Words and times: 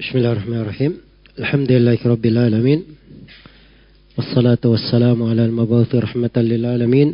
بسم 0.00 0.18
الله 0.18 0.32
الرحمن 0.32 0.56
الرحيم 0.56 0.92
الحمد 1.38 1.72
لله 1.72 1.98
رب 2.06 2.26
العالمين 2.26 2.80
والصلاة 4.16 4.64
والسلام 4.64 5.22
على 5.22 5.44
المبعوث 5.52 5.94
رحمة 5.94 6.30
للعالمين 6.36 7.08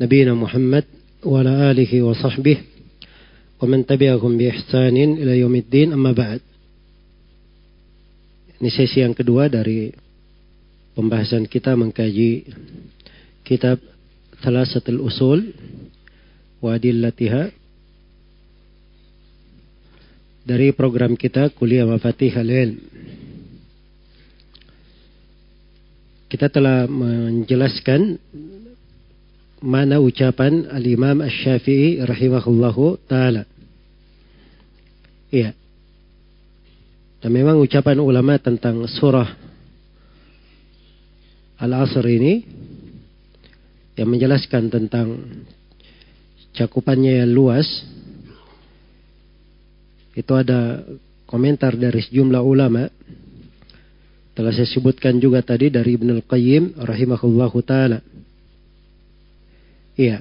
نبينا 0.00 0.34
محمد 0.34 0.84
وعلى 1.26 1.70
آله 1.70 2.02
وصحبه 2.02 2.56
ومن 3.62 3.86
تبعهم 3.86 4.38
بإحسان 4.38 4.96
إلى 5.18 5.38
يوم 5.42 5.54
الدين 5.56 5.92
أما 5.92 6.12
بعد 6.14 6.40
Ini 8.62 8.70
أن 8.70 9.10
yang 9.10 9.14
kedua 9.18 9.50
dari 9.50 9.90
pembahasan 10.94 11.50
kita 11.50 11.74
mengkaji 11.74 12.46
kitab 13.42 13.82
Thalassatul 14.38 15.02
Usul 15.02 15.50
wa 16.62 16.78
dari 20.46 20.70
program 20.70 21.18
kita 21.18 21.50
Kuliah 21.58 21.82
Mafatih 21.82 22.30
Halil. 22.30 22.78
Kita 26.30 26.46
telah 26.46 26.86
menjelaskan 26.86 28.14
mana 29.66 29.98
ucapan 29.98 30.70
Al-Imam 30.70 31.18
Asy-Syafi'i 31.18 31.98
rahimahullahu 32.06 32.94
taala. 33.10 33.42
Iya. 35.34 35.50
Dan 37.18 37.30
memang 37.34 37.58
ucapan 37.58 37.98
ulama 37.98 38.38
tentang 38.38 38.86
surah 38.86 39.26
Al-Asr 41.58 42.06
ini 42.06 42.34
yang 43.98 44.06
menjelaskan 44.06 44.70
tentang 44.70 45.26
cakupannya 46.54 47.24
yang 47.26 47.32
luas 47.34 47.66
itu 50.16 50.32
ada 50.32 50.80
komentar 51.28 51.76
dari 51.76 52.00
sejumlah 52.00 52.40
ulama 52.40 52.88
telah 54.32 54.52
saya 54.56 54.64
sebutkan 54.68 55.20
juga 55.20 55.44
tadi 55.44 55.68
dari 55.72 55.96
Ibnu 56.00 56.24
qayyim 56.24 56.76
rahimahullahu 56.80 57.56
taala. 57.64 58.00
Iya. 60.00 60.20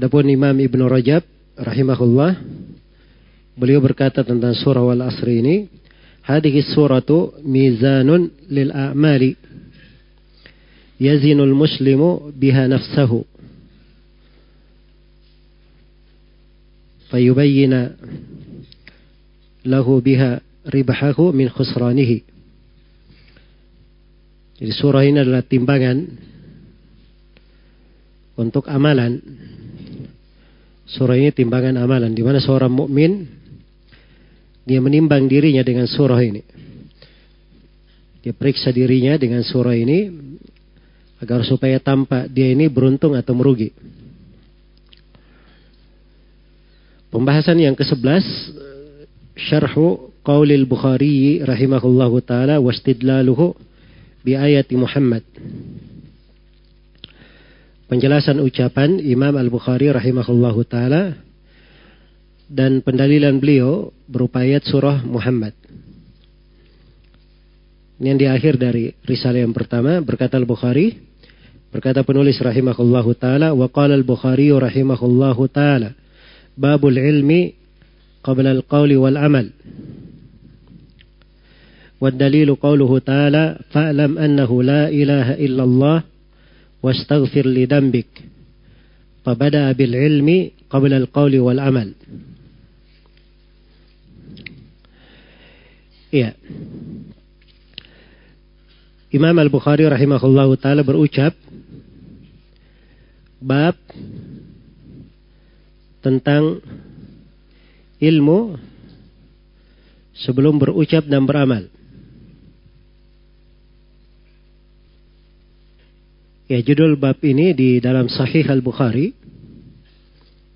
Adapun 0.00 0.28
Imam 0.28 0.52
Ibnu 0.56 0.84
Rajab 0.88 1.24
rahimahullah 1.56 2.36
beliau 3.56 3.80
berkata 3.80 4.20
tentang 4.20 4.52
surah 4.56 4.84
Al 4.92 5.08
Asri 5.12 5.40
ini, 5.44 5.56
hadhihi 6.24 6.64
suratu 6.72 7.32
mizanun 7.44 8.28
lil 8.48 8.68
a'mali. 8.76 9.32
Yazinul 10.96 11.52
muslimu 11.52 12.32
biha 12.32 12.64
nafsahu 12.72 13.28
فيبين 17.16 17.72
له 19.66 19.86
بها 20.06 20.30
ribahahu 20.66 21.30
min 21.30 21.46
khusranihi. 21.46 22.18
Jadi 24.58 24.72
surah 24.74 25.06
ini 25.06 25.22
adalah 25.22 25.46
timbangan 25.46 25.96
untuk 28.34 28.66
amalan. 28.66 29.22
Surah 30.90 31.14
ini 31.22 31.30
timbangan 31.30 31.78
amalan 31.78 32.10
di 32.18 32.22
mana 32.26 32.42
seorang 32.42 32.74
mukmin 32.74 33.30
dia 34.66 34.82
menimbang 34.82 35.30
dirinya 35.30 35.62
dengan 35.62 35.86
surah 35.86 36.18
ini. 36.22 36.42
Dia 38.26 38.34
periksa 38.34 38.74
dirinya 38.74 39.14
dengan 39.14 39.46
surah 39.46 39.76
ini 39.78 40.10
agar 41.22 41.46
supaya 41.46 41.78
tampak 41.78 42.26
dia 42.34 42.50
ini 42.50 42.66
beruntung 42.66 43.14
atau 43.14 43.38
merugi. 43.38 43.70
Pembahasan 47.10 47.62
yang 47.62 47.78
ke-11 47.78 48.24
Syarhu 49.38 50.10
Qaulil 50.26 50.66
Bukhari 50.66 51.38
rahimahullahu 51.38 52.18
taala 52.26 52.58
wastidlaluhu 52.58 53.54
bi 54.26 54.34
ayati 54.34 54.74
Muhammad. 54.74 55.22
Penjelasan 57.86 58.42
ucapan 58.42 58.98
Imam 58.98 59.30
Al-Bukhari 59.38 59.86
rahimahullahu 59.94 60.66
taala 60.66 61.14
dan 62.50 62.82
pendalilan 62.82 63.38
beliau 63.38 63.94
berupa 64.10 64.42
ayat 64.42 64.66
surah 64.66 64.98
Muhammad. 65.06 65.54
Ini 68.02 68.10
yang 68.10 68.18
di 68.18 68.26
akhir 68.26 68.58
dari 68.58 68.90
risalah 69.06 69.46
yang 69.46 69.54
pertama 69.54 70.02
berkata 70.02 70.34
Al-Bukhari 70.42 70.98
berkata 71.70 72.02
penulis 72.02 72.34
rahimahullahu 72.42 73.14
taala 73.14 73.54
wa 73.54 73.70
qala 73.70 73.94
Al-Bukhari 73.94 74.50
rahimahullahu 74.50 75.46
taala 75.54 75.94
باب 76.58 76.86
العلم 76.86 77.52
قبل 78.24 78.46
القول 78.46 78.96
والعمل 78.96 79.50
والدليل 82.00 82.54
قوله 82.54 82.98
تعالى 82.98 83.58
فاعلم 83.70 84.18
أنه 84.18 84.62
لا 84.62 84.88
إله 84.88 85.34
إلا 85.34 85.64
الله 85.64 86.02
واستغفر 86.82 87.46
لذنبك 87.46 88.06
فبدأ 89.24 89.72
بالعلم 89.72 90.50
قبل 90.70 90.92
القول 90.92 91.38
والعمل 91.38 91.92
Iya. 96.16 96.32
Imam 99.12 99.36
Al-Bukhari 99.36 99.84
rahimahullahu 99.84 100.54
taala 100.56 100.80
berucap 100.80 101.36
bab 103.42 103.74
tentang 106.02 106.60
ilmu 108.02 108.40
sebelum 110.16 110.60
berucap 110.60 111.04
dan 111.08 111.24
beramal. 111.24 111.68
Ya 116.46 116.62
judul 116.62 116.94
bab 116.94 117.18
ini 117.26 117.52
di 117.58 117.82
dalam 117.82 118.06
Sahih 118.06 118.46
Al-Bukhari. 118.46 119.10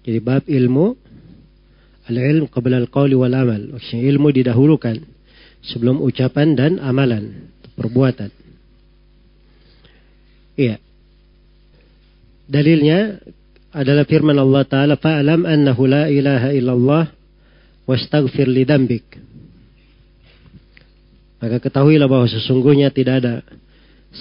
Jadi 0.06 0.18
bab 0.22 0.46
ilmu 0.46 0.94
al-ilm 2.06 2.46
qabla 2.46 2.78
al-qawli 2.86 3.18
wal 3.18 3.34
amal. 3.34 3.74
Maksudnya 3.74 4.04
ilmu 4.14 4.30
didahulukan 4.30 5.02
sebelum 5.66 5.98
ucapan 5.98 6.54
dan 6.54 6.72
amalan, 6.78 7.50
perbuatan. 7.74 8.30
Iya. 10.54 10.78
Dalilnya 12.46 13.18
adalah 13.70 14.03
firman 14.06 14.34
Allah 14.34 14.66
Ta'ala 14.66 14.94
fa'alam 14.98 15.47
annahu 15.47 15.86
la 15.86 16.10
ilaha 16.10 16.50
illallah 16.50 17.04
wastaghfir 17.86 18.50
li 18.50 18.66
maka 21.41 21.56
ketahuilah 21.62 22.04
bahwa 22.10 22.26
sesungguhnya 22.28 22.91
tidak 22.92 23.14
ada 23.25 23.34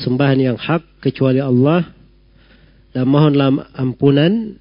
sembahan 0.06 0.40
yang 0.54 0.58
hak 0.58 0.86
kecuali 1.04 1.42
Allah 1.44 1.84
dan 2.96 3.06
mohonlah 3.10 3.74
ampunan 3.76 4.54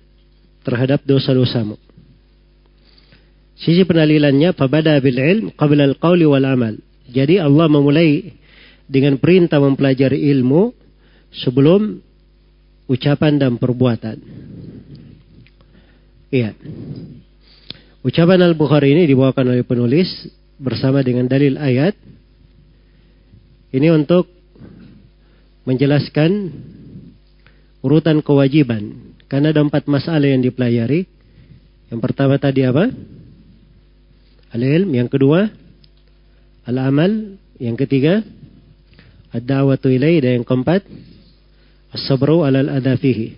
terhadap 0.66 1.04
dosa-dosamu 1.06 1.76
sisi 3.60 3.84
penalilannya 3.84 4.56
fabada 4.56 4.96
bil 5.04 5.20
ilm 5.20 5.46
qabla 5.54 5.84
al 5.84 6.00
qawli 6.00 6.24
wal 6.24 6.44
amal 6.48 6.74
jadi 7.12 7.44
Allah 7.44 7.68
memulai 7.68 8.32
dengan 8.88 9.20
perintah 9.20 9.60
mempelajari 9.60 10.32
ilmu 10.36 10.72
sebelum 11.28 11.92
ucapan 12.88 13.36
dan 13.36 13.60
perbuatan. 13.60 14.16
Iya. 16.28 16.52
Ucapan 18.04 18.40
Al-Bukhari 18.44 18.92
ini 18.94 19.08
dibawakan 19.08 19.56
oleh 19.56 19.64
penulis 19.64 20.08
bersama 20.60 21.00
dengan 21.00 21.24
dalil 21.28 21.56
ayat. 21.56 21.96
Ini 23.72 23.92
untuk 23.92 24.28
menjelaskan 25.68 26.30
urutan 27.84 28.20
kewajiban. 28.24 29.12
Karena 29.28 29.52
ada 29.52 29.60
empat 29.64 29.84
masalah 29.88 30.24
yang 30.24 30.40
dipelajari. 30.44 31.04
Yang 31.88 32.00
pertama 32.04 32.36
tadi 32.40 32.64
apa? 32.64 32.88
Al-ilm. 34.52 34.88
Yang 34.92 35.08
kedua, 35.16 35.48
al-amal. 36.68 37.40
Yang 37.60 37.76
ketiga, 37.88 38.14
ad-da'watu 39.36 39.88
ilaih. 39.92 40.20
Dan 40.24 40.32
yang 40.40 40.46
keempat, 40.48 40.84
as-sabru 41.96 42.44
alal 42.44 42.68
adafihi. 42.72 43.28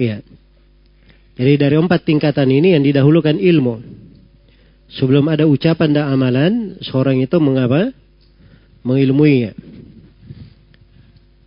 Iya. 0.00 0.20
Iya. 0.24 0.35
Jadi 1.36 1.52
dari 1.60 1.76
empat 1.76 2.08
tingkatan 2.08 2.48
ini 2.48 2.72
yang 2.72 2.80
didahulukan 2.84 3.36
ilmu. 3.36 3.74
Sebelum 4.96 5.28
ada 5.28 5.44
ucapan 5.44 5.92
dan 5.92 6.08
amalan, 6.08 6.80
seorang 6.80 7.20
itu 7.20 7.36
mengapa? 7.36 7.92
Mengilmuinya. 8.80 9.52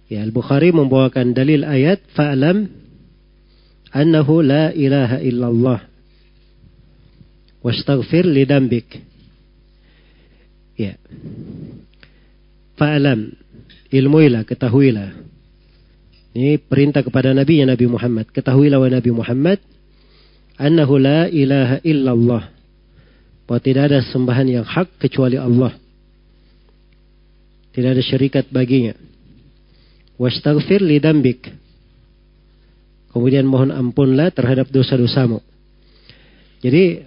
Ya, 0.09 0.21
Al-Bukhari 0.25 0.69
membawakan 0.73 1.33
dalil 1.33 1.65
ayat 1.65 2.01
Fa'alam 2.13 2.69
annahu 3.93 4.41
la 4.45 4.69
ilaha 4.77 5.17
illallah 5.25 5.81
wastaghfir 7.65 8.25
lidambik. 8.29 9.01
Ya. 10.77 10.97
Fa'lam 12.77 13.33
ilmuilah, 13.89 14.45
ketahuilah. 14.45 15.17
Ini 16.37 16.61
perintah 16.61 17.01
kepada 17.01 17.33
Nabi 17.33 17.65
ya 17.65 17.65
Nabi 17.65 17.85
Muhammad. 17.89 18.29
Ketahuilah 18.29 18.77
wahai 18.77 18.93
Nabi 18.93 19.11
Muhammad 19.13 19.57
annahu 20.59 20.99
la 20.99 21.25
ilaha 21.31 21.79
illallah. 21.81 22.43
Bahwa 23.47 23.61
tidak 23.63 23.89
ada 23.89 24.03
sembahan 24.05 24.61
yang 24.61 24.65
hak 24.67 25.01
kecuali 25.01 25.39
Allah. 25.39 25.73
Tidak 27.73 27.89
ada 27.89 28.03
syarikat 28.03 28.45
baginya. 28.53 28.93
Wastaghfir 30.19 30.83
li 30.85 31.01
dambik. 31.01 31.49
Kemudian 33.09 33.49
mohon 33.49 33.73
ampunlah 33.73 34.29
terhadap 34.29 34.69
dosa-dosamu. 34.69 35.41
Jadi 36.59 37.01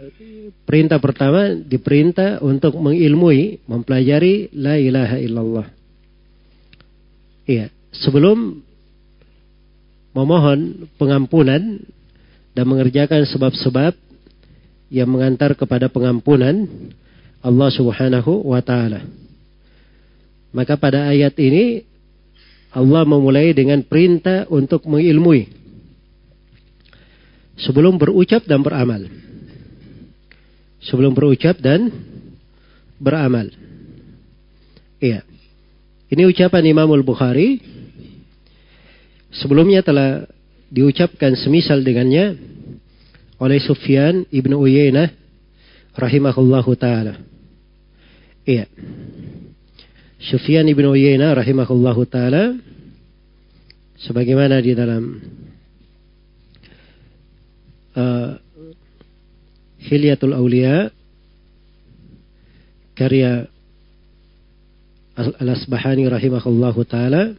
perintah 0.66 0.98
pertama 0.98 1.52
diperintah 1.54 2.40
untuk 2.42 2.74
mengilmui, 2.80 3.62
mempelajari 3.68 4.50
la 4.58 4.80
ilaha 4.80 5.16
illallah. 5.22 5.66
Iya, 7.46 7.70
sebelum 7.94 8.64
memohon 10.10 10.88
pengampunan 10.98 11.78
dan 12.56 12.64
mengerjakan 12.68 13.24
sebab-sebab 13.28 13.96
yang 14.92 15.08
mengantar 15.08 15.56
kepada 15.56 15.88
pengampunan 15.88 16.68
Allah 17.40 17.68
Subhanahu 17.72 18.44
wa 18.44 18.60
taala. 18.60 19.08
Maka 20.52 20.76
pada 20.76 21.08
ayat 21.08 21.32
ini 21.40 21.84
Allah 22.72 23.04
memulai 23.08 23.56
dengan 23.56 23.80
perintah 23.84 24.44
untuk 24.52 24.84
mengilmui 24.84 25.48
sebelum 27.56 27.96
berucap 27.96 28.44
dan 28.44 28.60
beramal. 28.60 29.08
Sebelum 30.84 31.14
berucap 31.16 31.56
dan 31.62 31.88
beramal. 33.00 33.48
Iya. 35.00 35.22
Ini 36.12 36.26
ucapan 36.28 36.68
Imamul 36.68 37.00
Bukhari. 37.06 37.62
Sebelumnya 39.32 39.80
telah 39.80 40.26
diucapkan 40.72 41.36
semisal 41.36 41.84
dengannya 41.84 42.40
oleh 43.36 43.60
Sufyan 43.60 44.24
ibnu 44.32 44.56
Uyainah 44.56 45.12
rahimahullahu 45.92 46.72
taala. 46.80 47.20
Iya. 48.48 48.64
Sufyan 50.16 50.64
ibnu 50.64 50.96
Uyainah 50.96 51.36
rahimahullahu 51.36 52.08
taala 52.08 52.56
sebagaimana 54.00 54.64
di 54.64 54.72
dalam 54.72 55.02
uh, 57.92 58.30
Hilyatul 59.84 60.32
Aulia 60.32 60.88
karya 62.96 63.44
Al-Asbahani 65.20 66.08
rahimahullahu 66.08 66.80
taala 66.88 67.36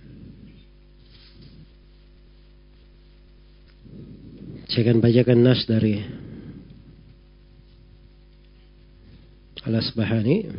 Saya 4.74 4.90
akan 4.90 5.06
bacakan 5.06 5.38
nas 5.46 5.70
dari 5.70 6.02
Al-Asbahani 9.70 10.50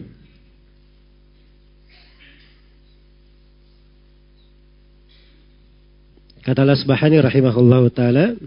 Kata 6.47 6.63
Al-Asbahani 6.63 7.19
rahimahullah 7.27 7.83
taala 7.91 8.39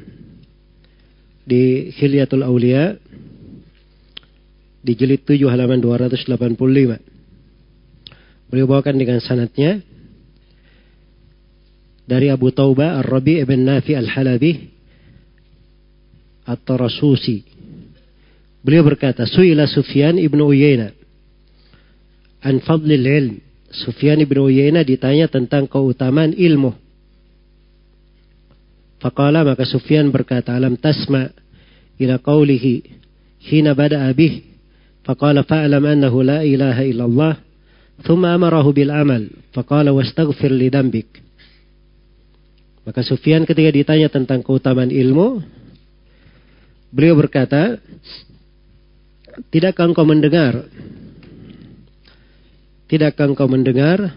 di 1.44 1.92
Khilyatul 2.00 2.48
Aulia 2.48 2.96
di 4.80 4.96
jilid 4.96 5.28
7 5.28 5.52
halaman 5.52 5.84
285. 5.84 6.24
Beliau 8.48 8.68
bawakan 8.72 8.96
dengan 8.96 9.20
sanatnya 9.20 9.84
dari 12.08 12.32
Abu 12.32 12.56
Tauba 12.56 13.04
Ar-Rabi' 13.04 13.44
ibn 13.44 13.68
Nafi 13.68 14.00
Al-Halabi 14.00 14.77
At-Tarasusi. 16.48 17.44
Beliau 18.64 18.88
berkata, 18.88 19.28
Su'ila 19.28 19.68
Sufyan 19.68 20.16
ibnu 20.16 20.48
Uyayna. 20.56 20.96
An 22.40 22.64
fadlil 22.64 23.04
ilm. 23.04 23.36
Sufyan 23.68 24.24
ibnu 24.24 24.48
Uyayna 24.48 24.88
ditanya 24.88 25.28
tentang 25.28 25.68
keutamaan 25.68 26.32
ilmu. 26.32 26.72
Faqala 29.04 29.44
maka 29.44 29.68
Sufyan 29.68 30.08
berkata, 30.08 30.56
Alam 30.56 30.80
tasma 30.80 31.30
ila 32.00 32.16
qawlihi 32.16 32.74
hina 33.52 33.76
bada'a 33.76 34.08
bih. 34.16 34.48
Faqala 35.04 35.44
fa'alam 35.44 35.84
annahu 35.84 36.24
la 36.24 36.48
ilaha 36.48 36.82
illallah. 36.88 37.34
Thumma 38.08 38.32
amarahu 38.40 38.72
bil 38.72 38.94
amal. 38.96 39.28
Faqala 39.52 39.92
wastaghfir 39.92 40.50
li 40.56 40.72
dambik. 40.72 41.12
Maka 42.88 43.04
Sufyan 43.04 43.44
ketika 43.44 43.68
ditanya 43.68 44.08
tentang 44.08 44.40
keutamaan 44.48 44.96
ilmu, 44.96 45.44
Beliau 46.92 47.20
berkata, 47.20 47.82
Tidakkah 49.54 49.92
engkau 49.92 50.08
mendengar? 50.08 50.66
Tidakkah 52.88 53.28
engkau 53.36 53.46
mendengar 53.52 54.16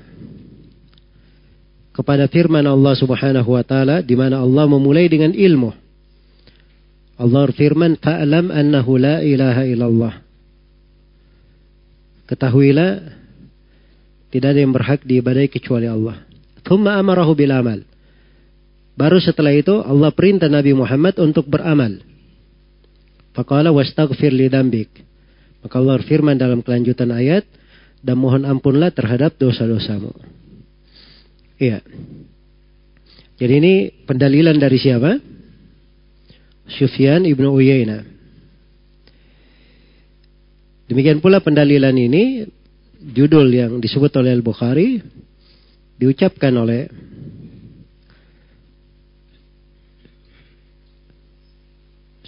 kepada 1.91 2.31
firman 2.31 2.65
Allah 2.65 2.95
Subhanahu 2.95 3.51
wa 3.59 3.65
taala 3.67 3.99
di 4.01 4.15
mana 4.15 4.41
Allah 4.41 4.65
memulai 4.71 5.11
dengan 5.13 5.35
ilmu. 5.37 5.69
Allah 7.21 7.53
firman, 7.53 8.01
"Fa'lam 8.01 8.49
annahu 8.49 8.97
la 8.97 9.21
ilaha 9.21 9.63
illallah." 9.69 10.15
Ketahuilah 12.31 12.91
tidak 14.33 14.49
ada 14.57 14.61
yang 14.65 14.73
berhak 14.73 15.05
diibadai 15.05 15.51
kecuali 15.53 15.85
Allah. 15.85 16.23
Thumma 16.65 16.97
amarahu 16.97 17.37
bil 17.37 17.53
amal. 17.53 17.83
Baru 18.97 19.21
setelah 19.21 19.53
itu 19.53 19.83
Allah 19.85 20.15
perintah 20.17 20.49
Nabi 20.49 20.73
Muhammad 20.73 21.19
untuk 21.21 21.45
beramal. 21.45 22.09
Faqala 23.37 23.71
wastaghfir 23.71 24.33
li 24.35 24.49
dambik. 24.51 24.91
Maka 25.63 25.75
Allah 25.79 26.01
firman 26.03 26.39
dalam 26.41 26.65
kelanjutan 26.65 27.13
ayat, 27.13 27.45
dan 28.01 28.17
mohon 28.17 28.49
ampunlah 28.49 28.91
terhadap 28.91 29.37
dosa-dosamu. 29.37 30.11
Iya. 31.61 31.85
Jadi 33.37 33.53
ini 33.61 33.75
pendalilan 34.09 34.57
dari 34.57 34.81
siapa? 34.81 35.21
Sufyan 36.71 37.29
ibnu 37.29 37.49
Uyainah. 37.53 38.05
Demikian 40.89 41.21
pula 41.23 41.39
pendalilan 41.45 41.93
ini 41.95 42.49
judul 43.15 43.47
yang 43.53 43.73
disebut 43.79 44.11
oleh 44.17 44.35
Al-Bukhari 44.35 44.99
diucapkan 46.01 46.51
oleh 46.57 46.89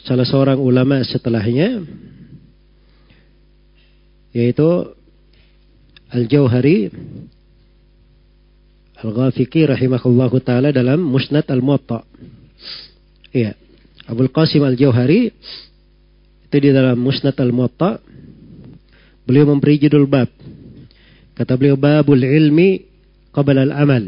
salah 0.03 0.27
seorang 0.27 0.59
ulama 0.59 0.99
setelahnya 1.07 1.87
yaitu 4.35 4.91
Al-Jauhari 6.11 6.91
Al-Ghafiqi 8.99 9.63
rahimahullahu 9.67 10.39
taala 10.47 10.71
dalam 10.71 11.03
Musnad 11.03 11.43
Al-Muwatta. 11.51 12.06
Iya. 13.35 13.59
Abdul 14.06 14.31
Qasim 14.31 14.63
Al-Jauhari 14.63 15.35
itu 16.47 16.55
di 16.63 16.71
dalam 16.71 16.94
Musnad 17.03 17.35
Al-Muwatta 17.35 17.99
beliau 19.27 19.51
memberi 19.51 19.82
judul 19.82 20.06
bab. 20.06 20.31
Kata 21.35 21.59
beliau 21.59 21.75
babul 21.75 22.23
ilmi 22.23 22.79
qabla 23.35 23.67
al-amal. 23.67 24.06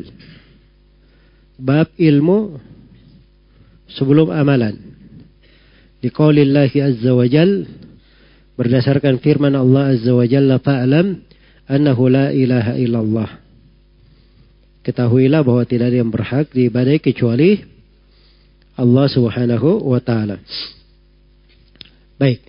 Bab 1.59 1.91
ilmu 1.99 2.39
sebelum 3.91 4.31
amalan 4.31 4.94
di 6.05 6.13
liqaulillahi 6.13 6.79
azza 6.85 7.17
wa 7.17 7.25
jal 7.25 7.65
berdasarkan 8.61 9.25
firman 9.25 9.57
Allah 9.57 9.97
azza 9.97 10.13
wa 10.13 10.29
jalla 10.29 10.61
fa'lam 10.61 11.17
annahu 11.65 12.13
la 12.13 12.29
ilaha 12.29 12.77
illallah 12.77 13.31
ketahuilah 14.85 15.41
bahwa 15.41 15.65
tidak 15.65 15.89
ada 15.89 16.05
yang 16.05 16.13
berhak 16.13 16.53
diibadai 16.53 17.01
kecuali 17.01 17.57
Allah 18.77 19.09
subhanahu 19.09 19.81
wa 19.81 19.97
ta'ala 19.97 20.37
baik 22.21 22.45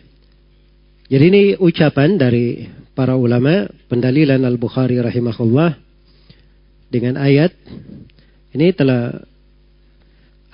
jadi 1.07 1.23
ini 1.31 1.41
ucapan 1.55 2.19
dari 2.19 2.67
para 2.91 3.15
ulama 3.15 3.71
pendalilan 3.87 4.43
Al-Bukhari 4.43 4.99
rahimahullah 4.99 5.79
dengan 6.91 7.15
ayat 7.15 7.55
ini 8.51 8.67
telah 8.75 9.15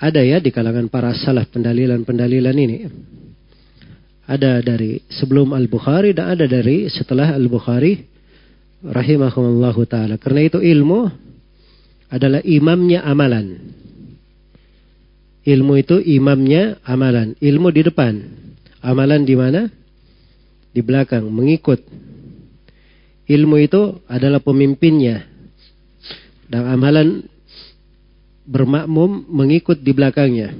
ada 0.02 0.18
ya 0.26 0.38
di 0.42 0.50
kalangan 0.50 0.90
para 0.90 1.14
salah 1.14 1.46
pendalilan-pendalilan 1.46 2.56
ini. 2.58 2.76
Ada 4.26 4.58
dari 4.58 4.98
sebelum 5.06 5.54
Al-Bukhari 5.54 6.10
dan 6.10 6.34
ada 6.34 6.50
dari 6.50 6.90
setelah 6.90 7.30
Al-Bukhari 7.38 8.02
rahimahumallahu 8.82 9.82
taala. 9.86 10.18
Karena 10.18 10.42
itu 10.42 10.58
ilmu 10.58 11.06
adalah 12.10 12.42
imamnya 12.42 13.06
amalan. 13.06 13.46
Ilmu 15.46 15.72
itu 15.78 16.02
imamnya 16.18 16.82
amalan. 16.82 17.38
Ilmu 17.38 17.70
di 17.70 17.86
depan. 17.86 18.14
Amalan 18.82 19.22
di 19.22 19.38
mana? 19.38 19.70
Di 20.74 20.82
belakang, 20.82 21.30
mengikut. 21.30 21.78
Ilmu 23.30 23.56
itu 23.62 24.02
adalah 24.10 24.42
pemimpinnya. 24.42 25.30
Dan 26.50 26.66
amalan 26.74 27.22
bermakmum 28.46 29.26
mengikut 29.30 29.78
di 29.82 29.92
belakangnya. 29.94 30.50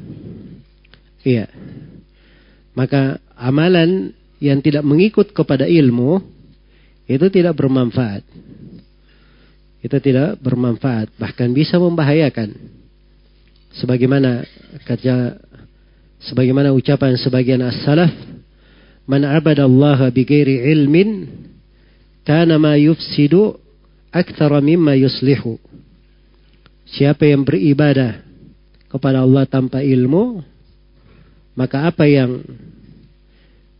Iya. 1.23 1.47
Maka 2.75 3.21
amalan 3.37 4.15
yang 4.43 4.59
tidak 4.62 4.83
mengikut 4.83 5.31
kepada 5.35 5.67
ilmu 5.69 6.23
itu 7.07 7.27
tidak 7.31 7.55
bermanfaat. 7.59 8.25
Itu 9.83 9.99
tidak 9.99 10.39
bermanfaat, 10.39 11.11
bahkan 11.19 11.51
bisa 11.51 11.77
membahayakan. 11.83 12.55
Sebagaimana 13.75 14.47
kata 14.87 15.43
sebagaimana 16.23 16.71
ucapan 16.71 17.19
sebagian 17.19 17.59
as-salaf, 17.67 18.12
"Man 19.11 19.27
'abada 19.27 19.67
Allah 19.67 20.07
bi 20.15 20.23
ilmin 20.23 21.27
kana 22.23 22.62
ma 22.62 22.79
yufsidu 22.79 23.59
aktsara 24.15 24.62
mimma 24.62 24.95
yuslihu." 25.03 25.59
Siapa 26.93 27.25
yang 27.25 27.49
beribadah 27.49 28.21
kepada 28.93 29.25
Allah 29.25 29.49
tanpa 29.49 29.81
ilmu, 29.81 30.45
maka 31.57 31.89
apa 31.89 32.05
yang 32.05 32.45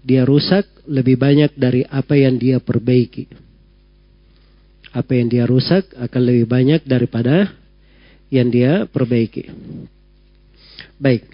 dia 0.01 0.25
rusak 0.25 0.65
lebih 0.89 1.21
banyak 1.21 1.53
dari 1.53 1.85
apa 1.85 2.17
yang 2.17 2.41
dia 2.41 2.57
perbaiki. 2.57 3.29
Apa 4.97 5.13
yang 5.21 5.29
dia 5.29 5.45
rusak 5.45 5.93
akan 5.93 6.23
lebih 6.25 6.49
banyak 6.49 6.81
daripada 6.89 7.53
yang 8.33 8.49
dia 8.49 8.89
perbaiki. 8.89 9.45
Baik. 10.97 11.29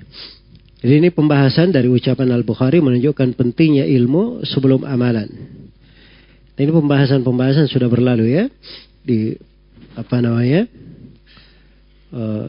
Jadi 0.82 0.94
ini 0.98 1.10
pembahasan 1.14 1.70
dari 1.70 1.86
ucapan 1.90 2.34
Al-Bukhari 2.34 2.82
menunjukkan 2.82 3.38
pentingnya 3.38 3.86
ilmu 3.86 4.42
sebelum 4.46 4.82
amalan. 4.82 5.26
Ini 6.58 6.70
pembahasan-pembahasan 6.74 7.70
sudah 7.70 7.86
berlalu 7.86 8.34
ya 8.34 8.44
di 9.06 9.30
apa 9.94 10.18
namanya? 10.18 10.66
Eh, 12.08 12.46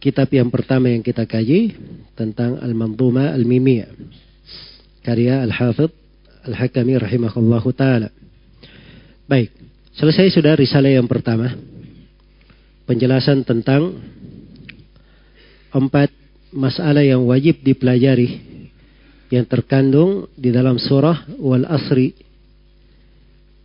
kitab 0.00 0.30
yang 0.32 0.48
pertama 0.48 0.88
yang 0.88 1.04
kita 1.04 1.28
kaji 1.28 1.74
tentang 2.16 2.56
Al-Manzuma 2.64 3.36
Al-Mimiyah 3.36 3.92
karya 5.04 5.44
Al-Hafidh 5.44 5.92
Al-Hakami 6.48 6.96
rahimahullahu 6.96 7.68
taala. 7.76 8.08
Baik, 9.28 9.52
selesai 10.00 10.32
sudah 10.32 10.56
risalah 10.56 10.88
yang 10.88 11.04
pertama. 11.04 11.52
Penjelasan 12.88 13.44
tentang 13.44 14.00
empat 15.68 16.08
masalah 16.48 17.04
yang 17.04 17.20
wajib 17.28 17.60
dipelajari 17.60 18.40
yang 19.28 19.44
terkandung 19.44 20.24
di 20.40 20.48
dalam 20.48 20.80
surah 20.80 21.28
Wal 21.36 21.68
Asri. 21.68 22.16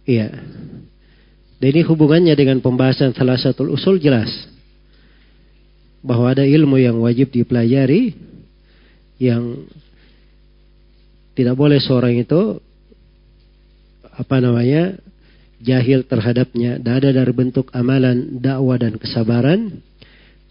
Iya. 0.03 0.27
Dan 1.63 1.67
ini 1.71 1.81
hubungannya 1.87 2.35
dengan 2.35 2.59
pembahasan 2.59 3.15
salah 3.15 3.39
satu 3.39 3.63
usul 3.71 4.03
jelas 4.03 4.27
bahwa 6.03 6.35
ada 6.35 6.43
ilmu 6.43 6.75
yang 6.75 6.99
wajib 6.99 7.31
dipelajari 7.31 8.11
yang 9.23 9.63
tidak 11.33 11.55
boleh 11.55 11.79
seorang 11.79 12.19
itu 12.19 12.59
apa 14.11 14.35
namanya 14.43 14.99
jahil 15.63 16.03
terhadapnya 16.03 16.75
dan 16.77 16.99
ada 17.01 17.15
dari 17.23 17.31
bentuk 17.33 17.71
amalan 17.71 18.35
dakwah 18.43 18.77
dan 18.77 18.99
kesabaran 18.99 19.79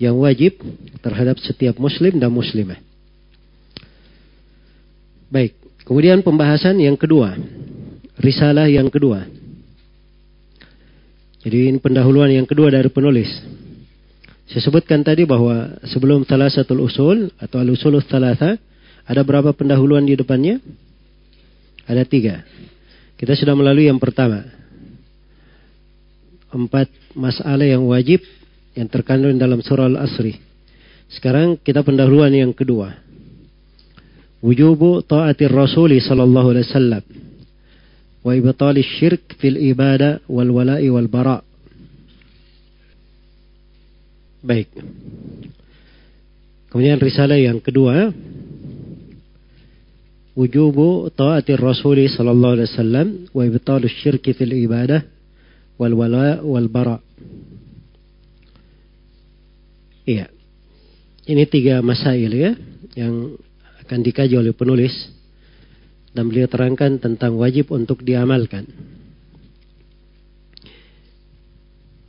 yang 0.00 0.16
wajib 0.18 0.56
terhadap 1.04 1.36
setiap 1.38 1.76
muslim 1.78 2.16
dan 2.18 2.32
muslimah. 2.32 2.80
Baik, 5.30 5.54
kemudian 5.86 6.24
pembahasan 6.26 6.80
yang 6.82 6.96
kedua, 6.98 7.36
risalah 8.18 8.66
yang 8.66 8.88
kedua. 8.90 9.28
Jadi 11.44 11.70
ini 11.70 11.78
pendahuluan 11.78 12.32
yang 12.34 12.48
kedua 12.48 12.72
dari 12.74 12.88
penulis. 12.90 13.30
Saya 14.48 14.60
sebutkan 14.64 15.06
tadi 15.06 15.22
bahwa 15.22 15.78
sebelum 15.86 16.26
satu 16.26 16.74
usul 16.82 17.30
atau 17.38 17.62
al-usulul 17.62 18.02
satu 18.02 18.58
ada 19.02 19.22
berapa 19.22 19.50
pendahuluan 19.54 20.02
di 20.02 20.18
depannya? 20.18 20.58
Ada 21.86 22.02
tiga. 22.06 22.42
Kita 23.18 23.34
sudah 23.38 23.54
melalui 23.54 23.86
yang 23.90 23.98
pertama. 24.02 24.42
Empat 26.52 26.90
masalah 27.14 27.64
yang 27.66 27.82
wajib 27.86 28.20
yang 28.78 28.86
terkandung 28.90 29.38
dalam 29.38 29.58
surah 29.62 29.88
Al-Asri. 29.90 30.36
Sekarang 31.10 31.56
kita 31.60 31.82
pendahuluan 31.86 32.30
yang 32.34 32.50
kedua. 32.54 32.94
Wujubu 34.42 35.06
ta'atir 35.06 35.54
rasuli 35.54 36.02
sallallahu 36.02 36.48
alaihi 36.50 36.66
wasallam 36.66 37.04
wa 38.22 38.32
ibtali 38.34 38.82
syirk 38.82 39.38
fil 39.38 39.54
ibadah 39.54 40.18
wal 40.26 40.50
wala'i 40.50 40.90
wal 40.90 41.06
bara'. 41.06 41.42
Baik. 44.42 44.74
Kemudian 46.68 46.98
risalah 46.98 47.38
yang 47.38 47.62
kedua. 47.62 48.10
Wujubu 50.34 51.12
ta'atir 51.14 51.60
Rasul 51.60 52.08
sallallahu 52.10 52.54
alaihi 52.58 52.68
wasallam 52.74 53.08
wa 53.36 53.42
ibtalu 53.46 53.86
syirki 53.86 54.32
fil 54.32 54.50
ibadah 54.64 55.04
wal 55.78 55.94
wala 55.94 56.42
wal 56.42 56.66
bara. 56.66 56.98
Iya. 60.08 60.26
Ini 61.22 61.46
tiga 61.46 61.78
masail 61.86 62.32
ya 62.34 62.50
yang 62.98 63.38
akan 63.86 63.98
dikaji 64.02 64.34
oleh 64.42 64.50
penulis 64.56 64.90
dan 66.16 66.26
beliau 66.26 66.50
terangkan 66.50 66.98
tentang 66.98 67.38
wajib 67.38 67.70
untuk 67.70 68.02
diamalkan. 68.02 68.66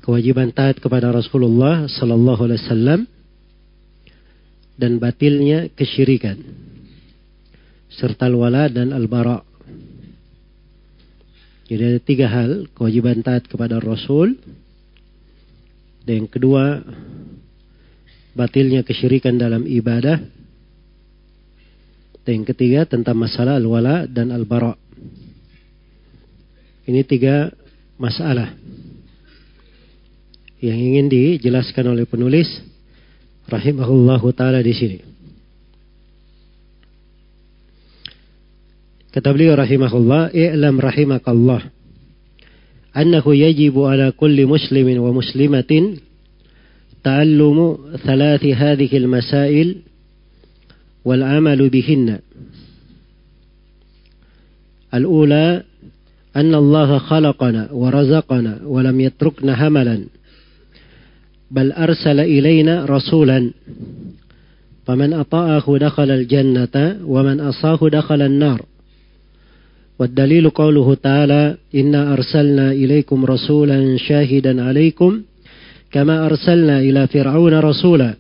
kewajiban 0.04 0.52
taat 0.52 0.84
kepada 0.84 1.16
Rasulullah 1.16 1.88
sallallahu 1.88 2.42
alaihi 2.44 2.60
wasallam 2.68 3.02
dan 4.76 5.00
batilnya 5.00 5.72
kesyirikan 5.72 6.44
serta 7.88 8.28
al-wala 8.28 8.68
dan 8.68 8.92
al-bara. 8.92 9.40
Jadi 11.72 11.80
ada 11.88 12.00
tiga 12.04 12.28
hal, 12.28 12.68
kewajiban 12.76 13.24
taat 13.24 13.48
kepada 13.48 13.80
Rasul 13.80 14.36
dan 16.04 16.28
yang 16.28 16.30
kedua 16.30 16.84
batilnya 18.36 18.84
kesyirikan 18.84 19.40
dalam 19.40 19.64
ibadah 19.64 20.20
dan 22.28 22.32
yang 22.44 22.48
ketiga 22.52 22.84
tentang 22.84 23.16
masalah 23.16 23.56
al-wala 23.56 24.04
dan 24.04 24.36
al-bara. 24.36 24.76
Ini 26.92 27.00
tiga 27.08 27.48
masalah. 27.96 28.52
yang 30.64 30.80
ingin 30.80 31.12
dijelaskan 31.12 31.92
oleh 31.92 32.08
penulis 32.08 32.48
rahimahullahu 33.52 34.32
taala 34.32 34.64
di 34.64 34.72
sini. 34.72 34.98
Kata 39.12 39.28
beliau 39.36 39.60
rahimahullah, 39.60 40.32
"I'lam 40.32 40.80
rahimakallah 40.80 41.68
annahu 42.96 43.36
yajibu 43.36 43.92
ala 43.92 44.16
kulli 44.16 44.48
muslimin 44.48 45.04
wa 45.04 45.12
muslimatin 45.12 46.00
ta'allumu 47.04 48.00
thalathi 48.00 48.56
hadhihi 48.56 48.96
al-masail 49.04 49.84
wal 51.04 51.22
'amalu 51.28 51.68
bihinna." 51.70 52.24
الأولى 54.94 55.48
أن 56.38 56.54
الله 56.54 56.90
خلقنا 57.10 57.74
ورزقنا 57.74 58.70
ولم 58.70 58.98
يتركنا 59.10 59.54
هملا 59.58 59.98
بل 61.56 61.72
أرسل 61.72 62.20
إلينا 62.20 62.86
رسولا 62.86 63.50
فمن 64.86 65.14
أطاءه 65.14 65.78
دخل 65.78 66.12
الجنة 66.12 66.96
ومن 67.06 67.40
أصاه 67.40 67.80
دخل 67.92 68.22
النار 68.22 68.62
والدليل 70.00 70.50
قوله 70.50 70.96
تعالى 70.96 71.58
إنا 71.76 72.14
أرسلنا 72.14 72.72
إليكم 72.72 73.26
رسولا 73.26 73.98
شاهدا 73.98 74.64
عليكم 74.64 75.22
كما 75.92 76.26
أرسلنا 76.26 76.80
إلى 76.80 77.08
فرعون 77.08 77.54
رسولا 77.54 78.14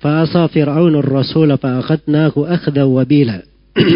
فأصى 0.00 0.48
فرعون 0.48 0.94
الرسول 0.98 1.58
فأخذناه 1.58 2.32
أخذا 2.36 2.82
وبيلا 2.82 3.42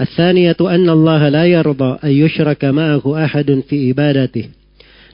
الثانية 0.00 0.56
أن 0.60 0.90
الله 0.90 1.28
لا 1.28 1.46
يرضى 1.46 1.98
أن 2.04 2.10
يشرك 2.10 2.64
معه 2.64 3.24
أحد 3.24 3.62
في 3.68 3.88
عبادته 3.88 4.44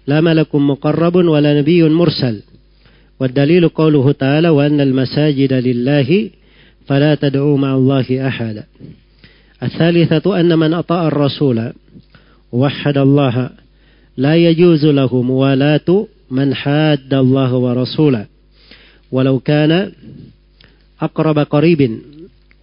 لا 0.06 0.20
ملك 0.20 0.54
مقرب 0.54 1.14
ولا 1.16 1.58
نبي 1.60 1.82
مرسل 1.88 2.40
والدليل 3.20 3.68
قوله 3.68 4.12
تعالى 4.12 4.48
وأن 4.48 4.80
المساجد 4.80 5.52
لله 5.52 6.30
فلا 6.86 7.14
تدعوا 7.14 7.58
مع 7.58 7.74
الله 7.74 8.28
أحدا 8.28 8.64
الثالثة 9.62 10.40
أن 10.40 10.58
من 10.58 10.74
أطاع 10.74 11.06
الرسول 11.08 11.72
ووحد 12.52 12.98
الله 12.98 13.50
لا 14.16 14.36
يجوز 14.36 14.84
له 14.86 15.22
موالاة 15.22 16.06
من 16.30 16.54
حاد 16.54 17.14
الله 17.14 17.54
ورسوله 17.54 18.26
ولو 19.12 19.38
كان 19.38 19.92
أقرب 21.02 21.38
قريب 21.38 21.98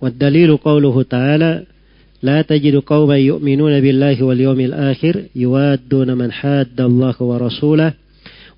والدليل 0.02 0.58
قوله 0.58 1.04
تعالى 1.04 1.64
لا 2.24 2.42
تجد 2.42 2.76
قوما 2.76 3.18
يؤمنون 3.18 3.82
بالله 3.82 4.24
واليوم 4.24 4.60
الآخر 4.60 5.24
يوادون 5.36 6.14
من 6.18 6.32
حاد 6.32 6.82
الله 6.82 7.14
ورسوله 7.20 7.94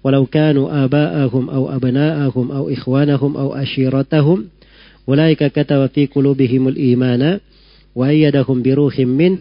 ولو 0.04 0.26
كانوا 0.26 0.84
آباءهم 0.86 1.50
أو 1.50 1.76
أبناءهم 1.76 2.52
أو 2.52 2.70
إخوانهم 2.70 3.38
أو 3.38 3.56
أشيرتهم 3.56 4.46
أولئك 5.10 5.44
كتب 5.44 5.86
في 5.86 6.06
قلوبهم 6.06 6.68
الإيمان 6.68 7.40
وأيدهم 7.96 8.62
بروح 8.62 9.00
منه 9.00 9.38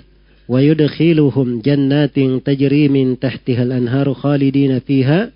ويدخلهم 0.49 1.61
جنات 1.61 2.17
تجري 2.45 2.88
من 2.88 3.19
تحتها 3.19 3.62
الأنهار 3.62 4.14
خالدين 4.14 4.79
فيها 4.79 5.31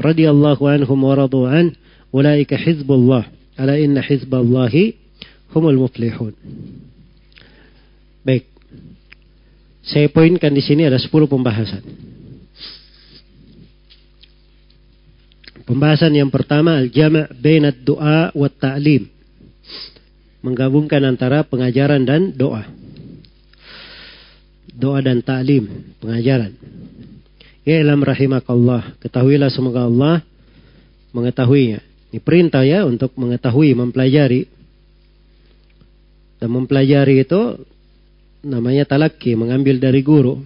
رضي 0.00 0.30
الله 0.30 0.70
عنهم 0.70 1.04
ورضوا 1.04 1.48
عنه 1.48 1.72
أولئك 2.14 2.54
حزب 2.54 2.92
الله 2.92 3.24
ألا 3.60 3.84
إن 3.84 4.00
حزب 4.00 4.34
الله 4.34 4.92
هم 5.56 5.68
المفلحون 5.68 6.32
Saya 9.86 10.10
poinkan 10.10 10.50
di 10.50 10.58
sini 10.58 10.82
ada 10.82 10.98
10 10.98 11.14
pembahasan. 11.30 11.82
Pembahasan 15.62 16.10
yang 16.10 16.30
pertama 16.30 16.82
al-jama' 16.82 17.30
bainad 17.38 17.78
doa 17.86 18.34
wa 18.34 18.50
ta'lim. 18.50 19.06
Menggabungkan 20.42 21.02
antara 21.06 21.46
pengajaran 21.46 22.02
dan 22.02 22.34
doa. 22.34 22.66
Doa 24.74 24.98
dan 25.06 25.22
ta'lim, 25.22 25.94
pengajaran. 26.02 26.50
Ya 27.62 27.82
ilam 27.82 28.02
rahimakallah, 28.02 28.98
ketahuilah 29.02 29.50
semoga 29.54 29.86
Allah 29.86 30.22
mengetahuinya. 31.14 31.82
Ini 32.10 32.22
perintah 32.22 32.62
ya 32.66 32.82
untuk 32.86 33.14
mengetahui, 33.18 33.74
mempelajari. 33.74 34.46
Dan 36.42 36.48
mempelajari 36.54 37.22
itu 37.26 37.58
namanya 38.46 38.86
talaki 38.86 39.34
mengambil 39.34 39.82
dari 39.82 40.06
guru 40.06 40.38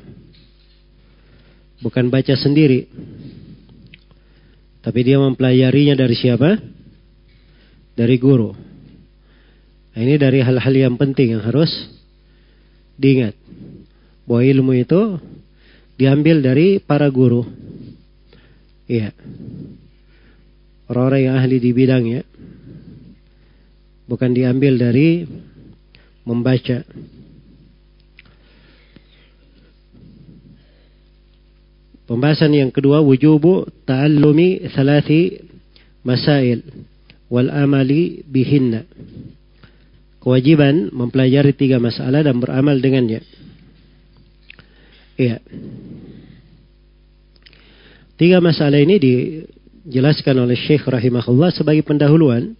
bukan 1.85 2.09
baca 2.09 2.33
sendiri 2.33 2.88
tapi 4.80 5.04
dia 5.04 5.21
mempelajarinya 5.21 5.92
dari 6.00 6.16
siapa 6.16 6.57
dari 7.92 8.16
guru 8.16 8.57
nah, 9.92 10.00
ini 10.00 10.16
dari 10.16 10.40
hal-hal 10.40 10.73
yang 10.73 10.97
penting 10.97 11.37
yang 11.37 11.45
harus 11.45 11.69
diingat 12.97 13.37
bahwa 14.25 14.49
ilmu 14.49 14.73
itu 14.80 15.21
diambil 16.00 16.40
dari 16.40 16.80
para 16.80 17.12
guru 17.12 17.45
iya 18.88 19.12
orang-orang 20.88 21.21
yang 21.21 21.35
ahli 21.37 21.57
di 21.61 21.71
bidangnya 21.76 22.23
bukan 24.09 24.33
diambil 24.33 24.80
dari 24.80 25.28
membaca 26.25 26.80
Pembahasan 32.11 32.50
yang 32.50 32.75
kedua 32.75 32.99
wujubu 33.07 33.71
ta'allumi 33.87 34.67
thalathi 34.75 35.47
masail 36.02 36.59
wal 37.31 37.47
amali 37.47 38.26
bihinna. 38.26 38.83
Kewajiban 40.19 40.90
mempelajari 40.90 41.55
tiga 41.55 41.79
masalah 41.79 42.26
dan 42.26 42.43
beramal 42.43 42.83
dengannya. 42.83 43.23
Iya. 45.23 45.38
Tiga 48.19 48.43
masalah 48.43 48.83
ini 48.83 48.99
dijelaskan 48.99 50.50
oleh 50.50 50.59
Syekh 50.59 50.90
rahimahullah 50.90 51.55
sebagai 51.55 51.87
pendahuluan 51.87 52.59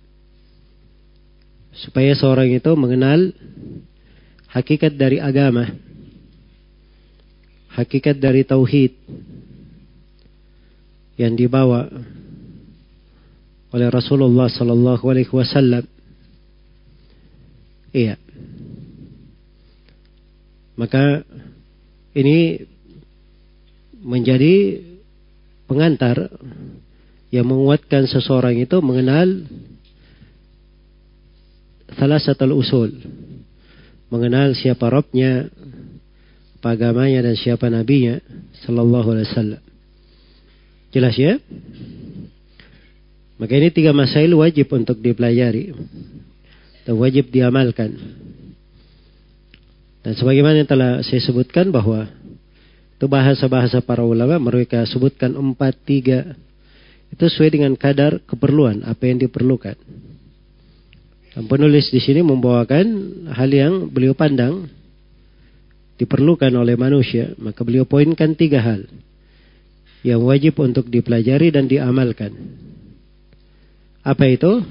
supaya 1.75 2.15
seorang 2.15 2.55
itu 2.55 2.71
mengenal 2.79 3.35
hakikat 4.55 4.95
dari 4.95 5.19
agama, 5.19 5.75
hakikat 7.75 8.15
dari 8.23 8.47
tauhid, 8.47 8.95
yang 11.21 11.37
dibawa 11.37 11.85
oleh 13.77 13.89
Rasulullah 13.93 14.49
sallallahu 14.49 15.05
alaihi 15.05 15.29
wasallam. 15.29 15.85
Iya. 17.93 18.17
Maka 20.81 21.21
ini 22.17 22.57
menjadi 24.01 24.81
pengantar 25.69 26.33
yang 27.29 27.47
menguatkan 27.53 28.09
seseorang 28.09 28.57
itu 28.57 28.81
mengenal 28.81 29.45
salah 32.01 32.17
satu 32.17 32.49
usul. 32.57 32.97
Mengenal 34.11 34.57
siapa 34.59 34.91
Rabbnya, 34.91 35.47
apa 36.59 36.69
agamanya 36.75 37.23
dan 37.29 37.37
siapa 37.37 37.69
nabinya 37.69 38.17
sallallahu 38.65 39.15
alaihi 39.21 39.29
wasallam. 39.31 39.63
Jelas 40.91 41.15
ya? 41.15 41.39
Maka 43.39 43.57
ini 43.57 43.71
tiga 43.71 43.95
masail 43.95 44.35
wajib 44.35 44.67
untuk 44.75 44.99
dipelajari. 44.99 45.71
Atau 46.83 46.99
wajib 46.99 47.31
diamalkan. 47.31 47.95
Dan 50.03 50.13
sebagaimana 50.19 50.61
yang 50.65 50.69
telah 50.71 51.01
saya 51.07 51.23
sebutkan 51.23 51.71
bahwa 51.71 52.11
itu 53.01 53.07
bahasa-bahasa 53.09 53.81
para 53.81 54.05
ulama 54.05 54.37
mereka 54.37 54.85
sebutkan 54.85 55.33
empat 55.33 55.77
tiga 55.89 56.37
itu 57.13 57.23
sesuai 57.29 57.53
dengan 57.61 57.73
kadar 57.79 58.21
keperluan 58.29 58.85
apa 58.85 59.09
yang 59.09 59.21
diperlukan. 59.23 59.77
Dan 61.37 61.47
penulis 61.47 61.87
di 61.95 62.03
sini 62.03 62.21
membawakan 62.27 62.85
hal 63.33 63.49
yang 63.53 63.75
beliau 63.89 64.13
pandang 64.13 64.67
diperlukan 66.01 66.51
oleh 66.57 66.75
manusia, 66.81 67.37
maka 67.41 67.61
beliau 67.63 67.85
poinkan 67.87 68.35
tiga 68.37 68.61
hal 68.65 68.89
yang 70.07 70.25
wajib 70.25 70.57
untuk 70.61 70.89
dipelajari 70.89 71.53
dan 71.53 71.69
diamalkan. 71.69 72.33
Apa 74.01 74.25
itu? 74.33 74.65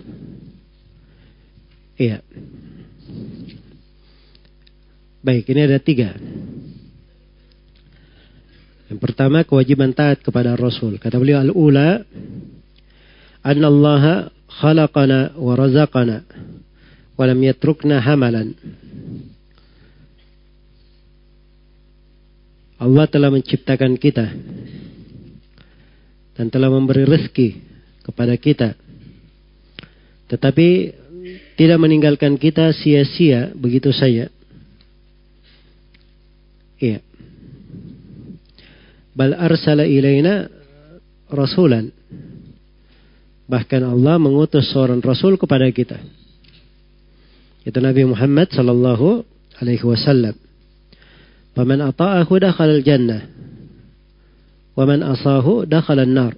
Iya. 2.02 2.26
Baik, 5.22 5.46
ini 5.54 5.62
ada 5.70 5.78
tiga. 5.78 6.15
Yang 8.89 9.00
pertama 9.06 9.46
kewajiban 9.46 9.94
taat 9.94 10.24
kepada 10.26 10.58
Rasul. 10.58 10.98
Kata 10.98 11.22
beliau 11.22 11.46
al-ula 11.46 12.02
anna 13.46 13.68
Allah 13.70 14.00
khalaqana 14.50 15.38
wa 15.38 15.54
razaqana 15.54 16.26
wa 17.13 17.24
lam 17.30 17.39
yatrukna 17.46 18.02
hamalan. 18.02 18.58
Allah 22.80 23.06
telah 23.12 23.30
menciptakan 23.30 24.00
kita 24.00 24.34
dan 26.39 26.47
telah 26.47 26.71
memberi 26.71 27.04
rezeki 27.04 27.60
kepada 28.08 28.39
kita. 28.39 28.71
Tetapi 30.32 30.67
tidak 31.60 31.75
meninggalkan 31.84 32.39
kita 32.39 32.71
sia-sia 32.71 33.52
begitu 33.52 33.91
saja. 33.91 34.32
Iya. 36.80 37.04
Bal 39.12 39.36
arsala 39.36 39.84
ilaina 39.84 40.47
rasulan. 41.28 41.91
Bahkan 43.52 43.82
Allah 43.84 44.15
mengutus 44.15 44.63
seorang 44.71 45.04
rasul 45.04 45.36
kepada 45.36 45.67
kita. 45.75 45.99
Itu 47.67 47.84
Nabi 47.84 48.08
Muhammad 48.08 48.47
sallallahu 48.56 49.28
alaihi 49.60 49.84
wasallam. 49.84 50.39
Paman 51.52 51.84
ata'ahu 51.84 52.32
dakhala 52.39 52.80
al-jannah 52.80 53.28
Waman 54.80 55.04
asahu 55.04 55.68
dakhalan 55.68 56.08
nar. 56.15 56.34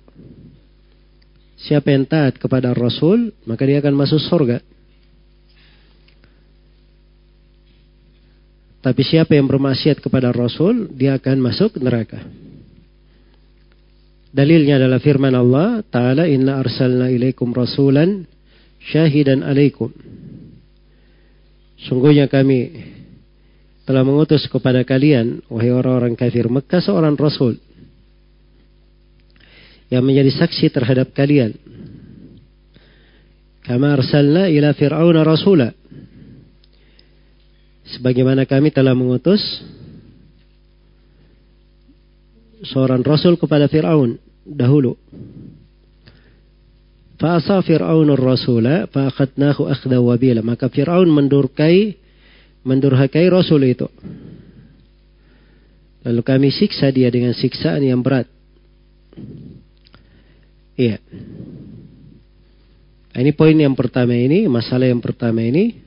Siapa 1.61 1.93
yang 1.93 2.09
taat 2.09 2.41
kepada 2.41 2.73
Rasul, 2.73 3.37
maka 3.45 3.61
dia 3.69 3.77
akan 3.85 3.93
masuk 3.93 4.17
surga. 4.17 4.57
Tapi 8.81 9.01
siapa 9.05 9.37
yang 9.37 9.45
bermaksiat 9.45 10.01
kepada 10.01 10.33
Rasul, 10.33 10.89
dia 10.97 11.13
akan 11.21 11.37
masuk 11.37 11.77
neraka. 11.77 12.17
Dalilnya 14.33 14.81
adalah 14.81 14.97
firman 14.97 15.37
Allah 15.37 15.85
Ta'ala 15.85 16.25
inna 16.25 16.57
arsalna 16.57 17.13
ilaikum 17.13 17.53
rasulan 17.53 18.25
syahidan 18.81 19.45
alaikum. 19.45 19.93
Sungguhnya 21.77 22.25
kami 22.25 22.73
telah 23.85 24.01
mengutus 24.01 24.49
kepada 24.49 24.81
kalian, 24.81 25.45
wahai 25.45 25.69
orang-orang 25.69 26.17
kafir 26.17 26.49
Mekah, 26.49 26.81
seorang 26.81 27.13
Rasul 27.21 27.61
yang 29.91 30.07
menjadi 30.07 30.31
saksi 30.31 30.71
terhadap 30.71 31.11
kalian. 31.11 31.51
Kama 33.67 33.91
arsalna 33.99 34.47
ila 34.47 34.71
Firaun 34.73 35.19
rasula. 35.19 35.69
Sebagaimana 37.91 38.47
kami 38.47 38.71
telah 38.71 38.95
mengutus 38.95 39.43
seorang 42.63 43.03
rasul 43.03 43.35
kepada 43.35 43.67
Fir'aun 43.67 44.15
dahulu. 44.47 44.95
Fa'asa 47.19 47.59
Fir'aunur 47.67 48.15
rasula 48.21 48.87
fa'akhadnahu 48.87 49.67
akhda 49.75 49.99
wabila. 49.99 50.39
Maka 50.39 50.71
Fir'aun 50.71 51.11
mendurkai 51.11 51.99
mendurhakai 52.63 53.27
rasul 53.27 53.59
itu. 53.67 53.91
Lalu 56.07 56.21
kami 56.23 56.47
siksa 56.47 56.95
dia 56.95 57.11
dengan 57.11 57.35
siksaan 57.35 57.83
yang 57.83 57.99
berat. 57.99 58.25
Iya. 60.81 60.97
Nah, 63.11 63.19
ini 63.21 63.31
poin 63.37 63.53
yang 63.53 63.77
pertama 63.77 64.17
ini, 64.17 64.49
masalah 64.49 64.89
yang 64.89 65.03
pertama 65.03 65.45
ini 65.45 65.77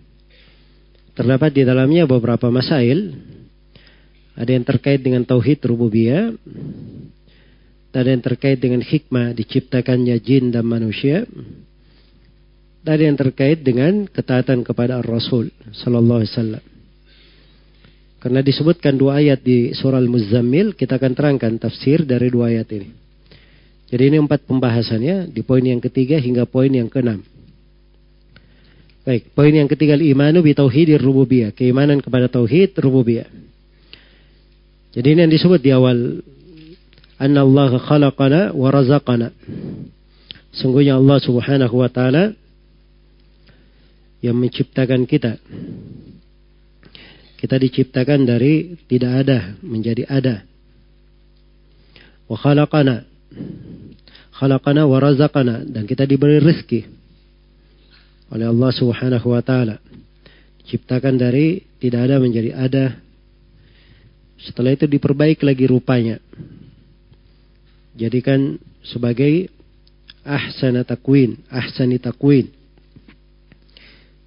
terdapat 1.18 1.50
di 1.50 1.66
dalamnya 1.66 2.06
beberapa 2.06 2.46
masail. 2.54 3.16
Ada 4.34 4.50
yang 4.54 4.66
terkait 4.66 4.98
dengan 5.02 5.22
tauhid 5.22 5.62
rububiyah, 5.66 6.34
ada 7.94 8.08
yang 8.10 8.18
terkait 8.22 8.58
dengan 8.58 8.82
hikmah 8.82 9.30
diciptakannya 9.34 10.18
jin 10.18 10.50
dan 10.50 10.66
manusia, 10.66 11.22
ada 12.82 12.98
yang 13.02 13.14
terkait 13.14 13.62
dengan 13.62 14.10
ketaatan 14.10 14.66
kepada 14.66 14.98
Rasul 15.06 15.54
Sallallahu 15.70 16.22
Alaihi 16.26 16.32
Wasallam. 16.34 16.64
Karena 18.18 18.40
disebutkan 18.42 18.94
dua 18.98 19.22
ayat 19.22 19.38
di 19.42 19.70
surah 19.70 20.02
al 20.02 20.10
muzzammil 20.10 20.74
kita 20.74 20.98
akan 20.98 21.14
terangkan 21.14 21.54
tafsir 21.62 22.02
dari 22.02 22.26
dua 22.30 22.50
ayat 22.50 22.66
ini. 22.74 22.88
Jadi 23.94 24.10
ini 24.10 24.18
empat 24.18 24.42
pembahasannya 24.50 25.30
di 25.30 25.46
poin 25.46 25.62
yang 25.62 25.78
ketiga 25.78 26.18
hingga 26.18 26.50
poin 26.50 26.66
yang 26.66 26.90
keenam. 26.90 27.22
Baik, 29.06 29.30
poin 29.38 29.54
yang 29.54 29.70
ketiga 29.70 29.94
imanu 29.94 30.42
bi 30.42 30.50
tauhidir 30.50 30.98
rububiyah, 30.98 31.54
keimanan 31.54 32.02
kepada 32.02 32.26
tauhid 32.26 32.74
rububiyah. 32.82 33.30
Jadi 34.98 35.14
ini 35.14 35.22
yang 35.22 35.30
disebut 35.30 35.62
di 35.62 35.70
awal 35.70 36.26
anna 37.22 37.46
Allah 37.46 37.70
khalaqana 37.78 38.40
wa 38.50 38.66
razaqana. 38.74 39.30
Sungguhnya 40.50 40.98
Allah 40.98 41.18
Subhanahu 41.22 41.78
wa 41.78 41.86
taala 41.86 42.34
yang 44.26 44.34
menciptakan 44.34 45.06
kita. 45.06 45.38
Kita 47.38 47.56
diciptakan 47.62 48.26
dari 48.26 48.74
tidak 48.90 49.12
ada 49.22 49.54
menjadi 49.62 50.02
ada. 50.10 50.42
Wa 52.26 52.34
khalaqana 52.34 53.14
khalaqana 54.34 54.82
wa 54.90 54.98
razaqana 54.98 55.62
dan 55.70 55.86
kita 55.86 56.02
diberi 56.06 56.42
rezeki 56.42 56.90
oleh 58.34 58.50
Allah 58.50 58.70
Subhanahu 58.74 59.26
wa 59.30 59.42
taala. 59.46 59.78
Diciptakan 60.64 61.14
dari 61.14 61.60
tidak 61.78 62.08
ada 62.10 62.16
menjadi 62.18 62.50
ada. 62.56 62.84
Setelah 64.40 64.74
itu 64.74 64.90
diperbaiki 64.90 65.44
lagi 65.46 65.64
rupanya. 65.70 66.18
Jadikan 67.94 68.58
sebagai 68.82 69.46
ahsana 70.26 70.82
takwin, 70.82 71.36
ahsani 71.52 72.00
takwin. 72.02 72.50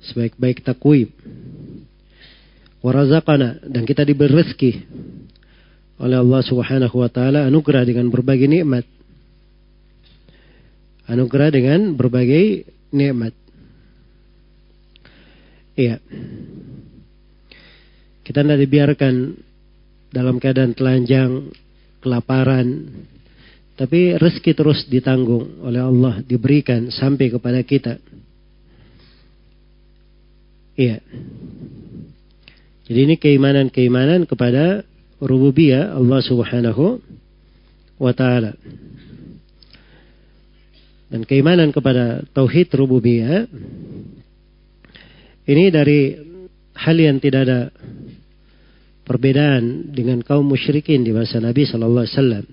Sebaik-baik 0.07 0.63
takwim. 0.63 1.11
Warazakana 2.85 3.59
dan 3.65 3.83
kita 3.83 4.05
diberi 4.07 4.31
rezeki 4.31 4.71
oleh 5.99 6.15
Allah 6.21 6.41
Subhanahu 6.45 6.95
wa 7.01 7.09
taala 7.11 7.43
anugerah 7.49 7.83
dengan 7.83 8.07
berbagai 8.13 8.45
nikmat 8.47 8.87
anugerah 11.07 11.49
dengan 11.49 11.95
berbagai 11.95 12.67
nikmat. 12.91 13.31
Iya. 15.79 15.97
Kita 18.27 18.43
tidak 18.43 18.59
dibiarkan 18.59 19.15
dalam 20.11 20.35
keadaan 20.43 20.75
telanjang, 20.75 21.51
kelaparan, 22.03 22.91
tapi 23.79 24.19
rezeki 24.19 24.51
terus 24.51 24.83
ditanggung 24.91 25.63
oleh 25.63 25.79
Allah, 25.79 26.19
diberikan 26.27 26.91
sampai 26.91 27.31
kepada 27.31 27.63
kita. 27.63 27.95
Iya. 30.75 30.99
Jadi 32.87 32.99
ini 33.03 33.15
keimanan-keimanan 33.19 34.27
kepada 34.27 34.83
rububiyah 35.23 35.95
Allah 35.95 36.19
Subhanahu 36.19 36.99
wa 37.97 38.13
taala 38.15 38.55
dan 41.07 41.23
keimanan 41.23 41.71
kepada 41.71 42.23
tauhid 42.35 42.67
rububiyah 42.75 43.47
ini 45.47 45.65
dari 45.71 46.19
hal 46.75 46.97
yang 46.99 47.17
tidak 47.23 47.47
ada 47.47 47.71
perbedaan 49.07 49.95
dengan 49.95 50.19
kaum 50.19 50.43
musyrikin 50.43 51.07
di 51.07 51.15
masa 51.15 51.39
Nabi 51.39 51.63
Sallallahu 51.63 52.03
Alaihi 52.03 52.15
Wasallam. 52.19 52.45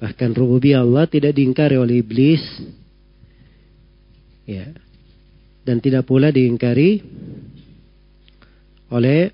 Bahkan 0.00 0.30
rububiyah 0.32 0.80
Allah 0.80 1.04
tidak 1.04 1.36
diingkari 1.36 1.76
oleh 1.76 2.00
iblis, 2.00 2.40
ya, 4.48 4.72
dan 5.68 5.76
tidak 5.84 6.08
pula 6.08 6.32
diingkari 6.32 7.04
oleh 8.88 9.28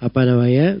apa 0.00 0.20
namanya 0.24 0.80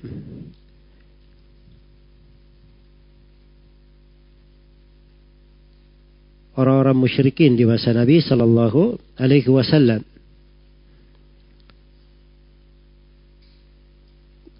orang-orang 6.58 6.98
musyrikin 6.98 7.54
di 7.54 7.62
masa 7.62 7.94
Nabi 7.94 8.18
Sallallahu 8.18 8.98
Alaihi 9.22 9.46
Wasallam. 9.46 10.02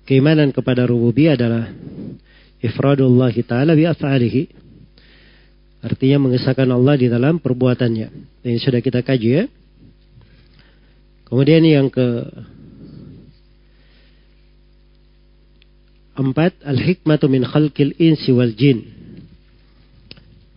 Keimanan 0.07 0.55
kepada 0.55 0.87
rububiyah 0.87 1.35
adalah 1.37 1.69
ifradullah 2.63 3.35
taala 3.45 3.75
bi 3.77 3.85
af'alihi. 3.85 4.43
Artinya 5.85 6.19
mengesahkan 6.23 6.71
Allah 6.71 6.95
di 6.99 7.07
dalam 7.11 7.43
perbuatannya. 7.43 8.09
Ini 8.47 8.59
sudah 8.63 8.81
kita 8.81 9.03
kaji 9.05 9.29
ya. 9.31 9.45
Kemudian 11.29 11.61
yang 11.61 11.93
ke 11.93 12.25
empat 16.17 16.57
al 16.65 16.79
hikmatu 16.81 17.29
min 17.29 17.45
khalqil 17.45 17.93
insi 18.01 18.33
wal 18.33 18.51
jin 18.57 18.97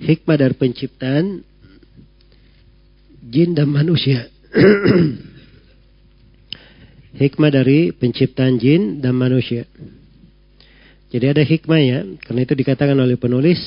hikmah 0.01 0.37
dari 0.41 0.55
penciptaan 0.57 1.25
jin 3.29 3.49
dan 3.53 3.69
manusia. 3.69 4.25
hikmah 7.21 7.51
dari 7.53 7.93
penciptaan 7.93 8.57
jin 8.57 8.99
dan 9.05 9.13
manusia. 9.13 9.69
Jadi 11.13 11.25
ada 11.27 11.43
hikmah 11.45 11.81
ya, 11.83 11.99
karena 12.23 12.39
itu 12.47 12.53
dikatakan 12.55 12.97
oleh 12.97 13.15
penulis, 13.19 13.59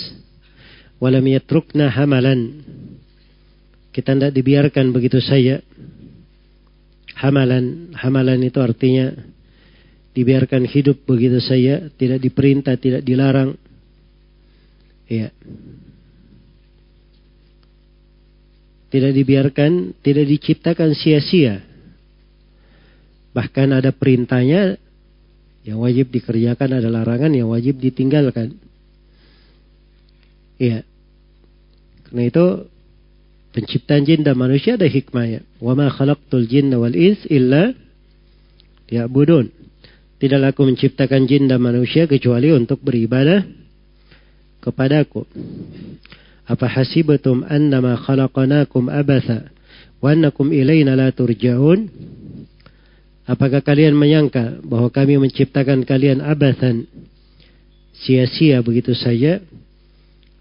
walam 0.99 1.23
yatrukna 1.29 1.93
hamalan. 1.93 2.65
Kita 3.95 4.11
tidak 4.17 4.35
dibiarkan 4.35 4.91
begitu 4.91 5.23
saja. 5.23 5.63
Hamalan, 7.15 7.95
hamalan 7.95 8.43
itu 8.43 8.59
artinya 8.59 9.13
dibiarkan 10.19 10.67
hidup 10.67 11.07
begitu 11.07 11.39
saja, 11.39 11.87
tidak 11.95 12.19
diperintah, 12.27 12.75
tidak 12.81 13.07
dilarang. 13.07 13.55
Iya. 15.07 15.31
tidak 18.95 19.11
dibiarkan, 19.11 19.91
tidak 20.07 20.31
diciptakan 20.39 20.95
sia-sia. 20.95 21.67
Bahkan 23.35 23.75
ada 23.75 23.91
perintahnya 23.91 24.79
yang 25.67 25.83
wajib 25.83 26.15
dikerjakan, 26.15 26.79
ada 26.79 26.87
larangan 26.95 27.35
yang 27.35 27.51
wajib 27.51 27.75
ditinggalkan. 27.83 28.55
Iya. 30.63 30.87
Karena 32.07 32.23
itu 32.23 32.47
penciptaan 33.51 34.07
jin 34.07 34.23
dan 34.23 34.39
manusia 34.39 34.79
ada 34.79 34.87
hikmahnya. 34.87 35.43
Wa 35.59 35.75
ma 35.75 35.91
khalaqtul 35.91 36.47
jinna 36.47 36.79
wal 36.79 36.95
ins 36.95 37.19
illa 37.27 37.75
liya'budun. 38.95 39.51
Tidaklah 40.23 40.55
aku 40.55 40.71
menciptakan 40.71 41.27
jin 41.27 41.51
dan 41.51 41.59
manusia 41.59 42.07
kecuali 42.07 42.55
untuk 42.55 42.79
beribadah 42.79 43.43
kepadaku. 44.63 45.27
أفحسبتم 46.49 47.45
أنما 47.45 47.97
خلقناكم 47.97 48.91
أبثا 48.91 49.41
وأنكم 50.03 50.47
إلينا 50.53 50.93
لا 50.97 51.09
ترجعون 51.11 51.81
Apakah 53.25 53.65
kalian 53.65 53.97
menyangka 53.97 54.61
bahwa 54.69 54.93
kami 54.93 55.17
menciptakan 55.17 55.89
kalian 55.89 56.21
abathan 56.21 56.85
sia-sia 57.97 58.61
begitu 58.61 58.93
saja 58.93 59.41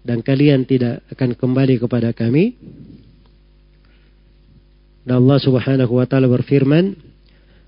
dan 0.04 0.20
kalian 0.20 0.68
tidak 0.68 1.00
akan 1.08 1.32
kembali 1.32 1.80
kepada 1.80 2.12
kami? 2.12 2.52
Dan 5.00 5.24
Allah 5.24 5.40
Subhanahu 5.40 5.96
wa 5.96 6.04
taala 6.04 6.28
berfirman, 6.28 6.92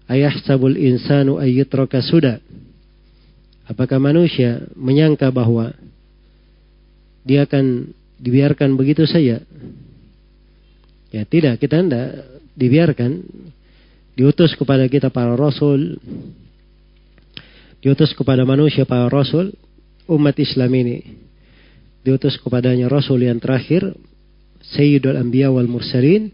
"Ayahsabul 0.05 0.77
insanu 0.77 1.41
ayyatraka 1.41 2.05
suda?" 2.05 2.45
Apakah 3.73 3.97
manusia 3.97 4.69
menyangka 4.77 5.33
bahwa 5.33 5.73
dia 7.25 7.49
akan 7.49 7.89
dibiarkan 8.21 8.77
begitu 8.77 9.05
saja. 9.05 9.41
Ya 11.13 11.23
tidak, 11.29 11.61
kita 11.63 11.81
tidak 11.81 12.07
dibiarkan. 12.57 13.11
Diutus 14.17 14.57
kepada 14.57 14.89
kita 14.89 15.13
para 15.13 15.37
rasul. 15.37 16.01
Diutus 17.85 18.17
kepada 18.17 18.49
manusia 18.49 18.89
para 18.89 19.13
rasul. 19.13 19.53
Umat 20.09 20.39
Islam 20.41 20.71
ini. 20.73 20.99
Diutus 22.07 22.39
kepadanya 22.41 22.89
rasul 22.89 23.21
yang 23.23 23.39
terakhir. 23.43 23.93
Sayyidul 24.73 25.21
Anbiya 25.21 25.53
wal 25.53 25.69
Mursalin. 25.69 26.33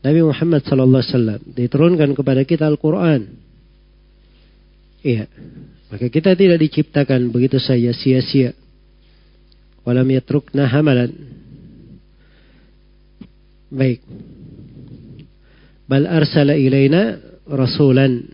Nabi 0.00 0.20
Muhammad 0.24 0.64
sallallahu 0.64 1.04
alaihi 1.04 1.12
wasallam 1.12 1.40
diturunkan 1.60 2.08
kepada 2.16 2.40
kita 2.48 2.64
Al-Qur'an. 2.64 3.20
Iya. 5.04 5.28
Maka 5.92 6.06
kita 6.08 6.32
tidak 6.38 6.56
diciptakan 6.62 7.28
begitu 7.28 7.60
saja 7.60 7.92
sia-sia 7.92 8.54
walam 9.86 10.08
yatrukna 10.12 10.68
hamalan 10.68 11.10
baik 13.72 14.02
bal 15.88 16.04
arsala 16.04 16.54
ilaina 16.58 17.16
rasulan 17.48 18.24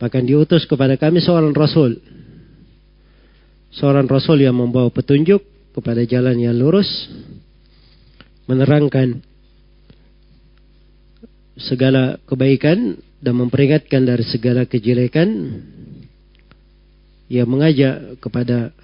bahkan 0.00 0.24
diutus 0.26 0.64
kepada 0.66 0.96
kami 0.96 1.20
seorang 1.20 1.52
rasul 1.52 1.98
seorang 3.74 4.08
rasul 4.08 4.38
yang 4.40 4.56
membawa 4.58 4.88
petunjuk 4.88 5.44
kepada 5.76 6.02
jalan 6.08 6.36
yang 6.40 6.56
lurus 6.56 6.88
menerangkan 8.48 9.20
segala 11.60 12.18
kebaikan 12.26 12.96
dan 13.22 13.38
memperingatkan 13.38 14.02
dari 14.02 14.24
segala 14.26 14.66
kejelekan 14.66 15.62
yang 17.30 17.46
mengajak 17.48 18.18
kepada 18.18 18.74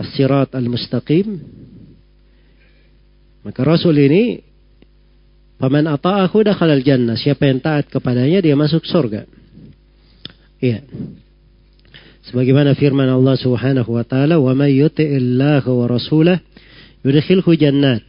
as-sirat 0.00 0.56
al-mustaqim 0.56 1.26
maka 3.44 3.60
Rasul 3.64 3.96
ini 4.00 4.24
Paman 5.60 5.84
ata'ahu 5.84 6.40
dakhalal 6.40 6.80
jannah. 6.80 7.20
Siapa 7.20 7.44
yang 7.44 7.60
taat 7.60 7.92
kepadanya 7.92 8.40
dia 8.40 8.56
masuk 8.56 8.80
surga. 8.88 9.28
Iya. 10.56 10.80
Sebagaimana 12.24 12.72
firman 12.72 13.04
Allah 13.04 13.36
Subhanahu 13.36 13.92
wa 13.92 14.00
taala, 14.00 14.40
"Wa 14.40 14.56
may 14.56 14.80
yuti'illah 14.80 15.60
wa 15.60 15.84
rasulah 15.84 16.40
yudkhilhu 17.04 17.52
jannat." 17.60 18.00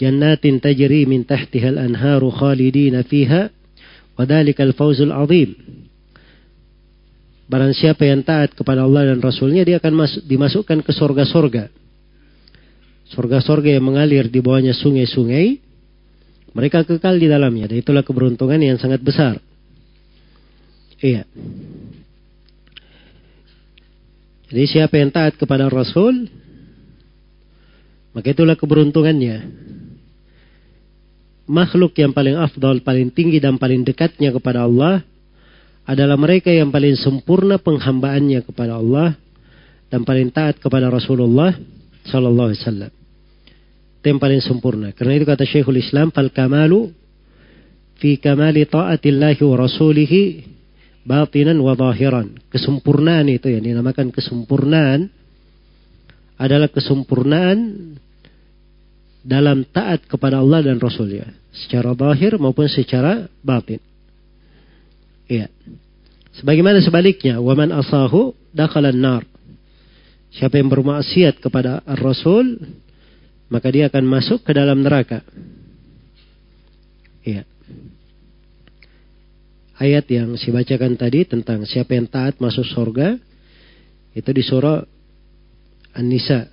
Jannatin 0.00 0.64
tajri 0.64 1.04
min 1.04 1.28
tahtiha 1.28 1.76
al-anharu 1.76 2.32
khalidina 2.40 3.04
fiha 3.04 3.52
wa 4.16 4.24
dhalikal 4.24 4.72
fawzul 4.72 5.12
'azim. 5.12 5.52
Barang 7.52 7.76
siapa 7.76 8.08
yang 8.08 8.24
taat 8.24 8.56
kepada 8.56 8.88
Allah 8.88 9.12
dan 9.12 9.20
Rasulnya, 9.20 9.60
dia 9.60 9.76
akan 9.76 9.92
masuk, 9.92 10.22
dimasukkan 10.24 10.80
ke 10.80 10.88
sorga-sorga. 10.88 11.68
Sorga-sorga 13.12 13.76
yang 13.76 13.84
mengalir 13.84 14.32
di 14.32 14.40
bawahnya 14.40 14.72
sungai-sungai, 14.72 15.60
mereka 16.56 16.80
kekal 16.88 17.20
di 17.20 17.28
dalamnya. 17.28 17.68
Dan 17.68 17.84
itulah 17.84 18.00
keberuntungan 18.00 18.56
yang 18.56 18.80
sangat 18.80 19.04
besar. 19.04 19.36
Iya. 20.96 21.28
Jadi 24.48 24.64
siapa 24.72 24.96
yang 24.96 25.12
taat 25.12 25.36
kepada 25.36 25.68
Rasul, 25.68 26.32
maka 28.16 28.32
itulah 28.32 28.56
keberuntungannya. 28.56 29.44
Makhluk 31.52 31.92
yang 32.00 32.16
paling 32.16 32.32
afdol, 32.32 32.80
paling 32.80 33.12
tinggi 33.12 33.44
dan 33.44 33.60
paling 33.60 33.84
dekatnya 33.84 34.32
kepada 34.32 34.64
Allah 34.64 35.04
adalah 35.86 36.14
mereka 36.14 36.50
yang 36.52 36.70
paling 36.70 36.94
sempurna 36.94 37.58
penghambaannya 37.58 38.46
kepada 38.46 38.78
Allah 38.78 39.18
dan 39.90 40.06
paling 40.06 40.30
taat 40.30 40.62
kepada 40.62 40.86
Rasulullah 40.88 41.52
sallallahu 42.06 42.48
alaihi 42.54 42.62
wasallam. 42.62 42.92
Itu 43.98 44.04
yang 44.10 44.22
paling 44.22 44.42
sempurna. 44.42 44.88
Karena 44.94 45.18
itu 45.18 45.26
kata 45.26 45.44
Syekhul 45.46 45.78
Islam, 45.78 46.10
"Fal 46.10 46.30
kamalu 46.30 46.90
fi 47.98 48.18
kamali 48.18 48.66
ta'atillahi 48.66 49.40
wa 49.42 49.56
rasulihi 49.62 50.22
batinan 51.06 51.58
wa 51.62 51.74
zahiran." 51.74 52.34
Kesempurnaan 52.50 53.26
itu 53.30 53.50
yang 53.50 53.62
dinamakan 53.62 54.10
kesempurnaan 54.10 55.10
adalah 56.38 56.66
kesempurnaan 56.66 57.94
dalam 59.22 59.62
taat 59.70 60.02
kepada 60.10 60.42
Allah 60.42 60.66
dan 60.66 60.82
Rasulnya 60.82 61.30
secara 61.54 61.94
zahir 61.94 62.42
maupun 62.42 62.66
secara 62.66 63.30
batin. 63.38 63.78
Ya. 65.32 65.48
Sebagaimana 66.36 66.84
sebaliknya, 66.84 67.40
waman 67.40 67.72
asahu 67.72 68.36
dakhalan 68.52 69.00
nar. 69.00 69.24
Siapa 70.32 70.60
yang 70.60 70.68
bermaksiat 70.68 71.40
kepada 71.40 71.80
Rasul, 71.96 72.60
maka 73.48 73.68
dia 73.72 73.88
akan 73.88 74.04
masuk 74.04 74.44
ke 74.44 74.52
dalam 74.52 74.84
neraka. 74.84 75.24
Ya. 77.24 77.48
Ayat 79.80 80.04
yang 80.12 80.36
saya 80.36 80.62
bacakan 80.62 81.00
tadi 81.00 81.24
tentang 81.24 81.64
siapa 81.64 81.96
yang 81.96 82.04
taat 82.08 82.36
masuk 82.38 82.64
surga 82.68 83.16
itu 84.12 84.30
di 84.30 84.42
surah 84.44 84.84
An-Nisa. 85.96 86.44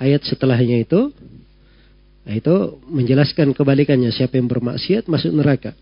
Ayat 0.00 0.24
setelahnya 0.24 0.80
itu 0.88 1.12
itu 2.28 2.54
menjelaskan 2.88 3.52
kebalikannya 3.52 4.08
siapa 4.12 4.40
yang 4.40 4.48
bermaksiat 4.50 5.06
masuk 5.08 5.30
neraka. 5.36 5.76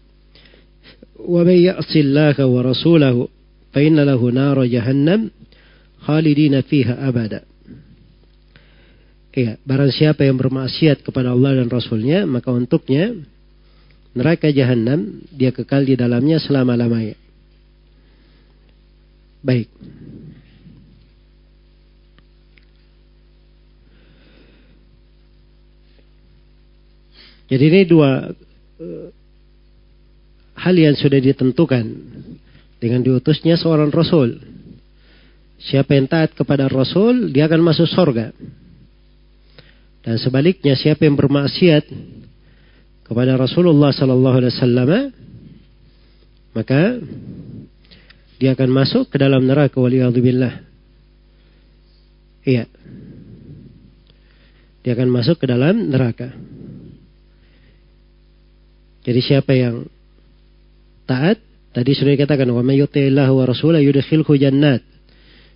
ومن 1.18 1.52
يأص 1.66 1.96
الله 1.96 2.46
ورسوله 2.46 3.28
فإن 3.74 4.00
له 4.00 4.30
نار 4.30 4.64
جهنم 4.64 5.30
خالدين 5.98 6.60
فيها 6.60 7.08
أبدا 7.08 7.42
Ya, 9.38 9.54
barang 9.62 9.94
siapa 9.94 10.26
yang 10.26 10.34
bermaksiat 10.34 11.06
kepada 11.06 11.30
Allah 11.30 11.62
dan 11.62 11.70
Rasulnya, 11.70 12.26
maka 12.26 12.50
untuknya 12.50 13.14
neraka 14.10 14.50
jahanam 14.50 15.22
dia 15.30 15.54
kekal 15.54 15.86
di 15.86 15.94
dalamnya 15.94 16.42
selama-lamanya. 16.42 17.14
Baik. 19.46 19.70
Jadi 27.46 27.62
ini 27.70 27.80
dua 27.86 28.34
eh, 28.82 29.06
hal 30.58 30.74
yang 30.74 30.98
sudah 30.98 31.22
ditentukan 31.22 31.86
dengan 32.82 33.00
diutusnya 33.06 33.54
seorang 33.54 33.94
rasul. 33.94 34.34
Siapa 35.58 35.94
yang 35.98 36.06
taat 36.10 36.34
kepada 36.34 36.66
rasul, 36.66 37.30
dia 37.34 37.46
akan 37.46 37.62
masuk 37.62 37.86
surga. 37.90 38.30
Dan 40.06 40.14
sebaliknya 40.22 40.74
siapa 40.78 41.02
yang 41.06 41.18
bermaksiat 41.18 41.84
kepada 43.06 43.34
Rasulullah 43.34 43.90
sallallahu 43.90 44.36
alaihi 44.38 44.54
wasallam, 44.54 44.90
maka 46.54 46.82
dia 48.38 48.54
akan 48.54 48.70
masuk 48.70 49.10
ke 49.10 49.16
dalam 49.18 49.42
neraka 49.42 49.76
waliyadzubillah. 49.78 50.54
Iya. 52.46 52.64
Dia 54.86 54.92
akan 54.94 55.10
masuk 55.10 55.42
ke 55.42 55.46
dalam 55.50 55.90
neraka. 55.90 56.32
Jadi 59.02 59.20
siapa 59.24 59.52
yang 59.58 59.84
taat 61.08 61.40
tadi 61.72 61.96
sudah 61.96 62.12
dikatakan 62.20 62.44
wa 62.52 62.60
may 62.60 62.76
wa 62.84 63.44
rasulahu 63.48 63.80
yudkhilhu 63.80 64.28
jannat. 64.36 64.84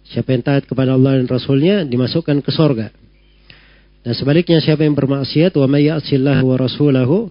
Siapa 0.08 0.32
yang 0.34 0.42
taat 0.42 0.66
kepada 0.66 0.98
Allah 0.98 1.22
dan 1.22 1.28
Rasulnya 1.30 1.84
dimasukkan 1.86 2.42
ke 2.42 2.50
sorga. 2.50 2.90
Dan 4.02 4.18
sebaliknya 4.18 4.58
siapa 4.58 4.82
yang 4.82 4.96
bermaksiat 4.98 5.54
wa 5.54 5.68
may 5.70 5.86
wa 5.92 6.56
rasulahu 6.58 7.30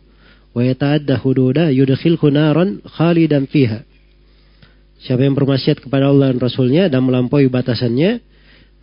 wa 0.55 0.61
yata'adda 0.61 1.17
hududa 1.19 1.67
yudkhilhu 1.73 2.31
naran 2.31 2.79
khalidan 2.95 3.49
fiha. 3.49 3.83
Siapa 5.01 5.25
yang 5.25 5.33
bermaksiat 5.33 5.81
kepada 5.81 6.13
Allah 6.13 6.29
dan 6.29 6.37
Rasulnya 6.37 6.85
dan 6.85 7.01
melampaui 7.01 7.49
batasannya, 7.49 8.21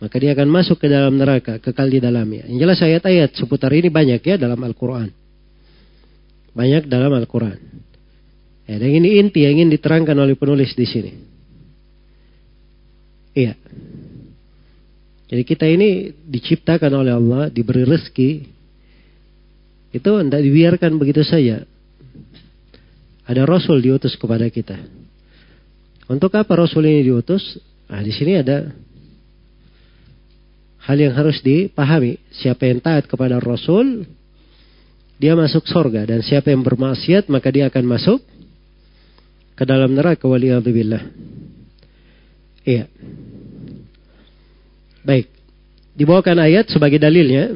maka 0.03 0.15
dia 0.19 0.35
akan 0.35 0.51
masuk 0.51 0.75
ke 0.83 0.91
dalam 0.91 1.15
neraka, 1.15 1.63
kekal 1.63 1.87
di 1.87 2.03
dalamnya. 2.03 2.43
Yang 2.43 2.59
jelas 2.59 2.77
ayat-ayat 2.83 3.29
seputar 3.39 3.71
ini 3.71 3.87
banyak 3.87 4.19
ya 4.27 4.35
dalam 4.35 4.59
Al-Quran. 4.59 5.07
Banyak 6.51 6.91
dalam 6.91 7.15
Al-Quran. 7.23 7.55
Ya, 8.69 8.77
dan 8.77 8.93
ini 9.01 9.17
inti 9.17 9.49
yang 9.49 9.57
ingin 9.57 9.73
diterangkan 9.73 10.13
oleh 10.13 10.37
penulis 10.37 10.77
di 10.77 10.85
sini. 10.85 11.09
Iya. 13.33 13.57
Jadi 15.25 15.41
kita 15.41 15.65
ini 15.65 16.13
diciptakan 16.13 16.93
oleh 16.93 17.09
Allah, 17.09 17.43
diberi 17.49 17.81
rezeki. 17.81 18.45
Itu 19.89 20.21
tidak 20.21 20.41
dibiarkan 20.45 21.01
begitu 21.01 21.25
saja. 21.25 21.65
Ada 23.25 23.49
Rasul 23.49 23.81
diutus 23.81 24.13
kepada 24.13 24.45
kita. 24.53 24.77
Untuk 26.05 26.29
apa 26.37 26.53
Rasul 26.53 26.93
ini 26.93 27.09
diutus? 27.09 27.41
Nah, 27.89 28.05
di 28.05 28.13
sini 28.13 28.37
ada 28.37 28.69
hal 30.85 30.97
yang 30.97 31.17
harus 31.17 31.41
dipahami. 31.41 32.21
Siapa 32.37 32.69
yang 32.69 32.85
taat 32.85 33.09
kepada 33.09 33.41
Rasul, 33.41 34.05
dia 35.17 35.33
masuk 35.33 35.65
surga. 35.65 36.05
Dan 36.05 36.21
siapa 36.21 36.53
yang 36.53 36.61
bermaksiat, 36.61 37.33
maka 37.33 37.49
dia 37.49 37.65
akan 37.65 37.85
masuk 37.97 38.21
ke 39.59 39.67
dalam 39.67 39.91
neraka 39.91 40.23
waliyadzubillah. 40.23 41.03
Iya. 42.63 42.87
Baik. 45.03 45.27
Dibawakan 45.99 46.47
ayat 46.47 46.71
sebagai 46.71 46.95
dalilnya. 46.95 47.51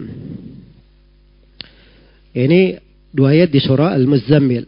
Ini 2.35 2.75
dua 3.15 3.39
ayat 3.39 3.55
di 3.55 3.63
surah 3.63 3.95
Al-Muzzammil. 3.95 4.67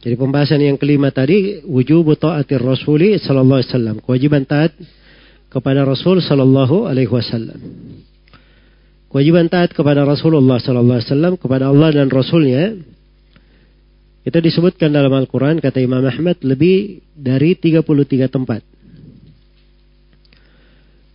Jadi 0.00 0.14
pembahasan 0.16 0.64
yang 0.64 0.80
kelima 0.80 1.12
tadi 1.12 1.60
wujubu 1.68 2.16
taatir 2.16 2.64
rasuli 2.64 3.20
sallallahu 3.20 3.60
alaihi 3.60 3.72
wasallam, 3.74 3.96
kewajiban 4.00 4.42
taat 4.48 4.72
kepada 5.52 5.84
Rasul 5.84 6.24
sallallahu 6.24 6.88
alaihi 6.88 7.10
wasallam. 7.12 7.60
Kewajiban 9.12 9.48
taat 9.52 9.76
kepada 9.76 10.08
Rasulullah 10.08 10.56
sallallahu 10.56 10.98
alaihi 11.02 11.10
wasallam, 11.12 11.34
kepada 11.36 11.68
Allah 11.68 11.90
dan 11.92 12.08
Rasulnya 12.08 12.78
itu 14.28 14.44
disebutkan 14.44 14.92
dalam 14.92 15.08
Al-Quran, 15.16 15.56
kata 15.56 15.80
Imam 15.80 16.04
Ahmad, 16.04 16.36
lebih 16.44 17.00
dari 17.16 17.56
33 17.56 17.80
tempat. 18.28 18.60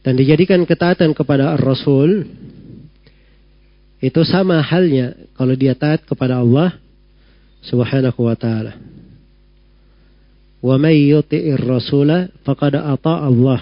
Dan 0.02 0.18
dijadikan 0.18 0.58
ketaatan 0.66 1.14
kepada 1.14 1.54
rasul 1.62 2.26
itu 4.04 4.20
sama 4.28 4.60
halnya 4.66 5.14
kalau 5.38 5.54
dia 5.56 5.78
taat 5.80 6.04
kepada 6.10 6.42
Allah 6.42 6.74
subhanahu 7.62 8.26
wa 8.26 8.34
ta'ala. 8.34 8.74
وَمَنْ 10.64 10.96
يُطِئِ 11.14 11.54
الرَّسُولَ 11.62 12.10
فَقَدَ 12.48 12.74
أَطَاءَ 12.76 13.22
اللَّهِ 13.30 13.60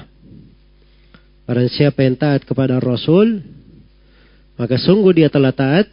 Barang 1.46 1.68
siapa 1.70 2.00
yang 2.08 2.14
taat 2.16 2.46
kepada 2.48 2.78
Rasul, 2.80 3.42
maka 4.56 4.78
sungguh 4.80 5.10
dia 5.20 5.26
telah 5.30 5.50
taat 5.52 5.90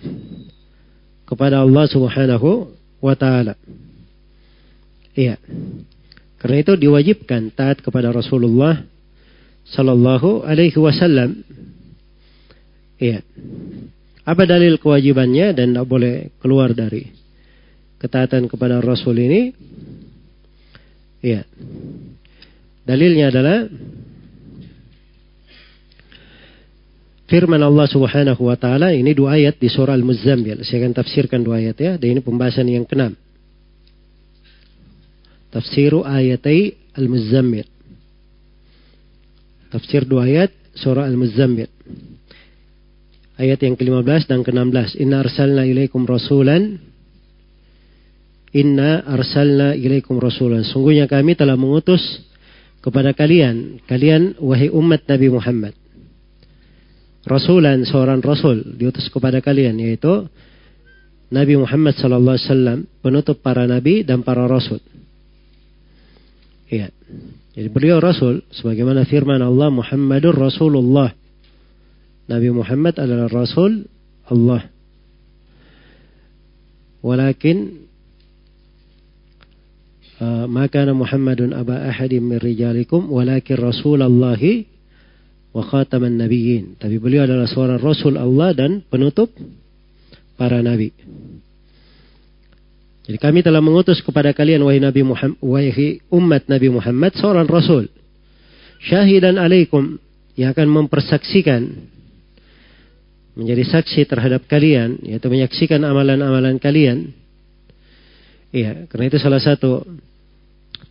kepada 1.28 1.64
Allah 1.64 1.84
subhanahu 1.88 2.77
wa 3.02 3.14
taala. 3.14 3.54
Iya. 5.14 5.38
Karena 6.38 6.56
itu 6.62 6.72
diwajibkan 6.78 7.50
taat 7.54 7.82
kepada 7.82 8.14
Rasulullah 8.14 8.78
sallallahu 9.66 10.46
alaihi 10.46 10.78
wasallam. 10.78 11.42
Iya. 12.98 13.22
Apa 14.26 14.42
dalil 14.44 14.78
kewajibannya 14.78 15.56
dan 15.56 15.72
tidak 15.74 15.86
boleh 15.88 16.14
keluar 16.42 16.70
dari 16.76 17.08
ketaatan 17.98 18.46
kepada 18.46 18.78
Rasul 18.84 19.16
ini? 19.24 19.42
Iya. 21.24 21.42
Dalilnya 22.86 23.32
adalah 23.32 23.66
firman 27.28 27.60
Allah 27.62 27.84
Subhanahu 27.84 28.40
wa 28.40 28.56
taala 28.56 28.90
ini 28.96 29.12
dua 29.12 29.36
ayat 29.36 29.60
di 29.60 29.68
surah 29.68 29.92
al 29.94 30.02
muzzammil 30.02 30.64
Saya 30.64 30.82
akan 30.88 30.96
tafsirkan 30.96 31.44
dua 31.44 31.60
ayat 31.62 31.76
ya. 31.78 31.92
Dan 32.00 32.18
ini 32.18 32.20
pembahasan 32.24 32.66
yang 32.66 32.88
keenam. 32.88 33.14
Tafsiru 35.52 36.04
ayatai 36.08 36.76
al 36.96 37.06
muzzammil 37.08 37.68
Tafsir 39.68 40.08
dua 40.08 40.24
ayat 40.28 40.52
surah 40.76 41.04
al 41.08 41.16
muzzammil 41.16 41.68
Ayat 43.38 43.62
yang 43.62 43.78
ke-15 43.78 44.34
dan 44.34 44.42
ke-16. 44.42 44.98
Inna 44.98 45.22
arsalna 45.22 45.62
ilaikum 45.68 46.02
rasulan 46.10 46.82
Inna 48.50 49.06
arsalna 49.06 49.78
ilaikum 49.78 50.18
rasulan. 50.18 50.66
Sungguhnya 50.66 51.06
kami 51.06 51.38
telah 51.38 51.54
mengutus 51.54 52.02
kepada 52.82 53.14
kalian, 53.14 53.78
kalian 53.86 54.34
wahai 54.42 54.72
umat 54.74 55.04
Nabi 55.06 55.28
Muhammad 55.30 55.74
rasulan 57.26 57.82
seorang 57.88 58.22
rasul 58.22 58.62
diutus 58.76 59.10
kepada 59.10 59.42
kalian 59.42 59.80
yaitu 59.82 60.28
Nabi 61.34 61.58
Muhammad 61.58 61.96
sallallahu 61.98 62.36
alaihi 62.38 62.48
wasallam 62.52 62.78
penutup 63.02 63.42
para 63.42 63.66
nabi 63.68 64.06
dan 64.06 64.22
para 64.22 64.46
rasul. 64.46 64.78
Iya. 66.68 66.92
Jadi 67.58 67.68
beliau 67.74 67.98
rasul 67.98 68.46
sebagaimana 68.54 69.02
firman 69.08 69.42
Allah 69.42 69.68
Muhammadur 69.72 70.36
Rasulullah. 70.36 71.10
Nabi 72.28 72.48
Muhammad 72.52 72.94
adalah 73.02 73.26
rasul 73.28 73.88
Allah. 74.30 74.68
Walakin 77.04 77.88
uh, 80.22 80.44
eh, 80.44 80.44
maka 80.48 80.84
Muhammadun 80.92 81.56
aba 81.56 81.88
ahadin 81.88 82.26
min 82.28 82.36
rijalikum 82.42 83.06
walakin 83.08 83.54
Rasulallahi 83.56 84.77
wa 85.52 85.62
khataman 85.64 86.18
Tapi 86.20 86.96
beliau 87.00 87.24
adalah 87.24 87.48
seorang 87.48 87.80
rasul 87.80 88.20
Allah 88.20 88.52
dan 88.56 88.84
penutup 88.86 89.32
para 90.36 90.60
nabi. 90.60 90.92
Jadi 93.08 93.16
kami 93.16 93.40
telah 93.40 93.64
mengutus 93.64 94.04
kepada 94.04 94.36
kalian 94.36 94.60
wahai 94.60 94.84
Nabi 94.84 95.00
Muhammad, 95.00 95.40
wahai 95.40 95.96
umat 96.12 96.44
Nabi 96.44 96.68
Muhammad 96.68 97.16
seorang 97.16 97.48
rasul 97.48 97.88
syahidan 98.84 99.40
alaikum 99.40 99.96
yang 100.36 100.52
akan 100.52 100.68
mempersaksikan 100.68 101.88
menjadi 103.34 103.64
saksi 103.80 104.04
terhadap 104.04 104.44
kalian 104.44 105.00
yaitu 105.00 105.24
menyaksikan 105.32 105.80
amalan-amalan 105.88 106.60
kalian. 106.60 107.16
Iya, 108.52 108.88
karena 108.92 109.08
itu 109.12 109.18
salah 109.20 109.40
satu 109.40 109.88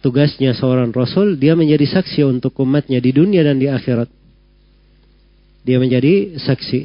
tugasnya 0.02 0.58
seorang 0.58 0.90
rasul 0.98 1.38
dia 1.38 1.54
menjadi 1.54 2.02
saksi 2.02 2.26
untuk 2.26 2.58
umatnya 2.66 2.98
di 2.98 3.14
dunia 3.14 3.46
dan 3.46 3.62
di 3.62 3.70
akhirat 3.70 4.10
dia 5.68 5.78
menjadi 5.84 6.40
saksi. 6.40 6.82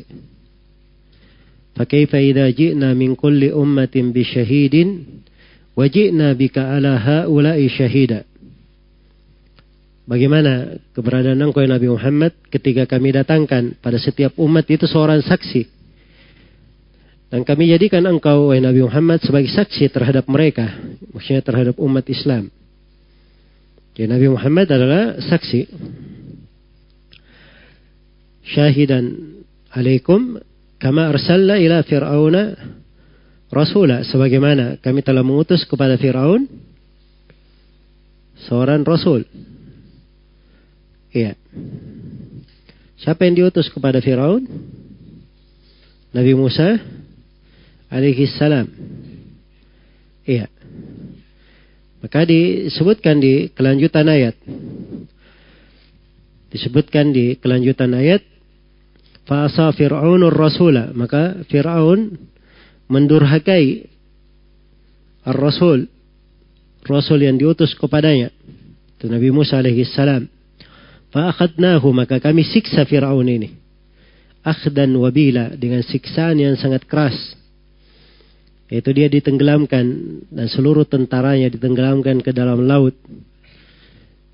Fakaifa 1.79 2.19
idza 2.19 2.51
ji'na 2.51 2.91
min 2.99 3.15
kulli 3.15 3.55
ummatin 3.55 4.11
bi 4.11 4.27
syahidin 4.27 5.23
wa 5.79 5.87
ji'na 5.87 6.35
bika 6.35 6.75
ala 6.77 6.99
haula'i 6.99 7.71
syahida. 7.71 8.27
Bagaimana 10.03 10.83
keberadaan 10.99 11.39
engkau 11.39 11.63
ya 11.63 11.71
Nabi 11.71 11.87
Muhammad 11.87 12.35
ketika 12.51 12.91
kami 12.91 13.15
datangkan 13.15 13.79
pada 13.79 14.03
setiap 14.03 14.35
umat 14.35 14.67
itu 14.67 14.91
seorang 14.91 15.23
saksi. 15.23 15.63
Dan 17.33 17.47
kami 17.49 17.73
jadikan 17.73 18.05
engkau, 18.05 18.53
wahai 18.53 18.61
Nabi 18.61 18.85
Muhammad, 18.85 19.25
sebagai 19.25 19.49
saksi 19.49 19.89
terhadap 19.89 20.29
mereka. 20.29 20.69
Maksudnya 21.17 21.41
terhadap 21.41 21.81
umat 21.81 22.05
Islam. 22.13 22.53
Jadi 23.97 24.05
ya 24.05 24.13
Nabi 24.13 24.27
Muhammad 24.37 24.69
adalah 24.69 25.17
saksi 25.17 25.61
syahidan 28.43 29.39
alaikum 29.71 30.39
kama 30.83 31.15
arsalna 31.15 31.59
ila 31.63 31.83
fir'auna 31.87 32.59
rasula 33.55 34.03
sebagaimana 34.03 34.83
kami 34.83 35.03
telah 35.07 35.23
mengutus 35.23 35.63
kepada 35.69 35.95
Firaun 35.95 36.49
seorang 38.49 38.83
rasul. 38.83 39.23
Iya. 41.15 41.39
Siapa 42.99 43.23
yang 43.29 43.35
diutus 43.39 43.69
kepada 43.71 44.01
Firaun? 44.03 44.43
Nabi 46.17 46.33
Musa 46.35 46.81
alaihi 47.93 48.25
salam. 48.27 48.67
Iya. 50.27 50.49
Maka 52.03 52.27
disebutkan 52.27 53.21
di 53.23 53.53
kelanjutan 53.55 54.09
ayat. 54.11 54.35
Disebutkan 56.53 57.13
di 57.15 57.37
kelanjutan 57.39 57.93
ayat 57.95 58.25
Fasa 59.27 59.71
Fir'aunur 59.73 60.35
rasulah 60.35 60.91
Maka 60.95 61.47
Fir'aun 61.47 62.31
mendurhakai 62.91 63.91
Ar-Rasul. 65.23 65.87
Rasul 66.83 67.19
yang 67.23 67.39
diutus 67.39 67.79
kepadanya. 67.79 68.35
Itu 68.99 69.07
Nabi 69.07 69.31
Musa 69.31 69.63
alaihi 69.63 69.87
salam. 69.87 70.27
Fa'akhadnahu 71.15 71.95
maka 71.95 72.19
kami 72.19 72.43
siksa 72.43 72.83
Fir'aun 72.83 73.31
ini. 73.31 73.55
Akhdan 74.43 74.91
wabila 74.99 75.55
dengan 75.55 75.87
siksaan 75.87 76.43
yang 76.43 76.59
sangat 76.59 76.83
keras. 76.91 77.15
Itu 78.67 78.91
dia 78.91 79.07
ditenggelamkan 79.07 79.85
dan 80.35 80.47
seluruh 80.51 80.83
tentaranya 80.91 81.47
ditenggelamkan 81.55 82.19
ke 82.19 82.35
dalam 82.35 82.67
laut. 82.67 82.99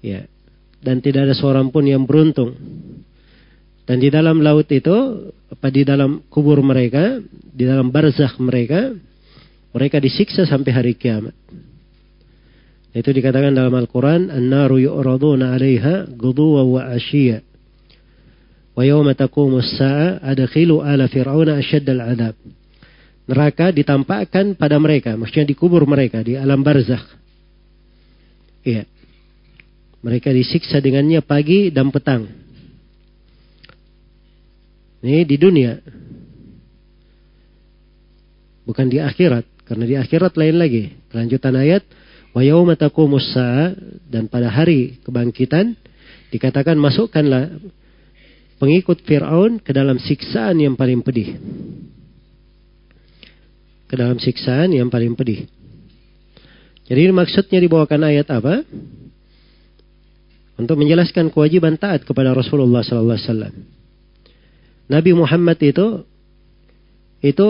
Ya. 0.00 0.24
Dan 0.80 1.04
tidak 1.04 1.28
ada 1.28 1.34
seorang 1.36 1.68
pun 1.68 1.84
yang 1.84 2.08
beruntung 2.08 2.56
dan 3.88 4.04
di 4.04 4.12
dalam 4.12 4.44
laut 4.44 4.68
itu, 4.68 4.92
apa 5.48 5.72
di 5.72 5.80
dalam 5.80 6.20
kubur 6.28 6.60
mereka, 6.60 7.16
di 7.32 7.64
dalam 7.64 7.88
barzakh 7.88 8.36
mereka, 8.36 8.92
mereka 9.72 9.96
disiksa 9.96 10.44
sampai 10.44 10.72
hari 10.76 10.92
kiamat. 10.92 11.32
Itu 12.92 13.08
dikatakan 13.08 13.56
dalam 13.56 13.72
Al-Quran, 13.72 14.28
An-naru 14.28 14.84
yu'raduna 14.84 15.56
alaiha 15.56 16.04
guduwa 16.12 16.68
wa 16.68 16.82
asyia. 17.00 17.40
Wa 18.76 18.84
yawma 18.84 19.16
taqumu 19.16 19.64
sa'a 19.64 20.20
adakhilu 20.20 20.84
ala 20.84 21.08
fir'auna 21.08 21.56
asyaddal 21.56 22.04
adab. 22.04 22.36
Neraka 23.24 23.72
ditampakkan 23.72 24.52
pada 24.52 24.76
mereka, 24.76 25.16
maksudnya 25.16 25.48
dikubur 25.48 25.88
mereka 25.88 26.20
di 26.20 26.36
alam 26.36 26.60
barzakh. 26.60 27.08
Iya. 28.68 28.84
Mereka 30.04 30.28
disiksa 30.36 30.76
dengannya 30.76 31.24
pagi 31.24 31.72
dan 31.72 31.88
petang. 31.88 32.37
Ini 35.02 35.22
di 35.22 35.36
dunia. 35.38 35.78
Bukan 38.66 38.86
di 38.90 38.98
akhirat. 38.98 39.46
Karena 39.62 39.84
di 39.86 39.94
akhirat 39.94 40.34
lain 40.34 40.56
lagi. 40.58 40.84
Kelanjutan 41.12 41.54
ayat. 41.54 41.84
Wa 42.34 42.42
Musa 43.06 43.72
Dan 44.04 44.26
pada 44.26 44.50
hari 44.50 44.98
kebangkitan. 45.06 45.78
Dikatakan 46.28 46.76
masukkanlah 46.76 47.56
pengikut 48.60 49.00
Fir'aun 49.06 49.62
ke 49.64 49.72
dalam 49.72 49.96
siksaan 49.96 50.60
yang 50.60 50.76
paling 50.76 51.00
pedih. 51.00 51.40
Ke 53.88 53.96
dalam 53.96 54.20
siksaan 54.20 54.76
yang 54.76 54.92
paling 54.92 55.16
pedih. 55.16 55.48
Jadi 56.84 57.08
maksudnya 57.16 57.56
dibawakan 57.64 58.12
ayat 58.12 58.28
apa? 58.28 58.60
Untuk 60.60 60.76
menjelaskan 60.76 61.32
kewajiban 61.32 61.80
taat 61.80 62.04
kepada 62.04 62.36
Rasulullah 62.36 62.84
SAW. 62.84 63.08
Nabi 64.88 65.12
Muhammad 65.12 65.60
itu 65.60 66.08
itu 67.20 67.48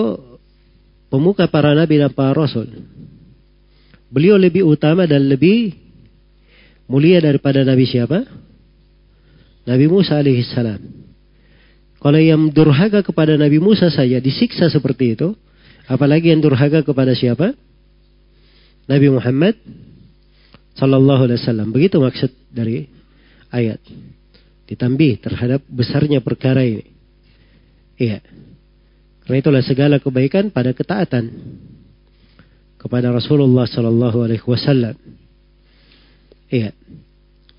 pemuka 1.06 1.46
para 1.48 1.72
nabi 1.72 2.02
dan 2.02 2.10
para 2.10 2.34
rasul. 2.34 2.66
Beliau 4.10 4.34
lebih 4.40 4.66
utama 4.66 5.06
dan 5.06 5.22
lebih 5.30 5.70
mulia 6.90 7.22
daripada 7.22 7.62
nabi 7.62 7.86
siapa? 7.86 8.26
Nabi 9.70 9.86
Musa 9.86 10.18
alaihissalam. 10.18 10.82
Kalau 11.98 12.20
yang 12.22 12.50
durhaka 12.54 13.02
kepada 13.06 13.34
Nabi 13.38 13.58
Musa 13.58 13.90
saja 13.90 14.22
disiksa 14.22 14.70
seperti 14.70 15.18
itu, 15.18 15.34
apalagi 15.90 16.30
yang 16.34 16.38
durhaka 16.42 16.82
kepada 16.86 17.10
siapa? 17.14 17.54
Nabi 18.88 19.10
Muhammad 19.12 19.54
sallallahu 20.78 21.26
alaihi 21.28 21.40
wasallam. 21.44 21.70
Begitu 21.74 21.98
maksud 22.00 22.30
dari 22.54 22.86
ayat. 23.52 23.78
Ditambih 24.70 25.20
terhadap 25.20 25.60
besarnya 25.68 26.22
perkara 26.24 26.62
ini. 26.64 26.97
Iya. 27.98 28.22
Karena 29.26 29.36
itulah 29.42 29.62
segala 29.66 29.96
kebaikan 29.98 30.54
pada 30.54 30.72
ketaatan 30.72 31.34
kepada 32.78 33.10
Rasulullah 33.10 33.66
Sallallahu 33.66 34.18
Alaihi 34.24 34.46
Wasallam. 34.46 34.94
Iya. 36.48 36.72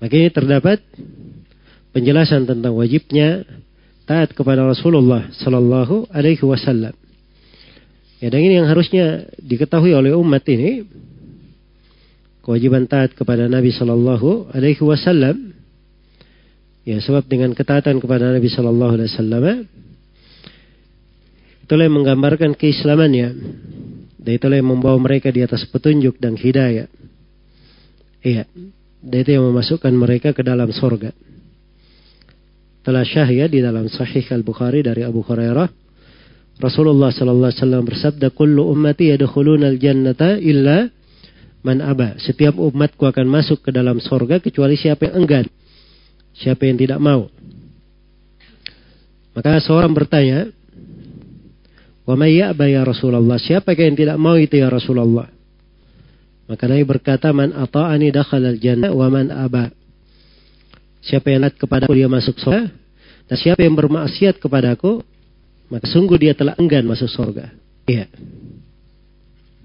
Makanya 0.00 0.32
terdapat 0.32 0.80
penjelasan 1.92 2.48
tentang 2.48 2.72
wajibnya 2.72 3.44
taat 4.08 4.32
kepada 4.32 4.64
Rasulullah 4.64 5.28
Sallallahu 5.30 6.08
Alaihi 6.10 6.40
Wasallam. 6.42 6.96
Ya, 8.20 8.28
dan 8.28 8.40
ini 8.44 8.60
yang 8.60 8.68
harusnya 8.68 9.28
diketahui 9.40 9.92
oleh 9.96 10.12
umat 10.16 10.44
ini 10.48 10.84
kewajiban 12.44 12.84
taat 12.88 13.12
kepada 13.12 13.44
Nabi 13.46 13.70
Shallallahu 13.72 14.50
Alaihi 14.56 14.80
Wasallam. 14.82 15.52
Ya, 16.82 16.96
sebab 16.98 17.28
dengan 17.28 17.52
ketaatan 17.52 18.00
kepada 18.00 18.32
Nabi 18.34 18.48
Shallallahu 18.48 18.92
Alaihi 18.98 19.08
Wasallam 19.14 19.44
itulah 21.70 21.86
yang 21.86 22.02
menggambarkan 22.02 22.58
keislamannya 22.58 23.30
dan 24.18 24.32
itulah 24.34 24.58
yang 24.58 24.74
membawa 24.74 24.98
mereka 24.98 25.30
di 25.30 25.38
atas 25.46 25.62
petunjuk 25.70 26.18
dan 26.18 26.34
hidayah 26.34 26.90
iya 28.26 28.42
dan 28.98 29.16
itu 29.22 29.38
yang 29.38 29.46
memasukkan 29.54 29.94
mereka 29.94 30.34
ke 30.34 30.42
dalam 30.42 30.74
sorga. 30.74 31.14
telah 32.82 33.06
syahya 33.06 33.46
di 33.46 33.62
dalam 33.62 33.86
sahih 33.86 34.26
al-Bukhari 34.34 34.82
dari 34.82 35.06
Abu 35.06 35.22
Hurairah 35.22 35.70
Rasulullah 36.58 37.14
sallallahu 37.14 37.54
alaihi 37.54 37.62
wasallam 37.62 37.84
bersabda 37.86 38.26
kullu 38.34 38.66
ummati 38.74 39.14
yadkhuluna 39.14 39.70
al-jannata 39.70 40.42
illa 40.42 40.90
man 41.62 41.78
aba 41.86 42.18
setiap 42.18 42.58
umatku 42.58 43.06
akan 43.06 43.30
masuk 43.30 43.62
ke 43.70 43.70
dalam 43.70 44.02
surga 44.02 44.42
kecuali 44.42 44.74
siapa 44.74 45.06
yang 45.14 45.22
enggan 45.22 45.46
siapa 46.34 46.66
yang 46.66 46.82
tidak 46.82 46.98
mau 46.98 47.30
maka 49.38 49.62
seorang 49.62 49.94
bertanya 49.94 50.50
Wa 52.10 52.18
may 52.18 52.42
ya'ba 52.42 52.66
ya 52.66 52.82
Rasulullah? 52.82 53.38
siapa 53.38 53.70
yang 53.78 53.94
tidak 53.94 54.18
mau 54.18 54.34
itu 54.34 54.58
ya 54.58 54.66
Rasulullah? 54.66 55.30
Maka 56.50 56.66
Nabi 56.66 56.82
berkata, 56.82 57.30
"Man 57.30 57.54
ata'ani 57.54 58.10
dakhal 58.10 58.42
al-jannah 58.58 58.90
wa 58.90 59.06
man 59.06 59.30
aba." 59.30 59.70
Siapa 61.06 61.30
yang 61.30 61.46
taat 61.46 61.54
kepadaku 61.62 61.94
dia 61.94 62.10
masuk 62.10 62.34
surga, 62.42 62.66
dan 63.30 63.36
siapa 63.38 63.62
yang 63.62 63.78
bermaksiat 63.78 64.42
kepadaku, 64.42 65.06
maka 65.70 65.86
sungguh 65.86 66.18
dia 66.18 66.34
telah 66.34 66.58
enggan 66.58 66.82
masuk 66.82 67.06
surga. 67.06 67.54
Iya. 67.86 68.10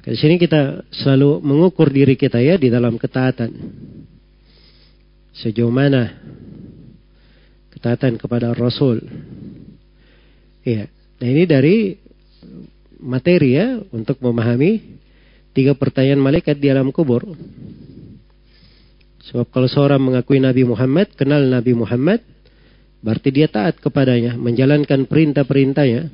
Di 0.06 0.14
sini 0.14 0.38
kita 0.38 0.86
selalu 0.94 1.42
mengukur 1.42 1.90
diri 1.90 2.14
kita 2.14 2.38
ya 2.38 2.62
di 2.62 2.70
dalam 2.70 3.02
ketaatan. 3.02 3.50
Sejauh 5.34 5.74
mana 5.74 6.14
ketaatan 7.74 8.22
kepada 8.22 8.54
Rasul. 8.54 9.02
Iya. 10.62 10.86
Nah 11.18 11.26
ini 11.28 11.44
dari 11.50 11.78
materi 13.06 13.56
ya 13.56 13.78
untuk 13.94 14.18
memahami 14.20 14.98
tiga 15.54 15.78
pertanyaan 15.78 16.20
malaikat 16.20 16.58
di 16.58 16.68
alam 16.74 16.90
kubur. 16.90 17.24
Sebab 19.30 19.48
kalau 19.54 19.70
seorang 19.70 20.02
mengakui 20.02 20.42
Nabi 20.42 20.66
Muhammad, 20.66 21.14
kenal 21.14 21.46
Nabi 21.46 21.74
Muhammad, 21.78 22.22
berarti 23.06 23.30
dia 23.34 23.48
taat 23.50 23.78
kepadanya, 23.78 24.38
menjalankan 24.38 25.06
perintah-perintahnya. 25.06 26.10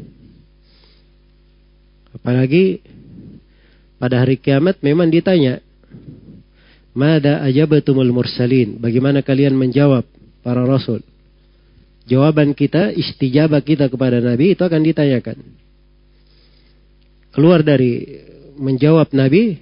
Apalagi 2.15 2.83
pada 3.99 4.23
hari 4.27 4.35
kiamat 4.35 4.83
memang 4.83 5.07
ditanya, 5.11 5.63
Mada 6.91 7.39
ajabatumul 7.47 8.11
mursalin, 8.11 8.75
bagaimana 8.83 9.23
kalian 9.23 9.55
menjawab 9.55 10.03
para 10.43 10.67
rasul? 10.67 10.99
Jawaban 12.03 12.51
kita, 12.51 12.91
istijabah 12.91 13.63
kita 13.63 13.87
kepada 13.87 14.19
Nabi 14.19 14.51
itu 14.51 14.59
akan 14.63 14.83
ditanyakan 14.83 15.39
keluar 17.35 17.63
dari 17.63 18.21
menjawab 18.59 19.11
Nabi, 19.15 19.57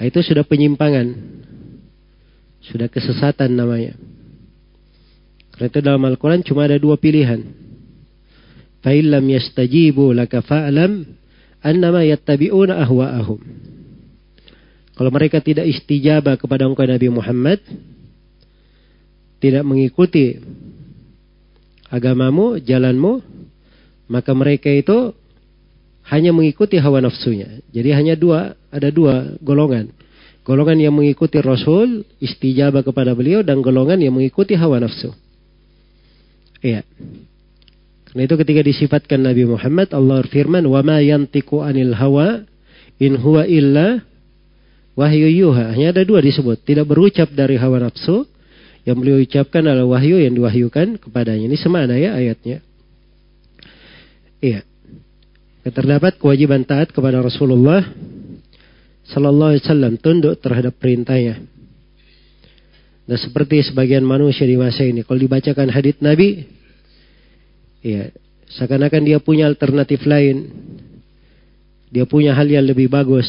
itu 0.00 0.18
sudah 0.22 0.44
penyimpangan. 0.46 1.16
Sudah 2.62 2.86
kesesatan 2.86 3.58
namanya. 3.58 3.98
Karena 5.52 5.66
itu 5.66 5.80
dalam 5.82 6.04
Al-Quran 6.06 6.46
cuma 6.46 6.68
ada 6.70 6.78
dua 6.78 6.94
pilihan. 6.94 7.42
Faillam 8.86 9.24
yastajibu 9.26 10.14
laka 10.14 10.40
fa'lam 10.46 11.02
annama 11.58 12.06
yattabi'una 12.06 12.78
ahwa'ahum. 12.86 13.40
Kalau 14.94 15.10
mereka 15.10 15.42
tidak 15.42 15.66
istijabah 15.66 16.38
kepada 16.38 16.68
engkau 16.70 16.86
Nabi 16.86 17.08
Muhammad, 17.10 17.58
tidak 19.42 19.66
mengikuti 19.66 20.38
agamamu, 21.90 22.62
jalanmu, 22.62 23.24
maka 24.06 24.30
mereka 24.38 24.70
itu 24.70 25.16
hanya 26.12 26.28
mengikuti 26.36 26.76
hawa 26.76 27.00
nafsunya. 27.00 27.64
Jadi 27.72 27.88
hanya 27.96 28.14
dua, 28.20 28.52
ada 28.68 28.92
dua 28.92 29.32
golongan. 29.40 29.88
Golongan 30.44 30.76
yang 30.76 30.92
mengikuti 30.92 31.40
Rasul, 31.40 32.04
istijabah 32.20 32.84
kepada 32.84 33.16
beliau, 33.16 33.40
dan 33.40 33.64
golongan 33.64 33.96
yang 33.96 34.12
mengikuti 34.12 34.52
hawa 34.52 34.84
nafsu. 34.84 35.08
Iya. 36.60 36.84
Karena 38.12 38.28
itu 38.28 38.34
ketika 38.44 38.60
disifatkan 38.60 39.24
Nabi 39.24 39.48
Muhammad, 39.48 39.88
Allah 39.96 40.20
firman, 40.28 40.68
وَمَا 40.68 41.00
يَنْتِكُ 41.00 41.48
anil 41.64 41.96
الْهَوَى 41.96 42.28
إِنْ 43.00 43.12
هُوَ 43.16 43.36
illa 43.48 44.04
wahyu 44.92 45.32
yuha. 45.32 45.72
Hanya 45.72 45.96
ada 45.96 46.04
dua 46.04 46.20
disebut. 46.20 46.60
Tidak 46.60 46.84
berucap 46.84 47.32
dari 47.32 47.56
hawa 47.56 47.88
nafsu. 47.88 48.28
Yang 48.84 48.96
beliau 49.00 49.16
ucapkan 49.22 49.62
adalah 49.64 49.86
wahyu 49.96 50.20
yang 50.20 50.34
diwahyukan 50.36 50.98
kepadanya. 51.00 51.46
Ini 51.48 51.56
semana 51.56 51.94
ya 51.96 52.12
ayatnya. 52.18 52.60
Iya 54.42 54.68
terdapat 55.70 56.18
kewajiban 56.18 56.66
taat 56.66 56.90
kepada 56.90 57.22
Rasulullah 57.22 57.86
Sallallahu 59.06 59.50
Alaihi 59.54 59.62
Wasallam 59.66 59.94
tunduk 60.02 60.34
terhadap 60.42 60.74
perintahnya. 60.78 61.42
Dan 63.06 63.18
seperti 63.18 63.62
sebagian 63.66 64.02
manusia 64.06 64.46
di 64.46 64.54
masa 64.58 64.86
ini, 64.86 65.02
kalau 65.02 65.18
dibacakan 65.18 65.70
hadits 65.74 65.98
Nabi, 65.98 66.46
ya 67.82 68.10
seakan-akan 68.46 69.02
dia 69.02 69.18
punya 69.18 69.50
alternatif 69.50 70.06
lain, 70.06 70.46
dia 71.90 72.06
punya 72.06 72.30
hal 72.34 72.46
yang 72.46 72.62
lebih 72.62 72.86
bagus, 72.86 73.26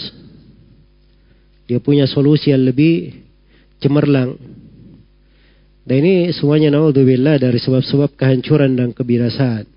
dia 1.66 1.82
punya 1.82 2.06
solusi 2.06 2.54
yang 2.54 2.70
lebih 2.70 3.26
cemerlang. 3.82 4.38
Dan 5.90 5.96
ini 6.06 6.30
semuanya 6.38 6.78
naudzubillah 6.80 7.42
dari 7.42 7.58
sebab-sebab 7.58 8.14
kehancuran 8.14 8.78
dan 8.78 8.94
kebinasaan 8.94 9.73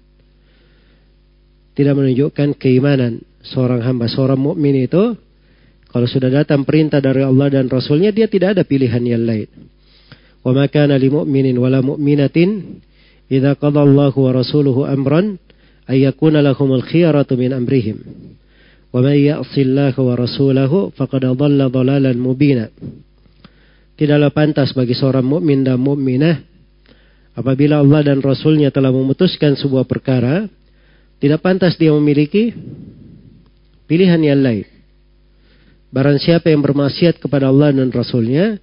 tidak 1.76 1.94
menunjukkan 2.00 2.56
keimanan 2.56 3.20
seorang 3.44 3.84
hamba, 3.84 4.08
seorang 4.08 4.40
mukmin 4.40 4.74
itu 4.80 5.14
kalau 5.92 6.08
sudah 6.08 6.32
datang 6.42 6.64
perintah 6.66 6.98
dari 7.04 7.20
Allah 7.22 7.52
dan 7.52 7.68
Rasulnya 7.70 8.10
dia 8.16 8.26
tidak 8.26 8.56
ada 8.58 8.62
pilihan 8.64 9.04
yang 9.04 9.22
lain. 9.28 9.46
Wa 10.40 10.56
ma 10.56 10.64
kana 10.72 10.96
lil 10.96 11.12
mu'minin 11.12 11.54
wala 11.60 11.84
mu'minatin 11.84 12.80
idza 13.30 13.54
qada 13.60 13.84
Allahu 13.84 14.18
wa 14.24 14.32
rasuluhu 14.40 14.88
amran 14.88 15.36
ayyakuna 15.86 16.40
lahumul 16.42 16.80
khiyaratu 16.82 17.36
min 17.38 17.52
amrihim. 17.52 18.00
Wa 18.90 19.04
man 19.04 19.12
ya'si 19.20 19.68
wa 19.76 20.14
rasulahu 20.16 20.96
faqad 20.96 21.28
dhalla 21.32 21.68
dhalalan 21.68 22.16
mubina. 22.16 22.72
Tidaklah 24.00 24.32
pantas 24.32 24.72
bagi 24.76 24.92
seorang 24.96 25.24
mukmin 25.24 25.64
dan 25.64 25.76
mukminah 25.80 26.40
apabila 27.36 27.80
Allah 27.80 28.12
dan 28.12 28.18
Rasulnya 28.20 28.68
telah 28.68 28.92
memutuskan 28.92 29.56
sebuah 29.56 29.88
perkara, 29.88 30.44
tidak 31.16 31.40
pantas 31.40 31.80
dia 31.80 31.92
memiliki 31.96 32.52
pilihan 33.88 34.20
yang 34.20 34.40
lain. 34.44 34.68
Barang 35.88 36.20
siapa 36.20 36.52
yang 36.52 36.60
bermaksiat 36.60 37.16
kepada 37.16 37.48
Allah 37.48 37.72
dan 37.72 37.88
Rasulnya, 37.88 38.60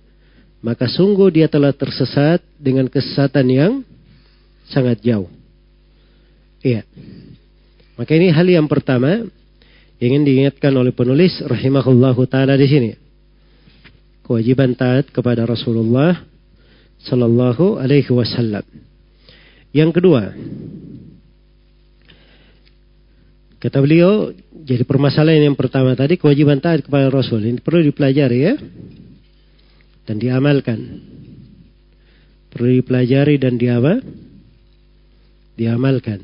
maka 0.62 0.86
sungguh 0.86 1.34
dia 1.34 1.50
telah 1.50 1.74
tersesat 1.74 2.46
dengan 2.62 2.86
kesesatan 2.86 3.48
yang 3.50 3.74
sangat 4.70 5.02
jauh. 5.02 5.32
Iya. 6.62 6.86
Maka 7.98 8.12
ini 8.18 8.30
hal 8.30 8.46
yang 8.46 8.70
pertama 8.70 9.26
yang 9.98 10.10
ingin 10.14 10.24
diingatkan 10.26 10.74
oleh 10.78 10.94
penulis 10.94 11.34
rahimahullah 11.42 12.16
taala 12.30 12.54
di 12.54 12.68
sini. 12.70 12.90
Kewajiban 14.24 14.78
taat 14.78 15.10
kepada 15.10 15.44
Rasulullah 15.44 16.16
sallallahu 17.04 17.82
alaihi 17.82 18.08
wasallam. 18.14 18.64
Yang 19.74 19.90
kedua, 20.00 20.32
Kata 23.64 23.80
beliau, 23.80 24.36
jadi 24.52 24.84
permasalahan 24.84 25.48
yang 25.48 25.56
pertama 25.56 25.96
tadi 25.96 26.20
kewajiban 26.20 26.60
taat 26.60 26.84
kepada 26.84 27.08
Rasul. 27.08 27.48
Ini 27.48 27.64
perlu 27.64 27.80
dipelajari 27.88 28.40
ya. 28.52 28.60
Dan 30.04 30.20
diamalkan. 30.20 30.80
Perlu 32.52 32.84
dipelajari 32.84 33.40
dan 33.40 33.56
diapa? 33.56 34.04
Diamalkan. 35.56 36.20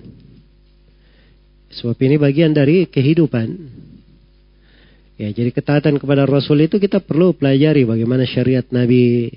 Sebab 1.80 1.96
ini 2.04 2.20
bagian 2.20 2.52
dari 2.52 2.92
kehidupan. 2.92 3.48
Ya, 5.16 5.32
jadi 5.32 5.56
ketaatan 5.56 5.96
kepada 5.96 6.28
Rasul 6.28 6.68
itu 6.68 6.76
kita 6.76 7.00
perlu 7.00 7.32
pelajari 7.32 7.88
bagaimana 7.88 8.28
syariat 8.28 8.68
Nabi, 8.68 9.32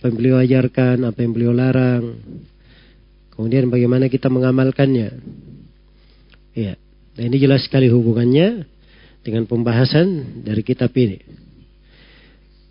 apa 0.00 0.04
yang 0.08 0.16
beliau 0.16 0.36
ajarkan, 0.40 0.96
apa 1.04 1.18
yang 1.20 1.32
beliau 1.36 1.52
larang. 1.52 2.16
Kemudian 3.36 3.68
bagaimana 3.68 4.08
kita 4.08 4.32
mengamalkannya. 4.32 5.08
Ya, 6.52 6.76
dan 7.12 7.28
nah, 7.28 7.28
ini 7.28 7.36
jelas 7.44 7.68
sekali 7.68 7.92
hubungannya 7.92 8.64
dengan 9.20 9.44
pembahasan 9.44 10.40
dari 10.48 10.64
kitab 10.64 10.96
ini. 10.96 11.20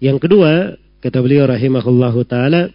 Yang 0.02 0.18
kedua, 0.26 0.74
kata 0.98 1.22
beliau 1.22 1.46
rahimahullahu 1.46 2.20
taala, 2.26 2.74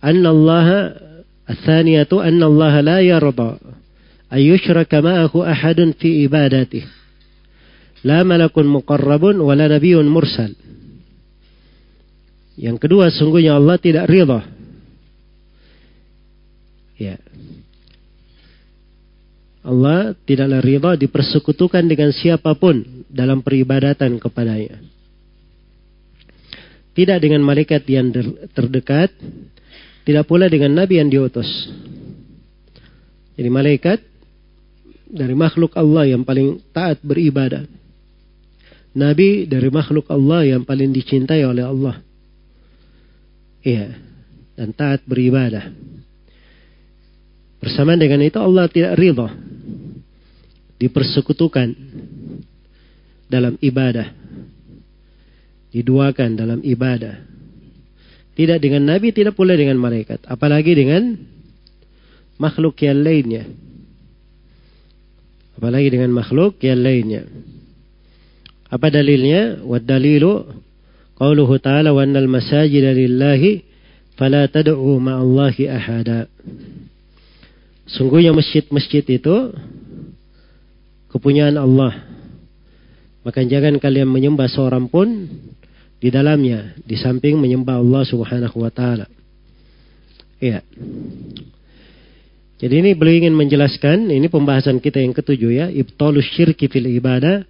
Annallaha 0.00 0.78
Allah 0.92 1.06
الثانية 1.48 2.12
أن 2.12 2.44
الله 2.44 2.74
لا 2.84 3.00
يرضى 3.08 3.50
أن 4.28 4.36
يشرك 4.52 4.92
معه 5.00 5.32
أحد 5.32 5.96
في 5.96 6.08
عبادته 6.28 6.84
لا 8.04 8.20
ملك 8.20 8.52
مقرب 8.52 9.22
ولا 9.40 9.64
نبي 9.72 9.96
mursal. 10.12 10.52
Yang 12.52 12.76
kedua, 12.84 13.08
sungguhnya 13.08 13.56
Allah 13.56 13.80
tidak 13.80 14.12
ridha 14.12 14.44
Allah 19.68 20.16
tidaklah 20.24 20.64
ridha 20.64 20.92
dipersekutukan 20.96 21.84
dengan 21.84 22.08
siapapun 22.08 23.04
dalam 23.12 23.44
peribadatan 23.44 24.16
kepadanya. 24.16 24.80
Tidak 26.96 27.18
dengan 27.20 27.44
malaikat 27.44 27.84
yang 27.84 28.08
terdekat, 28.56 29.12
tidak 30.08 30.24
pula 30.24 30.48
dengan 30.48 30.72
nabi 30.72 30.96
yang 31.04 31.12
diutus. 31.12 31.46
Jadi 33.36 33.48
malaikat 33.52 34.00
dari 35.04 35.36
makhluk 35.36 35.76
Allah 35.76 36.16
yang 36.16 36.24
paling 36.24 36.64
taat 36.72 37.04
beribadah. 37.04 37.68
Nabi 38.96 39.44
dari 39.44 39.68
makhluk 39.68 40.08
Allah 40.08 40.48
yang 40.48 40.64
paling 40.64 40.90
dicintai 40.96 41.44
oleh 41.44 41.62
Allah. 41.62 42.00
Iya, 43.60 43.94
dan 44.56 44.72
taat 44.72 45.04
beribadah. 45.04 45.68
Bersamaan 47.60 48.00
dengan 48.00 48.24
itu 48.24 48.40
Allah 48.40 48.64
tidak 48.72 48.96
ridha 48.96 49.28
dipersekutukan 50.78 51.74
dalam 53.28 53.58
ibadah, 53.60 54.08
diduakan 55.74 56.30
dalam 56.38 56.58
ibadah. 56.64 57.20
Tidak 58.38 58.58
dengan 58.62 58.94
nabi, 58.94 59.10
tidak 59.10 59.34
pula 59.34 59.58
dengan 59.58 59.74
malaikat, 59.76 60.22
apalagi 60.24 60.72
dengan 60.78 61.18
makhluk 62.38 62.78
yang 62.80 63.02
lainnya. 63.02 63.44
Apalagi 65.58 65.90
dengan 65.90 66.14
makhluk 66.14 66.62
yang 66.62 66.78
lainnya. 66.78 67.26
Apa 68.70 68.94
dalilnya? 68.94 69.58
Wa 69.66 69.82
dalilu 69.82 70.46
qauluhu 71.18 71.58
ta'ala 71.58 71.90
wa 71.90 71.98
annal 71.98 72.30
masajida 72.30 72.94
lillahi 72.94 73.66
fala 74.14 74.46
tad'u 74.46 75.02
ma'allahi 75.02 75.66
ahada. 75.66 76.30
Sungguhnya 77.90 78.30
masjid-masjid 78.30 79.02
itu 79.02 79.34
kepunyaan 81.12 81.56
Allah. 81.56 81.92
Maka 83.24 83.44
jangan 83.44 83.76
kalian 83.82 84.08
menyembah 84.08 84.48
seorang 84.48 84.88
pun 84.88 85.26
di 85.98 86.08
dalamnya, 86.08 86.72
di 86.86 86.94
samping 86.96 87.36
menyembah 87.36 87.80
Allah 87.82 88.02
Subhanahu 88.06 88.56
wa 88.62 88.70
taala. 88.70 89.04
Iya. 90.38 90.62
Jadi 92.58 92.74
ini 92.74 92.90
beliau 92.94 93.26
ingin 93.26 93.34
menjelaskan, 93.34 94.08
ini 94.10 94.26
pembahasan 94.30 94.78
kita 94.82 95.02
yang 95.02 95.14
ketujuh 95.14 95.50
ya, 95.50 95.66
ibtalus 95.70 96.26
syirki 96.34 96.66
fil 96.70 96.86
ibadah 96.90 97.46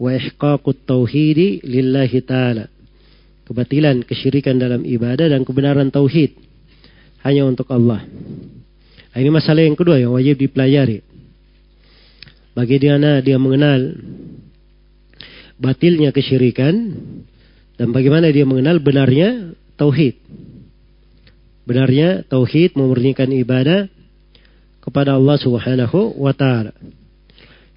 wa 0.00 0.10
ihqaqut 0.12 0.84
tauhidi 0.84 1.64
lillahi 1.64 2.20
ta'ala. 2.20 2.68
Kebatilan 3.48 4.04
kesyirikan 4.04 4.58
dalam 4.60 4.82
ibadah 4.84 5.32
dan 5.32 5.40
kebenaran 5.46 5.88
tauhid 5.88 6.36
hanya 7.24 7.48
untuk 7.48 7.64
Allah. 7.72 8.04
ini 9.16 9.32
masalah 9.32 9.64
yang 9.64 9.72
kedua 9.78 9.96
yang 10.02 10.12
wajib 10.12 10.36
dipelajari 10.36 11.00
bagi 12.56 12.80
Bagaimana 12.80 13.20
dia 13.20 13.36
mengenal 13.36 14.00
batilnya 15.60 16.08
kesyirikan 16.08 16.72
dan 17.76 17.92
bagaimana 17.92 18.32
dia 18.32 18.48
mengenal 18.48 18.80
benarnya 18.80 19.52
tauhid. 19.76 20.16
Benarnya 21.68 22.24
tauhid 22.24 22.72
memurnikan 22.80 23.28
ibadah 23.28 23.92
kepada 24.80 25.20
Allah 25.20 25.36
Subhanahu 25.36 26.16
wa 26.16 26.32
taala. 26.32 26.72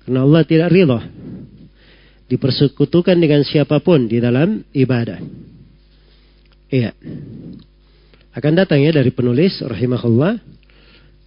Karena 0.07 0.23
Allah 0.23 0.47
tidak 0.47 0.71
ridha 0.71 1.03
dipersekutukan 2.31 3.19
dengan 3.19 3.43
siapapun 3.43 4.07
di 4.07 4.23
dalam 4.23 4.63
ibadah. 4.71 5.19
Iya. 6.71 6.95
Akan 8.31 8.55
datang 8.55 8.79
ya 8.79 8.95
dari 8.95 9.11
penulis 9.11 9.59
rahimahullah 9.59 10.39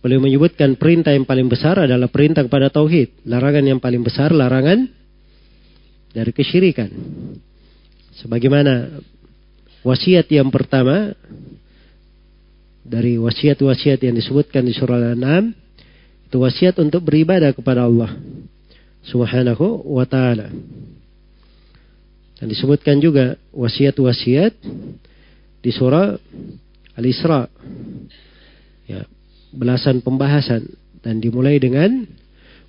Beliau 0.03 0.19
menyebutkan 0.19 0.75
perintah 0.75 1.15
yang 1.15 1.23
paling 1.23 1.47
besar 1.47 1.79
adalah 1.79 2.11
perintah 2.11 2.43
kepada 2.43 2.75
tauhid, 2.75 3.23
larangan 3.23 3.63
yang 3.71 3.79
paling 3.79 4.03
besar 4.03 4.35
larangan 4.35 4.91
dari 6.11 6.35
kesyirikan. 6.35 6.91
Sebagaimana 8.19 8.99
wasiat 9.87 10.27
yang 10.35 10.51
pertama 10.51 11.15
dari 12.83 13.15
wasiat-wasiat 13.15 14.03
yang 14.03 14.19
disebutkan 14.19 14.67
di 14.67 14.75
surah 14.75 14.99
Al-An'am 14.99 15.55
itu 16.27 16.35
wasiat 16.43 16.83
untuk 16.83 17.07
beribadah 17.07 17.55
kepada 17.55 17.87
Allah 17.87 18.11
Subhanahu 19.07 19.87
wa 19.87 20.03
taala. 20.03 20.51
Dan 22.43 22.51
disebutkan 22.51 22.99
juga 22.99 23.39
wasiat-wasiat 23.55 24.51
di 25.63 25.71
surah 25.71 26.19
Al-Isra. 26.99 27.47
Ya, 28.91 29.07
belasan 29.55 30.01
pembahasan 30.01 30.65
dan 31.05 31.21
dimulai 31.21 31.61
dengan 31.61 32.09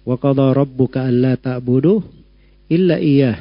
wa 0.03 0.15
qadha 0.19 0.51
rabbuka 0.51 1.07
alla 1.07 1.39
ta'budu 1.39 2.03
illa 2.67 2.99
iyyah 2.99 3.39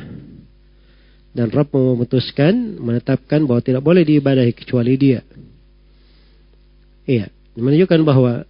dan 1.32 1.48
Rabbmu 1.48 1.96
memutuskan 1.96 2.76
menetapkan 2.78 3.42
bahwa 3.48 3.64
tidak 3.64 3.80
boleh 3.80 4.04
diibadahi 4.04 4.52
kecuali 4.52 5.00
dia. 5.00 5.24
Iya, 7.08 7.32
menunjukkan 7.56 8.04
bahwa 8.04 8.44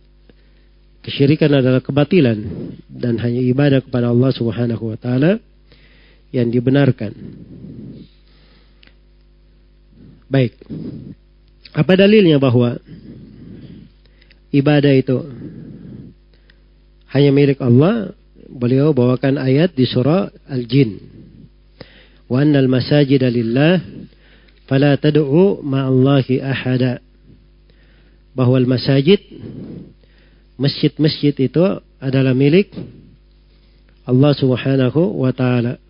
kesyirikan 1.06 1.62
adalah 1.62 1.78
kebatilan 1.78 2.42
dan 2.90 3.22
hanya 3.22 3.38
ibadah 3.38 3.86
kepada 3.86 4.10
Allah 4.10 4.34
Subhanahu 4.34 4.82
wa 4.82 4.98
taala 4.98 5.38
yang 6.34 6.50
dibenarkan. 6.50 7.14
Baik. 10.26 10.58
Apa 11.70 11.92
dalilnya 11.94 12.42
bahwa 12.42 12.82
ibadah 14.52 14.92
itu 14.94 15.16
hanya 17.10 17.30
milik 17.34 17.58
Allah. 17.64 18.14
Beliau 18.52 18.92
bawakan 18.92 19.40
ayat 19.40 19.72
di 19.72 19.88
surah 19.88 20.28
Al-Jin. 20.44 21.00
Wa 22.28 22.44
annal 22.44 22.68
masajida 22.68 23.32
lillah 23.32 23.80
fala 24.68 24.92
tad'u 25.00 25.64
ma'allahi 25.64 26.36
ahada. 26.44 27.00
Bahwa 28.36 28.60
masajid 28.68 29.24
masjid-masjid 30.60 31.32
itu 31.32 31.64
adalah 31.96 32.36
milik 32.36 32.76
Allah 34.04 34.36
Subhanahu 34.36 35.00
wa 35.16 35.32
taala. 35.32 35.80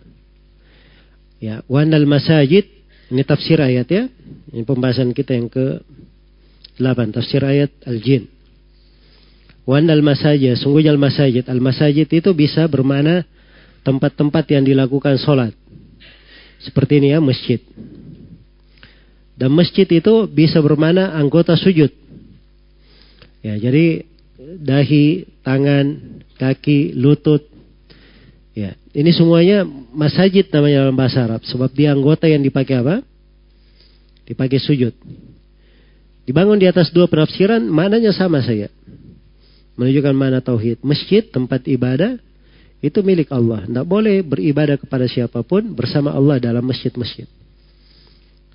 Ya, 1.43 1.67
wa 1.67 1.83
annal 1.83 2.07
masajid 2.07 2.63
ini 3.11 3.23
tafsir 3.27 3.59
ayat 3.59 3.91
ya. 3.91 4.07
Ini 4.55 4.63
pembahasan 4.63 5.11
kita 5.11 5.35
yang 5.35 5.51
ke 5.51 5.83
8 6.79 7.11
tafsir 7.11 7.43
ayat 7.43 7.75
Al-Jin 7.91 8.31
al 9.67 10.03
masajid, 10.03 10.59
sungguhnya 10.59 10.91
al-masajid. 10.91 11.47
Al-masajid 11.47 12.09
itu 12.11 12.31
bisa 12.35 12.67
bermana 12.67 13.23
tempat-tempat 13.87 14.51
yang 14.51 14.65
dilakukan 14.67 15.15
sholat. 15.23 15.55
Seperti 16.59 16.99
ini 16.99 17.15
ya, 17.15 17.21
masjid. 17.23 17.63
Dan 19.39 19.55
masjid 19.55 19.87
itu 19.87 20.27
bisa 20.27 20.59
bermana 20.63 21.15
anggota 21.15 21.55
sujud. 21.55 21.91
Ya, 23.43 23.55
jadi 23.59 24.07
dahi, 24.63 25.27
tangan, 25.43 25.85
kaki, 26.39 26.95
lutut. 26.99 27.43
Ya, 28.55 28.77
ini 28.95 29.11
semuanya 29.15 29.65
masajid 29.95 30.47
namanya 30.51 30.87
dalam 30.87 30.97
bahasa 30.99 31.19
Arab. 31.27 31.43
Sebab 31.47 31.71
dia 31.75 31.91
anggota 31.95 32.27
yang 32.31 32.43
dipakai 32.43 32.83
apa? 32.83 33.03
Dipakai 34.31 34.59
sujud. 34.63 34.95
Dibangun 36.23 36.63
di 36.63 36.71
atas 36.71 36.95
dua 36.95 37.11
penafsiran, 37.11 37.59
mananya 37.67 38.15
sama 38.15 38.39
saja 38.47 38.71
menunjukkan 39.83 40.15
mana 40.15 40.39
tauhid. 40.39 40.87
Masjid, 40.87 41.27
tempat 41.27 41.67
ibadah, 41.67 42.15
itu 42.79 42.99
milik 43.03 43.35
Allah. 43.35 43.67
Tidak 43.67 43.83
boleh 43.83 44.23
beribadah 44.23 44.79
kepada 44.79 45.11
siapapun 45.11 45.75
bersama 45.75 46.15
Allah 46.15 46.39
dalam 46.39 46.63
masjid-masjid. 46.63 47.27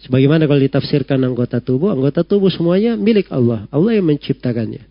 Sebagaimana 0.07 0.47
kalau 0.47 0.61
ditafsirkan 0.63 1.19
anggota 1.19 1.59
tubuh, 1.59 1.91
anggota 1.91 2.23
tubuh 2.23 2.47
semuanya 2.47 2.95
milik 2.95 3.28
Allah. 3.28 3.67
Allah 3.67 3.91
yang 3.99 4.07
menciptakannya. 4.07 4.88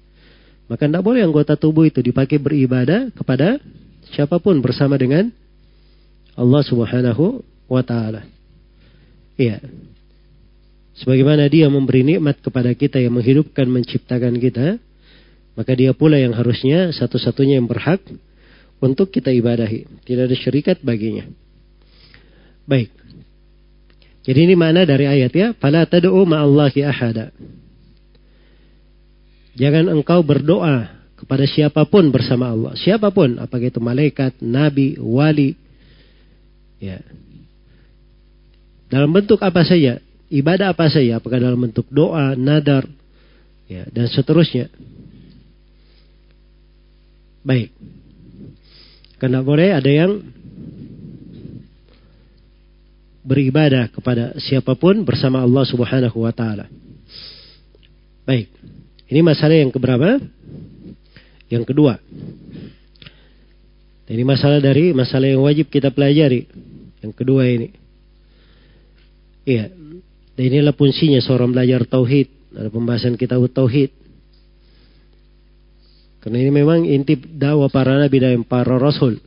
Maka 0.68 0.84
tidak 0.84 1.00
boleh 1.00 1.24
anggota 1.24 1.56
tubuh 1.56 1.88
itu 1.88 2.02
dipakai 2.04 2.36
beribadah 2.42 3.08
kepada 3.16 3.56
siapapun 4.12 4.58
bersama 4.60 4.98
dengan 5.00 5.30
Allah 6.36 6.60
Subhanahu 6.66 7.38
wa 7.70 7.80
taala. 7.86 8.26
Iya. 9.40 9.62
Sebagaimana 10.96 11.46
dia 11.46 11.70
memberi 11.70 12.02
nikmat 12.02 12.42
kepada 12.42 12.72
kita 12.74 12.98
yang 12.98 13.14
menghidupkan, 13.14 13.68
menciptakan 13.68 14.34
kita, 14.42 14.80
maka 15.56 15.72
dia 15.72 15.96
pula 15.96 16.20
yang 16.20 16.36
harusnya 16.36 16.92
satu-satunya 16.92 17.58
yang 17.58 17.66
berhak 17.66 18.04
untuk 18.84 19.08
kita 19.08 19.32
ibadahi. 19.32 19.88
Tidak 20.04 20.28
ada 20.28 20.36
syarikat 20.36 20.84
baginya. 20.84 21.24
Baik. 22.68 22.92
Jadi 24.28 24.52
ini 24.52 24.54
mana 24.58 24.84
dari 24.84 25.08
ayat 25.08 25.32
ya? 25.32 25.48
Fala 25.56 25.88
tad'u 25.88 26.28
ma'allahi 26.28 26.80
ahada. 26.84 27.32
Jangan 29.56 29.88
engkau 29.96 30.20
berdoa 30.20 30.92
kepada 31.16 31.48
siapapun 31.48 32.12
bersama 32.12 32.52
Allah. 32.52 32.76
Siapapun, 32.76 33.40
apakah 33.40 33.72
itu 33.72 33.80
malaikat, 33.80 34.36
nabi, 34.44 35.00
wali. 35.00 35.56
Ya. 36.76 37.00
Dalam 38.92 39.08
bentuk 39.16 39.40
apa 39.40 39.64
saja, 39.64 40.04
ibadah 40.28 40.76
apa 40.76 40.92
saja, 40.92 41.16
apakah 41.16 41.40
dalam 41.40 41.56
bentuk 41.56 41.88
doa, 41.88 42.36
nadar, 42.36 42.84
ya, 43.70 43.88
dan 43.96 44.12
seterusnya. 44.12 44.68
Baik. 47.46 47.70
Karena 49.22 49.38
boleh 49.46 49.70
ada 49.70 49.86
yang 49.86 50.18
beribadah 53.22 53.86
kepada 53.94 54.34
siapapun 54.42 55.06
bersama 55.06 55.46
Allah 55.46 55.62
Subhanahu 55.62 56.26
wa 56.26 56.34
taala. 56.34 56.66
Baik. 58.26 58.50
Ini 59.06 59.22
masalah 59.22 59.62
yang 59.62 59.70
keberapa? 59.70 60.18
Yang 61.46 61.64
kedua. 61.70 62.02
Ini 64.10 64.22
masalah 64.26 64.58
dari 64.58 64.90
masalah 64.90 65.30
yang 65.30 65.42
wajib 65.46 65.70
kita 65.70 65.94
pelajari. 65.94 66.50
Yang 67.02 67.12
kedua 67.14 67.46
ini. 67.46 67.68
Iya. 69.46 69.70
Dan 70.34 70.42
inilah 70.42 70.74
fungsinya 70.74 71.22
seorang 71.22 71.54
belajar 71.54 71.86
tauhid. 71.86 72.58
Ada 72.58 72.68
pembahasan 72.74 73.14
kita 73.14 73.38
tauhid. 73.38 73.94
Karena 76.26 76.42
ini 76.42 76.50
memang 76.50 76.82
inti 76.82 77.14
dakwah 77.22 77.70
para 77.70 78.02
nabi 78.02 78.18
dan 78.18 78.42
para 78.42 78.74
rasul. 78.82 79.22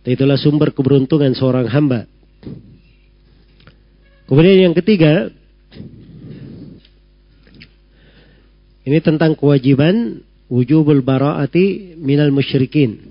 Dan 0.00 0.16
itulah 0.16 0.40
sumber 0.40 0.72
keberuntungan 0.72 1.36
seorang 1.36 1.68
hamba. 1.68 2.08
Kemudian 4.24 4.72
yang 4.72 4.72
ketiga, 4.72 5.28
ini 8.88 8.98
tentang 9.04 9.36
kewajiban 9.36 10.24
wujubul 10.48 11.04
bara'ati 11.04 12.00
minal 12.00 12.32
musyrikin. 12.32 13.04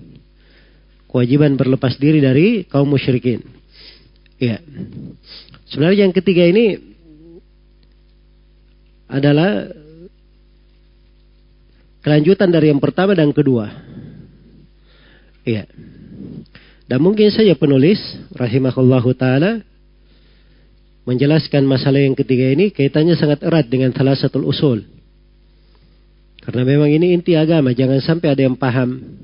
Kewajiban 1.05 1.53
berlepas 1.53 2.01
diri 2.01 2.17
dari 2.17 2.65
kaum 2.65 2.89
musyrikin. 2.89 3.45
Ya. 4.41 4.57
Sebenarnya 5.69 6.09
yang 6.09 6.13
ketiga 6.17 6.49
ini 6.49 6.81
adalah 9.05 9.69
kelanjutan 12.07 12.47
dari 12.47 12.71
yang 12.71 12.79
pertama 12.79 13.11
dan 13.11 13.35
kedua. 13.35 13.67
Iya. 15.43 15.67
Dan 16.87 17.03
mungkin 17.03 17.27
saja 17.35 17.51
penulis 17.59 17.99
rahimahullahu 18.31 19.11
taala 19.19 19.59
menjelaskan 21.03 21.67
masalah 21.67 21.99
yang 21.99 22.15
ketiga 22.15 22.47
ini 22.47 22.71
kaitannya 22.71 23.19
sangat 23.19 23.43
erat 23.43 23.67
dengan 23.67 23.91
salah 23.91 24.15
satu 24.15 24.39
usul. 24.47 24.87
Karena 26.47 26.63
memang 26.63 26.87
ini 26.87 27.11
inti 27.11 27.35
agama, 27.35 27.75
jangan 27.75 27.99
sampai 27.99 28.31
ada 28.31 28.39
yang 28.47 28.55
paham. 28.55 29.19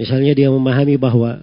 Misalnya 0.00 0.32
dia 0.32 0.48
memahami 0.48 0.96
bahwa 0.96 1.36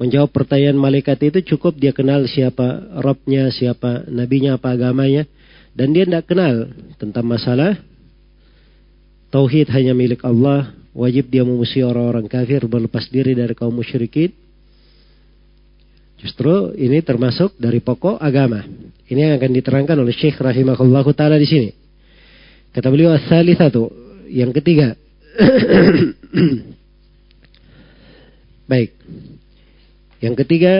menjawab 0.00 0.32
pertanyaan 0.32 0.80
malaikat 0.80 1.20
itu 1.28 1.52
cukup 1.52 1.76
dia 1.76 1.92
kenal 1.92 2.24
siapa 2.24 2.80
Robnya, 3.04 3.52
siapa 3.52 4.08
nabinya, 4.08 4.56
apa 4.56 4.72
agamanya. 4.72 5.28
Dan 5.76 5.92
dia 5.92 6.08
tidak 6.08 6.24
kenal 6.32 6.72
tentang 6.96 7.28
masalah 7.28 7.76
Tauhid 9.30 9.70
hanya 9.70 9.94
milik 9.94 10.26
Allah, 10.26 10.74
wajib 10.90 11.30
dia 11.30 11.46
memusuhi 11.46 11.86
orang-orang 11.86 12.26
kafir, 12.26 12.66
berlepas 12.66 13.06
diri 13.14 13.38
dari 13.38 13.54
kaum 13.54 13.70
musyrikin. 13.70 14.34
Justru 16.20 16.74
ini 16.76 16.98
termasuk 17.00 17.54
dari 17.56 17.78
pokok 17.80 18.18
agama. 18.18 18.66
Ini 19.06 19.30
yang 19.30 19.34
akan 19.38 19.52
diterangkan 19.54 19.96
oleh 20.02 20.12
Syekh 20.12 20.36
rahimahullah 20.42 21.02
taala 21.14 21.38
di 21.40 21.46
sini. 21.48 21.70
Kata 22.74 22.90
beliau 22.90 23.14
asali 23.14 23.54
satu, 23.54 23.88
yang 24.28 24.50
ketiga. 24.50 24.94
Baik. 28.70 28.94
Yang 30.20 30.34
ketiga 30.44 30.74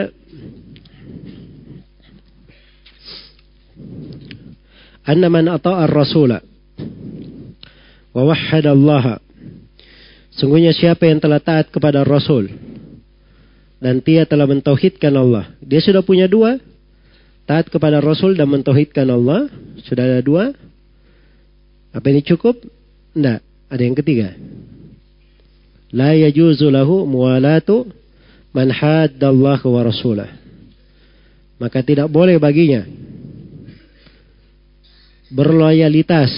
anna 5.08 5.32
man 5.32 5.48
ata'a 5.48 5.88
ar-rasula 5.88 6.44
wa 8.16 8.34
Allah. 8.34 9.22
Sungguhnya 10.34 10.72
siapa 10.74 11.06
yang 11.06 11.18
telah 11.22 11.38
taat 11.42 11.70
kepada 11.70 12.02
Rasul 12.02 12.50
dan 13.82 14.02
dia 14.02 14.26
telah 14.26 14.46
mentauhidkan 14.50 15.14
Allah. 15.14 15.50
Dia 15.62 15.78
sudah 15.82 16.02
punya 16.02 16.26
dua, 16.30 16.58
taat 17.46 17.70
kepada 17.70 17.98
Rasul 18.02 18.34
dan 18.38 18.50
mentauhidkan 18.50 19.06
Allah, 19.10 19.50
sudah 19.86 20.02
ada 20.04 20.20
dua. 20.22 20.50
Apa 21.90 22.06
ini 22.10 22.22
cukup? 22.22 22.54
Tidak, 23.10 23.38
ada 23.70 23.82
yang 23.82 23.96
ketiga. 23.98 24.30
La 25.90 26.14
yajuzu 26.14 26.70
lahu 26.70 27.02
muwalatu 27.02 27.82
man 28.54 28.70
wa 28.70 29.82
rasulah. 29.82 30.30
Maka 31.58 31.82
tidak 31.82 32.06
boleh 32.08 32.38
baginya 32.40 32.86
berloyalitas 35.30 36.30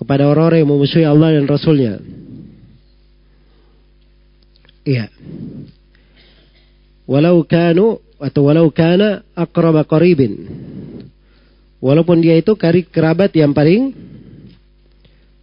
kepada 0.00 0.24
orang-orang 0.24 0.64
yang 0.64 0.72
memusuhi 0.72 1.04
Allah 1.04 1.36
dan 1.36 1.44
Rasulnya. 1.44 2.00
Iya. 4.88 5.12
Walau 7.04 7.44
kanu 7.44 8.00
atau 8.16 8.48
walau 8.48 8.72
kana 8.72 9.20
akraba 9.36 9.84
qaribin. 9.84 10.48
Walaupun 11.84 12.24
dia 12.24 12.40
itu 12.40 12.56
karib 12.56 12.88
kerabat 12.88 13.28
yang 13.36 13.52
paling 13.52 13.92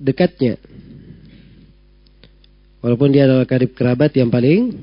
dekatnya. 0.01 0.57
Walaupun 2.81 3.13
dia 3.13 3.29
adalah 3.29 3.45
karib 3.45 3.77
kerabat 3.77 4.09
yang 4.17 4.33
paling 4.33 4.73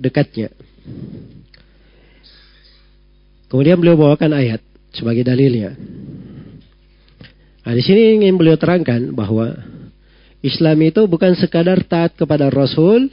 dekatnya. 0.00 0.48
Kemudian 3.52 3.76
beliau 3.76 4.00
bawakan 4.00 4.32
ayat 4.32 4.64
sebagai 4.96 5.24
dalilnya. 5.28 5.76
Nah, 7.66 7.76
di 7.76 7.82
sini 7.84 8.16
ingin 8.20 8.40
beliau 8.40 8.56
terangkan 8.56 9.12
bahwa 9.12 9.52
Islam 10.40 10.80
itu 10.80 11.04
bukan 11.04 11.36
sekadar 11.36 11.76
taat 11.84 12.16
kepada 12.16 12.48
Rasul, 12.48 13.12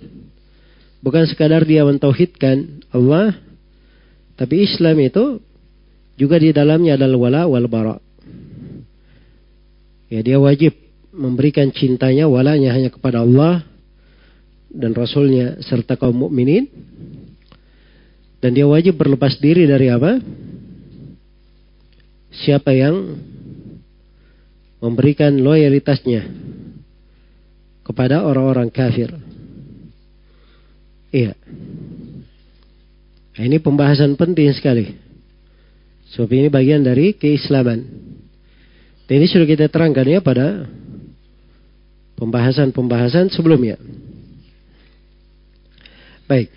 bukan 1.04 1.28
sekadar 1.28 1.68
dia 1.68 1.84
mentauhidkan 1.84 2.88
Allah, 2.96 3.36
tapi 4.40 4.64
Islam 4.64 4.96
itu 5.04 5.44
juga 6.16 6.40
di 6.40 6.56
dalamnya 6.56 6.96
adalah 6.96 7.18
wala 7.20 7.42
wal 7.52 7.68
bara. 7.68 7.96
Ya, 10.08 10.24
dia 10.24 10.40
wajib 10.40 10.72
memberikan 11.12 11.68
cintanya 11.76 12.32
walanya 12.32 12.72
hanya 12.72 12.88
kepada 12.88 13.28
Allah 13.28 13.68
dan 14.72 14.96
Rasulnya 14.96 15.60
serta 15.60 16.00
kaum 16.00 16.16
mukminin 16.16 16.72
dan 18.40 18.56
dia 18.56 18.64
wajib 18.64 18.96
berlepas 18.96 19.36
diri 19.44 19.68
dari 19.68 19.92
apa? 19.92 20.16
Siapa 22.48 22.72
yang 22.72 22.96
memberikan 24.82 25.34
loyalitasnya 25.38 26.28
kepada 27.82 28.22
orang-orang 28.26 28.70
kafir. 28.70 29.10
Iya. 31.10 31.34
Nah, 33.38 33.44
ini 33.46 33.58
pembahasan 33.62 34.18
penting 34.20 34.52
sekali. 34.54 34.94
Sebab 36.14 36.30
ini 36.34 36.50
bagian 36.52 36.82
dari 36.84 37.14
keislaman. 37.16 37.80
Dan 39.08 39.14
ini 39.24 39.28
sudah 39.30 39.48
kita 39.48 39.72
terangkan 39.72 40.08
ya 40.08 40.20
pada 40.20 40.68
pembahasan-pembahasan 42.20 43.32
sebelumnya. 43.32 43.80
Baik. 46.28 46.52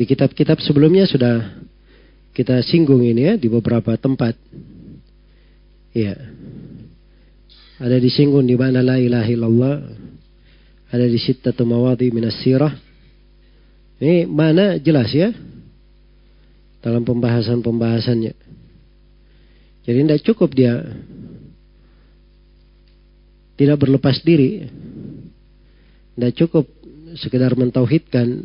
Di 0.00 0.08
kitab-kitab 0.08 0.64
sebelumnya 0.64 1.04
sudah 1.04 1.60
kita 2.32 2.64
singgung 2.64 3.04
ini 3.04 3.34
ya 3.34 3.34
di 3.36 3.52
beberapa 3.52 3.92
tempat. 4.00 4.32
Yeah 5.92 6.39
ada 7.80 7.96
disinggung 7.96 8.44
di 8.44 8.54
mana 8.60 8.84
la 8.84 9.00
ilaha 9.00 9.26
illallah 9.32 9.76
ada 10.92 11.04
di 11.08 11.16
sittatu 11.16 11.64
mawadhi 11.64 12.12
minas 12.12 12.36
sirah 12.44 12.76
ini 14.04 14.28
mana 14.28 14.76
jelas 14.76 15.08
ya 15.16 15.32
dalam 16.84 17.08
pembahasan-pembahasannya 17.08 18.36
jadi 19.88 19.96
tidak 19.96 20.20
cukup 20.28 20.52
dia 20.52 20.76
tidak 23.56 23.80
berlepas 23.80 24.20
diri 24.28 24.68
tidak 26.20 26.36
cukup 26.36 26.68
sekedar 27.16 27.56
mentauhidkan 27.56 28.44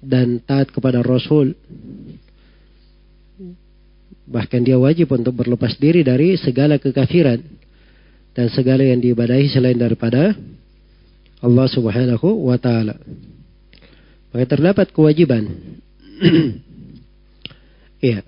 dan 0.00 0.40
taat 0.48 0.72
kepada 0.72 1.04
Rasul 1.04 1.52
Bahkan 4.26 4.62
dia 4.62 4.78
wajib 4.78 5.10
untuk 5.10 5.34
berlepas 5.34 5.74
diri 5.82 6.06
dari 6.06 6.38
segala 6.38 6.78
kekafiran 6.78 7.42
dan 8.32 8.46
segala 8.54 8.86
yang 8.86 9.02
diibadahi 9.02 9.50
selain 9.50 9.74
daripada 9.74 10.38
Allah 11.42 11.66
Subhanahu 11.66 12.46
wa 12.46 12.54
taala. 12.56 12.94
Maka 14.30 14.44
terdapat 14.46 14.92
kewajiban. 14.94 15.48
Iya. 18.02 18.18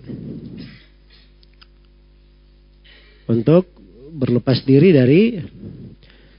Untuk 3.26 3.66
berlepas 4.14 4.62
diri 4.62 4.94
dari 4.94 5.34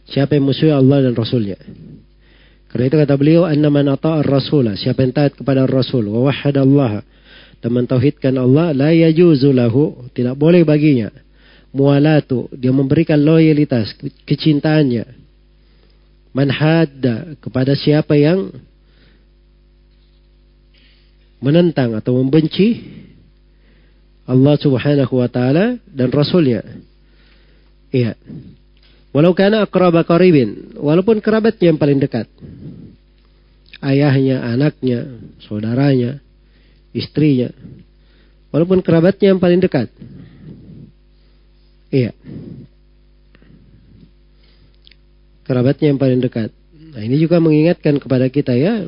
siapa 0.07 0.39
yang 0.39 0.47
musuh 0.47 0.71
Allah 0.71 1.03
dan 1.03 1.19
Rasulnya. 1.19 1.59
Karena 2.71 2.87
itu 2.87 2.95
kata 2.95 3.11
beliau, 3.19 3.43
an 3.43 3.59
man 3.59 3.91
ata'a 3.91 4.23
rasulah 4.23 4.79
siapa 4.79 5.03
yang 5.03 5.11
taat 5.11 5.35
kepada 5.35 5.67
Rasul, 5.67 6.07
wa 6.15 6.31
Allah, 6.31 7.03
mentauhidkan 7.71 8.35
Allah 8.37 8.73
la 8.75 8.89
yajuzu 8.93 9.49
lahu 9.55 10.09
tidak 10.13 10.37
boleh 10.37 10.61
baginya 10.67 11.09
mualatu 11.75 12.47
dia 12.55 12.71
memberikan 12.71 13.19
loyalitas 13.19 13.93
kecintaannya 14.23 15.05
hadda 16.35 17.39
kepada 17.39 17.73
siapa 17.79 18.15
yang 18.19 18.51
menentang 21.39 21.95
atau 21.95 22.19
membenci 22.19 22.83
Allah 24.27 24.55
Subhanahu 24.59 25.13
wa 25.21 25.29
taala 25.31 25.77
dan 25.87 26.09
rasulnya 26.11 26.63
iya 27.91 28.15
walau 29.15 29.31
kana 29.35 29.63
aqraba 29.63 30.03
qaribin 30.03 30.75
walaupun 30.79 31.19
kerabatnya 31.23 31.71
yang 31.75 31.79
paling 31.79 31.99
dekat 32.03 32.27
ayahnya 33.83 34.43
anaknya 34.43 35.07
saudaranya 35.47 36.24
istrinya. 36.95 37.51
Walaupun 38.55 38.79
kerabatnya 38.79 39.35
yang 39.35 39.41
paling 39.43 39.59
dekat. 39.59 39.91
Iya. 41.91 42.15
Kerabatnya 45.43 45.91
yang 45.91 45.99
paling 45.99 46.23
dekat. 46.23 46.49
Nah 46.95 47.03
ini 47.03 47.19
juga 47.19 47.43
mengingatkan 47.43 47.99
kepada 47.99 48.31
kita 48.31 48.55
ya. 48.55 48.87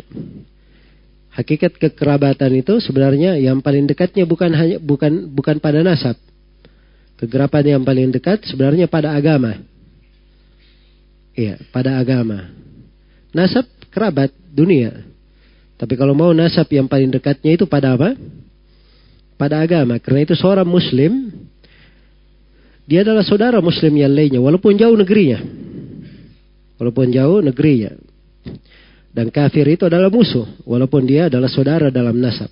Hakikat 1.35 1.77
kekerabatan 1.77 2.49
itu 2.57 2.79
sebenarnya 2.81 3.37
yang 3.37 3.59
paling 3.61 3.85
dekatnya 3.85 4.25
bukan 4.25 4.55
hanya 4.55 4.79
bukan 4.81 5.29
bukan 5.35 5.59
pada 5.59 5.83
nasab. 5.83 6.15
kekerabatan 7.17 7.81
yang 7.81 7.85
paling 7.85 8.09
dekat 8.13 8.45
sebenarnya 8.45 8.85
pada 8.85 9.09
agama. 9.17 9.57
Iya, 11.33 11.57
pada 11.73 11.97
agama. 11.97 12.53
Nasab 13.33 13.65
kerabat 13.89 14.29
dunia. 14.53 15.01
Tapi 15.77 15.93
kalau 15.93 16.17
mau 16.17 16.33
nasab 16.33 16.65
yang 16.73 16.89
paling 16.89 17.13
dekatnya 17.13 17.53
itu 17.53 17.69
pada 17.69 17.93
apa? 17.93 18.17
Pada 19.37 19.61
agama. 19.61 20.01
Karena 20.01 20.25
itu 20.25 20.33
seorang 20.33 20.65
muslim, 20.65 21.29
dia 22.89 23.05
adalah 23.05 23.21
saudara 23.21 23.61
muslim 23.61 23.93
yang 23.93 24.09
lainnya, 24.09 24.41
walaupun 24.41 24.73
jauh 24.73 24.97
negerinya. 24.97 25.37
Walaupun 26.81 27.13
jauh 27.13 27.45
negerinya. 27.45 27.93
Dan 29.13 29.29
kafir 29.33 29.65
itu 29.69 29.85
adalah 29.85 30.09
musuh, 30.09 30.45
walaupun 30.65 31.05
dia 31.05 31.29
adalah 31.29 31.49
saudara 31.49 31.93
dalam 31.93 32.17
nasab. 32.17 32.49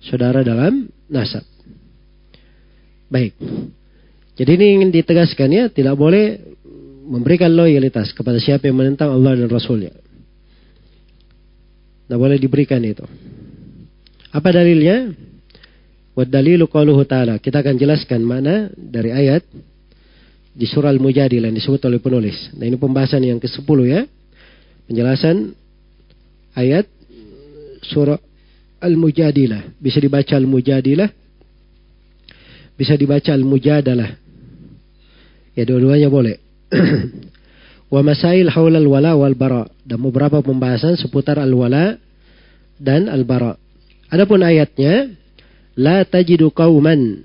Saudara 0.00 0.40
dalam 0.40 0.88
nasab. 1.12 1.44
Baik. 3.12 3.36
Jadi 4.40 4.50
ini 4.56 4.66
ingin 4.80 4.88
ditegaskan 4.92 5.48
ya, 5.52 5.64
tidak 5.68 6.00
boleh 6.00 6.40
memberikan 7.04 7.52
loyalitas 7.52 8.08
kepada 8.16 8.40
siapa 8.40 8.64
yang 8.72 8.80
menentang 8.80 9.12
Allah 9.12 9.36
dan 9.36 9.48
Rasulnya. 9.52 9.92
Nah 12.10 12.18
boleh 12.18 12.42
diberikan 12.42 12.82
itu. 12.82 13.06
Apa 14.34 14.50
dalilnya? 14.50 15.14
Wadalilu 16.18 16.66
qaluhu 16.66 17.06
ta'ala. 17.06 17.38
Kita 17.38 17.62
akan 17.62 17.78
jelaskan 17.78 18.26
mana 18.26 18.66
dari 18.74 19.14
ayat 19.14 19.46
di 20.50 20.66
surah 20.66 20.90
Al-Mujadilah 20.90 21.46
yang 21.46 21.54
disebut 21.54 21.86
oleh 21.86 22.02
penulis. 22.02 22.34
Nah 22.58 22.66
ini 22.66 22.74
pembahasan 22.74 23.22
yang 23.22 23.38
ke-10 23.38 23.62
ya. 23.86 24.00
Penjelasan 24.90 25.54
ayat 26.58 26.90
surah 27.86 28.18
Al-Mujadilah. 28.82 29.78
Bisa 29.78 30.02
dibaca 30.02 30.34
Al-Mujadilah. 30.34 31.06
Bisa 32.74 32.98
dibaca 32.98 33.30
Al-Mujadalah. 33.30 34.10
Ya 35.54 35.62
dua-duanya 35.62 36.10
boleh. 36.10 36.42
wa 37.90 38.00
masail 38.06 38.46
haul 38.54 38.74
al-wala 38.78 39.18
wal 39.18 39.34
bara 39.34 39.66
dan 39.82 39.98
beberapa 39.98 40.38
pembahasan 40.40 40.94
seputar 40.94 41.42
al-wala 41.42 41.98
dan 42.78 43.10
al-bara. 43.10 43.58
Adapun 44.14 44.40
ayatnya 44.46 45.10
la 45.74 46.06
tajidu 46.06 46.54
qauman 46.54 47.18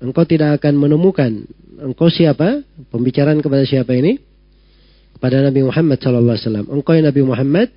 engkau 0.00 0.24
tidak 0.24 0.60
akan 0.60 0.80
menemukan 0.80 1.44
engkau 1.84 2.08
siapa? 2.08 2.64
Pembicaraan 2.88 3.44
kepada 3.44 3.62
siapa 3.68 3.92
ini? 3.92 4.16
Kepada 5.20 5.44
Nabi 5.44 5.60
Muhammad 5.68 6.00
Shallallahu 6.00 6.32
alaihi 6.36 6.46
wasallam. 6.48 6.66
Engkau 6.72 6.92
ya 6.96 7.02
Nabi 7.04 7.22
Muhammad 7.22 7.68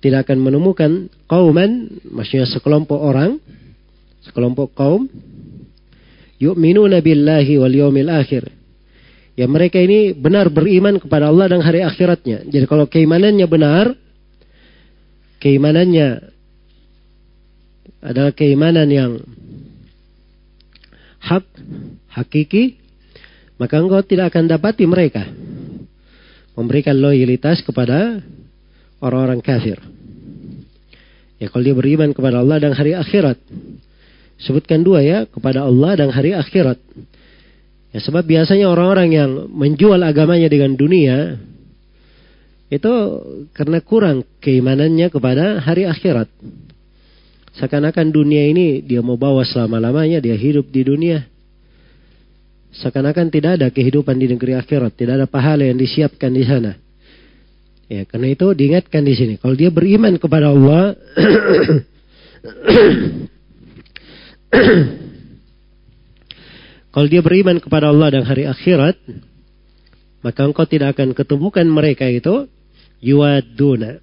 tidak 0.00 0.28
akan 0.28 0.38
menemukan 0.40 0.90
kauman 1.28 1.92
maksudnya 2.08 2.44
sekelompok 2.48 3.00
orang 3.00 3.40
sekelompok 4.24 4.68
kaum 4.76 5.08
yu'minuna 6.40 7.00
billahi 7.04 7.56
wal 7.56 7.72
yaumil 7.72 8.12
akhir 8.12 8.44
ya 9.38 9.46
mereka 9.50 9.82
ini 9.82 10.14
benar 10.14 10.50
beriman 10.50 10.98
kepada 11.02 11.30
Allah 11.30 11.50
dan 11.50 11.60
hari 11.62 11.82
akhiratnya. 11.82 12.46
Jadi 12.48 12.64
kalau 12.70 12.86
keimanannya 12.86 13.46
benar, 13.50 13.94
keimanannya 15.42 16.30
adalah 18.04 18.30
keimanan 18.34 18.88
yang 18.90 19.12
hak, 21.24 21.44
hakiki, 22.14 22.78
maka 23.58 23.78
engkau 23.82 24.02
tidak 24.06 24.34
akan 24.34 24.44
dapati 24.48 24.84
mereka 24.86 25.24
memberikan 26.54 26.94
loyalitas 26.94 27.64
kepada 27.66 28.22
orang-orang 29.02 29.42
kafir. 29.42 29.78
Ya 31.42 31.50
kalau 31.50 31.66
dia 31.66 31.74
beriman 31.74 32.14
kepada 32.14 32.38
Allah 32.40 32.62
dan 32.62 32.72
hari 32.72 32.94
akhirat. 32.94 33.36
Sebutkan 34.34 34.82
dua 34.82 35.00
ya, 35.02 35.30
kepada 35.30 35.62
Allah 35.62 35.94
dan 35.94 36.10
hari 36.10 36.34
akhirat 36.34 36.78
Ya, 37.94 38.02
sebab 38.02 38.26
biasanya 38.26 38.66
orang-orang 38.66 39.08
yang 39.14 39.30
menjual 39.54 40.02
agamanya 40.02 40.50
dengan 40.50 40.74
dunia 40.74 41.38
itu 42.66 42.90
karena 43.54 43.78
kurang 43.86 44.26
keimanannya 44.42 45.06
kepada 45.14 45.62
hari 45.62 45.86
akhirat. 45.86 46.26
Seakan-akan 47.54 48.10
dunia 48.10 48.50
ini 48.50 48.82
dia 48.82 48.98
mau 48.98 49.14
bawa 49.14 49.46
selama-lamanya, 49.46 50.18
dia 50.18 50.34
hidup 50.34 50.74
di 50.74 50.82
dunia. 50.82 51.22
Seakan-akan 52.74 53.30
tidak 53.30 53.62
ada 53.62 53.70
kehidupan 53.70 54.18
di 54.18 54.26
negeri 54.26 54.58
akhirat, 54.58 54.98
tidak 54.98 55.22
ada 55.22 55.28
pahala 55.30 55.62
yang 55.62 55.78
disiapkan 55.78 56.34
di 56.34 56.42
sana. 56.42 56.74
Ya, 57.86 58.02
karena 58.10 58.34
itu 58.34 58.50
diingatkan 58.58 59.06
di 59.06 59.14
sini. 59.14 59.34
Kalau 59.38 59.54
dia 59.54 59.70
beriman 59.70 60.18
kepada 60.18 60.50
Allah, 60.50 60.98
Kalau 66.94 67.10
dia 67.10 67.26
beriman 67.26 67.58
kepada 67.58 67.90
Allah 67.90 68.14
dan 68.14 68.22
hari 68.22 68.46
akhirat, 68.46 68.94
maka 70.22 70.46
engkau 70.46 70.62
tidak 70.62 70.94
akan 70.94 71.10
ketemukan 71.10 71.66
mereka 71.66 72.06
itu 72.06 72.46
yuwaduna. 73.02 73.98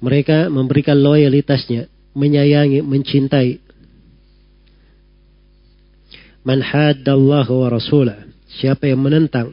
Mereka 0.00 0.48
memberikan 0.48 0.96
loyalitasnya, 0.96 1.92
menyayangi, 2.16 2.80
mencintai. 2.80 3.60
Man 6.40 6.64
haddallahu 6.64 7.52
wa 7.52 7.68
rasulah. 7.68 8.24
Siapa 8.56 8.88
yang 8.88 9.04
menentang 9.04 9.52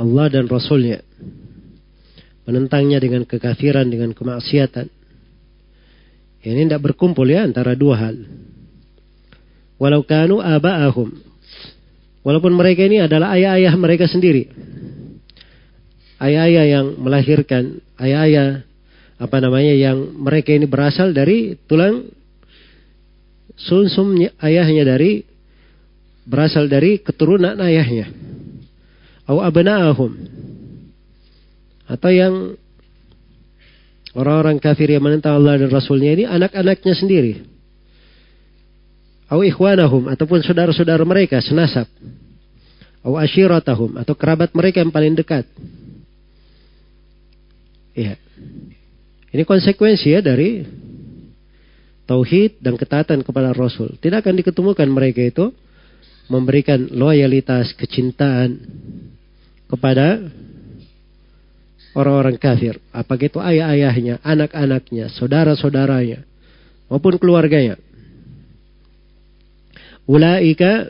Allah 0.00 0.26
dan 0.32 0.48
Rasulnya. 0.48 1.04
Menentangnya 2.48 2.96
dengan 2.96 3.22
kekafiran, 3.28 3.84
dengan 3.86 4.16
kemaksiatan. 4.16 4.88
Ini 6.40 6.60
tidak 6.72 6.82
berkumpul 6.88 7.28
ya 7.28 7.44
antara 7.44 7.76
dua 7.76 8.00
hal 8.00 8.16
walau 9.80 10.04
kanu 10.04 10.44
aba'ahum 10.44 11.08
walaupun 12.20 12.52
mereka 12.52 12.84
ini 12.84 13.00
adalah 13.00 13.32
ayah-ayah 13.32 13.72
mereka 13.80 14.04
sendiri 14.04 14.52
ayah-ayah 16.20 16.64
yang 16.68 16.86
melahirkan 17.00 17.80
ayah-ayah 17.96 18.60
apa 19.16 19.36
namanya 19.40 19.72
yang 19.72 20.12
mereka 20.20 20.52
ini 20.52 20.68
berasal 20.68 21.16
dari 21.16 21.56
tulang 21.64 22.12
sunsum 23.56 24.20
ayahnya 24.44 24.84
dari 24.84 25.24
berasal 26.28 26.68
dari 26.68 27.00
keturunan 27.00 27.56
ayahnya 27.64 28.12
au 29.32 29.40
abna'ahum 29.40 30.12
atau 31.88 32.10
yang 32.12 32.34
orang-orang 34.12 34.60
kafir 34.60 34.92
yang 34.92 35.00
menentang 35.02 35.40
Allah 35.40 35.56
dan 35.56 35.72
Rasulnya 35.72 36.12
ini 36.12 36.24
anak-anaknya 36.28 36.94
sendiri 36.94 37.32
Au 39.30 39.38
ikhwanahum 39.46 40.10
ataupun 40.10 40.42
saudara-saudara 40.42 41.06
mereka 41.06 41.38
senasab. 41.38 41.86
Au 43.06 43.14
ashiratahum 43.14 43.94
atau 44.02 44.18
kerabat 44.18 44.50
mereka 44.58 44.82
yang 44.82 44.90
paling 44.90 45.14
dekat. 45.14 45.46
Ya. 47.94 48.18
Ini 49.30 49.46
konsekuensi 49.46 50.10
ya 50.10 50.18
dari 50.20 50.66
tauhid 52.10 52.58
dan 52.58 52.74
ketaatan 52.74 53.22
kepada 53.22 53.54
Rasul. 53.54 53.94
Tidak 54.02 54.18
akan 54.18 54.34
diketemukan 54.42 54.90
mereka 54.90 55.22
itu 55.22 55.54
memberikan 56.26 56.90
loyalitas, 56.90 57.70
kecintaan 57.78 58.58
kepada 59.70 60.26
orang-orang 61.94 62.34
kafir. 62.34 62.82
Apakah 62.90 63.30
itu 63.30 63.38
ayah-ayahnya, 63.38 64.18
anak-anaknya, 64.26 65.06
saudara-saudaranya, 65.14 66.18
maupun 66.90 67.14
keluarganya. 67.22 67.78
Ulaika 70.08 70.88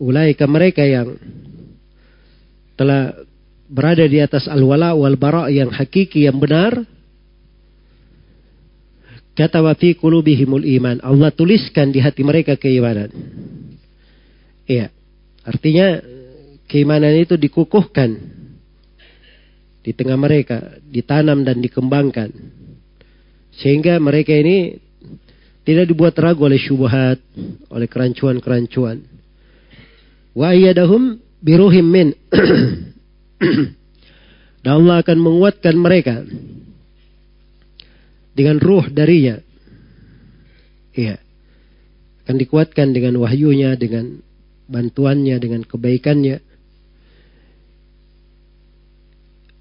ulaika 0.00 0.44
mereka 0.48 0.84
yang 0.86 1.18
telah 2.78 3.12
berada 3.68 4.06
di 4.08 4.18
atas 4.22 4.48
al-wala 4.48 4.96
wal 4.96 5.18
bara 5.20 5.52
yang 5.52 5.68
hakiki 5.68 6.24
yang 6.26 6.40
benar 6.40 6.82
kata 9.36 9.62
wa 9.62 9.76
fi 9.76 9.94
qulubihimul 9.94 10.66
iman 10.80 10.98
Allah 11.04 11.30
tuliskan 11.30 11.94
di 11.94 12.02
hati 12.02 12.26
mereka 12.26 12.58
keimanan 12.58 13.12
iya 14.66 14.90
artinya 15.46 16.00
keimanan 16.66 17.14
itu 17.22 17.38
dikukuhkan 17.38 18.18
di 19.86 19.94
tengah 19.94 20.18
mereka 20.18 20.74
ditanam 20.90 21.46
dan 21.46 21.62
dikembangkan 21.62 22.34
sehingga 23.54 24.02
mereka 24.02 24.34
ini 24.34 24.87
tidak 25.68 25.84
dibuat 25.84 26.16
ragu 26.16 26.48
oleh 26.48 26.56
syubhat, 26.56 27.20
oleh 27.68 27.84
kerancuan-kerancuan. 27.92 29.04
Wa 30.32 30.56
ayyadahum 30.56 31.20
biruhim 31.44 31.84
min. 31.92 32.08
Dan 34.64 34.70
Allah 34.80 35.04
akan 35.04 35.18
menguatkan 35.20 35.76
mereka 35.76 36.24
dengan 38.32 38.56
ruh 38.64 38.88
darinya. 38.88 39.36
Iya. 40.96 41.20
Akan 42.24 42.40
dikuatkan 42.40 42.96
dengan 42.96 43.20
wahyunya, 43.20 43.76
dengan 43.76 44.24
bantuannya, 44.72 45.36
dengan 45.36 45.68
kebaikannya. 45.68 46.40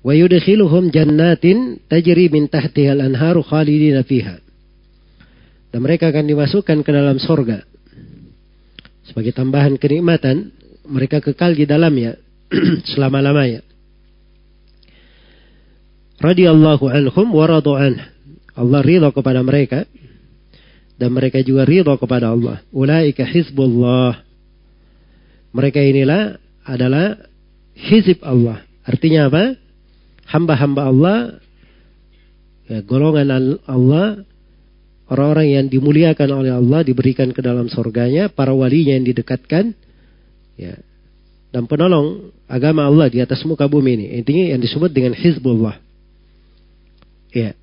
Wa 0.07 0.15
yudkhiluhum 0.15 0.87
jannatin 0.87 1.83
tajri 1.91 2.31
min 2.31 2.47
al 2.47 2.99
anharu 3.03 3.43
khalidina 3.43 4.07
fiha. 4.07 4.46
Dan 5.73 5.83
mereka 5.83 6.09
akan 6.11 6.25
dimasukkan 6.27 6.77
ke 6.83 6.91
dalam 6.95 7.17
sorga. 7.19 7.63
Sebagai 9.07 9.35
tambahan 9.35 9.75
kenikmatan, 9.79 10.51
mereka 10.87 11.19
kekal 11.19 11.55
di 11.55 11.67
dalamnya 11.67 12.15
selama-lamanya. 12.95 13.63
Radiallahu 16.23 16.87
anhum 16.91 17.27
wa 17.35 17.45
radu 17.47 17.75
anh. 17.75 17.99
Allah 18.57 18.81
ridho 18.81 19.13
kepada 19.13 19.45
mereka 19.45 19.85
dan 20.97 21.13
mereka 21.13 21.45
juga 21.45 21.61
ridho 21.67 21.93
kepada 22.01 22.33
Allah. 22.33 22.57
Ulaika 22.73 23.21
hizbullah. 23.21 24.17
Mereka 25.53 25.77
inilah 25.77 26.41
adalah 26.65 27.21
hizib 27.77 28.17
Allah. 28.25 28.65
Artinya 28.87 29.29
apa? 29.29 29.43
Hamba-hamba 30.27 30.81
Allah, 30.89 31.17
ya, 32.67 32.83
golongan 32.83 33.31
Allah 33.63 34.25
orang-orang 35.11 35.47
yang 35.59 35.65
dimuliakan 35.71 36.29
oleh 36.31 36.51
Allah 36.53 36.83
diberikan 36.83 37.31
ke 37.31 37.39
dalam 37.39 37.71
surganya, 37.71 38.27
para 38.27 38.51
walinya 38.51 38.95
yang 38.95 39.07
didekatkan, 39.07 39.71
ya, 40.59 40.75
dan 41.51 41.63
penolong 41.65 42.31
agama 42.47 42.83
Allah 42.87 43.07
di 43.07 43.23
atas 43.23 43.41
muka 43.47 43.65
bumi 43.71 43.95
ini. 43.97 44.05
Intinya 44.19 44.45
yang 44.55 44.59
disebut 44.61 44.91
dengan 44.91 45.15
Hizbullah. 45.15 45.79
Ya. 47.31 47.55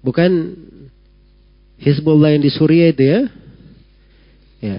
Bukan 0.00 0.30
Hizbullah 1.76 2.32
yang 2.36 2.40
di 2.44 2.48
Suriah 2.52 2.88
itu 2.92 3.02
ya. 3.04 3.20
Ya. 4.64 4.78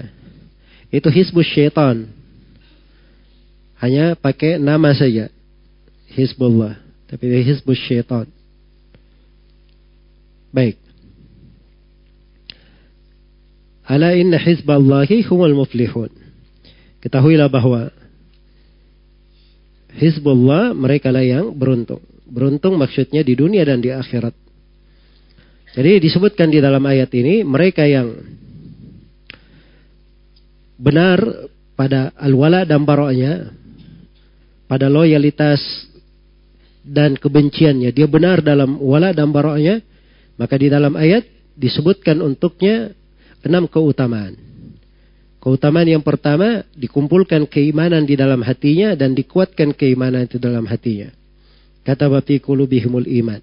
Itu 0.90 1.14
Hizbus 1.14 1.46
Syaitan. 1.46 2.10
Hanya 3.78 4.18
pakai 4.18 4.58
nama 4.58 4.96
saja. 4.96 5.30
Hizbullah. 6.10 6.80
Tapi 7.06 7.28
Hizbus 7.46 7.78
Syaitan. 7.86 8.26
Baik. 10.50 10.80
Ala 13.88 14.12
inna 14.12 14.36
hizballahi 14.36 15.24
humul 15.32 15.56
muflihun. 15.56 16.12
Ketahuilah 17.00 17.48
bahwa 17.48 17.88
hizballah 19.96 20.76
mereka 20.76 21.08
lah 21.08 21.24
yang 21.24 21.56
beruntung. 21.56 22.04
Beruntung 22.28 22.76
maksudnya 22.76 23.24
di 23.24 23.40
dunia 23.40 23.64
dan 23.64 23.80
di 23.80 23.88
akhirat. 23.88 24.36
Jadi 25.80 26.04
disebutkan 26.04 26.52
di 26.52 26.60
dalam 26.60 26.84
ayat 26.84 27.08
ini 27.16 27.48
mereka 27.48 27.88
yang 27.88 28.12
benar 30.76 31.24
pada 31.80 32.12
alwala 32.20 32.68
dan 32.68 32.84
baroknya, 32.84 33.56
pada 34.68 34.92
loyalitas 34.92 35.64
dan 36.84 37.16
kebenciannya. 37.16 37.96
Dia 37.96 38.10
benar 38.12 38.44
dalam 38.44 38.84
wala 38.84 39.16
dan 39.16 39.32
baroknya, 39.32 39.80
maka 40.36 40.60
di 40.60 40.68
dalam 40.68 40.92
ayat 41.00 41.24
disebutkan 41.56 42.20
untuknya 42.20 42.92
enam 43.46 43.70
keutamaan. 43.70 44.34
Keutamaan 45.38 45.88
yang 45.88 46.02
pertama, 46.04 46.66
dikumpulkan 46.74 47.46
keimanan 47.46 48.04
di 48.04 48.18
dalam 48.18 48.42
hatinya 48.42 48.98
dan 48.98 49.14
dikuatkan 49.14 49.78
keimanan 49.78 50.26
itu 50.26 50.42
dalam 50.42 50.66
hatinya. 50.66 51.14
Kata 51.86 52.10
Bapi 52.10 52.42
kulubihimul 52.42 53.06
iman. 53.06 53.40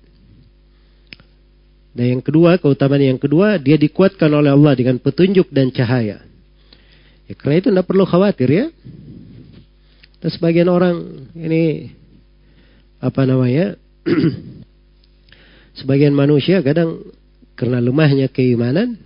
Dan 1.94 2.18
yang 2.18 2.22
kedua, 2.26 2.58
keutamaan 2.58 3.14
yang 3.14 3.20
kedua, 3.22 3.56
dia 3.62 3.78
dikuatkan 3.78 4.26
oleh 4.34 4.50
Allah 4.50 4.74
dengan 4.74 4.98
petunjuk 4.98 5.48
dan 5.54 5.70
cahaya. 5.70 6.18
Ya, 7.24 7.34
karena 7.38 7.56
itu 7.62 7.68
tidak 7.70 7.86
perlu 7.86 8.02
khawatir 8.04 8.50
ya. 8.50 8.66
Dan 10.18 10.28
sebagian 10.34 10.68
orang 10.68 11.24
ini 11.38 11.88
apa 13.00 13.22
namanya? 13.24 13.78
sebagian 15.78 16.12
manusia 16.12 16.60
kadang 16.60 17.00
karena 17.56 17.80
lemahnya 17.80 18.28
keimanan 18.28 19.00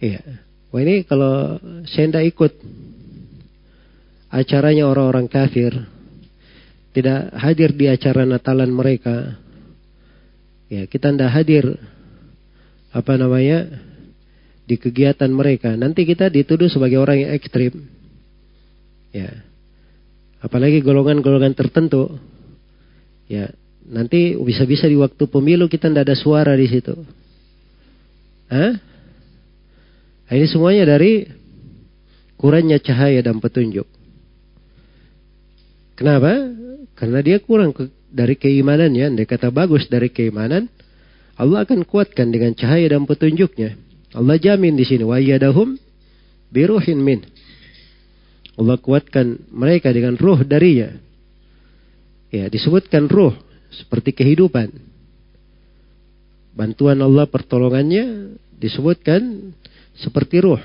Iya. 0.00 0.20
Wah 0.72 0.80
ini 0.80 1.04
kalau 1.04 1.60
saya 1.84 2.08
tidak 2.08 2.24
ikut 2.32 2.52
acaranya 4.32 4.88
orang-orang 4.88 5.28
kafir, 5.28 5.76
tidak 6.96 7.36
hadir 7.36 7.76
di 7.76 7.86
acara 7.92 8.24
Natalan 8.24 8.72
mereka, 8.72 9.36
ya 10.72 10.88
kita 10.88 11.12
tidak 11.12 11.30
hadir 11.36 11.64
apa 12.96 13.12
namanya 13.20 13.66
di 14.64 14.80
kegiatan 14.80 15.28
mereka. 15.28 15.76
Nanti 15.76 16.08
kita 16.08 16.32
dituduh 16.32 16.70
sebagai 16.72 16.96
orang 16.96 17.28
yang 17.28 17.30
ekstrim. 17.36 17.72
Ya. 19.12 19.30
Apalagi 20.40 20.80
golongan-golongan 20.80 21.52
tertentu. 21.52 22.16
Ya, 23.30 23.52
nanti 23.86 24.34
bisa-bisa 24.34 24.88
di 24.90 24.94
waktu 24.96 25.22
pemilu 25.28 25.66
kita 25.68 25.86
tidak 25.92 26.06
ada 26.08 26.16
suara 26.18 26.54
di 26.56 26.66
situ. 26.66 26.94
Hah? 28.50 28.89
Nah, 30.30 30.38
ini 30.38 30.46
semuanya 30.46 30.94
dari 30.94 31.26
kurangnya 32.38 32.78
cahaya 32.78 33.18
dan 33.18 33.42
petunjuk. 33.42 33.82
Kenapa? 35.98 36.54
Karena 36.94 37.18
dia 37.18 37.42
kurang 37.42 37.74
ke, 37.74 37.90
dari 38.14 38.38
keimanannya. 38.38 39.10
Dia 39.18 39.26
kata 39.26 39.50
bagus 39.50 39.90
dari 39.90 40.06
keimanan, 40.14 40.70
Allah 41.34 41.66
akan 41.66 41.82
kuatkan 41.82 42.30
dengan 42.30 42.54
cahaya 42.54 42.94
dan 42.94 43.10
petunjuknya. 43.10 43.74
Allah 44.14 44.38
jamin 44.38 44.78
di 44.78 44.86
sini. 44.86 45.02
yadahum 45.02 45.74
biruhin 46.54 47.02
min. 47.02 47.26
Allah 48.54 48.78
kuatkan 48.78 49.50
mereka 49.50 49.90
dengan 49.90 50.14
ruh 50.14 50.46
darinya. 50.46 50.94
Ya, 52.30 52.46
disebutkan 52.46 53.10
ruh 53.10 53.34
seperti 53.74 54.14
kehidupan. 54.14 54.70
Bantuan 56.54 57.02
Allah 57.02 57.26
pertolongannya 57.26 58.38
disebutkan 58.62 59.54
seperti 60.00 60.40
ruh. 60.40 60.60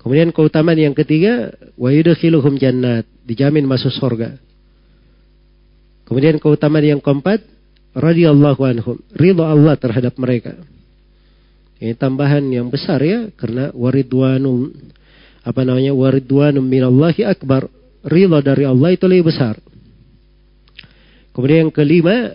Kemudian 0.00 0.30
keutamaan 0.30 0.78
yang 0.78 0.94
ketiga, 0.94 1.50
wa 1.74 1.90
yudkhiluhum 1.90 2.62
jannat, 2.62 3.04
dijamin 3.26 3.66
masuk 3.66 3.90
surga. 3.90 4.38
Kemudian 6.06 6.38
keutamaan 6.38 6.86
yang 6.86 7.00
keempat, 7.02 7.42
radhiyallahu 7.90 8.62
anhum, 8.62 8.96
ridho 9.18 9.42
Allah 9.42 9.74
terhadap 9.74 10.14
mereka. 10.22 10.54
Ini 11.82 11.98
tambahan 11.98 12.46
yang 12.54 12.70
besar 12.70 13.02
ya, 13.02 13.28
karena 13.34 13.74
waridwanum 13.74 14.70
apa 15.42 15.60
namanya 15.66 15.90
waridwanum 15.90 16.62
minallahi 16.62 17.26
akbar, 17.26 17.66
ridho 18.06 18.38
dari 18.46 18.62
Allah 18.62 18.94
itu 18.94 19.10
lebih 19.10 19.34
besar. 19.34 19.58
Kemudian 21.34 21.66
yang 21.68 21.74
kelima, 21.74 22.30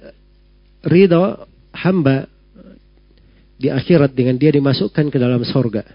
ridho 0.84 1.48
hamba 1.72 2.28
di 3.62 3.70
akhirat 3.70 4.18
dengan 4.18 4.42
dia 4.42 4.50
dimasukkan 4.50 5.14
ke 5.14 5.18
dalam 5.22 5.46
sorga. 5.46 5.86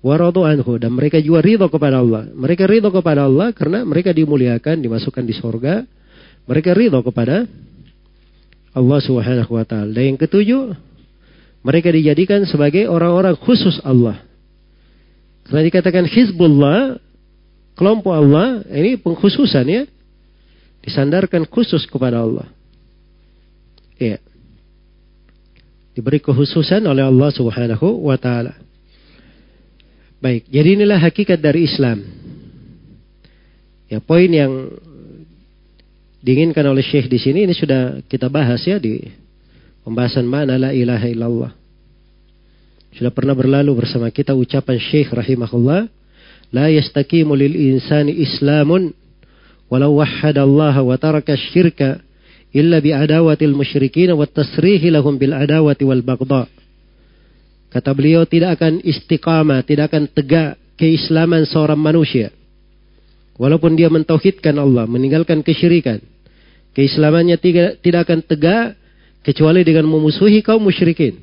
Waradu 0.00 0.48
anhu 0.48 0.80
dan 0.80 0.96
mereka 0.96 1.20
juga 1.20 1.44
ridho 1.44 1.66
kepada 1.68 2.00
Allah. 2.00 2.24
Mereka 2.32 2.64
ridho 2.64 2.88
kepada 2.88 3.28
Allah 3.28 3.52
karena 3.52 3.84
mereka 3.84 4.16
dimuliakan, 4.16 4.80
dimasukkan 4.80 5.22
di 5.28 5.36
sorga. 5.36 5.84
Mereka 6.48 6.72
ridho 6.72 7.04
kepada 7.04 7.44
Allah 8.72 8.98
Subhanahu 9.04 9.52
wa 9.52 9.64
taala. 9.68 9.92
Dan 9.92 10.16
yang 10.16 10.18
ketujuh, 10.18 10.72
mereka 11.60 11.92
dijadikan 11.92 12.48
sebagai 12.48 12.88
orang-orang 12.88 13.36
khusus 13.36 13.76
Allah. 13.84 14.22
Karena 15.44 15.66
dikatakan 15.68 16.08
Hizbullah, 16.08 16.96
kelompok 17.76 18.14
Allah, 18.16 18.64
ini 18.72 18.96
pengkhususan 18.96 19.66
ya. 19.68 19.82
Disandarkan 20.80 21.44
khusus 21.52 21.84
kepada 21.84 22.24
Allah. 22.24 22.48
Yeah 23.98 24.22
diberi 25.98 26.22
kehususan 26.22 26.86
oleh 26.86 27.02
Allah 27.02 27.34
Subhanahu 27.34 28.06
wa 28.06 28.14
taala. 28.14 28.54
Baik, 30.22 30.46
jadi 30.46 30.78
inilah 30.78 31.02
hakikat 31.02 31.42
dari 31.42 31.66
Islam. 31.66 32.06
Ya, 33.90 33.98
poin 33.98 34.30
yang 34.30 34.78
diinginkan 36.22 36.62
oleh 36.70 36.86
Syekh 36.86 37.10
di 37.10 37.18
sini 37.18 37.50
ini 37.50 37.54
sudah 37.54 38.06
kita 38.06 38.30
bahas 38.30 38.62
ya 38.62 38.78
di 38.78 39.10
pembahasan 39.82 40.22
mana 40.22 40.54
la 40.54 40.70
ilaha 40.70 41.06
illallah. 41.10 41.50
Sudah 42.94 43.10
pernah 43.10 43.34
berlalu 43.34 43.82
bersama 43.82 44.10
kita 44.14 44.38
ucapan 44.38 44.78
Syekh 44.78 45.10
rahimahullah, 45.10 45.90
la 46.54 46.66
yastaqimu 46.78 47.34
lil 47.34 47.74
insani 47.74 48.14
islamun 48.22 48.94
walau 49.66 49.98
wahhadallaha 49.98 50.78
wa 50.82 50.94
taraka 50.94 51.34
syirka 51.34 52.06
illa 52.58 52.78
bi 52.82 52.90
adawatil 52.90 53.54
musyrikin 53.54 54.10
wa 54.18 54.26
tasrihi 54.26 54.90
lahum 54.90 55.14
bil 55.14 55.30
adawati 55.34 55.86
wal 55.86 56.02
baghdha. 56.02 56.50
Kata 57.70 57.90
beliau 57.94 58.24
tidak 58.26 58.58
akan 58.58 58.80
istiqamah, 58.82 59.62
tidak 59.62 59.92
akan 59.94 60.08
tegak 60.10 60.56
keislaman 60.74 61.44
seorang 61.46 61.78
manusia. 61.78 62.34
Walaupun 63.38 63.78
dia 63.78 63.86
mentauhidkan 63.92 64.56
Allah, 64.58 64.88
meninggalkan 64.90 65.44
kesyirikan. 65.46 66.02
Keislamannya 66.74 67.36
tidak, 67.38 67.70
tidak 67.84 68.08
akan 68.10 68.20
tegak 68.26 68.74
kecuali 69.22 69.62
dengan 69.62 69.86
memusuhi 69.86 70.40
kaum 70.42 70.58
musyrikin. 70.64 71.14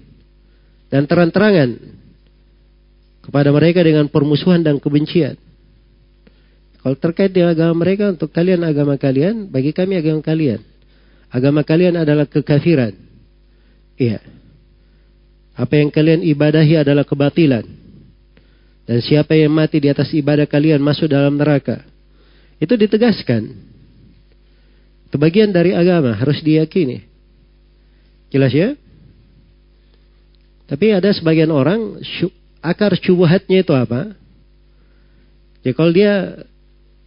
Dan 0.88 1.10
terang-terangan 1.10 1.76
kepada 3.28 3.50
mereka 3.52 3.82
dengan 3.84 4.06
permusuhan 4.08 4.62
dan 4.64 4.78
kebencian. 4.78 5.34
Kalau 6.86 6.94
terkait 7.02 7.34
dengan 7.34 7.58
agama 7.58 7.82
mereka, 7.82 8.14
untuk 8.14 8.30
kalian 8.30 8.62
agama 8.62 8.94
kalian, 9.02 9.50
bagi 9.50 9.74
kami 9.74 9.98
agama 9.98 10.22
kalian. 10.22 10.62
Agama 11.36 11.68
kalian 11.68 12.00
adalah 12.00 12.32
kekafiran. 12.32 12.96
Iya. 14.00 14.24
Apa 15.52 15.84
yang 15.84 15.92
kalian 15.92 16.24
ibadahi 16.24 16.80
adalah 16.80 17.04
kebatilan. 17.04 17.68
Dan 18.88 18.98
siapa 19.04 19.36
yang 19.36 19.52
mati 19.52 19.84
di 19.84 19.92
atas 19.92 20.16
ibadah 20.16 20.48
kalian 20.48 20.80
masuk 20.80 21.12
dalam 21.12 21.36
neraka. 21.36 21.84
Itu 22.64 22.80
ditegaskan. 22.80 23.44
Itu 25.12 25.16
dari 25.52 25.76
agama, 25.76 26.16
harus 26.16 26.40
diyakini. 26.40 27.04
Jelas 28.32 28.56
ya? 28.56 28.76
Tapi 30.72 30.96
ada 30.96 31.12
sebagian 31.12 31.52
orang 31.52 32.00
akar 32.64 32.96
syubhatnya 32.96 33.60
itu 33.64 33.72
apa? 33.76 34.12
Ya 35.68 35.72
kalau 35.76 35.92
dia 35.92 36.46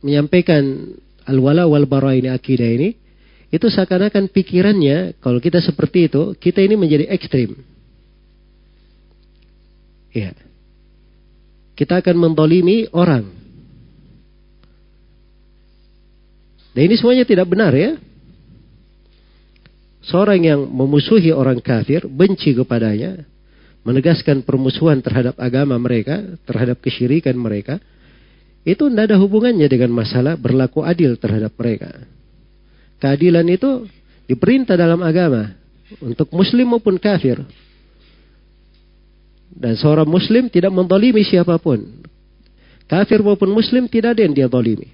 menyampaikan 0.05 0.93
al-wala 1.29 1.65
wal 1.69 1.85
bara 1.89 2.13
ini 2.17 2.29
akidah 2.33 2.65
ini, 2.69 2.97
itu 3.49 3.67
seakan-akan 3.73 4.29
pikirannya 4.29 5.17
kalau 5.25 5.41
kita 5.41 5.61
seperti 5.65 6.13
itu 6.13 6.37
kita 6.37 6.61
ini 6.61 6.77
menjadi 6.77 7.09
ekstrim 7.09 7.57
ya 10.13 10.37
kita 11.73 12.05
akan 12.05 12.17
mentolimi 12.29 12.85
orang 12.93 13.25
nah 16.77 16.83
ini 16.85 16.93
semuanya 17.01 17.25
tidak 17.25 17.49
benar 17.49 17.73
ya 17.73 17.97
seorang 20.05 20.45
yang 20.45 20.61
memusuhi 20.69 21.33
orang 21.33 21.59
kafir 21.65 22.05
benci 22.05 22.53
kepadanya 22.53 23.25
menegaskan 23.81 24.45
permusuhan 24.45 25.01
terhadap 25.01 25.41
agama 25.41 25.81
mereka 25.81 26.21
terhadap 26.45 26.77
kesyirikan 26.85 27.33
mereka 27.41 27.81
itu 28.69 28.85
tidak 28.93 29.09
ada 29.09 29.17
hubungannya 29.17 29.65
dengan 29.65 29.89
masalah 29.97 30.37
berlaku 30.37 30.85
adil 30.85 31.17
terhadap 31.17 31.57
mereka. 31.57 32.05
Keadilan 32.99 33.47
itu 33.47 33.87
diperintah 34.27 34.75
dalam 34.75 35.01
agama 35.07 35.55
untuk 36.03 36.29
muslim 36.35 36.77
maupun 36.77 36.99
kafir. 36.99 37.39
Dan 39.55 39.75
seorang 39.79 40.07
muslim 40.07 40.51
tidak 40.51 40.71
mendolimi 40.75 41.23
siapapun. 41.25 42.05
Kafir 42.91 43.23
maupun 43.23 43.55
muslim 43.55 43.87
tidak 43.87 44.19
ada 44.19 44.23
yang 44.27 44.35
dia 44.35 44.49
dolimi. 44.51 44.91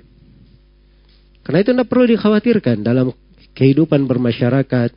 Karena 1.45 1.61
itu 1.61 1.71
tidak 1.73 1.89
perlu 1.93 2.05
dikhawatirkan 2.17 2.81
dalam 2.85 3.13
kehidupan 3.57 4.09
bermasyarakat, 4.09 4.91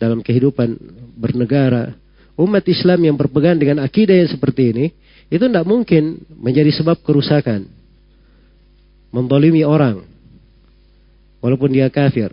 dalam 0.00 0.24
kehidupan 0.24 0.76
bernegara. 1.16 1.96
Umat 2.32 2.64
Islam 2.64 3.04
yang 3.12 3.16
berpegang 3.20 3.60
dengan 3.60 3.84
akidah 3.84 4.16
yang 4.16 4.28
seperti 4.32 4.72
ini, 4.72 4.86
itu 5.28 5.44
tidak 5.44 5.68
mungkin 5.68 6.24
menjadi 6.40 6.72
sebab 6.72 7.00
kerusakan. 7.04 7.68
Mendolimi 9.12 9.60
orang 9.68 10.11
walaupun 11.44 11.74
dia 11.74 11.90
kafir. 11.92 12.30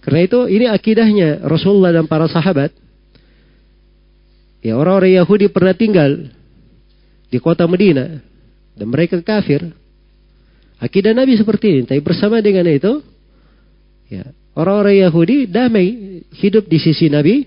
Karena 0.00 0.20
itu 0.24 0.40
ini 0.48 0.64
akidahnya 0.66 1.44
Rasulullah 1.44 1.92
dan 1.92 2.08
para 2.08 2.24
sahabat. 2.26 2.72
Ya 4.64 4.74
orang-orang 4.74 5.14
Yahudi 5.20 5.52
pernah 5.52 5.76
tinggal 5.76 6.32
di 7.28 7.38
kota 7.38 7.68
Medina 7.68 8.18
dan 8.74 8.86
mereka 8.88 9.20
kafir. 9.20 9.60
Akidah 10.78 11.12
Nabi 11.12 11.34
seperti 11.34 11.78
ini, 11.78 11.82
tapi 11.90 12.00
bersama 12.02 12.38
dengan 12.42 12.64
itu 12.66 13.02
ya 14.08 14.26
orang-orang 14.56 15.02
Yahudi 15.04 15.46
damai 15.50 16.22
hidup 16.38 16.66
di 16.70 16.78
sisi 16.80 17.10
Nabi 17.12 17.42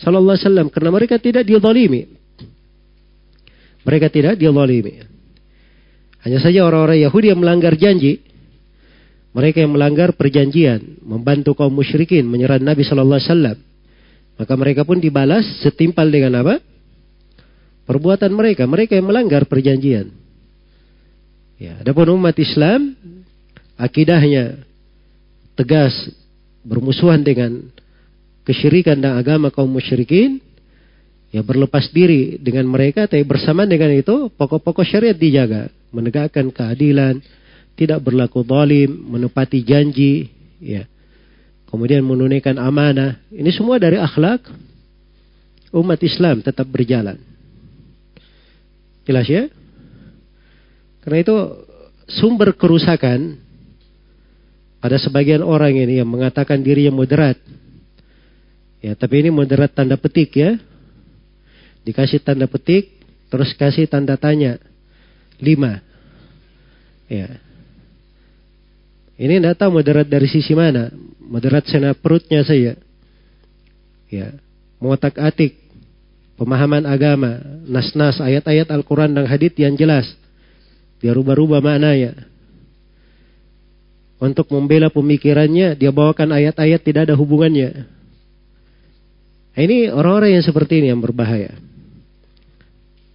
sallallahu 0.00 0.34
alaihi 0.34 0.46
wasallam 0.50 0.68
karena 0.72 0.90
mereka 0.90 1.16
tidak 1.22 1.44
dizalimi. 1.46 2.08
Mereka 3.84 4.08
tidak 4.10 4.34
dizalimi. 4.40 5.04
Hanya 6.24 6.38
saja 6.40 6.64
orang-orang 6.64 7.02
Yahudi 7.04 7.26
yang 7.36 7.40
melanggar 7.42 7.74
janji 7.76 8.20
mereka 9.32 9.64
yang 9.64 9.72
melanggar 9.72 10.12
perjanjian, 10.12 11.00
membantu 11.00 11.56
kaum 11.56 11.72
musyrikin 11.72 12.28
menyerang 12.28 12.60
Nabi 12.60 12.84
Shallallahu 12.84 13.16
Alaihi 13.20 13.30
Wasallam, 13.32 13.58
maka 14.36 14.52
mereka 14.60 14.80
pun 14.84 15.00
dibalas 15.00 15.44
setimpal 15.64 16.12
dengan 16.12 16.44
apa? 16.44 16.60
Perbuatan 17.88 18.30
mereka, 18.36 18.68
mereka 18.68 18.92
yang 19.00 19.08
melanggar 19.08 19.48
perjanjian. 19.48 20.12
Ya, 21.56 21.80
adapun 21.80 22.12
umat 22.20 22.36
Islam, 22.36 22.92
akidahnya 23.80 24.68
tegas 25.56 25.92
bermusuhan 26.62 27.24
dengan 27.24 27.72
kesyirikan 28.44 29.00
dan 29.00 29.16
agama 29.16 29.48
kaum 29.48 29.66
musyrikin, 29.72 30.44
ya 31.32 31.40
berlepas 31.40 31.88
diri 31.88 32.36
dengan 32.36 32.68
mereka, 32.68 33.08
tapi 33.08 33.24
bersama 33.24 33.64
dengan 33.64 33.96
itu 33.96 34.28
pokok-pokok 34.36 34.84
syariat 34.86 35.16
dijaga, 35.16 35.72
menegakkan 35.90 36.52
keadilan, 36.54 37.18
tidak 37.76 38.04
berlaku 38.04 38.44
zalim, 38.44 39.08
menepati 39.08 39.64
janji, 39.64 40.28
ya. 40.60 40.84
Kemudian 41.72 42.04
menunaikan 42.04 42.60
amanah. 42.60 43.16
Ini 43.32 43.48
semua 43.48 43.80
dari 43.80 43.96
akhlak 43.96 44.44
umat 45.72 46.00
Islam 46.04 46.44
tetap 46.44 46.68
berjalan. 46.68 47.16
Jelas 49.08 49.24
ya? 49.24 49.48
Karena 51.00 51.18
itu 51.24 51.36
sumber 52.12 52.52
kerusakan 52.60 53.40
pada 54.84 55.00
sebagian 55.00 55.40
orang 55.40 55.72
ini 55.72 55.96
yang 55.96 56.12
mengatakan 56.12 56.60
dirinya 56.60 56.92
moderat. 56.92 57.40
Ya, 58.84 58.92
tapi 58.92 59.24
ini 59.24 59.32
moderat 59.32 59.72
tanda 59.72 59.96
petik 59.96 60.36
ya. 60.36 60.60
Dikasih 61.88 62.20
tanda 62.20 62.44
petik, 62.52 63.00
terus 63.32 63.56
kasih 63.56 63.88
tanda 63.88 64.20
tanya. 64.20 64.60
Lima. 65.40 65.80
Ya, 67.08 67.40
ini 69.22 69.38
tidak 69.38 69.54
tahu 69.62 69.70
moderat 69.78 70.10
dari 70.10 70.26
sisi 70.26 70.50
mana. 70.58 70.90
Moderat 71.30 71.62
sana 71.70 71.94
perutnya 71.94 72.42
saya. 72.42 72.74
Ya, 74.10 74.34
muatak 74.82 75.14
atik, 75.14 75.54
pemahaman 76.34 76.82
agama, 76.84 77.38
nas-nas, 77.70 78.18
ayat-ayat 78.18 78.66
Al-Quran 78.74 79.14
dan 79.14 79.30
hadith 79.30 79.54
yang 79.56 79.78
jelas. 79.78 80.04
Dia 80.98 81.14
rubah-rubah 81.14 81.62
ya, 81.94 82.26
Untuk 84.18 84.50
membela 84.50 84.90
pemikirannya, 84.90 85.78
dia 85.78 85.90
bawakan 85.94 86.34
ayat-ayat 86.42 86.82
tidak 86.82 87.02
ada 87.10 87.14
hubungannya. 87.14 87.86
Ini 89.54 89.94
orang-orang 89.94 90.34
yang 90.38 90.44
seperti 90.46 90.82
ini 90.82 90.90
yang 90.90 90.98
berbahaya. 91.02 91.54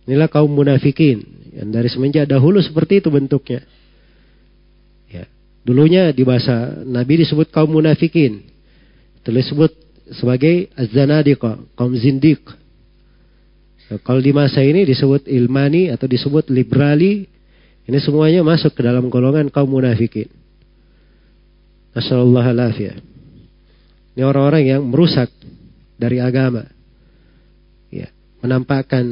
Inilah 0.08 0.32
kaum 0.32 0.56
munafikin. 0.56 1.20
Yang 1.52 1.70
dari 1.74 1.90
semenjak 1.92 2.26
dahulu 2.32 2.64
seperti 2.64 3.04
itu 3.04 3.12
bentuknya. 3.12 3.64
Dulunya 5.68 6.16
di 6.16 6.24
bahasa 6.24 6.80
Nabi 6.88 7.28
disebut 7.28 7.52
kaum 7.52 7.76
munafikin. 7.76 8.40
terus 9.28 9.44
disebut 9.52 9.68
sebagai 10.16 10.72
az 10.80 10.88
kaum 11.76 11.92
zindik. 12.00 12.40
kalau 14.08 14.24
di 14.24 14.32
masa 14.32 14.64
ini 14.64 14.88
disebut 14.88 15.28
ilmani 15.28 15.92
atau 15.92 16.08
disebut 16.08 16.48
liberali, 16.56 17.28
ini 17.84 18.00
semuanya 18.00 18.48
masuk 18.48 18.80
ke 18.80 18.82
dalam 18.88 19.12
golongan 19.12 19.52
kaum 19.52 19.68
munafikin. 19.68 20.32
Asallallahu 21.92 22.48
alafiyah. 22.48 23.04
Ini 24.16 24.24
orang-orang 24.24 24.64
yang 24.72 24.82
merusak 24.88 25.28
dari 26.00 26.24
agama. 26.24 26.64
Ya, 27.92 28.08
menampakkan 28.40 29.04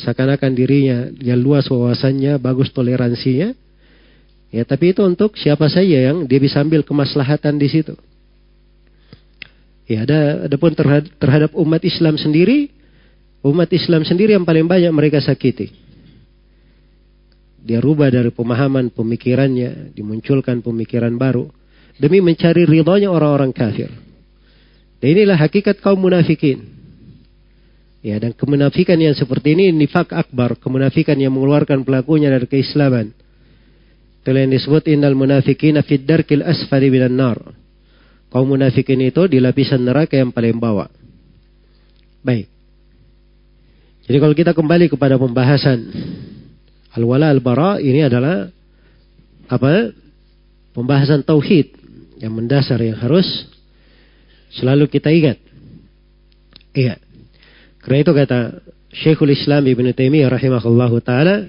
seakan-akan 0.00 0.52
dirinya 0.56 1.12
yang 1.20 1.44
luas 1.44 1.68
wawasannya, 1.68 2.40
bagus 2.40 2.72
toleransinya, 2.72 3.52
Ya, 4.56 4.64
tapi 4.64 4.96
itu 4.96 5.04
untuk 5.04 5.36
siapa 5.36 5.68
saja 5.68 5.84
yang 6.08 6.24
dia 6.24 6.40
bisa 6.40 6.64
ambil 6.64 6.80
kemaslahatan 6.80 7.60
di 7.60 7.68
situ. 7.68 7.92
Ya, 9.84 10.08
ada 10.08 10.48
adapun 10.48 10.72
terhadap, 10.72 11.12
terhadap 11.20 11.50
umat 11.60 11.84
Islam 11.84 12.16
sendiri, 12.16 12.72
umat 13.44 13.68
Islam 13.68 14.08
sendiri 14.08 14.32
yang 14.32 14.48
paling 14.48 14.64
banyak 14.64 14.88
mereka 14.96 15.20
sakiti. 15.20 15.68
Dia 17.60 17.84
rubah 17.84 18.08
dari 18.08 18.32
pemahaman 18.32 18.88
pemikirannya, 18.96 19.92
dimunculkan 19.92 20.64
pemikiran 20.64 21.12
baru 21.20 21.52
demi 22.00 22.24
mencari 22.24 22.64
ridhonya 22.64 23.12
orang-orang 23.12 23.52
kafir. 23.52 23.92
Dan 25.04 25.08
inilah 25.20 25.36
hakikat 25.36 25.84
kaum 25.84 26.00
munafikin. 26.00 26.64
Ya, 28.00 28.16
dan 28.16 28.32
kemunafikan 28.32 28.96
yang 28.96 29.12
seperti 29.12 29.52
ini 29.52 29.68
nifak 29.76 30.16
akbar, 30.16 30.56
kemunafikan 30.56 31.20
yang 31.20 31.36
mengeluarkan 31.36 31.84
pelakunya 31.84 32.32
dari 32.32 32.48
keislaman. 32.48 33.12
Itulah 34.26 34.42
yang 34.42 34.50
disebut 34.58 34.82
innal 34.90 35.14
munafikina 35.14 35.86
fid 35.86 36.02
darkil 36.02 36.42
asfari 36.42 36.90
binan 36.90 37.14
nar. 37.14 37.38
Kaum 38.26 38.50
munafikin 38.50 38.98
itu 39.06 39.22
di 39.30 39.38
lapisan 39.38 39.78
neraka 39.86 40.18
yang 40.18 40.34
paling 40.34 40.58
bawah. 40.58 40.90
Baik. 42.26 42.50
Jadi 44.10 44.18
kalau 44.18 44.34
kita 44.34 44.50
kembali 44.50 44.90
kepada 44.90 45.14
pembahasan 45.14 45.78
al-wala 46.98 47.30
al-bara 47.30 47.78
ini 47.78 48.02
adalah 48.02 48.50
apa? 49.46 49.94
Pembahasan 50.74 51.22
tauhid 51.22 51.78
yang 52.18 52.34
mendasar 52.34 52.82
yang 52.82 52.98
harus 52.98 53.46
selalu 54.58 54.90
kita 54.90 55.06
ingat. 55.14 55.38
Iya. 56.74 56.98
Karena 57.78 58.02
itu 58.02 58.10
kata 58.10 58.38
Syekhul 58.90 59.38
Islam 59.38 59.62
Ibn 59.70 59.94
Taimiyah 59.94 60.34
rahimahullahu 60.34 60.98
taala 60.98 61.46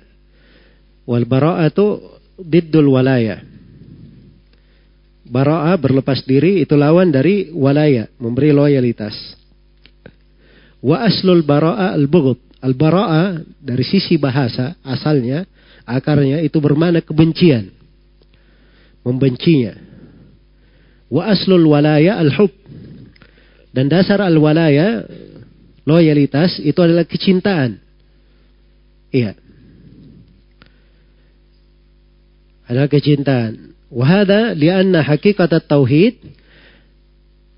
wal 1.09 1.25
bara'atu 1.25 2.16
diddul 2.41 2.93
walaya. 2.93 3.41
Bara'a 5.27 5.75
berlepas 5.75 6.23
diri 6.23 6.63
itu 6.63 6.71
lawan 6.79 7.11
dari 7.11 7.51
walaya, 7.51 8.07
memberi 8.15 8.53
loyalitas. 8.55 9.13
Wa 10.79 11.03
aslul 11.03 11.43
bara'a 11.43 11.91
al-bughd. 11.97 12.39
Al-bara'a 12.63 13.43
dari 13.59 13.83
sisi 13.83 14.15
bahasa 14.17 14.79
asalnya, 14.87 15.43
akarnya 15.83 16.39
itu 16.41 16.57
bermakna 16.63 17.03
kebencian. 17.03 17.73
Membencinya. 19.03 19.75
Wa 21.11 21.33
aslul 21.35 21.65
walaya 21.67 22.17
al-hub. 22.23 22.53
Dan 23.75 23.91
dasar 23.91 24.23
al-walaya, 24.23 25.03
loyalitas 25.83 26.55
itu 26.63 26.79
adalah 26.81 27.03
kecintaan. 27.03 27.77
Iya. 29.11 29.35
adalah 32.67 32.91
kecintaan. 32.91 33.73
Wahada 33.87 34.51
lianna 34.51 34.99
hakikat 34.99 35.47
tauhid 35.71 36.19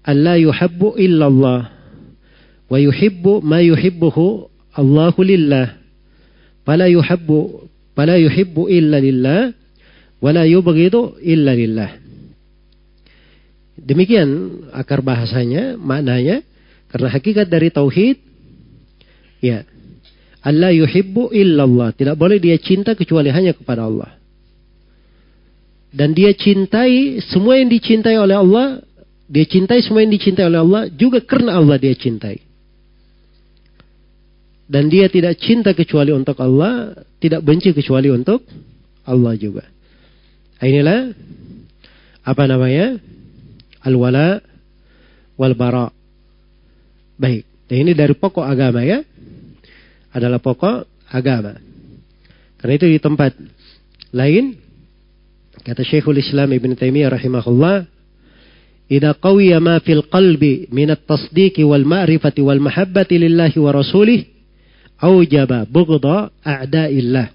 Allah 0.06 0.38
yuhabbu 0.38 0.94
illallah 1.02 1.74
wa 2.70 2.78
yuhibbu 2.78 3.42
ma 3.42 3.60
yuhibbuhu 3.66 4.48
Allahu 4.78 5.20
lillah. 5.26 5.74
Fala 6.62 6.86
yuhabbu 6.86 7.66
fala 7.98 8.22
yuhibbu 8.22 8.70
illa 8.70 9.02
lillah 9.02 9.42
wa 10.22 10.30
la 10.30 10.46
yubghidu 10.46 11.18
illa 11.26 11.58
lillah. 11.58 11.92
Demikian 13.82 14.30
akar 14.76 15.02
bahasanya, 15.02 15.74
maknanya 15.82 16.46
karena 16.94 17.08
hakikat 17.10 17.50
dari 17.50 17.74
tauhid 17.74 18.22
ya 19.42 19.66
Allah 20.46 20.70
yuhibbu 20.72 21.34
illallah. 21.34 21.92
Tidak 21.98 22.14
boleh 22.14 22.38
dia 22.38 22.56
cinta 22.62 22.94
kecuali 22.94 23.34
hanya 23.34 23.52
kepada 23.58 23.90
Allah 23.90 24.19
dan 25.90 26.14
dia 26.14 26.30
cintai 26.38 27.18
semua 27.34 27.58
yang 27.58 27.70
dicintai 27.70 28.18
oleh 28.18 28.38
Allah, 28.38 28.68
dia 29.26 29.46
cintai 29.46 29.82
semua 29.82 30.06
yang 30.06 30.14
dicintai 30.14 30.46
oleh 30.46 30.62
Allah 30.62 30.82
juga 30.94 31.18
karena 31.26 31.58
Allah 31.58 31.78
dia 31.82 31.94
cintai. 31.98 32.38
Dan 34.70 34.86
dia 34.86 35.10
tidak 35.10 35.42
cinta 35.42 35.74
kecuali 35.74 36.14
untuk 36.14 36.38
Allah, 36.38 36.94
tidak 37.18 37.42
benci 37.42 37.74
kecuali 37.74 38.14
untuk 38.14 38.46
Allah 39.02 39.34
juga. 39.34 39.66
Nah, 40.62 40.66
inilah 40.70 41.00
apa 42.22 42.44
namanya? 42.46 43.02
Al-wala 43.82 44.46
wal 45.42 45.58
bara. 45.58 45.90
Baik. 47.18 47.50
Dan 47.66 47.90
ini 47.90 47.92
dari 47.98 48.14
pokok 48.14 48.46
agama 48.46 48.86
ya. 48.86 49.02
Adalah 50.14 50.38
pokok 50.38 50.86
agama. 51.10 51.58
Karena 52.62 52.74
itu 52.78 52.86
di 52.86 53.00
tempat 53.02 53.34
lain 54.14 54.54
Kata 55.70 55.86
Syekhul 55.86 56.18
Islam 56.18 56.50
Ibn 56.50 56.74
Taimiyah 56.74 57.14
rahimahullah, 57.14 57.86
"Idza 58.90 59.14
qawiya 59.22 59.62
ma 59.62 59.78
fil 59.86 60.02
qalbi 60.10 60.66
min 60.74 60.90
at-tasdiqi 60.90 61.62
wal 61.62 61.86
ma'rifati 61.86 62.42
wal 62.42 62.58
mahabbati 62.58 63.22
lillahi 63.22 63.54
wa 63.62 63.70
rasulih, 63.70 64.18
aujaba 64.98 65.70
bughdha 65.70 66.34
a'da'illah." 66.42 67.28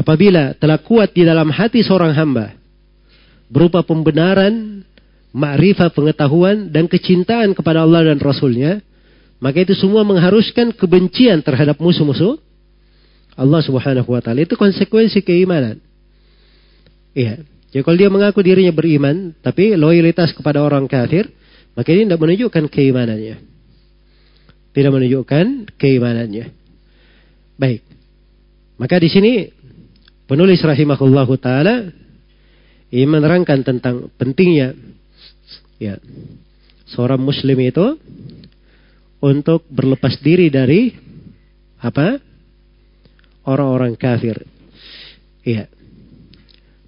Apabila 0.00 0.56
telah 0.56 0.80
kuat 0.80 1.12
di 1.12 1.28
dalam 1.28 1.52
hati 1.52 1.84
seorang 1.84 2.16
hamba 2.16 2.56
berupa 3.52 3.84
pembenaran, 3.84 4.80
ma'rifah 5.36 5.92
pengetahuan 5.92 6.72
dan 6.72 6.88
kecintaan 6.88 7.52
kepada 7.52 7.84
Allah 7.84 8.16
dan 8.16 8.16
Rasulnya, 8.16 8.80
maka 9.44 9.60
itu 9.60 9.76
semua 9.76 10.08
mengharuskan 10.08 10.72
kebencian 10.72 11.44
terhadap 11.44 11.76
musuh-musuh 11.84 12.40
Allah 13.36 13.60
Subhanahu 13.60 14.08
wa 14.08 14.24
taala. 14.24 14.40
Itu 14.40 14.56
konsekuensi 14.56 15.20
keimanan. 15.20 15.84
Iya. 17.14 17.46
Jadi 17.72 17.82
ya, 17.82 17.82
kalau 17.82 17.96
dia 17.98 18.10
mengaku 18.12 18.38
dirinya 18.46 18.70
beriman, 18.70 19.34
tapi 19.42 19.74
loyalitas 19.74 20.30
kepada 20.30 20.62
orang 20.62 20.86
kafir, 20.86 21.26
maka 21.74 21.90
ini 21.90 22.06
tidak 22.06 22.22
menunjukkan 22.22 22.64
keimanannya. 22.70 23.36
Tidak 24.74 24.90
menunjukkan 24.94 25.46
keimanannya. 25.74 26.54
Baik. 27.58 27.82
Maka 28.78 28.94
di 29.02 29.08
sini 29.10 29.32
penulis 30.30 30.62
rahimahullah 30.62 31.26
taala 31.42 31.82
ini 32.94 33.06
menerangkan 33.10 33.62
tentang 33.66 34.10
pentingnya 34.18 34.74
ya 35.82 35.98
seorang 36.90 37.22
muslim 37.22 37.58
itu 37.58 37.86
untuk 39.22 39.66
berlepas 39.70 40.18
diri 40.22 40.46
dari 40.50 40.94
apa? 41.82 42.18
orang-orang 43.50 43.92
kafir. 43.98 44.40
Iya. 45.44 45.68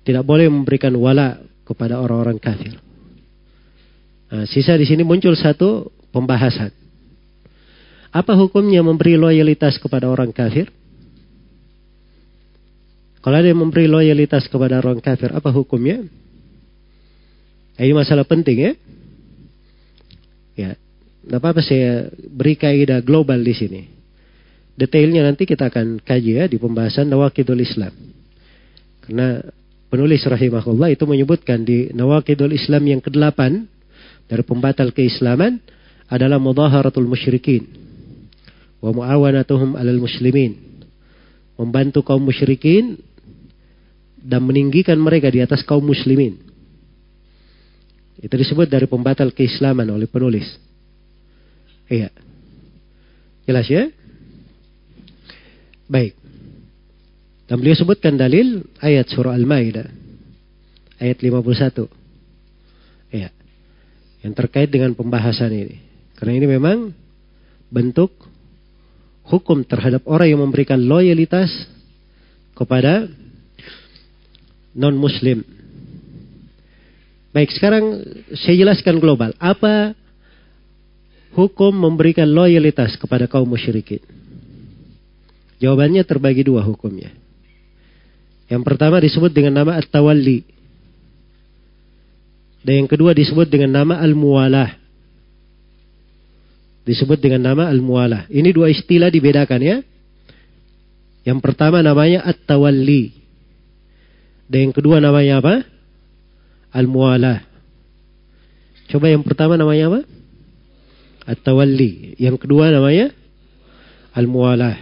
Tidak 0.06 0.22
boleh 0.22 0.46
memberikan 0.46 0.94
wala 0.94 1.42
kepada 1.66 1.98
orang-orang 1.98 2.38
kafir. 2.38 2.78
Nah, 4.30 4.46
sisa 4.46 4.78
di 4.78 4.86
sini 4.86 5.02
muncul 5.02 5.34
satu 5.34 5.90
pembahasan. 6.14 6.70
Apa 8.14 8.38
hukumnya 8.38 8.86
memberi 8.86 9.18
loyalitas 9.18 9.82
kepada 9.82 10.06
orang 10.06 10.30
kafir? 10.30 10.70
Kalau 13.18 13.36
ada 13.42 13.50
yang 13.50 13.58
memberi 13.58 13.90
loyalitas 13.90 14.46
kepada 14.46 14.78
orang 14.78 15.02
kafir, 15.02 15.34
apa 15.34 15.50
hukumnya? 15.50 15.98
Nah, 17.74 17.82
ini 17.82 17.94
masalah 17.98 18.22
penting 18.22 18.58
ya. 18.62 18.72
Ya, 20.54 20.70
tidak 21.26 21.38
apa-apa 21.42 21.66
saya 21.66 22.14
beri 22.30 22.54
kaidah 22.54 23.02
global 23.02 23.42
di 23.42 23.52
sini. 23.58 23.82
Detailnya 24.78 25.26
nanti 25.26 25.50
kita 25.50 25.66
akan 25.66 25.98
kaji 25.98 26.46
ya 26.46 26.46
di 26.46 26.62
pembahasan 26.62 27.10
Nawakidul 27.10 27.58
Islam. 27.58 27.90
Karena 29.04 29.42
penulis 29.96 30.20
rahimahullah 30.28 30.92
itu 30.92 31.08
menyebutkan 31.08 31.64
di 31.64 31.88
Nawakidul 31.96 32.52
Islam 32.52 32.84
yang 32.84 33.00
ke-8 33.00 33.40
dari 34.28 34.44
pembatal 34.44 34.92
keislaman 34.92 35.56
adalah 36.12 36.36
mudaharatul 36.36 37.08
musyrikin 37.08 37.64
wa 38.84 38.92
muawanatuhum 38.92 39.72
alal 39.72 39.96
muslimin 39.96 40.84
membantu 41.56 42.04
kaum 42.04 42.20
musyrikin 42.20 43.00
dan 44.20 44.44
meninggikan 44.44 45.00
mereka 45.00 45.32
di 45.32 45.40
atas 45.40 45.64
kaum 45.64 45.80
muslimin 45.80 46.44
itu 48.20 48.34
disebut 48.36 48.68
dari 48.68 48.84
pembatal 48.84 49.32
keislaman 49.32 49.88
oleh 49.88 50.04
penulis 50.12 50.60
iya 51.88 52.12
jelas 53.48 53.64
ya 53.64 53.88
baik 55.88 56.25
dan 57.46 57.62
beliau 57.62 57.78
sebutkan 57.78 58.18
dalil 58.18 58.66
ayat 58.82 59.06
surah 59.10 59.34
Al-Maidah 59.38 59.86
ayat 60.98 61.18
51. 61.22 61.86
Ya. 63.14 63.30
Yang 64.26 64.32
terkait 64.34 64.68
dengan 64.74 64.98
pembahasan 64.98 65.54
ini. 65.54 65.78
Karena 66.18 66.42
ini 66.42 66.46
memang 66.50 66.90
bentuk 67.70 68.10
hukum 69.30 69.62
terhadap 69.62 70.02
orang 70.10 70.26
yang 70.34 70.42
memberikan 70.42 70.80
loyalitas 70.82 71.50
kepada 72.58 73.06
non 74.74 74.96
muslim. 74.98 75.44
Baik, 77.36 77.52
sekarang 77.54 78.00
saya 78.42 78.56
jelaskan 78.66 78.96
global. 78.98 79.30
Apa 79.38 79.92
hukum 81.38 81.70
memberikan 81.70 82.26
loyalitas 82.26 82.96
kepada 82.98 83.28
kaum 83.30 83.46
musyrikin? 83.46 84.00
Jawabannya 85.62 86.02
terbagi 86.08 86.42
dua 86.48 86.64
hukumnya. 86.64 87.12
Yang 88.46 88.62
pertama 88.62 89.02
disebut 89.02 89.34
dengan 89.34 89.62
nama 89.62 89.74
At-Tawalli. 89.78 90.46
Dan 92.62 92.86
yang 92.86 92.90
kedua 92.90 93.14
disebut 93.14 93.46
dengan 93.46 93.70
nama 93.78 94.02
al 94.02 94.10
mualah 94.18 94.74
Disebut 96.82 97.22
dengan 97.22 97.46
nama 97.54 97.70
al 97.70 97.78
mualah 97.78 98.26
Ini 98.26 98.50
dua 98.50 98.66
istilah 98.74 99.06
dibedakan 99.06 99.60
ya. 99.62 99.76
Yang 101.26 101.38
pertama 101.42 101.82
namanya 101.82 102.22
At-Tawalli. 102.26 103.10
Dan 104.46 104.70
yang 104.70 104.74
kedua 104.74 105.02
namanya 105.02 105.42
apa? 105.42 105.54
al 106.76 106.86
mualah 106.90 107.40
Coba 108.86 109.10
yang 109.10 109.26
pertama 109.26 109.58
namanya 109.58 109.90
apa? 109.90 110.00
At-Tawalli. 111.26 112.14
Yang 112.22 112.38
kedua 112.46 112.70
namanya 112.70 113.10
al 114.14 114.26
mualah 114.30 114.74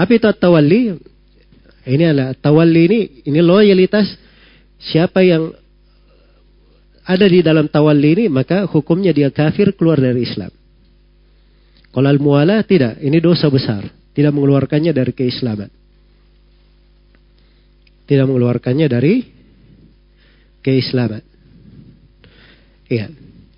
Apa 0.00 0.10
itu 0.16 0.24
At-Tawalli? 0.24 0.96
Ini 1.88 2.12
adalah 2.12 2.36
tawalli 2.36 2.82
ini 2.84 3.00
ini 3.24 3.40
loyalitas 3.40 4.04
siapa 4.76 5.24
yang 5.24 5.48
ada 7.08 7.24
di 7.24 7.40
dalam 7.40 7.64
tawalli 7.72 8.12
ini 8.12 8.24
maka 8.28 8.68
hukumnya 8.68 9.08
dia 9.16 9.32
kafir 9.32 9.72
keluar 9.72 9.96
dari 9.96 10.20
Islam. 10.20 10.52
Kalau 11.88 12.04
al-muwala 12.12 12.60
tidak, 12.68 13.00
ini 13.00 13.16
dosa 13.24 13.48
besar, 13.48 13.88
tidak 14.12 14.36
mengeluarkannya 14.36 14.92
dari 14.92 15.16
keislaman. 15.16 15.72
Tidak 18.04 18.24
mengeluarkannya 18.28 18.84
dari 18.84 19.14
keislaman. 20.60 21.24
Iya. 22.92 23.08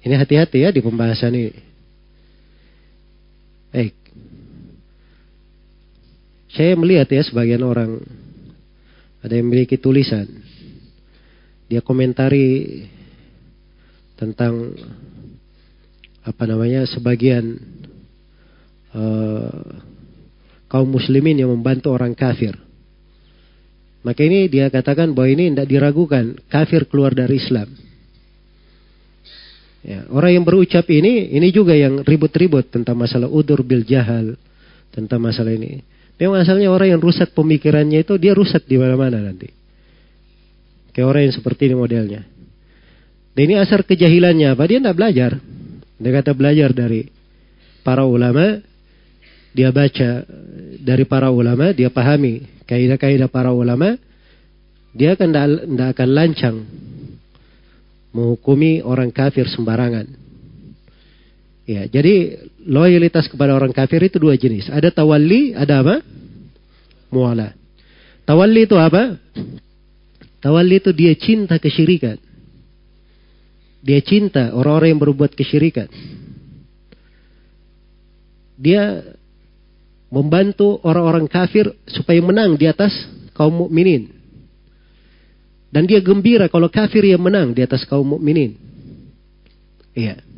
Ini 0.06 0.14
hati-hati 0.16 0.62
ya 0.62 0.70
di 0.70 0.78
pembahasan 0.80 1.34
ini. 1.34 1.50
Baik. 3.74 3.99
Saya 6.50 6.74
melihat 6.74 7.06
ya 7.14 7.22
sebagian 7.22 7.62
orang 7.62 8.02
ada 9.22 9.30
yang 9.38 9.46
memiliki 9.46 9.78
tulisan. 9.78 10.26
Dia 11.70 11.78
komentari 11.78 12.82
tentang 14.18 14.74
apa 16.26 16.42
namanya 16.50 16.82
sebagian 16.90 17.54
uh, 18.92 19.62
kaum 20.66 20.90
muslimin 20.90 21.38
yang 21.38 21.50
membantu 21.54 21.94
orang 21.94 22.18
kafir. 22.18 22.58
Maka 24.02 24.24
ini 24.26 24.50
dia 24.50 24.66
katakan 24.74 25.14
bahwa 25.14 25.30
ini 25.30 25.54
tidak 25.54 25.70
diragukan 25.70 26.34
kafir 26.50 26.90
keluar 26.90 27.14
dari 27.14 27.38
Islam. 27.38 27.70
Ya, 29.86 30.04
orang 30.12 30.40
yang 30.40 30.44
berucap 30.44 30.88
ini, 30.92 31.30
ini 31.30 31.48
juga 31.54 31.72
yang 31.78 32.02
ribut-ribut 32.04 32.68
tentang 32.68 32.96
masalah 33.00 33.28
udur 33.30 33.60
bil 33.62 33.84
jahal, 33.86 34.36
tentang 34.92 35.20
masalah 35.20 35.52
ini. 35.56 35.80
Memang 36.20 36.44
asalnya 36.44 36.68
orang 36.68 36.92
yang 36.94 37.00
rusak 37.00 37.32
pemikirannya 37.32 38.04
itu 38.04 38.20
dia 38.20 38.36
rusak 38.36 38.68
di 38.68 38.76
mana-mana 38.76 39.16
nanti. 39.24 39.48
Kayak 40.92 41.08
orang 41.08 41.22
yang 41.24 41.34
seperti 41.34 41.72
ini 41.72 41.76
modelnya. 41.80 42.20
Dan 43.32 43.40
ini 43.48 43.56
asal 43.56 43.80
kejahilannya 43.88 44.52
apa? 44.52 44.68
Dia 44.68 44.84
tidak 44.84 44.96
belajar. 45.00 45.32
Dia 45.96 46.10
kata 46.12 46.30
belajar 46.36 46.70
dari 46.76 47.08
para 47.80 48.04
ulama, 48.04 48.60
dia 49.56 49.72
baca 49.72 50.10
dari 50.76 51.04
para 51.08 51.28
ulama, 51.32 51.72
dia 51.72 51.88
pahami 51.88 52.44
kaidah-kaidah 52.68 53.28
para 53.32 53.56
ulama, 53.56 53.96
dia 54.92 55.16
akan 55.16 55.28
tidak 55.32 55.88
akan 55.96 56.08
lancang 56.12 56.56
menghukumi 58.12 58.84
orang 58.84 59.08
kafir 59.08 59.48
sembarangan. 59.48 60.04
Ya, 61.64 61.86
jadi 61.88 62.48
loyalitas 62.66 63.28
kepada 63.30 63.56
orang 63.56 63.72
kafir 63.72 64.02
itu 64.04 64.20
dua 64.20 64.36
jenis. 64.36 64.68
Ada 64.68 64.92
tawalli, 64.92 65.56
ada 65.56 65.80
apa? 65.80 65.96
Muala. 67.12 67.56
Tawalli 68.28 68.68
itu 68.68 68.76
apa? 68.76 69.16
Tawalli 70.40 70.76
itu 70.80 70.90
dia 70.92 71.12
cinta 71.16 71.56
kesyirikan. 71.60 72.16
Dia 73.80 74.00
cinta 74.04 74.52
orang-orang 74.52 74.92
yang 74.96 75.00
berbuat 75.00 75.32
kesyirikan. 75.32 75.88
Dia 78.60 79.00
membantu 80.12 80.84
orang-orang 80.84 81.24
kafir 81.32 81.72
supaya 81.88 82.20
menang 82.20 82.60
di 82.60 82.68
atas 82.68 82.92
kaum 83.32 83.56
mukminin. 83.68 84.12
Dan 85.70 85.86
dia 85.88 86.02
gembira 86.04 86.50
kalau 86.52 86.68
kafir 86.68 87.06
yang 87.08 87.24
menang 87.24 87.56
di 87.56 87.64
atas 87.64 87.88
kaum 87.88 88.04
mukminin. 88.04 88.58
Iya 89.96 90.28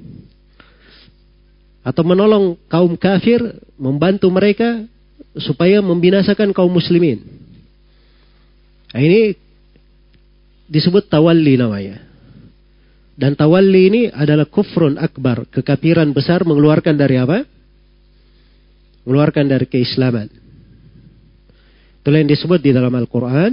atau 1.82 2.02
menolong 2.06 2.54
kaum 2.70 2.94
kafir, 2.94 3.42
membantu 3.74 4.30
mereka 4.30 4.86
supaya 5.34 5.82
membinasakan 5.82 6.54
kaum 6.54 6.70
muslimin. 6.70 7.18
Nah, 8.94 9.02
ini 9.02 9.34
disebut 10.70 11.10
tawalli 11.10 11.58
namanya. 11.58 11.98
Dan 13.18 13.34
tawalli 13.36 13.82
ini 13.92 14.00
adalah 14.08 14.46
kufrun 14.48 14.96
akbar, 14.96 15.44
kekafiran 15.50 16.14
besar 16.14 16.46
mengeluarkan 16.46 16.94
dari 16.96 17.16
apa? 17.18 17.44
Mengeluarkan 19.02 19.50
dari 19.50 19.66
keislaman. 19.66 20.30
Itulah 22.02 22.18
yang 22.22 22.30
disebut 22.30 22.62
di 22.62 22.70
dalam 22.70 22.94
Al-Quran. 22.94 23.52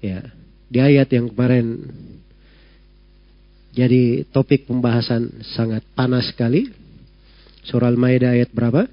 Ya, 0.00 0.24
di 0.68 0.78
ayat 0.80 1.08
yang 1.12 1.32
kemarin 1.32 1.80
jadi 3.72 4.24
topik 4.32 4.64
pembahasan 4.68 5.28
sangat 5.54 5.84
panas 5.96 6.28
sekali. 6.32 6.85
Surah 7.66 7.90
Al-Maidah 7.90 8.30
ayat 8.38 8.54
berapa? 8.54 8.86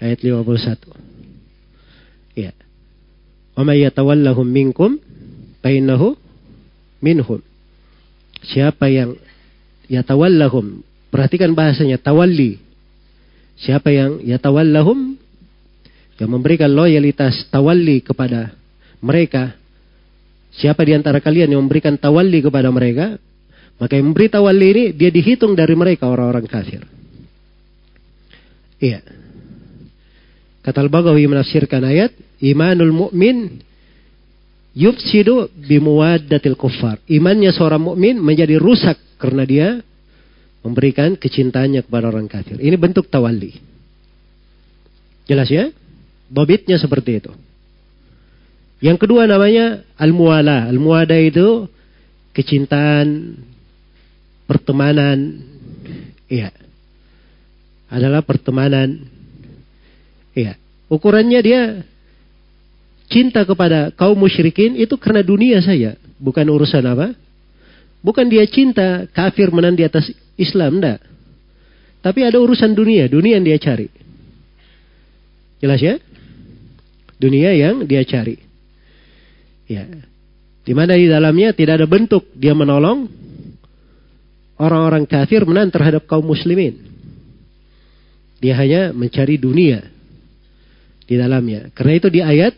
Ayat 0.00 0.18
51. 0.24 0.80
Ya. 2.40 2.56
Wa 3.52 3.62
may 3.68 3.84
yatawallahum 3.84 4.48
minkum 4.48 4.96
fainahu 5.60 6.16
minhum. 7.04 7.44
Siapa 8.48 8.88
yang 8.88 9.20
yatawallahum, 9.92 10.84
perhatikan 11.12 11.52
bahasanya 11.52 12.00
tawalli. 12.00 12.56
Siapa 13.60 13.92
yang 13.92 14.24
yatawallahum 14.24 15.20
yang 16.16 16.30
memberikan 16.32 16.72
loyalitas 16.72 17.46
tawalli 17.52 18.00
kepada 18.00 18.56
mereka 19.04 19.60
Siapa 20.54 20.86
di 20.86 20.94
antara 20.94 21.18
kalian 21.18 21.50
yang 21.50 21.66
memberikan 21.66 21.98
tawalli 21.98 22.38
kepada 22.38 22.70
mereka? 22.70 23.18
Maka 23.82 23.98
yang 23.98 24.14
memberi 24.14 24.30
tawalli 24.30 24.66
ini 24.70 24.84
dia 24.94 25.10
dihitung 25.10 25.58
dari 25.58 25.74
mereka 25.74 26.06
orang-orang 26.06 26.46
kafir. 26.46 26.78
Iya. 28.84 29.00
Kata 30.60 30.78
Al-Baghawi 30.84 31.24
menafsirkan 31.28 31.80
ayat, 31.88 32.12
imanul 32.44 32.92
mu'min 32.92 33.64
yufsidu 34.76 35.48
bimuwaddatil 35.56 36.56
kuffar. 36.60 37.00
Imannya 37.08 37.48
seorang 37.52 37.80
mukmin 37.80 38.20
menjadi 38.20 38.60
rusak 38.60 38.96
karena 39.20 39.44
dia 39.48 39.68
memberikan 40.64 41.16
kecintaannya 41.16 41.84
kepada 41.84 42.08
orang 42.12 42.28
kafir. 42.28 42.56
Ini 42.60 42.76
bentuk 42.80 43.08
tawalli. 43.12 43.56
Jelas 45.28 45.48
ya? 45.52 45.68
Bobitnya 46.32 46.76
seperti 46.80 47.20
itu. 47.24 47.32
Yang 48.80 49.04
kedua 49.04 49.28
namanya 49.28 49.84
al-muwala. 50.00 50.68
Al-muwada 50.72 51.16
itu 51.20 51.68
kecintaan, 52.32 53.36
pertemanan. 54.48 55.44
Iya 56.32 56.48
adalah 57.92 58.24
pertemanan. 58.24 59.00
Ya, 60.34 60.56
ukurannya 60.88 61.40
dia 61.44 61.60
cinta 63.10 63.44
kepada 63.44 63.92
kaum 63.94 64.16
musyrikin 64.16 64.74
itu 64.78 64.96
karena 64.96 65.20
dunia 65.20 65.58
saya, 65.60 65.96
bukan 66.16 66.46
urusan 66.48 66.84
apa? 66.86 67.12
Bukan 68.04 68.28
dia 68.28 68.44
cinta 68.48 69.08
kafir 69.16 69.48
menang 69.48 69.76
di 69.76 69.84
atas 69.84 70.12
Islam, 70.36 70.80
enggak. 70.82 71.00
Tapi 72.04 72.20
ada 72.20 72.36
urusan 72.36 72.76
dunia, 72.76 73.08
dunia 73.08 73.40
yang 73.40 73.46
dia 73.48 73.56
cari. 73.56 73.88
Jelas 75.62 75.80
ya? 75.80 75.96
Dunia 77.16 77.56
yang 77.56 77.88
dia 77.88 78.04
cari. 78.04 78.36
Ya. 79.64 79.88
Di 80.64 80.72
mana 80.76 81.00
di 81.00 81.08
dalamnya 81.08 81.56
tidak 81.56 81.80
ada 81.80 81.88
bentuk 81.88 82.28
dia 82.36 82.52
menolong 82.52 83.08
orang-orang 84.60 85.08
kafir 85.08 85.44
menan 85.48 85.72
terhadap 85.72 86.04
kaum 86.04 86.24
muslimin. 86.24 86.93
Dia 88.44 88.60
hanya 88.60 88.92
mencari 88.92 89.40
dunia 89.40 89.80
di 91.08 91.16
dalamnya. 91.16 91.72
Karena 91.72 91.92
itu 91.96 92.08
di 92.12 92.20
ayat 92.20 92.52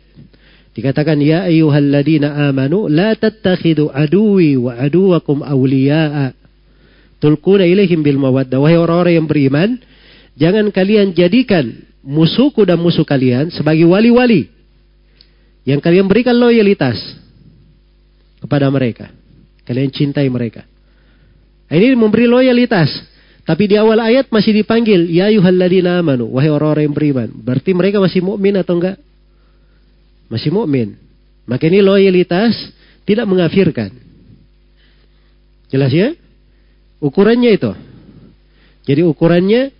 dikatakan 0.74 1.14
ya 1.22 1.46
ayyuhalladzina 1.46 2.50
amanu 2.50 2.90
la 2.90 3.14
tattakhidu 3.14 3.94
aduwi 3.94 4.58
wa 4.58 4.82
aduwakum 4.82 5.46
awliya'a 5.46 6.34
tulquna 7.22 7.70
ilaihim 7.70 8.02
bil 8.02 8.18
mawaddah 8.18 8.58
wahai 8.58 8.74
orang-orang 8.74 9.14
yang 9.14 9.28
beriman 9.30 9.70
jangan 10.34 10.74
kalian 10.74 11.14
jadikan 11.14 11.86
musuhku 12.02 12.66
dan 12.66 12.82
musuh 12.82 13.06
kalian 13.06 13.48
sebagai 13.54 13.86
wali-wali 13.88 14.50
yang 15.64 15.78
kalian 15.78 16.10
berikan 16.10 16.34
loyalitas 16.34 16.98
kepada 18.42 18.66
mereka. 18.74 19.06
Kalian 19.62 19.94
cintai 19.94 20.26
mereka. 20.34 20.66
Ini 21.70 21.94
memberi 21.94 22.26
loyalitas. 22.26 22.90
Tapi 23.46 23.70
di 23.70 23.78
awal 23.78 24.02
ayat 24.02 24.26
masih 24.34 24.50
dipanggil 24.50 25.06
ya 25.06 25.30
ayyuhalladzina 25.30 26.02
amanu, 26.02 26.26
wahai 26.34 26.50
orang-orang 26.50 26.90
yang 26.90 26.96
beriman. 26.98 27.28
Berarti 27.30 27.70
mereka 27.78 28.02
masih 28.02 28.18
mukmin 28.18 28.58
atau 28.58 28.74
enggak? 28.74 28.98
Masih 30.26 30.50
mukmin. 30.50 30.98
Maka 31.46 31.70
ini 31.70 31.78
loyalitas 31.78 32.58
tidak 33.06 33.30
mengafirkan. 33.30 33.94
Jelas 35.70 35.94
ya? 35.94 36.10
Ukurannya 36.98 37.54
itu. 37.54 37.70
Jadi 38.82 39.06
ukurannya 39.06 39.70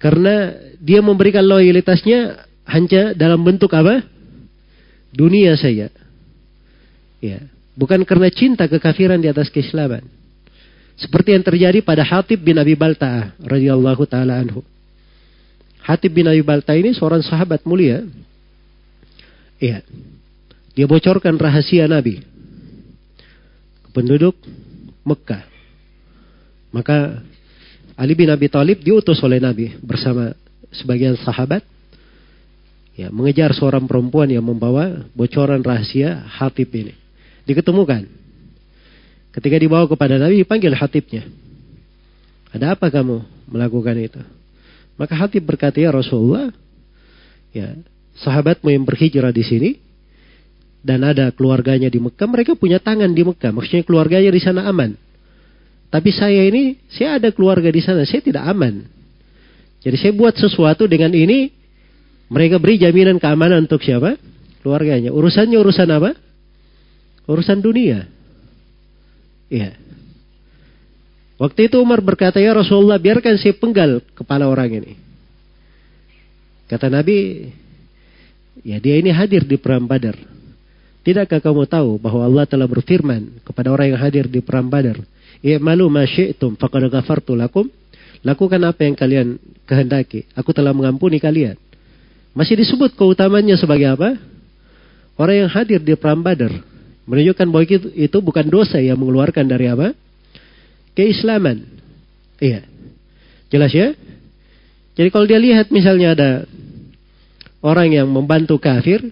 karena 0.00 0.56
dia 0.80 1.04
memberikan 1.04 1.44
loyalitasnya 1.44 2.48
hanya 2.72 3.12
dalam 3.12 3.44
bentuk 3.44 3.68
apa? 3.76 4.00
Dunia 5.12 5.52
saja. 5.60 5.92
Ya, 7.20 7.44
bukan 7.76 8.00
karena 8.08 8.32
cinta 8.32 8.64
kekafiran 8.64 9.20
di 9.20 9.28
atas 9.28 9.52
keislaman. 9.52 10.08
Seperti 10.98 11.30
yang 11.38 11.46
terjadi 11.46 11.78
pada 11.86 12.02
Hatib 12.02 12.42
bin 12.42 12.58
Abi 12.58 12.74
Balta 12.74 13.30
radhiyallahu 13.38 14.02
taala 14.10 14.42
anhu. 14.42 14.66
Hatib 15.86 16.10
bin 16.10 16.26
Abi 16.26 16.42
Balta 16.42 16.74
ini 16.74 16.90
seorang 16.90 17.22
sahabat 17.22 17.62
mulia. 17.62 18.02
Iya. 19.62 19.86
Dia 20.74 20.90
bocorkan 20.90 21.38
rahasia 21.38 21.86
Nabi 21.86 22.18
ke 23.82 23.88
penduduk 23.94 24.34
Mekah. 25.06 25.46
Maka 26.74 27.22
Ali 27.94 28.18
bin 28.18 28.30
Abi 28.34 28.50
Talib 28.50 28.82
diutus 28.82 29.22
oleh 29.22 29.38
Nabi 29.38 29.78
bersama 29.78 30.34
sebagian 30.74 31.14
sahabat 31.22 31.62
ya 32.98 33.14
mengejar 33.14 33.54
seorang 33.54 33.86
perempuan 33.86 34.26
yang 34.26 34.42
membawa 34.42 35.06
bocoran 35.14 35.62
rahasia 35.62 36.26
Hatib 36.26 36.74
ini. 36.74 36.90
Diketemukan 37.46 38.17
Ketika 39.38 39.54
dibawa 39.54 39.86
kepada 39.86 40.18
Nabi 40.18 40.42
dipanggil 40.42 40.74
hatibnya. 40.74 41.22
Ada 42.50 42.74
apa 42.74 42.90
kamu 42.90 43.22
melakukan 43.46 43.94
itu? 44.02 44.18
Maka 44.98 45.14
hatib 45.14 45.46
berkata 45.46 45.78
ya 45.78 45.94
Rasulullah, 45.94 46.50
ya 47.54 47.78
sahabatmu 48.18 48.66
yang 48.66 48.82
berhijrah 48.82 49.30
di 49.30 49.46
sini 49.46 49.70
dan 50.82 51.06
ada 51.06 51.30
keluarganya 51.30 51.86
di 51.86 52.02
Mekah, 52.02 52.26
mereka 52.26 52.58
punya 52.58 52.82
tangan 52.82 53.14
di 53.14 53.22
Mekah, 53.22 53.54
maksudnya 53.54 53.86
keluarganya 53.86 54.34
di 54.34 54.42
sana 54.42 54.66
aman. 54.66 54.98
Tapi 55.86 56.10
saya 56.10 56.42
ini, 56.42 56.74
saya 56.90 57.22
ada 57.22 57.30
keluarga 57.30 57.70
di 57.70 57.78
sana, 57.78 58.02
saya 58.10 58.18
tidak 58.26 58.42
aman. 58.42 58.90
Jadi 59.86 59.96
saya 60.02 60.12
buat 60.18 60.34
sesuatu 60.34 60.90
dengan 60.90 61.14
ini, 61.14 61.46
mereka 62.26 62.58
beri 62.58 62.82
jaminan 62.82 63.22
keamanan 63.22 63.70
untuk 63.70 63.86
siapa? 63.86 64.18
Keluarganya. 64.66 65.14
Urusannya 65.14 65.62
urusan 65.62 65.88
apa? 65.94 66.10
Urusan 67.30 67.62
dunia. 67.62 68.17
Iya. 69.48 69.72
Waktu 71.40 71.70
itu 71.72 71.76
Umar 71.80 72.04
berkata, 72.04 72.38
"Ya 72.42 72.52
Rasulullah, 72.52 73.00
biarkan 73.00 73.38
saya 73.40 73.56
penggal 73.56 74.02
kepala 74.12 74.46
orang 74.46 74.84
ini." 74.84 74.92
Kata 76.68 76.92
Nabi, 76.92 77.48
"Ya 78.66 78.76
dia 78.82 79.00
ini 79.00 79.08
hadir 79.08 79.48
di 79.48 79.56
perang 79.56 79.88
Badar." 79.88 80.16
Tidakkah 81.06 81.40
kamu 81.40 81.64
tahu 81.70 81.96
bahwa 81.96 82.26
Allah 82.26 82.44
telah 82.44 82.68
berfirman 82.68 83.40
kepada 83.40 83.72
orang 83.72 83.94
yang 83.96 84.00
hadir 84.02 84.26
di 84.28 84.44
perang 84.44 84.68
Badar, 84.68 85.00
"Ya 85.40 85.56
malu 85.62 85.88
ma 85.88 86.04
syi'tum 86.04 86.52
faqad 86.60 86.92
ghafartu 86.92 87.32
lakum." 87.38 87.66
Lakukan 88.26 88.58
apa 88.66 88.82
yang 88.82 88.98
kalian 88.98 89.28
kehendaki. 89.62 90.26
Aku 90.34 90.50
telah 90.50 90.74
mengampuni 90.74 91.22
kalian. 91.22 91.54
Masih 92.34 92.58
disebut 92.58 92.98
keutamanya 92.98 93.54
sebagai 93.54 93.94
apa? 93.94 94.18
Orang 95.14 95.46
yang 95.46 95.46
hadir 95.46 95.78
di 95.78 95.94
perang 95.94 96.18
Badar. 96.18 96.50
Menunjukkan 97.08 97.46
bahwa 97.48 97.64
itu, 97.96 98.18
bukan 98.20 98.46
dosa 98.52 98.84
yang 98.84 99.00
mengeluarkan 99.00 99.48
dari 99.48 99.72
apa? 99.72 99.96
Keislaman. 100.92 101.64
Iya. 102.36 102.68
Jelas 103.48 103.72
ya? 103.72 103.96
Jadi 104.92 105.08
kalau 105.08 105.24
dia 105.24 105.40
lihat 105.40 105.72
misalnya 105.72 106.12
ada 106.12 106.30
orang 107.64 107.96
yang 107.96 108.12
membantu 108.12 108.60
kafir, 108.60 109.08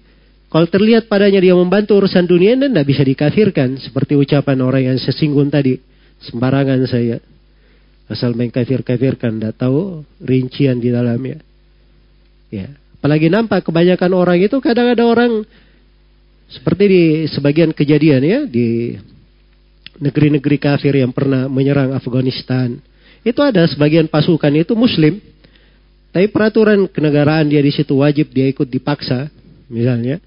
kalau 0.52 0.68
terlihat 0.68 1.08
padanya 1.08 1.40
dia 1.40 1.56
membantu 1.56 1.96
urusan 1.96 2.28
dunia 2.28 2.52
dan 2.60 2.76
tidak 2.76 2.84
bisa 2.92 3.00
dikafirkan. 3.02 3.80
Seperti 3.80 4.12
ucapan 4.12 4.60
orang 4.60 4.82
yang 4.92 4.98
sesinggung 5.00 5.48
tadi. 5.48 5.80
Sembarangan 6.20 6.84
saya. 6.84 7.16
Asal 8.12 8.36
mengkafir-kafirkan. 8.36 9.40
Tidak 9.40 9.56
tahu 9.56 10.04
rincian 10.20 10.84
di 10.84 10.92
dalamnya. 10.92 11.40
Ya. 12.52 12.76
Apalagi 13.00 13.32
nampak 13.32 13.64
kebanyakan 13.64 14.12
orang 14.12 14.36
itu 14.44 14.56
kadang 14.60 14.92
ada 14.92 15.04
orang 15.08 15.48
seperti 16.46 16.84
di 16.86 17.02
sebagian 17.26 17.74
kejadian 17.74 18.22
ya 18.22 18.40
di 18.46 18.94
negeri-negeri 19.98 20.56
kafir 20.62 20.94
yang 20.94 21.10
pernah 21.10 21.50
menyerang 21.50 21.90
Afghanistan. 21.90 22.78
Itu 23.26 23.42
ada 23.42 23.66
sebagian 23.66 24.06
pasukan 24.06 24.54
itu 24.54 24.78
muslim. 24.78 25.18
Tapi 26.14 26.30
peraturan 26.30 26.86
kenegaraan 26.86 27.50
dia 27.50 27.58
di 27.58 27.74
situ 27.74 27.98
wajib 27.98 28.30
dia 28.30 28.46
ikut 28.46 28.70
dipaksa 28.70 29.26
misalnya. 29.66 30.22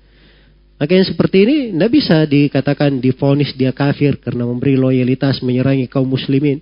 Maka 0.79 0.95
yang 0.95 1.07
seperti 1.07 1.37
ini 1.43 1.57
tidak 1.75 1.91
bisa 1.91 2.15
dikatakan 2.27 2.99
difonis 3.03 3.51
dia 3.55 3.71
kafir 3.71 4.19
karena 4.19 4.47
memberi 4.47 4.75
loyalitas 4.75 5.39
menyerangi 5.43 5.87
kaum 5.91 6.07
muslimin. 6.07 6.59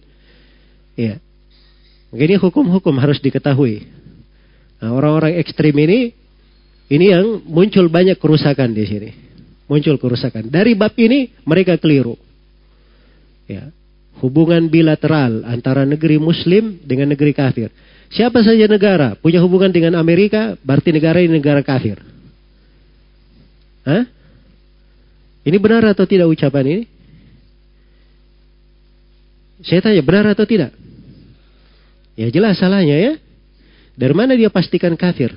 Ya. 0.98 1.22
ini 2.18 2.34
hukum-hukum 2.40 2.98
harus 2.98 3.22
diketahui. 3.22 3.86
Nah, 4.82 4.90
orang-orang 4.90 5.38
nah, 5.38 5.42
ekstrim 5.42 5.76
ini, 5.78 6.18
ini 6.90 7.14
yang 7.14 7.46
muncul 7.46 7.86
banyak 7.94 8.18
kerusakan 8.18 8.74
di 8.74 8.86
sini 8.90 9.10
muncul 9.70 9.96
kerusakan. 10.00 10.48
Dari 10.48 10.74
bab 10.74 10.96
ini 10.98 11.30
mereka 11.44 11.76
keliru. 11.78 12.16
Ya. 13.48 13.70
Hubungan 14.18 14.66
bilateral 14.74 15.46
antara 15.46 15.86
negeri 15.86 16.18
muslim 16.18 16.82
dengan 16.82 17.14
negeri 17.14 17.38
kafir. 17.38 17.70
Siapa 18.10 18.42
saja 18.42 18.66
negara 18.66 19.14
punya 19.20 19.38
hubungan 19.46 19.70
dengan 19.70 19.94
Amerika, 20.00 20.58
berarti 20.66 20.90
negara 20.90 21.22
ini 21.22 21.38
negara 21.38 21.62
kafir. 21.62 22.02
Hah? 23.86 24.04
Ini 25.46 25.54
benar 25.62 25.86
atau 25.94 26.04
tidak 26.10 26.26
ucapan 26.28 26.66
ini? 26.66 26.84
Saya 29.62 29.86
tanya, 29.86 30.02
benar 30.02 30.34
atau 30.34 30.50
tidak? 30.50 30.74
Ya 32.18 32.34
jelas 32.34 32.58
salahnya 32.58 32.98
ya. 32.98 33.14
Dari 33.94 34.14
mana 34.18 34.34
dia 34.34 34.50
pastikan 34.50 34.98
kafir? 34.98 35.30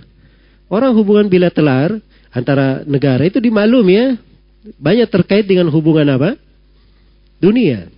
Orang 0.72 0.96
hubungan 0.96 1.28
bilateral 1.28 2.00
antara 2.32 2.86
negara 2.86 3.20
itu 3.26 3.38
dimaklum 3.42 3.84
ya. 3.90 4.06
Banyak 4.80 5.08
terkait 5.08 5.44
dengan 5.48 5.72
hubungan 5.72 6.04
apa? 6.10 6.36
Dunia. 7.40 7.88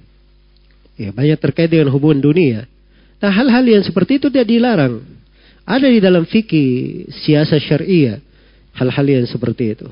Ya, 0.95 1.11
banyak 1.11 1.39
terkait 1.41 1.67
dengan 1.73 1.91
hubungan 1.91 2.23
dunia. 2.23 2.69
Nah, 3.19 3.31
hal-hal 3.35 3.65
yang 3.67 3.83
seperti 3.83 4.23
itu 4.23 4.31
tidak 4.31 4.47
dilarang. 4.51 5.03
Ada 5.67 5.91
di 5.91 5.99
dalam 6.03 6.27
fikih 6.27 7.07
siasa 7.23 7.59
syariah 7.59 8.23
hal-hal 8.75 9.07
yang 9.07 9.27
seperti 9.27 9.79
itu. 9.79 9.89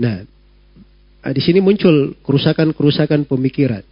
Nah, 0.00 0.24
ah, 1.24 1.32
di 1.32 1.40
sini 1.44 1.60
muncul 1.60 2.16
kerusakan-kerusakan 2.24 3.28
pemikiran. 3.28 3.84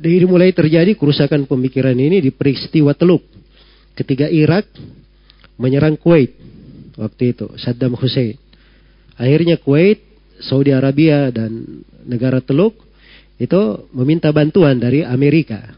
Dari 0.00 0.24
mulai 0.24 0.50
terjadi 0.50 0.96
kerusakan 0.96 1.44
pemikiran 1.46 1.94
ini 1.94 2.18
di 2.24 2.30
peristiwa 2.34 2.96
Teluk. 2.96 3.20
Ketika 3.94 4.26
Irak 4.32 4.64
menyerang 5.60 5.98
Kuwait 6.00 6.34
waktu 6.96 7.36
itu 7.36 7.46
Saddam 7.60 7.94
Hussein. 8.00 8.40
Akhirnya 9.20 9.60
Kuwait, 9.60 10.00
Saudi 10.40 10.72
Arabia 10.72 11.28
dan 11.28 11.84
negara 12.08 12.40
Teluk 12.40 12.72
itu 13.36 13.84
meminta 13.92 14.32
bantuan 14.32 14.80
dari 14.80 15.04
Amerika. 15.04 15.76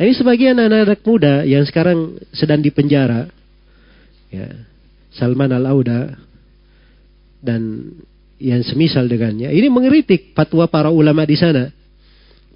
Ini 0.00 0.10
sebagian 0.18 0.58
anak-anak 0.58 1.00
muda 1.06 1.34
yang 1.46 1.62
sekarang 1.62 2.18
sedang 2.34 2.58
dipenjara, 2.66 3.30
ya, 4.34 4.48
Salman 5.14 5.54
Al 5.54 5.70
Auda 5.70 6.18
dan 7.38 7.94
yang 8.42 8.66
semisal 8.66 9.06
dengannya. 9.06 9.54
Ini 9.54 9.70
mengkritik 9.70 10.34
fatwa 10.34 10.66
para 10.66 10.90
ulama 10.90 11.22
di 11.22 11.38
sana, 11.38 11.70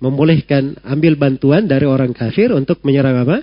membolehkan 0.03 0.83
ambil 0.83 1.15
bantuan 1.15 1.71
dari 1.71 1.87
orang 1.87 2.11
kafir 2.11 2.51
untuk 2.51 2.83
menyerang 2.83 3.23
apa? 3.23 3.39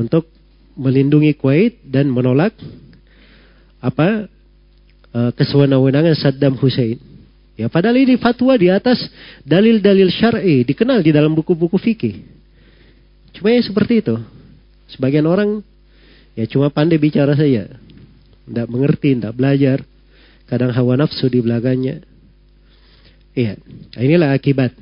Untuk 0.00 0.24
melindungi 0.80 1.36
Kuwait 1.36 1.84
dan 1.84 2.08
menolak 2.08 2.56
apa 3.82 4.24
Eh, 5.12 5.28
kesewenang-wenangan 5.36 6.16
Saddam 6.16 6.56
Hussein. 6.56 6.96
Ya, 7.52 7.68
padahal 7.68 8.00
ini 8.00 8.16
fatwa 8.16 8.56
di 8.56 8.72
atas 8.72 8.96
dalil-dalil 9.44 10.08
syar'i 10.08 10.64
dikenal 10.64 11.04
di 11.04 11.12
dalam 11.12 11.36
buku-buku 11.36 11.76
fikih. 11.76 12.24
Cuma 13.36 13.52
ya 13.52 13.60
seperti 13.60 14.00
itu. 14.00 14.16
Sebagian 14.96 15.28
orang 15.28 15.60
ya 16.32 16.48
cuma 16.48 16.72
pandai 16.72 16.96
bicara 16.96 17.36
saja. 17.36 17.68
Tidak 17.76 18.66
mengerti, 18.72 19.12
tidak 19.12 19.36
belajar. 19.36 19.84
Kadang 20.48 20.72
hawa 20.72 21.04
nafsu 21.04 21.28
di 21.28 21.44
belakangnya. 21.44 22.00
Iya, 23.36 23.60
inilah 24.00 24.32
akibat. 24.32 24.72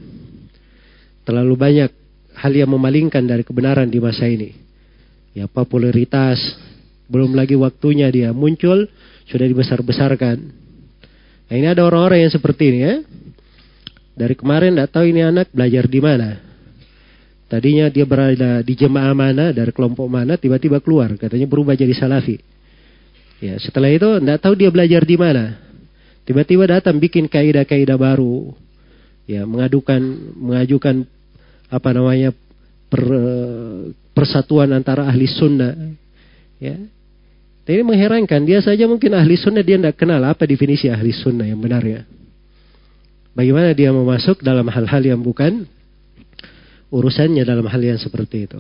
Terlalu 1.27 1.55
banyak 1.59 1.91
hal 2.39 2.53
yang 2.55 2.71
memalingkan 2.71 3.27
dari 3.27 3.43
kebenaran 3.43 3.91
di 3.91 3.99
masa 3.99 4.31
ini. 4.31 4.55
Ya 5.35 5.51
popularitas, 5.51 6.39
belum 7.11 7.35
lagi 7.35 7.59
waktunya 7.59 8.07
dia 8.15 8.31
muncul, 8.31 8.87
sudah 9.27 9.47
dibesar-besarkan. 9.51 10.39
Nah, 11.51 11.55
ini 11.59 11.67
ada 11.67 11.83
orang-orang 11.83 12.23
yang 12.23 12.31
seperti 12.33 12.71
ini 12.71 12.79
ya. 12.87 12.95
Dari 14.15 14.39
kemarin 14.39 14.79
tidak 14.79 14.95
tahu 14.95 15.11
ini 15.11 15.27
anak 15.27 15.51
belajar 15.51 15.91
di 15.91 15.99
mana. 15.99 16.31
Tadinya 17.51 17.91
dia 17.91 18.07
berada 18.07 18.63
di 18.63 18.79
jemaah 18.79 19.11
mana, 19.11 19.51
dari 19.51 19.75
kelompok 19.75 20.07
mana, 20.07 20.39
tiba-tiba 20.39 20.79
keluar. 20.79 21.19
Katanya 21.19 21.51
berubah 21.51 21.75
jadi 21.75 21.91
salafi. 21.91 22.39
Ya, 23.43 23.59
setelah 23.59 23.91
itu 23.91 24.07
tidak 24.23 24.39
tahu 24.39 24.55
dia 24.55 24.71
belajar 24.71 25.03
di 25.03 25.19
mana. 25.19 25.59
Tiba-tiba 26.23 26.71
datang 26.71 27.03
bikin 27.03 27.27
kaidah-kaidah 27.27 27.99
baru. 27.99 28.55
Ya, 29.27 29.43
mengadukan, 29.51 29.99
mengajukan 30.39 31.03
apa 31.75 31.91
namanya 31.91 32.31
per, 32.87 33.03
eh, 33.03 33.79
persatuan 34.15 34.71
antara 34.75 35.07
ahli 35.11 35.27
sunnah 35.31 35.71
ya 36.59 36.75
ini 37.69 37.85
mengherankan, 37.85 38.49
dia 38.49 38.59
saja 38.65 38.89
mungkin 38.89 39.13
ahli 39.13 39.37
sunnah 39.37 39.61
dia 39.61 39.77
tidak 39.77 40.01
kenal 40.01 40.19
apa 40.25 40.49
definisi 40.49 40.89
ahli 40.89 41.13
sunnah 41.13 41.45
yang 41.45 41.61
benar 41.61 41.85
ya. 41.85 42.01
Bagaimana 43.37 43.77
dia 43.77 43.93
mau 43.93 44.03
masuk 44.09 44.41
dalam 44.41 44.65
hal-hal 44.73 45.03
yang 45.05 45.21
bukan 45.21 45.69
urusannya 46.91 47.45
dalam 47.45 47.69
hal 47.69 47.79
yang 47.85 47.99
seperti 48.01 48.49
itu. 48.51 48.59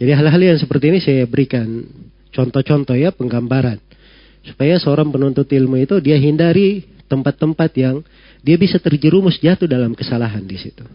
Jadi 0.00 0.12
hal-hal 0.16 0.40
yang 0.54 0.56
seperti 0.56 0.84
ini 0.88 0.98
saya 1.02 1.28
berikan 1.28 1.84
contoh-contoh 2.32 2.96
ya 2.96 3.12
penggambaran. 3.12 3.76
Supaya 4.48 4.80
seorang 4.80 5.12
penuntut 5.12 5.44
ilmu 5.52 5.84
itu 5.84 6.00
dia 6.00 6.16
hindari 6.16 6.88
tempat-tempat 7.10 7.70
yang 7.76 8.00
dia 8.40 8.56
bisa 8.56 8.80
terjerumus 8.80 9.36
jatuh 9.36 9.68
dalam 9.68 9.92
kesalahan 9.92 10.40
di 10.48 10.56
situ. 10.56 10.86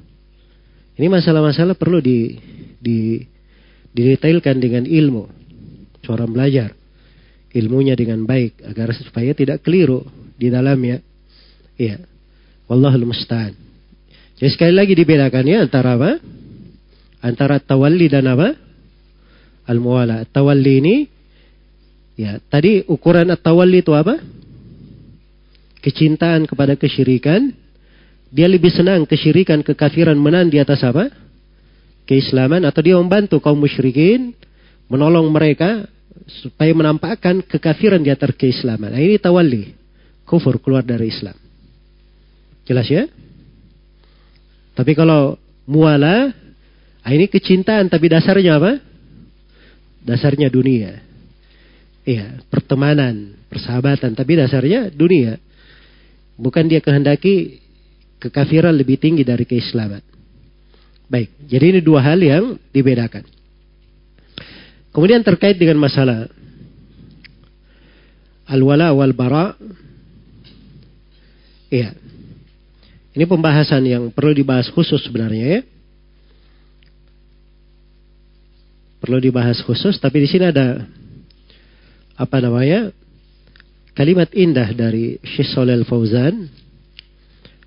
Ini 0.97 1.05
masalah-masalah 1.05 1.77
perlu 1.77 2.01
di, 2.01 2.33
di 2.81 3.21
didetailkan 3.93 4.57
dengan 4.57 4.89
ilmu 4.89 5.23
seorang 6.01 6.33
belajar 6.33 6.73
ilmunya 7.55 7.95
dengan 7.95 8.27
baik 8.27 8.59
agar 8.67 8.91
supaya 8.99 9.31
tidak 9.31 9.63
keliru 9.63 10.03
di 10.35 10.51
dalamnya. 10.51 10.99
ya 11.79 12.03
Wallahul 12.67 13.07
musta'an. 13.07 13.55
Jadi 14.35 14.51
sekali 14.51 14.75
lagi 14.75 14.91
dibedakan 14.99 15.45
ya 15.47 15.63
antara 15.63 15.95
apa? 15.95 16.11
Antara 17.23 17.55
tawalli 17.63 18.11
dan 18.11 18.27
apa? 18.27 18.51
Al-muwala. 19.71 20.27
Tawalli 20.27 20.73
ini 20.83 20.95
ya, 22.19 22.37
tadi 22.51 22.83
ukuran 22.85 23.31
tawalli 23.39 23.79
itu 23.79 23.95
apa? 23.95 24.19
Kecintaan 25.79 26.45
kepada 26.51 26.75
kesyirikan. 26.75 27.55
Dia 28.35 28.51
lebih 28.51 28.67
senang 28.67 29.07
kesyirikan 29.07 29.63
kekafiran 29.63 30.19
menang 30.19 30.51
di 30.51 30.59
atas 30.59 30.83
apa? 30.83 31.07
Keislaman 32.03 32.67
atau 32.67 32.81
dia 32.83 32.99
membantu 32.99 33.39
kaum 33.39 33.55
musyrikin 33.63 34.35
menolong 34.91 35.31
mereka 35.31 35.87
supaya 36.27 36.73
menampakkan 36.73 37.45
kekafiran 37.45 38.01
di 38.01 38.09
atas 38.09 38.33
keislaman. 38.33 38.91
Nah, 38.93 39.01
ini 39.01 39.21
tawalli, 39.21 39.73
kufur 40.25 40.57
keluar 40.57 40.81
dari 40.81 41.09
Islam. 41.13 41.37
Jelas 42.65 42.89
ya? 42.89 43.05
Tapi 44.75 44.91
kalau 44.97 45.37
muala, 45.69 46.33
nah 47.05 47.11
ini 47.13 47.29
kecintaan 47.29 47.87
tapi 47.87 48.09
dasarnya 48.09 48.57
apa? 48.57 48.81
Dasarnya 50.01 50.49
dunia. 50.49 51.01
Iya, 52.05 52.37
pertemanan, 52.53 53.33
persahabatan, 53.49 54.13
tapi 54.17 54.37
dasarnya 54.37 54.89
dunia. 54.93 55.37
Bukan 56.37 56.67
dia 56.69 56.77
kehendaki 56.81 57.57
kekafiran 58.21 58.73
lebih 58.77 58.97
tinggi 59.01 59.21
dari 59.25 59.41
keislaman. 59.45 60.01
Baik, 61.09 61.29
jadi 61.45 61.77
ini 61.77 61.79
dua 61.85 62.01
hal 62.05 62.17
yang 62.21 62.57
dibedakan. 62.73 63.25
Kemudian 64.95 65.19
terkait 65.27 65.59
dengan 65.59 65.75
masalah 65.83 66.31
al-wala 68.47 68.95
wal 68.95 69.11
bara. 69.11 69.51
Iya. 71.67 71.91
Ini 73.11 73.27
pembahasan 73.27 73.83
yang 73.83 74.03
perlu 74.15 74.31
dibahas 74.31 74.71
khusus 74.71 75.03
sebenarnya 75.03 75.45
ya. 75.59 75.61
Perlu 79.03 79.19
dibahas 79.19 79.59
khusus 79.67 79.99
tapi 79.99 80.23
di 80.23 80.31
sini 80.31 80.47
ada 80.47 80.87
apa 82.15 82.37
namanya? 82.39 82.87
Kalimat 83.91 84.31
indah 84.31 84.71
dari 84.71 85.19
Syekh 85.35 85.51
Shalal 85.51 85.83
Fauzan 85.83 86.47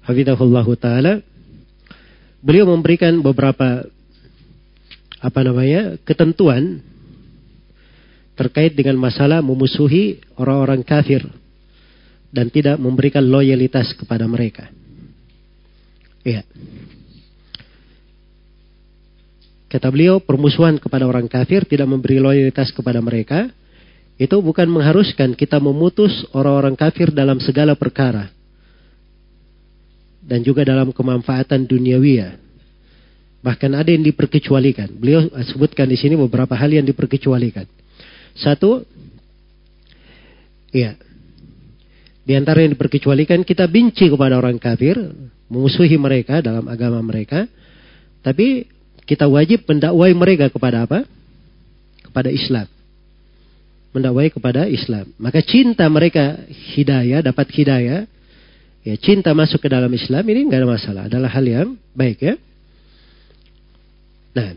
hafizahullahu 0.00 0.72
taala. 0.80 1.20
Beliau 2.40 2.64
memberikan 2.72 3.20
beberapa 3.20 3.84
apa 5.20 5.40
namanya? 5.44 6.00
ketentuan 6.08 6.87
terkait 8.38 8.78
dengan 8.78 8.94
masalah 8.94 9.42
memusuhi 9.42 10.22
orang-orang 10.38 10.86
kafir 10.86 11.26
dan 12.30 12.46
tidak 12.54 12.78
memberikan 12.78 13.26
loyalitas 13.26 13.90
kepada 13.98 14.30
mereka. 14.30 14.70
Iya. 16.22 16.46
Kata 19.68 19.90
beliau, 19.90 20.22
permusuhan 20.22 20.78
kepada 20.78 21.02
orang 21.04 21.26
kafir 21.26 21.66
tidak 21.66 21.90
memberi 21.90 22.22
loyalitas 22.22 22.70
kepada 22.70 23.02
mereka. 23.02 23.50
Itu 24.18 24.38
bukan 24.38 24.70
mengharuskan 24.70 25.34
kita 25.34 25.58
memutus 25.58 26.22
orang-orang 26.30 26.78
kafir 26.78 27.10
dalam 27.10 27.42
segala 27.42 27.74
perkara. 27.74 28.30
Dan 30.24 30.46
juga 30.46 30.62
dalam 30.64 30.94
kemanfaatan 30.94 31.66
duniawiya. 31.68 32.38
Bahkan 33.44 33.70
ada 33.74 33.88
yang 33.92 34.04
diperkecualikan. 34.08 34.90
Beliau 34.94 35.26
sebutkan 35.52 35.86
di 35.90 35.96
sini 36.00 36.14
beberapa 36.18 36.54
hal 36.56 36.70
yang 36.72 36.86
diperkecualikan. 36.88 37.64
Satu, 38.38 38.86
ya, 40.70 40.94
di 42.22 42.32
antara 42.38 42.62
yang 42.62 42.78
diperkecualikan 42.78 43.42
kita 43.42 43.66
benci 43.66 44.06
kepada 44.06 44.38
orang 44.38 44.62
kafir, 44.62 44.94
memusuhi 45.50 45.98
mereka 45.98 46.38
dalam 46.38 46.62
agama 46.70 47.02
mereka, 47.02 47.50
tapi 48.22 48.70
kita 49.10 49.26
wajib 49.26 49.66
mendakwai 49.66 50.14
mereka 50.14 50.46
kepada 50.54 50.86
apa? 50.86 51.02
Kepada 52.06 52.30
Islam. 52.30 52.70
Mendakwai 53.90 54.30
kepada 54.30 54.70
Islam. 54.70 55.10
Maka 55.18 55.42
cinta 55.42 55.90
mereka 55.90 56.38
hidayah, 56.78 57.26
dapat 57.26 57.50
hidayah, 57.50 58.06
ya 58.86 58.94
cinta 59.02 59.34
masuk 59.34 59.58
ke 59.58 59.66
dalam 59.68 59.90
Islam 59.90 60.22
ini 60.30 60.46
nggak 60.46 60.60
ada 60.62 60.70
masalah, 60.78 61.02
adalah 61.10 61.30
hal 61.34 61.42
yang 61.42 61.68
baik 61.90 62.22
ya. 62.22 62.34
Nah, 64.38 64.54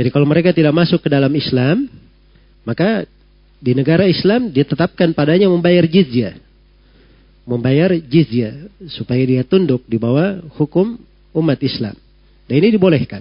jadi 0.00 0.08
kalau 0.08 0.24
mereka 0.24 0.56
tidak 0.56 0.72
masuk 0.72 1.04
ke 1.04 1.12
dalam 1.12 1.28
Islam, 1.36 1.84
maka 2.64 3.04
di 3.60 3.76
negara 3.76 4.08
Islam 4.08 4.48
ditetapkan 4.48 5.12
padanya 5.12 5.52
membayar 5.52 5.84
jizya, 5.84 6.40
Membayar 7.44 7.92
jizya 8.08 8.64
supaya 8.96 9.20
dia 9.28 9.44
tunduk 9.44 9.84
di 9.84 10.00
bawah 10.00 10.40
hukum 10.56 10.96
umat 11.36 11.60
Islam. 11.60 11.92
Dan 12.48 12.64
ini 12.64 12.80
dibolehkan. 12.80 13.20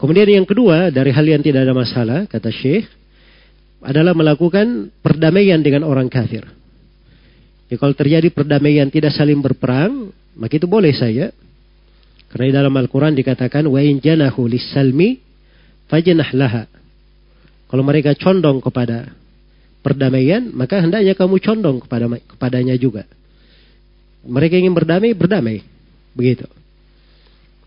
Kemudian 0.00 0.24
yang 0.32 0.48
kedua 0.48 0.88
dari 0.88 1.12
hal 1.12 1.26
yang 1.28 1.44
tidak 1.44 1.68
ada 1.68 1.76
masalah 1.76 2.24
kata 2.24 2.48
Syekh 2.48 2.88
adalah 3.84 4.16
melakukan 4.16 4.88
perdamaian 5.04 5.60
dengan 5.60 5.84
orang 5.84 6.08
kafir. 6.08 6.48
Ya, 7.68 7.76
kalau 7.76 7.92
terjadi 7.92 8.32
perdamaian 8.32 8.88
tidak 8.88 9.12
saling 9.12 9.36
berperang, 9.44 10.16
maka 10.32 10.56
itu 10.56 10.64
boleh 10.64 10.96
saja. 10.96 11.28
Karena 12.32 12.44
di 12.48 12.54
dalam 12.56 12.72
Al-Quran 12.72 13.12
dikatakan 13.12 13.68
wa 13.68 13.82
in 13.84 14.00
janahu 14.00 14.48
fajnah 15.92 16.30
laha. 16.32 16.64
Kalau 17.68 17.84
mereka 17.84 18.16
condong 18.16 18.64
kepada 18.64 19.12
perdamaian, 19.84 20.48
maka 20.56 20.80
hendaknya 20.80 21.12
kamu 21.12 21.36
condong 21.44 21.76
kepada 21.84 22.08
kepadanya 22.08 22.72
juga. 22.80 23.04
Mereka 24.24 24.56
ingin 24.56 24.72
berdamai, 24.72 25.12
berdamai. 25.12 25.56
Begitu. 26.16 26.48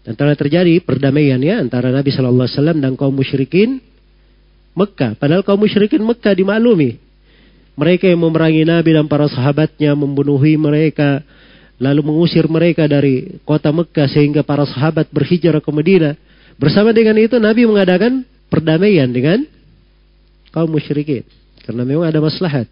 Dan 0.06 0.14
telah 0.18 0.34
terjadi 0.38 0.82
perdamaian 0.82 1.38
ya 1.42 1.62
antara 1.62 1.90
Nabi 1.94 2.10
Shallallahu 2.14 2.46
Alaihi 2.50 2.58
Wasallam 2.62 2.80
dan 2.82 2.94
kaum 2.98 3.14
musyrikin 3.14 3.82
Mekah. 4.78 5.18
Padahal 5.22 5.42
kaum 5.42 5.62
musyrikin 5.62 6.02
Mekah 6.02 6.34
dimaklumi. 6.38 7.02
Mereka 7.76 8.08
yang 8.08 8.22
memerangi 8.24 8.64
Nabi 8.64 8.96
dan 8.96 9.10
para 9.12 9.28
sahabatnya, 9.28 9.98
membunuhi 10.00 10.56
mereka, 10.56 11.20
lalu 11.76 12.08
mengusir 12.08 12.48
mereka 12.48 12.86
dari 12.88 13.36
kota 13.44 13.74
Mekah 13.74 14.08
sehingga 14.08 14.48
para 14.48 14.64
sahabat 14.70 15.10
berhijrah 15.12 15.60
ke 15.60 15.72
Madinah. 15.76 16.16
Bersama 16.56 16.96
dengan 16.96 17.20
itu 17.20 17.36
Nabi 17.36 17.68
mengadakan 17.68 18.24
perdamaian 18.48 19.12
dengan 19.12 19.44
kaum 20.56 20.72
musyrikin. 20.72 21.28
Karena 21.68 21.84
memang 21.84 22.08
ada 22.08 22.24
maslahat. 22.24 22.70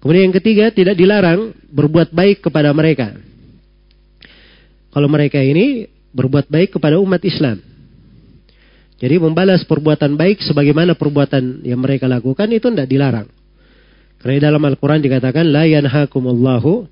Kemudian 0.00 0.30
yang 0.30 0.36
ketiga, 0.42 0.70
tidak 0.72 0.94
dilarang 0.98 1.54
berbuat 1.70 2.10
baik 2.14 2.42
kepada 2.46 2.70
mereka. 2.74 3.14
Kalau 4.92 5.08
mereka 5.10 5.38
ini 5.42 5.86
berbuat 6.14 6.46
baik 6.52 6.74
kepada 6.78 6.98
umat 6.98 7.22
Islam. 7.26 7.58
Jadi 9.02 9.18
membalas 9.18 9.66
perbuatan 9.66 10.14
baik 10.14 10.42
sebagaimana 10.46 10.94
perbuatan 10.94 11.66
yang 11.66 11.82
mereka 11.82 12.06
lakukan 12.06 12.46
itu 12.54 12.70
tidak 12.70 12.86
dilarang. 12.86 13.28
Karena 14.22 14.46
dalam 14.54 14.62
Al-Quran 14.62 15.02
dikatakan, 15.02 15.50
La 15.50 15.66
yanhakumullahu 15.66 16.86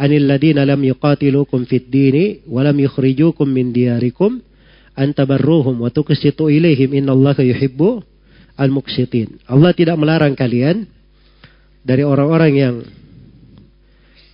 anil 0.00 0.24
ladina 0.24 0.64
lam 0.64 0.80
yuqatilukum 0.80 1.68
fid 1.68 1.92
dini 1.92 2.40
walam 2.48 2.80
yukhrijukum 2.80 3.44
min 3.48 3.68
diarikum 3.76 4.40
antabarruhum 4.96 5.76
wa 5.82 5.90
tuqsitu 5.92 6.52
ilaihim 6.52 6.96
innallaha 7.04 7.40
yuhibbu 7.40 8.02
al 8.60 8.68
Allah 9.48 9.72
tidak 9.72 9.96
melarang 9.96 10.36
kalian 10.36 10.84
dari 11.80 12.04
orang-orang 12.04 12.52
yang 12.52 12.74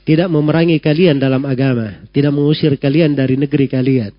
tidak 0.08 0.28
memerangi 0.32 0.80
kalian 0.80 1.20
dalam 1.20 1.44
agama, 1.46 2.02
tidak 2.10 2.32
mengusir 2.34 2.72
kalian 2.80 3.12
dari 3.14 3.36
negeri 3.36 3.68
kalian. 3.68 4.12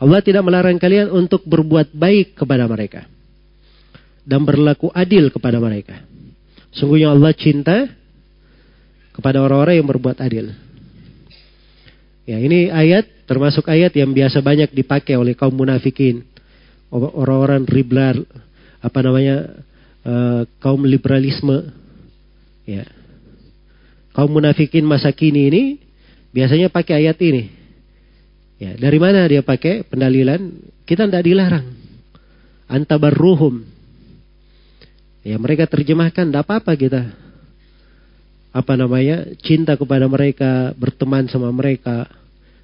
Allah 0.00 0.20
tidak 0.24 0.44
melarang 0.44 0.76
kalian 0.80 1.08
untuk 1.12 1.44
berbuat 1.48 1.92
baik 1.96 2.36
kepada 2.40 2.64
mereka 2.68 3.06
dan 4.28 4.44
berlaku 4.44 4.90
adil 4.92 5.30
kepada 5.32 5.56
mereka. 5.62 6.04
Sungguhnya 6.72 7.12
Allah 7.14 7.32
cinta 7.32 7.86
kepada 9.14 9.40
orang-orang 9.40 9.80
yang 9.80 9.88
berbuat 9.88 10.18
adil. 10.20 10.52
Ya, 12.28 12.36
ini 12.42 12.68
ayat 12.68 13.06
Termasuk 13.26 13.66
ayat 13.66 13.90
yang 13.98 14.14
biasa 14.14 14.38
banyak 14.38 14.70
dipakai 14.70 15.18
oleh 15.18 15.34
kaum 15.34 15.50
munafikin. 15.50 16.22
Orang-orang 16.94 17.66
liberal, 17.66 18.22
apa 18.78 18.98
namanya, 19.02 19.36
uh, 20.06 20.42
kaum 20.62 20.86
liberalisme. 20.86 21.74
Ya. 22.62 22.86
Kaum 24.14 24.30
munafikin 24.30 24.86
masa 24.86 25.10
kini 25.10 25.50
ini 25.50 25.62
biasanya 26.30 26.70
pakai 26.70 27.02
ayat 27.02 27.18
ini. 27.18 27.50
Ya, 28.62 28.78
dari 28.78 28.96
mana 29.02 29.26
dia 29.26 29.42
pakai 29.42 29.82
pendalilan? 29.82 30.40
Kita 30.86 31.10
tidak 31.10 31.26
dilarang. 31.26 31.66
Antabarruhum. 32.70 33.66
Ya, 35.26 35.34
mereka 35.42 35.66
terjemahkan, 35.66 36.30
tidak 36.30 36.46
apa-apa 36.46 36.74
kita 36.78 37.02
apa 38.56 38.72
namanya 38.72 39.36
cinta 39.44 39.76
kepada 39.76 40.08
mereka 40.08 40.72
berteman 40.80 41.28
sama 41.28 41.52
mereka 41.52 42.08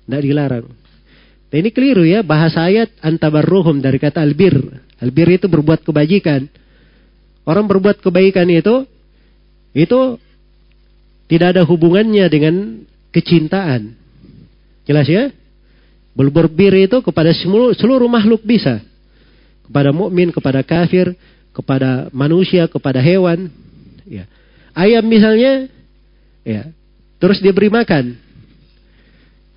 tidak 0.06 0.22
dilarang. 0.22 0.66
Nah, 1.50 1.56
ini 1.60 1.70
keliru 1.70 2.02
ya. 2.02 2.24
Bahasa 2.24 2.66
ayat 2.66 2.90
antabarruhum 3.04 3.78
dari 3.78 4.00
kata 4.00 4.22
albir. 4.24 4.56
Albir 4.98 5.28
itu 5.36 5.46
berbuat 5.46 5.82
kebajikan. 5.86 6.48
Orang 7.42 7.66
berbuat 7.66 7.98
kebaikan 8.02 8.46
itu, 8.50 8.86
itu 9.74 10.16
tidak 11.26 11.58
ada 11.58 11.62
hubungannya 11.66 12.26
dengan 12.30 12.86
kecintaan. 13.14 13.94
Jelas 14.86 15.06
ya? 15.10 15.24
berbir 16.12 16.76
itu 16.76 17.00
kepada 17.00 17.32
seluruh, 17.32 17.72
seluruh 17.72 18.04
makhluk 18.04 18.44
bisa. 18.44 18.84
Kepada 19.64 19.96
mukmin, 19.96 20.28
kepada 20.28 20.60
kafir, 20.60 21.16
kepada 21.56 22.12
manusia, 22.12 22.68
kepada 22.68 23.00
hewan. 23.00 23.48
Ya. 24.04 24.28
Ayam 24.76 25.08
misalnya, 25.08 25.72
ya, 26.44 26.68
terus 27.16 27.40
dia 27.40 27.48
beri 27.56 27.72
makan. 27.72 28.12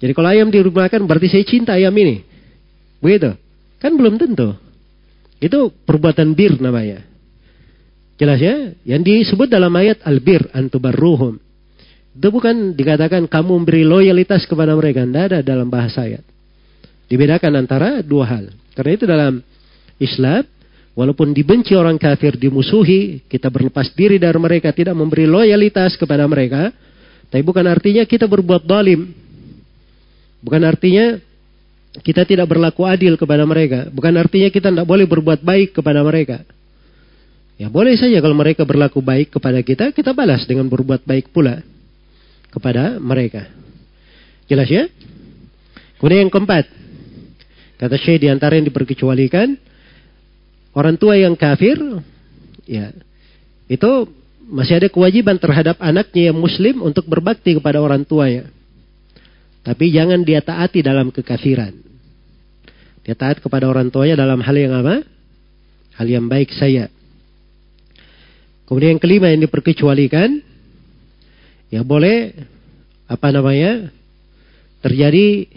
Jadi 0.02 0.12
kalau 0.12 0.28
ayam 0.32 0.50
dirumahkan 0.52 1.00
berarti 1.08 1.32
saya 1.40 1.44
cinta 1.48 1.72
ayam 1.78 1.96
ini. 1.96 2.24
Begitu. 3.00 3.32
Kan 3.80 3.96
belum 3.96 4.20
tentu. 4.20 4.56
Itu 5.40 5.72
perbuatan 5.88 6.36
bir 6.36 6.60
namanya. 6.60 7.04
Jelas 8.20 8.40
ya? 8.40 8.72
Yang 8.88 9.02
disebut 9.08 9.48
dalam 9.52 9.72
ayat 9.76 10.04
albir 10.04 10.44
antubarruhum. 10.56 11.40
Itu 12.16 12.28
bukan 12.32 12.76
dikatakan 12.76 13.28
kamu 13.28 13.64
memberi 13.64 13.84
loyalitas 13.84 14.48
kepada 14.48 14.72
mereka. 14.76 15.04
Tidak 15.04 15.24
ada 15.36 15.40
dalam 15.44 15.68
bahasa 15.68 16.08
ayat. 16.08 16.24
Dibedakan 17.12 17.52
antara 17.60 18.00
dua 18.04 18.26
hal. 18.32 18.46
Karena 18.76 18.92
itu 18.96 19.06
dalam 19.08 19.34
Islam, 20.00 20.44
walaupun 20.96 21.32
dibenci 21.32 21.72
orang 21.76 21.96
kafir, 21.96 22.36
dimusuhi, 22.40 23.24
kita 23.32 23.48
berlepas 23.48 23.92
diri 23.96 24.16
dari 24.20 24.36
mereka, 24.40 24.72
tidak 24.76 24.92
memberi 24.96 25.24
loyalitas 25.28 25.96
kepada 26.00 26.28
mereka. 26.28 26.72
Tapi 27.32 27.44
bukan 27.44 27.68
artinya 27.68 28.04
kita 28.08 28.26
berbuat 28.28 28.64
dolim. 28.68 29.25
Bukan 30.46 30.62
artinya 30.62 31.18
kita 32.06 32.22
tidak 32.30 32.46
berlaku 32.46 32.86
adil 32.86 33.18
kepada 33.18 33.42
mereka. 33.50 33.90
Bukan 33.90 34.14
artinya 34.14 34.54
kita 34.54 34.70
tidak 34.70 34.86
boleh 34.86 35.10
berbuat 35.10 35.42
baik 35.42 35.74
kepada 35.82 36.06
mereka. 36.06 36.46
Ya 37.58 37.66
boleh 37.74 37.98
saja 37.98 38.22
kalau 38.22 38.38
mereka 38.38 38.62
berlaku 38.62 39.02
baik 39.02 39.34
kepada 39.34 39.66
kita, 39.66 39.90
kita 39.90 40.14
balas 40.14 40.46
dengan 40.46 40.70
berbuat 40.70 41.02
baik 41.08 41.34
pula 41.34 41.66
kepada 42.54 43.02
mereka. 43.02 43.50
Jelas 44.46 44.70
ya? 44.70 44.86
Kemudian 45.98 46.30
yang 46.30 46.34
keempat, 46.36 46.68
kata 47.82 47.96
Syekh 47.98 48.28
diantara 48.28 48.60
yang 48.60 48.68
diperkecualikan, 48.70 49.56
orang 50.78 50.96
tua 51.00 51.16
yang 51.18 51.34
kafir, 51.34 51.80
ya 52.70 52.92
itu 53.72 53.92
masih 54.52 54.84
ada 54.84 54.88
kewajiban 54.94 55.40
terhadap 55.42 55.80
anaknya 55.82 56.30
yang 56.30 56.38
muslim 56.38 56.84
untuk 56.86 57.08
berbakti 57.10 57.58
kepada 57.58 57.80
orang 57.82 58.04
tuanya. 58.06 58.46
Tapi 59.66 59.90
jangan 59.90 60.22
dia 60.22 60.46
taati 60.46 60.86
dalam 60.86 61.10
kekafiran. 61.10 61.74
Dia 63.02 63.18
taat 63.18 63.42
kepada 63.42 63.66
orang 63.66 63.90
tuanya 63.90 64.22
dalam 64.22 64.38
hal 64.46 64.54
yang 64.54 64.78
apa? 64.78 65.02
Hal 65.98 66.06
yang 66.06 66.30
baik 66.30 66.54
saya. 66.54 66.86
Kemudian 68.70 68.98
yang 68.98 69.02
kelima 69.04 69.26
yang 69.34 69.42
diperkecualikan, 69.42 70.38
ya 71.74 71.82
boleh 71.82 72.46
apa 73.10 73.28
namanya 73.34 73.90
terjadi 74.86 75.50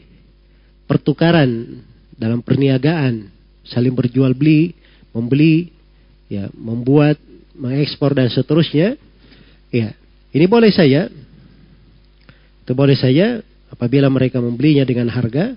pertukaran 0.88 1.84
dalam 2.16 2.40
perniagaan, 2.40 3.28
saling 3.64 3.92
berjual 3.92 4.32
beli, 4.36 4.72
membeli, 5.12 5.68
ya 6.32 6.48
membuat, 6.56 7.20
mengekspor 7.52 8.16
dan 8.16 8.32
seterusnya. 8.32 8.96
Ya, 9.68 9.92
ini 10.32 10.48
boleh 10.48 10.72
saya, 10.72 11.12
itu 12.64 12.72
boleh 12.72 12.96
saya 12.96 13.40
apabila 13.78 14.10
mereka 14.10 14.42
membelinya 14.42 14.82
dengan 14.82 15.06
harga 15.06 15.54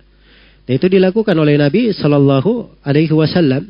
dan 0.69 0.73
itu 0.77 0.85
dilakukan 0.85 1.33
oleh 1.33 1.57
Nabi 1.57 1.89
Shallallahu 1.89 2.85
Alaihi 2.85 3.09
Wasallam 3.17 3.65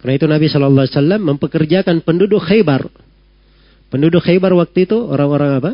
karena 0.00 0.12
itu 0.16 0.24
Nabi 0.24 0.46
Shallallahu 0.48 0.84
Alaihi 0.88 0.96
Wasallam 0.96 1.20
mempekerjakan 1.20 1.96
penduduk 2.00 2.40
Khaybar 2.40 2.88
penduduk 3.92 4.24
Khaybar 4.24 4.56
waktu 4.56 4.88
itu 4.88 4.96
orang-orang 5.04 5.50
apa 5.60 5.72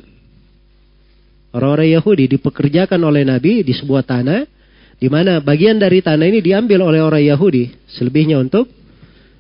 orang-orang 1.54 1.94
Yahudi 2.02 2.34
dipekerjakan 2.34 2.98
oleh 2.98 3.22
Nabi 3.22 3.62
di 3.62 3.70
sebuah 3.78 4.02
tanah 4.02 4.42
di 4.98 5.06
mana 5.06 5.38
bagian 5.38 5.78
dari 5.78 6.02
tanah 6.02 6.26
ini 6.26 6.42
diambil 6.42 6.82
oleh 6.82 6.98
orang 6.98 7.22
Yahudi 7.22 7.70
selebihnya 7.94 8.42
untuk 8.42 8.66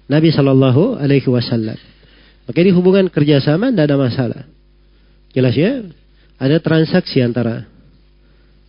Nabi 0.06 0.30
Shallallahu 0.30 1.02
Alaihi 1.02 1.26
Wasallam 1.26 1.74
maka 2.46 2.58
ini 2.62 2.70
hubungan 2.70 3.10
kerjasama 3.10 3.74
tidak 3.74 3.90
ada 3.90 3.96
masalah 3.98 4.42
jelas 5.34 5.58
ya 5.58 5.82
ada 6.38 6.62
transaksi 6.62 7.18
antara 7.18 7.66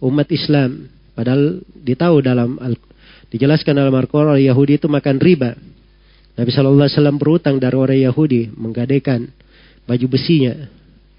umat 0.04 0.28
Islam. 0.36 0.92
Padahal 1.16 1.64
ditahu 1.72 2.20
dalam 2.20 2.60
dijelaskan 3.32 3.80
dalam 3.80 3.96
Al-Qur'an 3.96 4.38
Yahudi 4.38 4.76
itu 4.78 4.92
makan 4.92 5.18
riba. 5.24 5.56
Nabi 6.36 6.50
Shallallahu 6.50 6.84
Alaihi 6.90 6.98
Wasallam 7.00 7.18
berutang 7.22 7.56
dari 7.62 7.78
orang 7.78 8.00
Yahudi 8.04 8.52
menggadaikan 8.58 9.30
baju 9.86 10.06
besinya. 10.10 10.68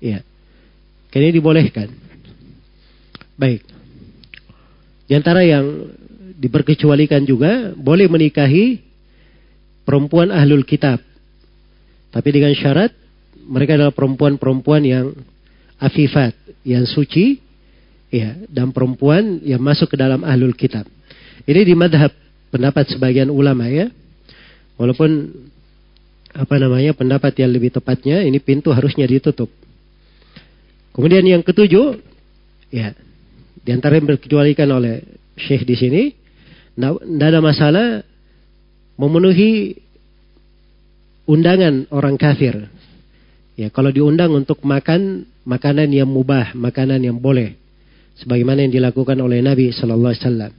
Ya, 0.03 0.21
kini 1.15 1.33
dibolehkan. 1.33 1.89
Baik. 3.39 3.63
Di 5.07 5.13
antara 5.15 5.41
yang 5.47 5.95
diperkecualikan 6.37 7.23
juga 7.25 7.73
boleh 7.79 8.11
menikahi 8.11 8.83
perempuan 9.87 10.35
ahlul 10.35 10.67
kitab. 10.67 10.99
Tapi 12.11 12.29
dengan 12.35 12.51
syarat 12.59 12.91
mereka 13.47 13.79
adalah 13.79 13.95
perempuan-perempuan 13.95 14.83
yang 14.83 15.15
afifat, 15.79 16.35
yang 16.67 16.87
suci, 16.91 17.39
ya 18.15 18.31
dan 18.47 18.71
perempuan 18.71 19.43
yang 19.43 19.59
masuk 19.59 19.91
ke 19.91 19.97
dalam 19.99 20.23
ahlul 20.23 20.55
kitab. 20.55 20.87
Ini 21.51 21.67
di 21.67 21.75
madhab 21.75 22.15
pendapat 22.55 22.95
sebagian 22.95 23.27
ulama 23.35 23.67
ya. 23.67 23.91
Walaupun 24.79 25.11
apa 26.35 26.55
namanya 26.63 26.95
pendapat 26.95 27.35
yang 27.43 27.51
lebih 27.51 27.75
tepatnya 27.75 28.23
ini 28.23 28.39
pintu 28.39 28.71
harusnya 28.71 29.11
ditutup. 29.11 29.51
Kemudian 30.95 31.27
yang 31.27 31.43
ketujuh 31.43 31.99
ya 32.71 32.95
di 33.67 33.71
antara 33.75 33.99
yang 33.99 34.07
berkecualikan 34.15 34.71
oleh 34.71 35.03
Syekh 35.35 35.67
di 35.67 35.75
sini 35.75 36.03
nah, 36.79 36.95
tidak 37.03 37.29
ada 37.35 37.41
masalah 37.43 37.87
memenuhi 38.95 39.75
undangan 41.27 41.91
orang 41.91 42.15
kafir. 42.15 42.71
Ya, 43.55 43.71
kalau 43.71 43.91
diundang 43.95 44.35
untuk 44.35 44.63
makan 44.67 45.31
makanan 45.47 45.91
yang 45.95 46.11
mubah, 46.11 46.55
makanan 46.59 46.99
yang 47.07 47.19
boleh 47.23 47.55
sebagaimana 48.21 48.67
yang 48.67 48.73
dilakukan 48.79 49.19
oleh 49.19 49.43
Nabi 49.43 49.75
Shallallahu 49.75 50.15
Alaihi 50.15 50.25
Wasallam. 50.25 50.53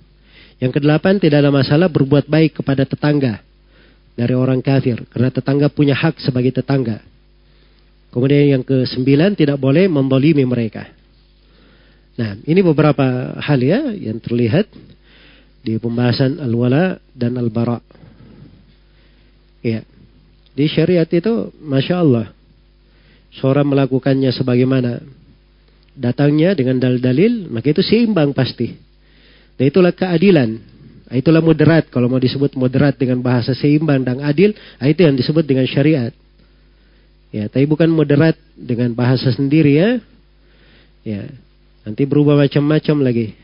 Yang 0.55 0.71
kedelapan 0.79 1.15
tidak 1.19 1.39
ada 1.43 1.51
masalah 1.51 1.87
berbuat 1.91 2.31
baik 2.31 2.63
kepada 2.63 2.87
tetangga 2.87 3.43
dari 4.15 4.31
orang 4.35 4.63
kafir 4.63 5.03
karena 5.11 5.27
tetangga 5.31 5.67
punya 5.71 5.95
hak 5.95 6.15
sebagai 6.23 6.55
tetangga. 6.55 7.03
Kemudian 8.11 8.59
yang 8.59 8.63
ke 8.63 8.87
sembilan 8.87 9.35
tidak 9.35 9.59
boleh 9.59 9.91
membolimi 9.91 10.47
mereka. 10.47 10.87
Nah 12.15 12.39
ini 12.47 12.63
beberapa 12.63 13.35
hal 13.43 13.59
ya 13.59 13.91
yang 13.91 14.23
terlihat 14.23 14.71
di 15.67 15.75
pembahasan 15.75 16.39
al-wala 16.39 16.95
dan 17.11 17.35
al-bara. 17.35 17.83
Ya. 19.59 19.83
Di 20.55 20.71
syariat 20.71 21.09
itu 21.11 21.51
Masya 21.59 21.99
Allah. 21.99 22.27
Seorang 23.35 23.67
melakukannya 23.67 24.31
sebagaimana 24.31 25.03
datangnya 25.97 26.51
dengan 26.53 26.77
dalil-dalil, 26.77 27.47
maka 27.49 27.71
itu 27.71 27.81
seimbang 27.81 28.35
pasti. 28.35 28.75
Dan 29.55 29.63
itulah 29.71 29.95
keadilan. 29.95 30.59
Ah, 31.07 31.15
itulah 31.15 31.39
moderat, 31.39 31.87
kalau 31.87 32.11
mau 32.11 32.19
disebut 32.19 32.59
moderat 32.59 32.99
dengan 32.99 33.23
bahasa 33.23 33.55
seimbang 33.55 34.03
dan 34.03 34.19
adil, 34.19 34.51
ah, 34.77 34.87
itu 34.91 35.07
yang 35.07 35.15
disebut 35.15 35.47
dengan 35.47 35.63
syariat. 35.65 36.11
Ya, 37.31 37.47
tapi 37.47 37.65
bukan 37.67 37.87
moderat 37.91 38.35
dengan 38.55 38.95
bahasa 38.95 39.31
sendiri 39.31 39.75
ya. 39.79 39.89
Ya, 41.03 41.23
nanti 41.87 42.03
berubah 42.03 42.35
macam-macam 42.35 42.97
lagi. 43.05 43.35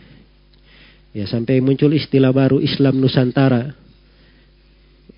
Ya, 1.12 1.28
sampai 1.28 1.60
muncul 1.60 1.92
istilah 1.92 2.32
baru 2.32 2.64
Islam 2.64 2.98
Nusantara. 3.04 3.76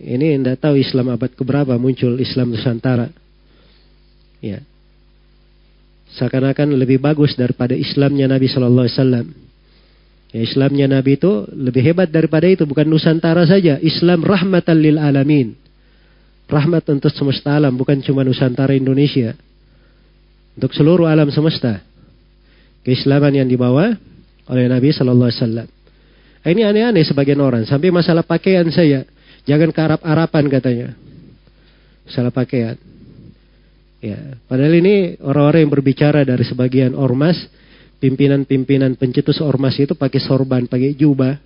Ini 0.01 0.35
tidak 0.41 0.57
tahu 0.59 0.75
Islam 0.81 1.13
abad 1.13 1.31
keberapa 1.37 1.73
muncul 1.77 2.17
Islam 2.19 2.49
Nusantara. 2.51 3.13
Ya, 4.43 4.59
seakan-akan 6.13 6.77
lebih 6.77 7.01
bagus 7.01 7.33
daripada 7.33 7.73
Islamnya 7.73 8.29
Nabi 8.29 8.45
Shallallahu 8.45 8.85
Alaihi 8.85 8.97
Wasallam. 9.03 9.25
Ya, 10.33 10.39
Islamnya 10.45 10.85
Nabi 10.89 11.17
itu 11.21 11.45
lebih 11.53 11.81
hebat 11.93 12.09
daripada 12.09 12.45
itu, 12.49 12.65
bukan 12.65 12.85
Nusantara 12.89 13.45
saja. 13.45 13.77
Islam 13.81 14.21
rahmatan 14.25 14.77
lil 14.81 14.97
alamin, 14.97 15.53
rahmat 16.49 16.85
untuk 16.89 17.13
semesta 17.13 17.53
alam, 17.57 17.73
bukan 17.77 18.01
cuma 18.01 18.25
Nusantara 18.25 18.73
Indonesia, 18.73 19.37
untuk 20.57 20.73
seluruh 20.73 21.05
alam 21.05 21.29
semesta. 21.33 21.85
Keislaman 22.83 23.33
yang 23.37 23.47
dibawa 23.49 23.93
oleh 24.49 24.65
Nabi 24.69 24.89
Shallallahu 24.93 25.29
Alaihi 25.29 25.41
Wasallam. 25.41 25.67
Eh, 26.43 26.49
ini 26.51 26.61
aneh-aneh 26.67 27.07
sebagian 27.07 27.39
orang. 27.39 27.63
Sampai 27.63 27.87
masalah 27.93 28.27
pakaian 28.27 28.67
saya, 28.73 29.07
jangan 29.47 29.71
ke 29.71 29.79
Arab-Arapan 29.79 30.43
katanya. 30.51 30.89
Masalah 32.03 32.35
pakaian. 32.35 32.75
Ya, 34.03 34.19
padahal 34.51 34.83
ini 34.83 35.15
orang-orang 35.23 35.63
yang 35.63 35.71
berbicara 35.79 36.27
dari 36.27 36.43
sebagian 36.43 36.91
ormas, 36.91 37.39
pimpinan-pimpinan 38.03 38.99
pencetus 38.99 39.39
ormas 39.39 39.79
itu 39.79 39.95
pakai 39.95 40.19
sorban, 40.19 40.67
pakai 40.67 40.91
jubah. 40.91 41.39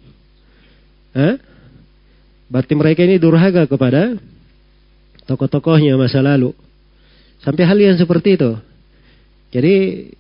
Hah? 1.14 1.38
Berarti 2.50 2.74
mereka 2.74 3.06
ini 3.06 3.22
durhaga 3.22 3.70
kepada 3.70 4.18
tokoh-tokohnya 5.30 5.94
masa 6.02 6.26
lalu. 6.26 6.58
Sampai 7.46 7.62
hal 7.62 7.78
yang 7.78 7.94
seperti 7.94 8.42
itu. 8.42 8.58
Jadi 9.54 9.74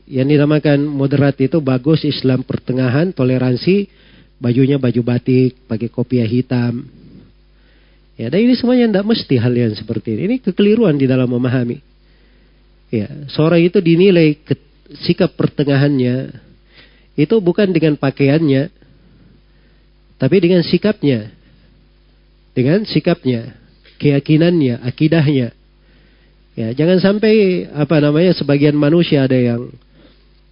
yang 0.06 0.30
dinamakan 0.30 0.86
moderat 0.86 1.42
itu 1.42 1.58
bagus 1.58 2.06
Islam 2.06 2.46
pertengahan, 2.46 3.18
toleransi, 3.18 3.90
bajunya 4.38 4.78
baju 4.78 5.02
batik, 5.02 5.58
pakai 5.66 5.90
kopiah 5.90 6.30
hitam. 6.30 6.86
Ya, 8.14 8.30
dan 8.30 8.46
ini 8.46 8.54
semuanya 8.54 8.86
tidak 8.94 9.06
mesti 9.10 9.36
hal 9.42 9.54
yang 9.58 9.74
seperti 9.74 10.14
ini. 10.14 10.22
Ini 10.30 10.36
kekeliruan 10.46 11.02
di 11.02 11.10
dalam 11.10 11.34
memahami. 11.34 11.97
Ya, 12.88 13.08
seorang 13.28 13.68
itu 13.68 13.84
dinilai 13.84 14.40
ke, 14.40 14.56
sikap 15.04 15.36
pertengahannya 15.36 16.32
itu 17.20 17.36
bukan 17.44 17.76
dengan 17.76 18.00
pakaiannya, 18.00 18.72
tapi 20.22 20.36
dengan 20.40 20.64
sikapnya, 20.64 21.34
dengan 22.56 22.88
sikapnya, 22.88 23.58
keyakinannya, 24.00 24.80
akidahnya. 24.88 25.52
Ya, 26.56 26.68
jangan 26.74 27.02
sampai 27.04 27.66
apa 27.70 28.02
namanya 28.02 28.34
sebagian 28.34 28.74
manusia 28.78 29.28
ada 29.28 29.36
yang 29.36 29.68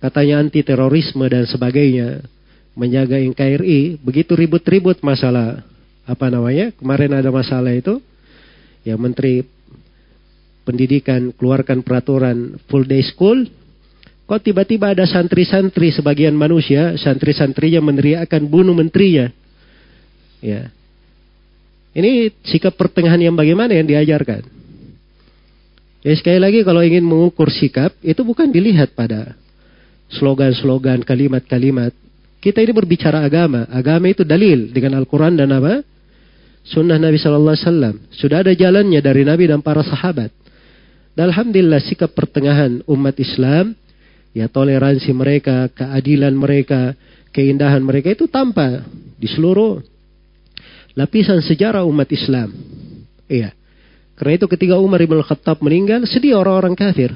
katanya 0.03 0.43
anti 0.43 0.59
terorisme 0.59 1.23
dan 1.31 1.47
sebagainya, 1.47 2.19
menjaga 2.75 3.15
NKRI, 3.15 4.03
begitu 4.03 4.35
ribut-ribut 4.35 4.99
masalah 5.05 5.63
apa 6.03 6.25
namanya? 6.27 6.75
Kemarin 6.75 7.15
ada 7.15 7.31
masalah 7.31 7.71
itu, 7.71 8.03
ya 8.83 8.99
menteri 8.99 9.47
pendidikan, 10.65 11.29
keluarkan 11.37 11.85
peraturan 11.85 12.57
full 12.67 12.83
day 12.89 13.05
school, 13.05 13.45
kok 14.25 14.41
tiba-tiba 14.41 14.91
ada 14.97 15.05
santri-santri 15.05 15.93
sebagian 15.93 16.33
manusia, 16.33 16.97
santri-santrinya 16.97 17.79
meneriakkan 17.85 18.43
bunuh 18.49 18.73
menterinya. 18.73 19.29
Ya. 20.41 20.73
Ini 21.95 22.33
sikap 22.43 22.75
pertengahan 22.75 23.21
yang 23.21 23.37
bagaimana 23.37 23.71
yang 23.71 23.87
diajarkan? 23.87 24.43
Ya 26.03 26.13
sekali 26.17 26.37
lagi 26.37 26.59
kalau 26.67 26.83
ingin 26.85 27.01
mengukur 27.01 27.47
sikap 27.49 27.95
itu 28.03 28.19
bukan 28.25 28.51
dilihat 28.51 28.93
pada 28.97 29.37
slogan-slogan, 30.11 31.01
kalimat-kalimat. 31.07 31.95
Kita 32.43 32.61
ini 32.61 32.77
berbicara 32.77 33.25
agama. 33.25 33.65
Agama 33.73 34.13
itu 34.13 34.21
dalil 34.21 34.69
dengan 34.69 35.01
Al-Quran 35.01 35.33
dan 35.33 35.49
apa? 35.49 35.81
Sunnah 36.61 36.97
Nabi 37.01 37.17
Shallallahu 37.17 37.55
Alaihi 37.57 37.65
Wasallam. 37.71 37.95
Sudah 38.13 38.37
ada 38.45 38.53
jalannya 38.53 39.01
dari 39.01 39.25
Nabi 39.25 39.49
dan 39.49 39.65
para 39.65 39.81
sahabat. 39.81 40.29
Dan 41.15 41.31
alhamdulillah 41.31 41.79
sikap 41.79 42.11
pertengahan 42.11 42.83
umat 42.91 43.15
Islam, 43.15 43.71
ya 44.35 44.51
toleransi 44.51 45.09
mereka, 45.15 45.71
keadilan 45.71 46.35
mereka, 46.35 46.91
keindahan 47.31 47.79
mereka 47.79 48.11
itu 48.11 48.27
tampak 48.27 48.83
di 49.15 49.31
seluruh 49.31 49.79
lapisan 50.99 51.39
sejarah 51.39 51.87
umat 51.87 52.11
Islam. 52.11 52.51
Iya. 53.31 53.55
Karena 54.15 54.31
itu 54.39 54.47
ketika 54.51 54.75
Umar 54.79 54.99
ibn 55.03 55.19
Khattab 55.23 55.63
meninggal, 55.63 56.03
sedih 56.03 56.35
orang-orang 56.35 56.75
kafir. 56.75 57.11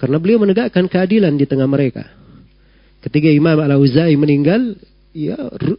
Karena 0.00 0.16
beliau 0.20 0.40
menegakkan 0.40 0.84
keadilan 0.88 1.32
di 1.36 1.44
tengah 1.48 1.64
mereka. 1.68 2.08
Ketika 3.04 3.28
Imam 3.32 3.56
Al-Auza'i 3.56 4.16
meninggal, 4.20 4.76
ya 5.16 5.36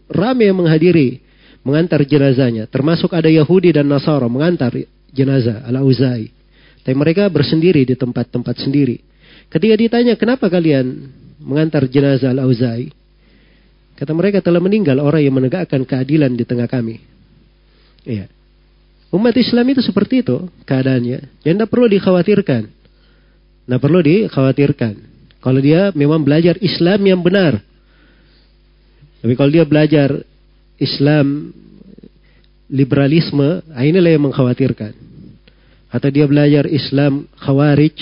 ramai 0.10 0.50
yang 0.50 0.58
menghadiri, 0.62 1.22
mengantar 1.62 2.02
jenazahnya. 2.10 2.66
Termasuk 2.70 3.14
ada 3.18 3.30
Yahudi 3.34 3.70
dan 3.74 3.86
Nasara 3.86 4.26
mengantar 4.26 4.74
jenazah 5.14 5.62
Al-Auza'i. 5.70 6.37
Tapi 6.88 6.96
mereka 6.96 7.28
bersendiri 7.28 7.84
di 7.84 8.00
tempat-tempat 8.00 8.64
sendiri. 8.64 8.96
Ketika 9.52 9.76
ditanya, 9.76 10.16
kenapa 10.16 10.48
kalian 10.48 11.12
mengantar 11.44 11.84
jenazah 11.84 12.32
Al-Auza'i? 12.32 12.88
Kata 14.00 14.16
mereka 14.16 14.40
telah 14.40 14.64
meninggal 14.64 15.04
orang 15.04 15.20
yang 15.20 15.36
menegakkan 15.36 15.84
keadilan 15.84 16.32
di 16.32 16.48
tengah 16.48 16.64
kami. 16.64 17.04
Iya. 18.08 18.32
Umat 19.12 19.36
Islam 19.36 19.68
itu 19.68 19.84
seperti 19.84 20.24
itu 20.24 20.48
keadaannya. 20.64 21.28
Dan 21.44 21.60
tidak 21.60 21.76
perlu 21.76 21.92
dikhawatirkan. 21.92 22.64
Tidak 22.72 23.80
perlu 23.84 24.00
dikhawatirkan. 24.08 24.94
Kalau 25.44 25.60
dia 25.60 25.92
memang 25.92 26.24
belajar 26.24 26.56
Islam 26.64 27.04
yang 27.04 27.20
benar. 27.20 27.60
Tapi 29.20 29.36
kalau 29.36 29.52
dia 29.52 29.68
belajar 29.68 30.24
Islam 30.80 31.52
liberalisme, 32.72 33.60
ah, 33.76 33.84
lah 33.84 34.12
yang 34.16 34.24
mengkhawatirkan 34.24 35.17
atau 35.92 36.10
dia 36.12 36.28
belajar 36.28 36.68
Islam 36.68 37.28
khawarij, 37.40 37.96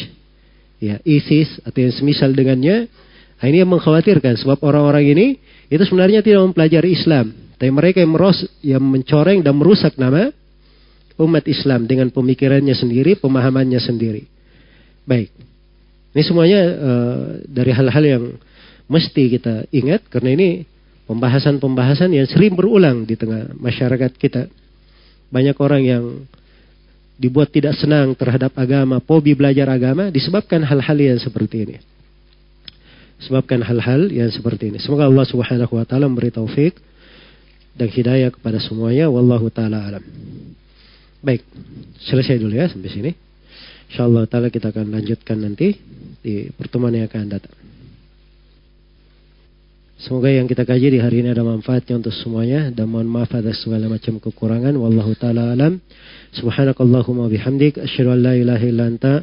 ya 0.82 0.98
ISIS 1.06 1.62
atau 1.66 1.80
yang 1.86 1.94
semisal 1.94 2.34
dengannya, 2.34 2.90
nah 3.40 3.46
ini 3.46 3.62
yang 3.62 3.70
mengkhawatirkan 3.70 4.42
sebab 4.42 4.58
orang-orang 4.66 5.06
ini 5.14 5.28
itu 5.70 5.82
sebenarnya 5.86 6.26
tidak 6.26 6.50
mempelajari 6.52 6.98
Islam, 6.98 7.34
tapi 7.62 7.70
mereka 7.72 8.02
yang 8.02 8.12
meros, 8.14 8.40
yang 8.66 8.82
mencoreng 8.82 9.46
dan 9.46 9.54
merusak 9.58 9.98
nama 10.02 10.34
umat 11.22 11.46
Islam 11.48 11.86
dengan 11.88 12.10
pemikirannya 12.12 12.74
sendiri, 12.76 13.16
pemahamannya 13.22 13.80
sendiri. 13.80 14.26
Baik, 15.06 15.30
ini 16.18 16.24
semuanya 16.26 16.62
uh, 16.66 17.22
dari 17.46 17.70
hal-hal 17.70 18.04
yang 18.06 18.24
mesti 18.90 19.30
kita 19.30 19.70
ingat 19.70 20.02
karena 20.10 20.34
ini 20.34 20.50
pembahasan-pembahasan 21.06 22.10
yang 22.18 22.26
sering 22.26 22.58
berulang 22.58 23.06
di 23.06 23.14
tengah 23.14 23.54
masyarakat 23.62 24.18
kita. 24.18 24.50
Banyak 25.30 25.58
orang 25.62 25.82
yang 25.86 26.04
dibuat 27.16 27.52
tidak 27.52 27.74
senang 27.80 28.14
terhadap 28.16 28.52
agama, 28.60 29.00
pobi 29.00 29.34
belajar 29.36 29.68
agama 29.72 30.12
disebabkan 30.12 30.62
hal-hal 30.64 30.98
yang 31.00 31.20
seperti 31.20 31.58
ini. 31.68 31.78
Sebabkan 33.16 33.64
hal-hal 33.64 34.12
yang 34.12 34.28
seperti 34.28 34.76
ini. 34.76 34.78
Semoga 34.84 35.08
Allah 35.08 35.24
Subhanahu 35.24 35.72
wa 35.80 35.86
taala 35.88 36.12
memberi 36.12 36.36
taufik 36.36 36.76
dan 37.76 37.88
hidayah 37.88 38.28
kepada 38.32 38.60
semuanya 38.60 39.08
wallahu 39.08 39.48
taala 39.48 39.88
alam. 39.88 40.04
Baik, 41.24 41.42
selesai 42.06 42.38
dulu 42.44 42.54
ya 42.60 42.68
sampai 42.68 42.92
sini. 42.92 43.12
Insyaallah 43.96 44.28
taala 44.28 44.52
kita 44.52 44.68
akan 44.76 44.92
lanjutkan 44.92 45.40
nanti 45.40 45.80
di 46.20 46.52
pertemuan 46.60 46.92
yang 46.92 47.08
akan 47.08 47.26
datang. 47.32 47.56
Semoga 49.96 50.28
yang 50.28 50.44
kita 50.44 50.68
kaji 50.68 51.00
di 51.00 51.00
hari 51.00 51.24
ini 51.24 51.32
ada 51.32 51.40
manfaatnya 51.48 51.96
untuk 51.96 52.12
semuanya 52.12 52.68
dan 52.68 52.92
mohon 52.92 53.08
maaf 53.08 53.32
atas 53.32 53.64
segala 53.64 53.88
macam 53.88 54.20
kekurangan 54.20 54.76
wallahu 54.76 55.16
taala 55.16 55.56
alam. 55.56 55.80
Subhanakallahumma 56.36 57.32
bihamdik 57.32 57.80
asyhadu 57.80 58.12
an 58.12 58.20
la 58.20 58.34
ilaha 58.36 58.66
illa 58.68 58.84
anta 58.92 59.14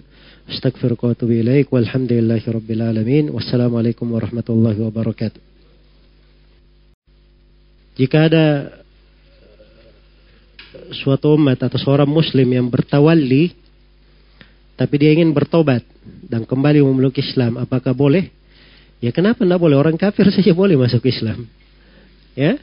astaghfiruka 0.49 1.03
wa 1.07 1.13
atubu 1.13 1.35
ilaik 1.45 1.69
walhamdulillahi 1.69 2.49
rabbil 2.49 2.81
alamin 2.81 3.25
wassalamualaikum 3.29 4.09
warahmatullahi 4.09 4.81
wabarakatuh. 4.81 5.37
Jika 8.01 8.17
ada 8.33 8.47
suatu 10.97 11.37
umat 11.37 11.61
atau 11.61 11.77
seorang 11.77 12.09
muslim 12.09 12.49
yang 12.49 12.73
bertawalli 12.73 13.53
tapi 14.81 14.95
dia 14.97 15.13
ingin 15.13 15.37
bertobat 15.37 15.85
dan 16.33 16.49
kembali 16.49 16.81
memeluk 16.81 17.13
Islam, 17.21 17.61
apakah 17.61 17.93
boleh? 17.93 18.33
Ya 19.05 19.13
kenapa 19.13 19.45
tidak 19.45 19.61
boleh? 19.61 19.77
Orang 19.77 20.01
kafir 20.01 20.33
saja 20.33 20.57
boleh 20.57 20.81
masuk 20.81 21.05
Islam. 21.05 21.45
Ya, 22.33 22.57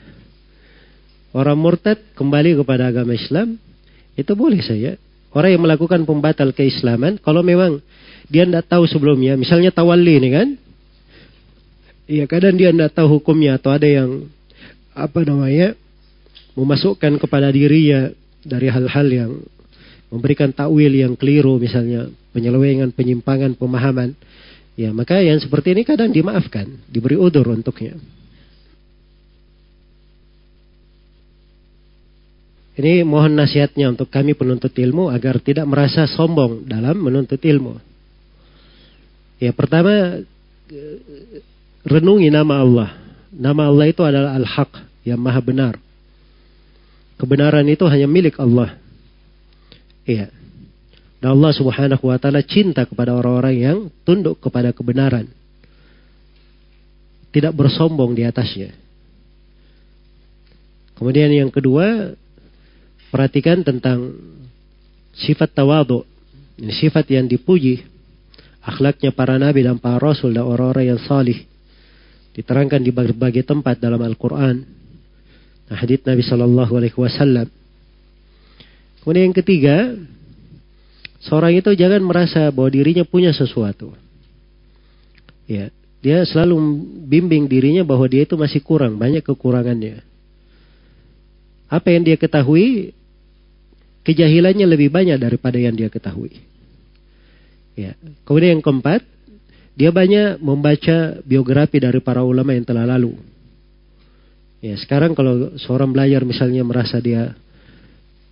Orang 1.37 1.61
murtad 1.61 2.01
kembali 2.17 2.57
kepada 2.57 2.89
agama 2.89 3.13
Islam, 3.13 3.61
itu 4.19 4.35
boleh 4.35 4.59
saja. 4.59 4.99
Orang 5.31 5.55
yang 5.55 5.63
melakukan 5.63 6.03
pembatal 6.03 6.51
keislaman, 6.51 7.23
kalau 7.23 7.39
memang 7.39 7.79
dia 8.27 8.43
tidak 8.43 8.67
tahu 8.67 8.83
sebelumnya, 8.83 9.39
misalnya 9.39 9.71
tawalli 9.71 10.19
ini 10.19 10.29
kan, 10.33 10.47
ya 12.09 12.25
kadang 12.27 12.59
dia 12.59 12.73
tidak 12.75 12.91
tahu 12.97 13.21
hukumnya 13.21 13.55
atau 13.55 13.71
ada 13.71 13.87
yang 13.87 14.27
apa 14.91 15.19
namanya 15.23 15.77
memasukkan 16.57 17.21
kepada 17.21 17.47
dirinya 17.55 18.11
dari 18.43 18.67
hal-hal 18.67 19.07
yang 19.07 19.31
memberikan 20.09 20.49
takwil 20.49 20.89
yang 20.89 21.13
keliru 21.13 21.61
misalnya 21.61 22.09
penyelewengan 22.33 22.89
penyimpangan 22.97 23.53
pemahaman 23.53 24.17
ya 24.73 24.89
maka 24.89 25.21
yang 25.21 25.37
seperti 25.37 25.77
ini 25.77 25.85
kadang 25.85 26.09
dimaafkan 26.09 26.65
diberi 26.89 27.13
udur 27.13 27.53
untuknya 27.53 27.95
Ini 32.79 33.03
mohon 33.03 33.35
nasihatnya 33.35 33.91
untuk 33.91 34.07
kami 34.07 34.31
penuntut 34.39 34.71
ilmu 34.71 35.11
agar 35.11 35.43
tidak 35.43 35.67
merasa 35.67 36.07
sombong 36.07 36.63
dalam 36.63 36.95
menuntut 37.03 37.43
ilmu. 37.43 37.75
Ya 39.35 39.51
pertama 39.51 40.23
renungi 41.83 42.31
nama 42.31 42.63
Allah. 42.63 42.89
Nama 43.35 43.67
Allah 43.67 43.85
itu 43.91 43.99
adalah 43.99 44.31
Al-Haq 44.31 44.71
yang 45.03 45.19
maha 45.19 45.43
benar. 45.43 45.75
Kebenaran 47.19 47.67
itu 47.67 47.83
hanya 47.83 48.07
milik 48.07 48.39
Allah. 48.39 48.79
Ya. 50.07 50.31
Dan 51.19 51.35
Allah 51.35 51.51
subhanahu 51.51 52.07
wa 52.07 52.15
ta'ala 52.15 52.47
cinta 52.47 52.87
kepada 52.87 53.11
orang-orang 53.11 53.55
yang 53.59 53.77
tunduk 54.07 54.39
kepada 54.39 54.71
kebenaran. 54.71 55.27
Tidak 57.35 57.51
bersombong 57.51 58.15
di 58.15 58.23
atasnya. 58.23 58.71
Kemudian 60.95 61.27
yang 61.27 61.51
kedua, 61.51 62.15
perhatikan 63.09 63.65
tentang 63.65 64.13
sifat 65.17 65.51
tawadu. 65.53 66.05
Ini 66.61 66.71
sifat 66.73 67.09
yang 67.09 67.25
dipuji. 67.27 67.83
Akhlaknya 68.63 69.09
para 69.11 69.35
nabi 69.41 69.65
dan 69.65 69.81
para 69.81 69.97
rasul 69.97 70.31
dan 70.31 70.45
orang-orang 70.45 70.95
yang 70.95 71.01
salih. 71.01 71.35
Diterangkan 72.37 72.85
di 72.85 72.93
berbagai 72.93 73.43
tempat 73.43 73.81
dalam 73.81 73.99
Al-Quran. 73.99 74.55
Nah, 75.69 75.77
hadith 75.77 76.05
Nabi 76.05 76.21
Shallallahu 76.23 76.73
Alaihi 76.77 76.97
Wasallam. 76.97 77.47
Kemudian 79.01 79.31
yang 79.33 79.37
ketiga, 79.37 79.77
seorang 81.23 81.57
itu 81.57 81.73
jangan 81.73 82.01
merasa 82.05 82.49
bahwa 82.53 82.69
dirinya 82.73 83.05
punya 83.07 83.33
sesuatu. 83.33 83.93
Ya, 85.49 85.73
dia 86.03 86.25
selalu 86.27 86.55
bimbing 87.09 87.49
dirinya 87.49 87.81
bahwa 87.81 88.05
dia 88.11 88.25
itu 88.27 88.37
masih 88.37 88.61
kurang, 88.61 88.97
banyak 89.01 89.23
kekurangannya. 89.25 90.03
Apa 91.69 91.93
yang 91.95 92.03
dia 92.05 92.17
ketahui 92.17 92.93
kejahilannya 94.09 94.65
lebih 94.65 94.89
banyak 94.89 95.21
daripada 95.21 95.61
yang 95.61 95.77
dia 95.77 95.93
ketahui. 95.93 96.41
Ya. 97.77 97.93
Kemudian 98.25 98.57
yang 98.59 98.65
keempat, 98.65 99.05
dia 99.77 99.93
banyak 99.93 100.41
membaca 100.41 101.21
biografi 101.21 101.77
dari 101.77 102.01
para 102.01 102.25
ulama 102.25 102.57
yang 102.57 102.65
telah 102.65 102.89
lalu. 102.89 103.13
Ya, 104.59 104.73
sekarang 104.81 105.13
kalau 105.13 105.55
seorang 105.55 105.93
belajar 105.93 106.25
misalnya 106.25 106.65
merasa 106.65 106.97
dia 106.99 107.37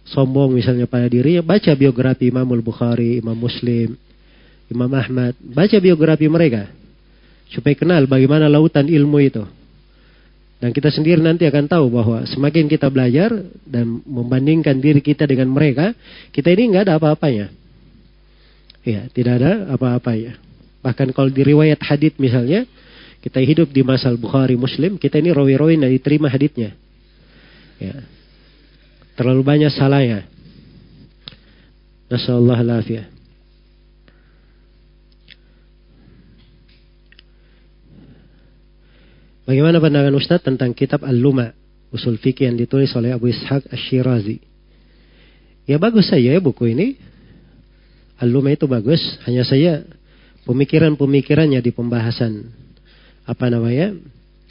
sombong 0.10 0.52
misalnya 0.58 0.90
pada 0.90 1.08
dirinya, 1.08 1.46
baca 1.46 1.72
biografi 1.78 2.28
Imam 2.34 2.50
Al-Bukhari, 2.50 3.22
Imam 3.22 3.38
Muslim, 3.38 3.96
Imam 4.68 4.92
Ahmad, 4.92 5.38
baca 5.40 5.78
biografi 5.80 6.28
mereka 6.28 6.68
supaya 7.48 7.78
kenal 7.80 8.04
bagaimana 8.12 8.50
lautan 8.52 8.90
ilmu 8.92 9.20
itu. 9.24 9.46
Dan 10.58 10.74
kita 10.74 10.90
sendiri 10.90 11.22
nanti 11.22 11.46
akan 11.46 11.70
tahu 11.70 11.94
bahwa 11.94 12.26
semakin 12.26 12.66
kita 12.66 12.90
belajar 12.90 13.30
dan 13.62 14.02
membandingkan 14.10 14.82
diri 14.82 15.06
kita 15.06 15.30
dengan 15.30 15.54
mereka, 15.54 15.94
kita 16.34 16.50
ini 16.50 16.74
nggak 16.74 16.90
ada 16.90 16.96
apa-apanya. 16.98 17.54
Ya, 18.82 19.06
tidak 19.14 19.38
ada 19.38 19.70
apa-apanya. 19.70 20.42
Bahkan 20.82 21.14
kalau 21.14 21.30
di 21.30 21.46
riwayat 21.46 21.78
hadit 21.86 22.18
misalnya, 22.18 22.66
kita 23.22 23.38
hidup 23.38 23.70
di 23.70 23.86
masal 23.86 24.18
Bukhari 24.18 24.58
Muslim, 24.58 24.98
kita 24.98 25.22
ini 25.22 25.30
rawi-rawi 25.30 25.78
dari 25.78 26.02
diterima 26.02 26.26
haditnya. 26.32 26.74
Ya. 27.78 28.02
Terlalu 29.14 29.42
banyak 29.46 29.70
salahnya. 29.74 30.26
Nasallahu 32.10 32.62
alafiyah. 32.66 33.14
Bagaimana 39.48 39.80
pandangan 39.80 40.12
Ustadz 40.20 40.44
tentang 40.44 40.76
kitab 40.76 41.08
Al-Luma, 41.08 41.56
usul 41.96 42.20
fikih 42.20 42.52
yang 42.52 42.60
ditulis 42.60 42.92
oleh 43.00 43.16
Abu 43.16 43.32
Ishaq 43.32 43.64
Ash-Shirazi? 43.72 44.44
Ya 45.64 45.80
bagus 45.80 46.12
saja 46.12 46.36
ya 46.36 46.44
buku 46.44 46.76
ini. 46.76 47.00
Al-Luma 48.20 48.52
itu 48.52 48.68
bagus, 48.68 49.00
hanya 49.24 49.48
saya 49.48 49.88
pemikiran-pemikirannya 50.44 51.64
di 51.64 51.72
pembahasan 51.72 52.52
apa 53.24 53.48
namanya 53.52 53.96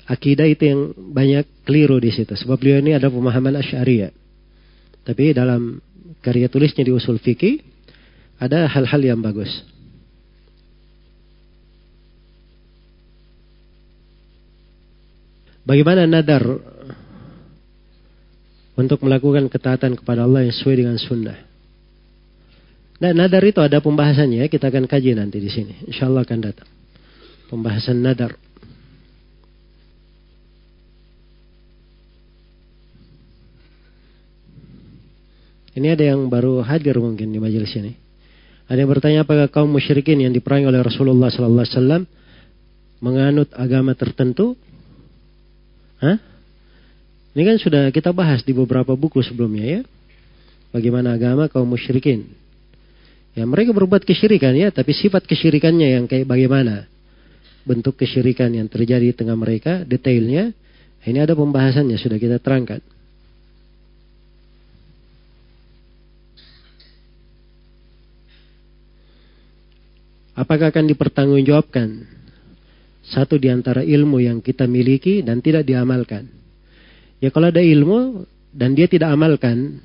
akidah 0.08 0.48
itu 0.48 0.64
yang 0.64 0.80
banyak 0.96 1.44
keliru 1.68 2.00
di 2.00 2.08
situ. 2.08 2.32
Sebab 2.32 2.56
beliau 2.56 2.80
ini 2.80 2.96
ada 2.96 3.12
pemahaman 3.12 3.52
asyariah. 3.60 4.16
Tapi 5.04 5.36
dalam 5.36 5.76
karya 6.24 6.48
tulisnya 6.48 6.88
di 6.88 6.92
usul 6.96 7.20
fikih 7.20 7.60
ada 8.40 8.64
hal-hal 8.64 9.04
yang 9.04 9.20
bagus. 9.20 9.52
Bagaimana 15.66 16.06
nadar 16.06 16.46
untuk 18.78 19.02
melakukan 19.02 19.50
ketaatan 19.50 19.98
kepada 19.98 20.22
Allah 20.22 20.46
yang 20.46 20.54
sesuai 20.54 20.76
dengan 20.78 20.94
sunnah? 20.94 21.34
Nah, 23.02 23.10
nadar 23.10 23.42
itu 23.42 23.58
ada 23.58 23.82
pembahasannya, 23.82 24.46
ya. 24.46 24.46
kita 24.46 24.70
akan 24.70 24.86
kaji 24.86 25.18
nanti 25.18 25.42
di 25.42 25.50
sini. 25.50 25.90
Insya 25.90 26.06
Allah 26.06 26.22
akan 26.22 26.38
datang. 26.40 26.68
Pembahasan 27.50 27.98
nadar. 27.98 28.38
Ini 35.76 35.92
ada 35.92 36.14
yang 36.14 36.30
baru 36.32 36.62
hadir 36.64 36.96
mungkin 36.96 37.34
di 37.36 37.42
majelis 37.42 37.68
ini. 37.76 37.92
Ada 38.70 38.86
yang 38.86 38.90
bertanya 38.96 39.18
apakah 39.26 39.50
kaum 39.52 39.68
musyrikin 39.68 40.22
yang 40.24 40.32
diperangi 40.32 40.64
oleh 40.64 40.80
Rasulullah 40.80 41.28
SAW 41.28 42.06
menganut 43.04 43.52
agama 43.52 43.92
tertentu 43.92 44.56
Hah? 45.96 46.16
Ini 47.36 47.42
kan 47.44 47.56
sudah 47.60 47.88
kita 47.92 48.12
bahas 48.16 48.44
di 48.44 48.56
beberapa 48.56 48.96
buku 48.96 49.20
sebelumnya 49.20 49.80
ya. 49.80 49.82
Bagaimana 50.72 51.16
agama 51.16 51.48
kaum 51.48 51.68
musyrikin. 51.68 52.28
Ya 53.36 53.44
mereka 53.44 53.76
berbuat 53.76 54.08
kesyirikan 54.08 54.56
ya, 54.56 54.72
tapi 54.72 54.96
sifat 54.96 55.28
kesyirikannya 55.28 56.00
yang 56.00 56.04
kayak 56.08 56.24
bagaimana. 56.28 56.88
Bentuk 57.68 58.00
kesyirikan 58.00 58.52
yang 58.56 58.68
terjadi 58.72 59.12
di 59.12 59.16
tengah 59.16 59.36
mereka, 59.36 59.84
detailnya. 59.84 60.52
Ini 61.06 61.22
ada 61.22 61.36
pembahasannya, 61.36 61.94
sudah 62.00 62.16
kita 62.16 62.38
terangkan. 62.40 62.80
Apakah 70.36 70.68
akan 70.72 70.84
dipertanggungjawabkan 70.92 72.15
satu 73.06 73.38
di 73.38 73.46
antara 73.46 73.86
ilmu 73.86 74.18
yang 74.18 74.42
kita 74.42 74.66
miliki 74.66 75.22
dan 75.22 75.38
tidak 75.38 75.62
diamalkan. 75.62 76.26
Ya 77.22 77.30
kalau 77.30 77.48
ada 77.54 77.62
ilmu 77.62 78.26
dan 78.50 78.74
dia 78.74 78.90
tidak 78.90 79.14
amalkan, 79.14 79.78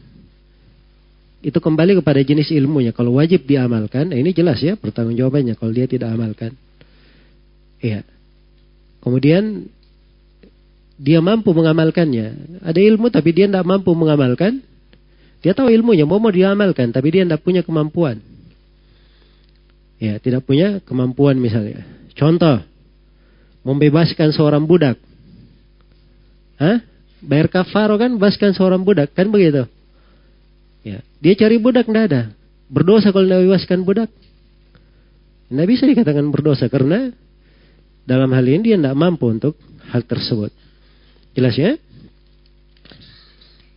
itu 1.45 1.57
kembali 1.57 2.02
kepada 2.02 2.22
jenis 2.26 2.49
ilmunya. 2.49 2.91
Kalau 2.98 3.14
wajib 3.18 3.45
diamalkan, 3.45 4.10
nah 4.14 4.18
ini 4.18 4.34
jelas 4.34 4.57
ya 4.61 4.73
pertanggung 4.73 5.14
jawabannya 5.18 5.53
kalau 5.53 5.69
dia 5.73 5.85
tidak 5.85 6.10
amalkan. 6.11 6.57
Iya. 7.81 8.06
Kemudian 9.02 9.69
dia 11.02 11.18
mampu 11.22 11.49
mengamalkannya. 11.53 12.61
Ada 12.61 12.77
ilmu 12.81 13.10
tapi 13.10 13.34
dia 13.34 13.49
tidak 13.49 13.65
mampu 13.65 13.93
mengamalkan. 13.98 14.61
Dia 15.41 15.57
tahu 15.57 15.73
ilmunya, 15.73 16.06
mau 16.06 16.22
mau 16.22 16.30
diamalkan, 16.30 16.93
tapi 16.93 17.18
dia 17.18 17.26
tidak 17.26 17.41
punya 17.41 17.65
kemampuan. 17.65 18.22
Ya, 19.98 20.22
tidak 20.22 20.45
punya 20.45 20.85
kemampuan 20.85 21.41
misalnya. 21.41 21.81
Contoh, 22.14 22.61
membebaskan 23.66 24.34
seorang 24.34 24.66
budak. 24.66 24.98
Hah? 26.58 26.82
Bayar 27.22 27.50
kafaro 27.54 27.98
kan 28.02 28.18
bebaskan 28.18 28.58
seorang 28.58 28.82
budak, 28.82 29.14
kan 29.14 29.30
begitu? 29.30 29.70
Ya, 30.82 31.06
dia 31.22 31.34
cari 31.38 31.62
budak 31.62 31.86
tidak 31.86 32.04
ada. 32.10 32.22
Berdosa 32.66 33.14
kalau 33.14 33.30
tidak 33.30 33.42
bebaskan 33.46 33.80
budak. 33.86 34.10
Tidak 34.10 35.68
bisa 35.70 35.84
dikatakan 35.86 36.26
berdosa 36.34 36.66
karena 36.72 37.14
dalam 38.10 38.32
hal 38.34 38.46
ini 38.50 38.74
dia 38.74 38.78
tidak 38.82 38.98
mampu 38.98 39.30
untuk 39.30 39.54
hal 39.94 40.02
tersebut. 40.08 40.50
Jelas 41.38 41.54
ya? 41.54 41.78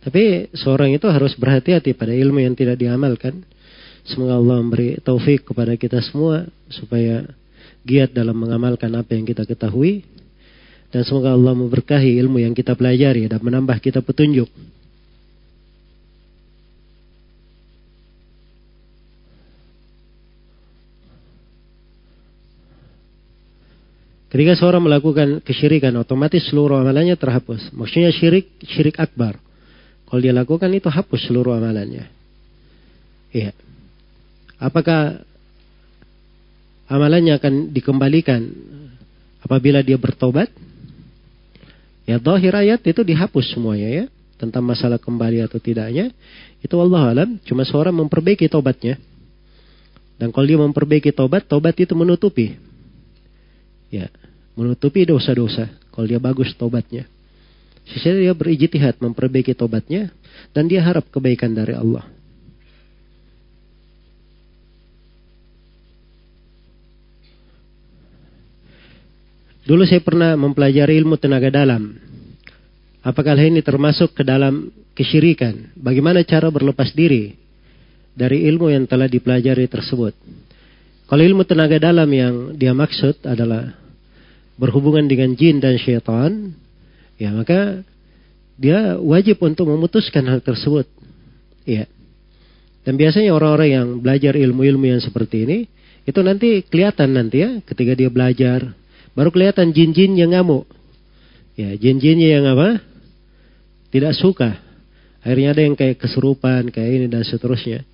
Tapi 0.05 0.49
seorang 0.57 0.93
itu 0.97 1.05
harus 1.09 1.33
berhati-hati 1.37 1.93
pada 1.93 2.13
ilmu 2.13 2.41
yang 2.41 2.57
tidak 2.57 2.77
diamalkan. 2.81 3.45
Semoga 4.05 4.37
Allah 4.41 4.57
memberi 4.61 4.97
taufik 5.01 5.49
kepada 5.53 5.73
kita 5.77 5.97
semua 6.05 6.45
supaya 6.73 7.25
giat 7.85 8.17
dalam 8.17 8.33
mengamalkan 8.33 8.89
apa 8.97 9.13
yang 9.13 9.29
kita 9.29 9.45
ketahui 9.45 10.01
dan 10.89 11.05
semoga 11.05 11.37
Allah 11.37 11.53
memberkahi 11.53 12.17
ilmu 12.17 12.41
yang 12.41 12.57
kita 12.57 12.73
pelajari 12.73 13.29
dan 13.29 13.37
menambah 13.45 13.77
kita 13.77 14.01
petunjuk. 14.01 14.49
Ketika 24.35 24.51
seorang 24.59 24.83
melakukan 24.83 25.39
kesyirikan, 25.47 25.95
otomatis 25.95 26.43
seluruh 26.51 26.75
amalannya 26.83 27.15
terhapus. 27.15 27.71
Maksudnya 27.71 28.11
syirik, 28.11 28.51
syirik 28.67 28.99
akbar. 28.99 29.39
Kalau 30.11 30.19
dia 30.19 30.35
lakukan 30.35 30.67
itu 30.75 30.91
hapus 30.91 31.31
seluruh 31.31 31.55
amalannya. 31.55 32.03
Iya. 33.31 33.55
Apakah 34.59 35.23
amalannya 36.89 37.37
akan 37.37 37.53
dikembalikan 37.73 38.41
apabila 39.41 39.81
dia 39.85 39.97
bertobat. 39.97 40.49
Ya 42.05 42.21
dohir 42.21 42.53
ayat 42.53 42.85
itu 42.85 43.01
dihapus 43.01 43.49
semuanya 43.57 43.89
ya 44.05 44.05
tentang 44.37 44.61
masalah 44.61 45.01
kembali 45.01 45.41
atau 45.41 45.57
tidaknya 45.57 46.13
itu 46.61 46.75
Allah 46.77 47.01
alam 47.17 47.29
cuma 47.49 47.65
seorang 47.65 47.97
memperbaiki 47.97 48.45
tobatnya 48.45 49.01
dan 50.21 50.29
kalau 50.29 50.45
dia 50.45 50.53
memperbaiki 50.61 51.09
tobat 51.09 51.49
tobat 51.49 51.73
itu 51.81 51.97
menutupi 51.97 52.61
ya 53.89 54.05
menutupi 54.53 55.01
dosa-dosa 55.09 55.65
kalau 55.89 56.05
dia 56.05 56.21
bagus 56.21 56.53
tobatnya 56.61 57.09
sisanya 57.89 58.29
dia 58.29 58.33
berijtihad 58.37 59.01
memperbaiki 59.01 59.57
tobatnya 59.57 60.13
dan 60.53 60.69
dia 60.69 60.85
harap 60.85 61.09
kebaikan 61.09 61.57
dari 61.57 61.73
Allah 61.73 62.05
Dulu 69.65 69.81
saya 69.89 69.97
pernah 70.05 70.37
mempelajari 70.37 70.93
ilmu 71.01 71.17
tenaga 71.17 71.49
dalam. 71.49 71.97
Apakah 73.01 73.33
hal 73.33 73.49
ini 73.49 73.65
termasuk 73.65 74.13
ke 74.13 74.21
dalam 74.21 74.69
kesyirikan? 74.93 75.73
Bagaimana 75.73 76.21
cara 76.21 76.53
berlepas 76.53 76.93
diri 76.93 77.33
dari 78.13 78.45
ilmu 78.45 78.69
yang 78.69 78.85
telah 78.85 79.09
dipelajari 79.09 79.65
tersebut? 79.65 80.13
Kalau 81.09 81.23
ilmu 81.25 81.49
tenaga 81.49 81.81
dalam 81.81 82.05
yang 82.13 82.53
dia 82.53 82.77
maksud 82.77 83.25
adalah 83.25 83.73
berhubungan 84.53 85.09
dengan 85.09 85.33
jin 85.33 85.57
dan 85.57 85.81
syaitan, 85.81 86.53
ya 87.17 87.33
maka 87.33 87.81
dia 88.61 89.01
wajib 89.01 89.41
untuk 89.41 89.65
memutuskan 89.65 90.29
hal 90.29 90.45
tersebut. 90.45 90.85
Iya. 91.65 91.89
Dan 92.85 93.01
biasanya 93.01 93.33
orang-orang 93.33 93.69
yang 93.81 93.87
belajar 93.97 94.37
ilmu-ilmu 94.37 94.93
yang 94.93 95.01
seperti 95.01 95.49
ini, 95.49 95.57
itu 96.05 96.19
nanti 96.21 96.61
kelihatan 96.69 97.17
nanti 97.17 97.41
ya, 97.41 97.49
ketika 97.65 97.97
dia 97.97 98.13
belajar, 98.13 98.77
Baru 99.15 99.31
kelihatan 99.31 99.71
jin-jin 99.71 100.19
yang 100.19 100.35
ngamuk. 100.35 100.67
Ya, 101.55 101.71
jin-jinnya 101.79 102.35
yang 102.35 102.45
apa? 102.51 102.83
Tidak 103.95 104.11
suka. 104.11 104.59
Akhirnya 105.23 105.55
ada 105.55 105.63
yang 105.63 105.79
kayak 105.79 106.03
keserupan 106.03 106.67
kayak 106.67 106.91
ini 106.99 107.05
dan 107.07 107.23
seterusnya. 107.23 107.87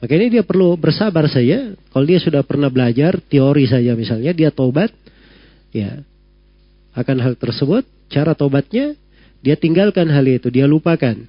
Makanya 0.00 0.40
dia 0.40 0.42
perlu 0.42 0.74
bersabar 0.80 1.28
saja. 1.28 1.76
Kalau 1.92 2.06
dia 2.08 2.16
sudah 2.18 2.40
pernah 2.48 2.72
belajar 2.72 3.20
teori 3.20 3.68
saja 3.68 3.92
misalnya, 3.92 4.32
dia 4.32 4.48
tobat, 4.50 4.88
ya 5.70 6.00
akan 6.96 7.16
hal 7.20 7.34
tersebut. 7.36 7.84
Cara 8.08 8.32
tobatnya, 8.32 8.96
dia 9.44 9.60
tinggalkan 9.60 10.08
hal 10.08 10.24
itu, 10.24 10.48
dia 10.48 10.64
lupakan. 10.64 11.28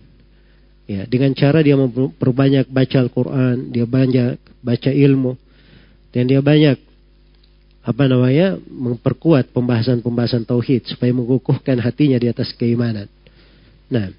Ya, 0.87 1.03
dengan 1.11 1.35
cara 1.35 1.59
dia 1.59 1.75
memperbanyak 1.75 2.71
baca 2.71 2.97
Al-Quran, 3.03 3.73
dia 3.75 3.83
banyak 3.83 4.39
baca 4.63 4.91
ilmu, 4.95 5.33
dan 6.15 6.23
dia 6.31 6.39
banyak 6.39 6.77
apa 7.85 8.03
namanya 8.09 8.57
memperkuat 8.65 9.53
pembahasan-pembahasan 9.53 10.41
tauhid 10.49 10.89
supaya 10.89 11.13
mengukuhkan 11.13 11.77
hatinya 11.77 12.17
di 12.17 12.27
atas 12.27 12.49
keimanan. 12.57 13.07
Nah, 13.93 14.09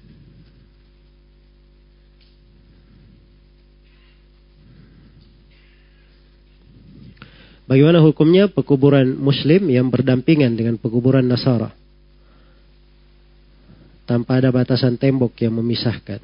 Bagaimana 7.67 7.99
hukumnya 7.99 8.47
pekuburan 8.47 9.19
muslim 9.19 9.67
yang 9.67 9.91
berdampingan 9.91 10.55
dengan 10.55 10.79
pekuburan 10.79 11.27
Nasara? 11.27 11.67
Tanpa 14.07 14.39
ada 14.39 14.55
batasan 14.55 14.95
tembok 14.95 15.35
yang 15.43 15.51
memisahkan. 15.59 16.23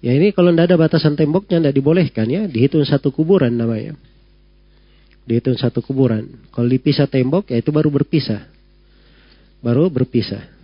Ya 0.00 0.16
ini 0.16 0.32
kalau 0.32 0.48
tidak 0.56 0.72
ada 0.72 0.80
batasan 0.80 1.12
temboknya 1.12 1.60
tidak 1.60 1.76
dibolehkan 1.76 2.24
ya. 2.24 2.48
Dihitung 2.48 2.88
satu 2.88 3.12
kuburan 3.12 3.52
namanya 3.60 4.00
dihitung 5.26 5.58
satu 5.58 5.82
kuburan. 5.82 6.24
Kalau 6.54 6.70
dipisah 6.70 7.10
tembok, 7.10 7.50
ya 7.50 7.58
itu 7.58 7.74
baru 7.74 7.90
berpisah. 7.90 8.46
Baru 9.58 9.90
berpisah. 9.90 10.54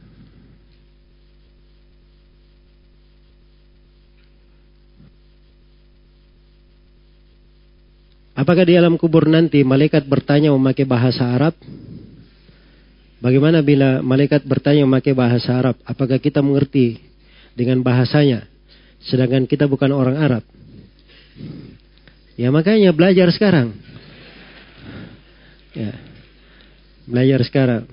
Apakah 8.33 8.65
di 8.65 8.73
alam 8.81 8.97
kubur 8.97 9.29
nanti 9.29 9.61
malaikat 9.67 10.09
bertanya 10.09 10.55
memakai 10.57 10.89
bahasa 10.89 11.37
Arab? 11.37 11.53
Bagaimana 13.23 13.61
bila 13.61 14.01
malaikat 14.01 14.47
bertanya 14.49 14.89
memakai 14.89 15.13
bahasa 15.13 15.53
Arab? 15.53 15.77
Apakah 15.85 16.17
kita 16.17 16.41
mengerti 16.41 16.97
dengan 17.53 17.85
bahasanya? 17.85 18.49
Sedangkan 19.05 19.45
kita 19.45 19.69
bukan 19.69 19.93
orang 19.93 20.17
Arab. 20.17 20.43
Ya 22.41 22.49
makanya 22.49 22.97
belajar 22.97 23.29
sekarang. 23.31 23.77
Ya. 25.73 25.93
Belajar 27.09 27.41
sekarang. 27.49 27.85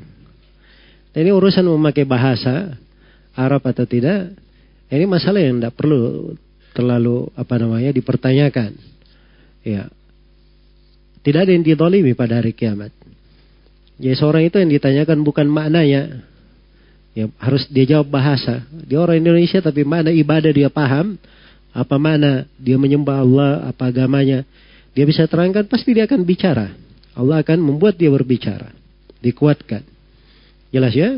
Nah, 1.16 1.18
ini 1.20 1.32
urusan 1.34 1.66
memakai 1.66 2.06
bahasa 2.06 2.78
Arab 3.34 3.64
atau 3.66 3.88
tidak, 3.88 4.36
ini 4.92 5.06
masalah 5.10 5.42
yang 5.42 5.58
tidak 5.60 5.74
perlu 5.80 6.34
terlalu 6.76 7.28
apa 7.34 7.56
namanya 7.60 7.90
dipertanyakan. 7.96 8.76
Ya. 9.66 9.90
Tidak 11.20 11.40
ada 11.46 11.52
yang 11.52 11.66
ditolimi 11.68 12.16
pada 12.16 12.40
hari 12.40 12.56
kiamat. 12.56 12.96
Jadi 14.00 14.16
ya, 14.16 14.16
seorang 14.16 14.44
itu 14.48 14.56
yang 14.62 14.72
ditanyakan 14.72 15.20
bukan 15.28 15.48
maknanya. 15.52 16.24
Ya, 17.18 17.28
harus 17.42 17.68
dia 17.68 17.84
jawab 17.84 18.08
bahasa. 18.14 18.64
Dia 18.72 19.02
orang 19.04 19.20
Indonesia 19.20 19.60
tapi 19.60 19.84
mana 19.84 20.14
ibadah 20.16 20.48
dia 20.56 20.72
paham. 20.72 21.20
Apa 21.76 22.00
mana 22.00 22.48
dia 22.56 22.80
menyembah 22.80 23.26
Allah, 23.28 23.52
apa 23.68 23.92
agamanya. 23.92 24.48
Dia 24.96 25.04
bisa 25.04 25.28
terangkan, 25.28 25.68
pasti 25.68 25.92
dia 25.92 26.08
akan 26.08 26.24
bicara. 26.24 26.72
Allah 27.18 27.42
akan 27.42 27.58
membuat 27.64 27.98
dia 27.98 28.12
berbicara, 28.12 28.70
dikuatkan. 29.24 29.82
Jelas 30.70 30.94
ya? 30.94 31.18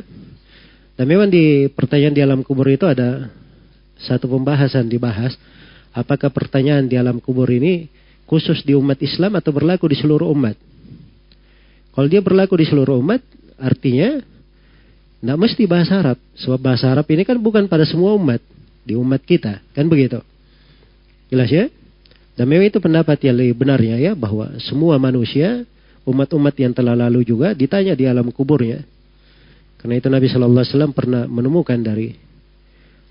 Dan 0.95 1.05
memang 1.09 1.27
di 1.27 1.68
pertanyaan 1.73 2.15
di 2.15 2.22
alam 2.23 2.39
kubur 2.45 2.68
itu 2.72 2.88
ada 2.88 3.31
satu 3.99 4.31
pembahasan 4.31 4.88
dibahas 4.88 5.35
apakah 5.91 6.30
pertanyaan 6.31 6.88
di 6.89 6.95
alam 6.95 7.19
kubur 7.19 7.49
ini 7.51 7.89
khusus 8.30 8.61
di 8.63 8.72
umat 8.77 8.95
Islam 9.03 9.35
atau 9.35 9.51
berlaku 9.51 9.91
di 9.91 9.97
seluruh 9.99 10.30
umat. 10.31 10.55
Kalau 11.91 12.07
dia 12.07 12.23
berlaku 12.23 12.55
di 12.55 12.63
seluruh 12.69 12.95
umat, 13.03 13.19
artinya 13.59 14.23
tidak 15.22 15.38
mesti 15.43 15.63
bahasa 15.68 15.93
Arab. 15.99 16.18
Sebab 16.39 16.59
bahasa 16.63 16.88
Arab 16.88 17.03
ini 17.11 17.27
kan 17.27 17.35
bukan 17.35 17.68
pada 17.68 17.84
semua 17.84 18.15
umat. 18.15 18.39
Di 18.88 18.95
umat 18.97 19.19
kita, 19.27 19.59
kan 19.76 19.85
begitu. 19.91 20.23
Jelas 21.30 21.51
ya? 21.51 21.68
Dan 22.39 22.47
memang 22.49 22.65
itu 22.72 22.80
pendapat 22.81 23.19
yang 23.27 23.35
lebih 23.38 23.61
benarnya 23.68 23.99
ya, 24.01 24.11
bahwa 24.18 24.55
semua 24.63 24.95
manusia 24.97 25.68
umat-umat 26.07 26.56
yang 26.57 26.73
telah 26.73 26.98
lalu 26.98 27.22
juga 27.28 27.53
ditanya 27.53 27.94
di 27.94 28.10
alam 28.10 28.30
kuburnya. 28.34 28.82
Karena 29.82 29.98
itu 29.98 30.07
Nabi 30.10 30.26
Shallallahu 30.30 30.61
Alaihi 30.61 30.73
Wasallam 30.78 30.94
pernah 30.94 31.23
menemukan 31.26 31.78
dari 31.82 32.14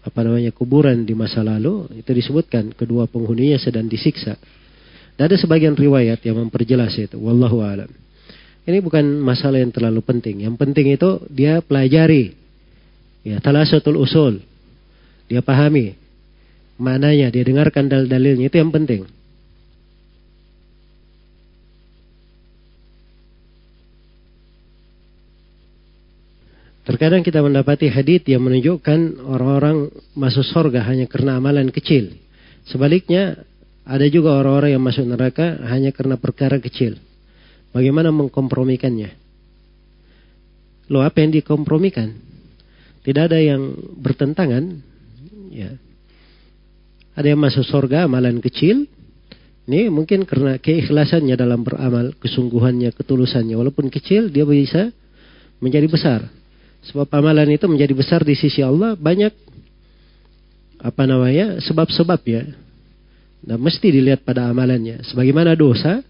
apa 0.01 0.21
namanya 0.25 0.49
kuburan 0.55 1.05
di 1.05 1.13
masa 1.13 1.45
lalu 1.45 1.85
itu 1.93 2.09
disebutkan 2.09 2.73
kedua 2.75 3.11
penghuninya 3.11 3.59
sedang 3.61 3.91
disiksa. 3.91 4.39
Dan 5.19 5.29
ada 5.31 5.37
sebagian 5.37 5.75
riwayat 5.77 6.23
yang 6.25 6.41
memperjelas 6.47 6.97
itu. 6.97 7.19
Wallahu 7.21 7.61
a'lam. 7.61 7.91
Ini 8.65 8.79
bukan 8.81 9.03
masalah 9.19 9.59
yang 9.61 9.75
terlalu 9.75 10.01
penting. 10.01 10.47
Yang 10.47 10.57
penting 10.57 10.87
itu 10.95 11.11
dia 11.29 11.59
pelajari. 11.61 12.33
Ya, 13.27 13.37
talasatul 13.43 14.01
usul. 14.01 14.41
Dia 15.29 15.45
pahami. 15.45 15.93
Mananya, 16.81 17.29
dia 17.29 17.45
dengarkan 17.45 17.93
dalil-dalilnya. 17.93 18.49
Itu 18.49 18.57
yang 18.65 18.73
penting. 18.73 19.05
Terkadang 26.81 27.21
kita 27.21 27.45
mendapati 27.45 27.93
hadith 27.93 28.25
yang 28.25 28.41
menunjukkan 28.41 29.21
orang-orang 29.21 29.93
masuk 30.17 30.45
surga 30.49 30.81
hanya 30.89 31.05
karena 31.05 31.37
amalan 31.37 31.69
kecil. 31.69 32.17
Sebaliknya, 32.65 33.37
ada 33.85 34.07
juga 34.09 34.41
orang-orang 34.41 34.81
yang 34.81 34.85
masuk 34.85 35.05
neraka 35.05 35.61
hanya 35.69 35.93
karena 35.93 36.17
perkara 36.17 36.57
kecil. 36.57 36.97
Bagaimana 37.77 38.09
mengkompromikannya? 38.09 39.13
Lo 40.89 41.05
apa 41.05 41.21
yang 41.21 41.37
dikompromikan? 41.37 42.17
Tidak 43.05 43.23
ada 43.29 43.37
yang 43.39 43.77
bertentangan. 44.01 44.65
Ya. 45.53 45.77
Ada 47.13 47.37
yang 47.37 47.41
masuk 47.45 47.67
surga 47.69 48.09
amalan 48.09 48.41
kecil. 48.41 48.89
Ini 49.69 49.93
mungkin 49.93 50.25
karena 50.25 50.57
keikhlasannya 50.57 51.37
dalam 51.37 51.61
beramal, 51.61 52.17
kesungguhannya, 52.19 52.91
ketulusannya. 52.97 53.55
Walaupun 53.55 53.93
kecil, 53.93 54.33
dia 54.33 54.43
bisa 54.49 54.91
menjadi 55.63 55.87
besar 55.87 56.21
Sebab 56.85 57.13
amalan 57.13 57.61
itu 57.61 57.69
menjadi 57.69 57.93
besar 57.93 58.25
di 58.25 58.33
sisi 58.33 58.65
Allah 58.65 58.97
banyak 58.97 59.33
apa 60.81 61.03
namanya 61.05 61.61
sebab-sebab 61.61 62.21
ya. 62.25 62.43
Nah 63.45 63.57
mesti 63.61 63.93
dilihat 63.93 64.25
pada 64.25 64.49
amalannya. 64.49 65.05
Sebagaimana 65.05 65.53
dosa, 65.53 66.01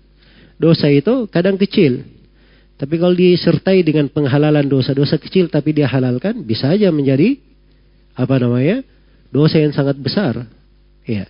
dosa 0.62 0.86
itu 0.90 1.26
kadang 1.30 1.58
kecil. 1.58 2.06
Tapi 2.80 2.94
kalau 2.96 3.12
disertai 3.12 3.82
dengan 3.84 4.08
penghalalan 4.08 4.64
dosa-dosa 4.70 5.18
kecil 5.20 5.50
tapi 5.52 5.74
dia 5.76 5.84
halalkan, 5.90 6.46
bisa 6.46 6.70
aja 6.72 6.88
menjadi 6.94 7.36
apa 8.16 8.34
namanya 8.40 8.86
dosa 9.34 9.58
yang 9.60 9.74
sangat 9.76 10.00
besar. 10.00 10.48
Ya, 11.04 11.26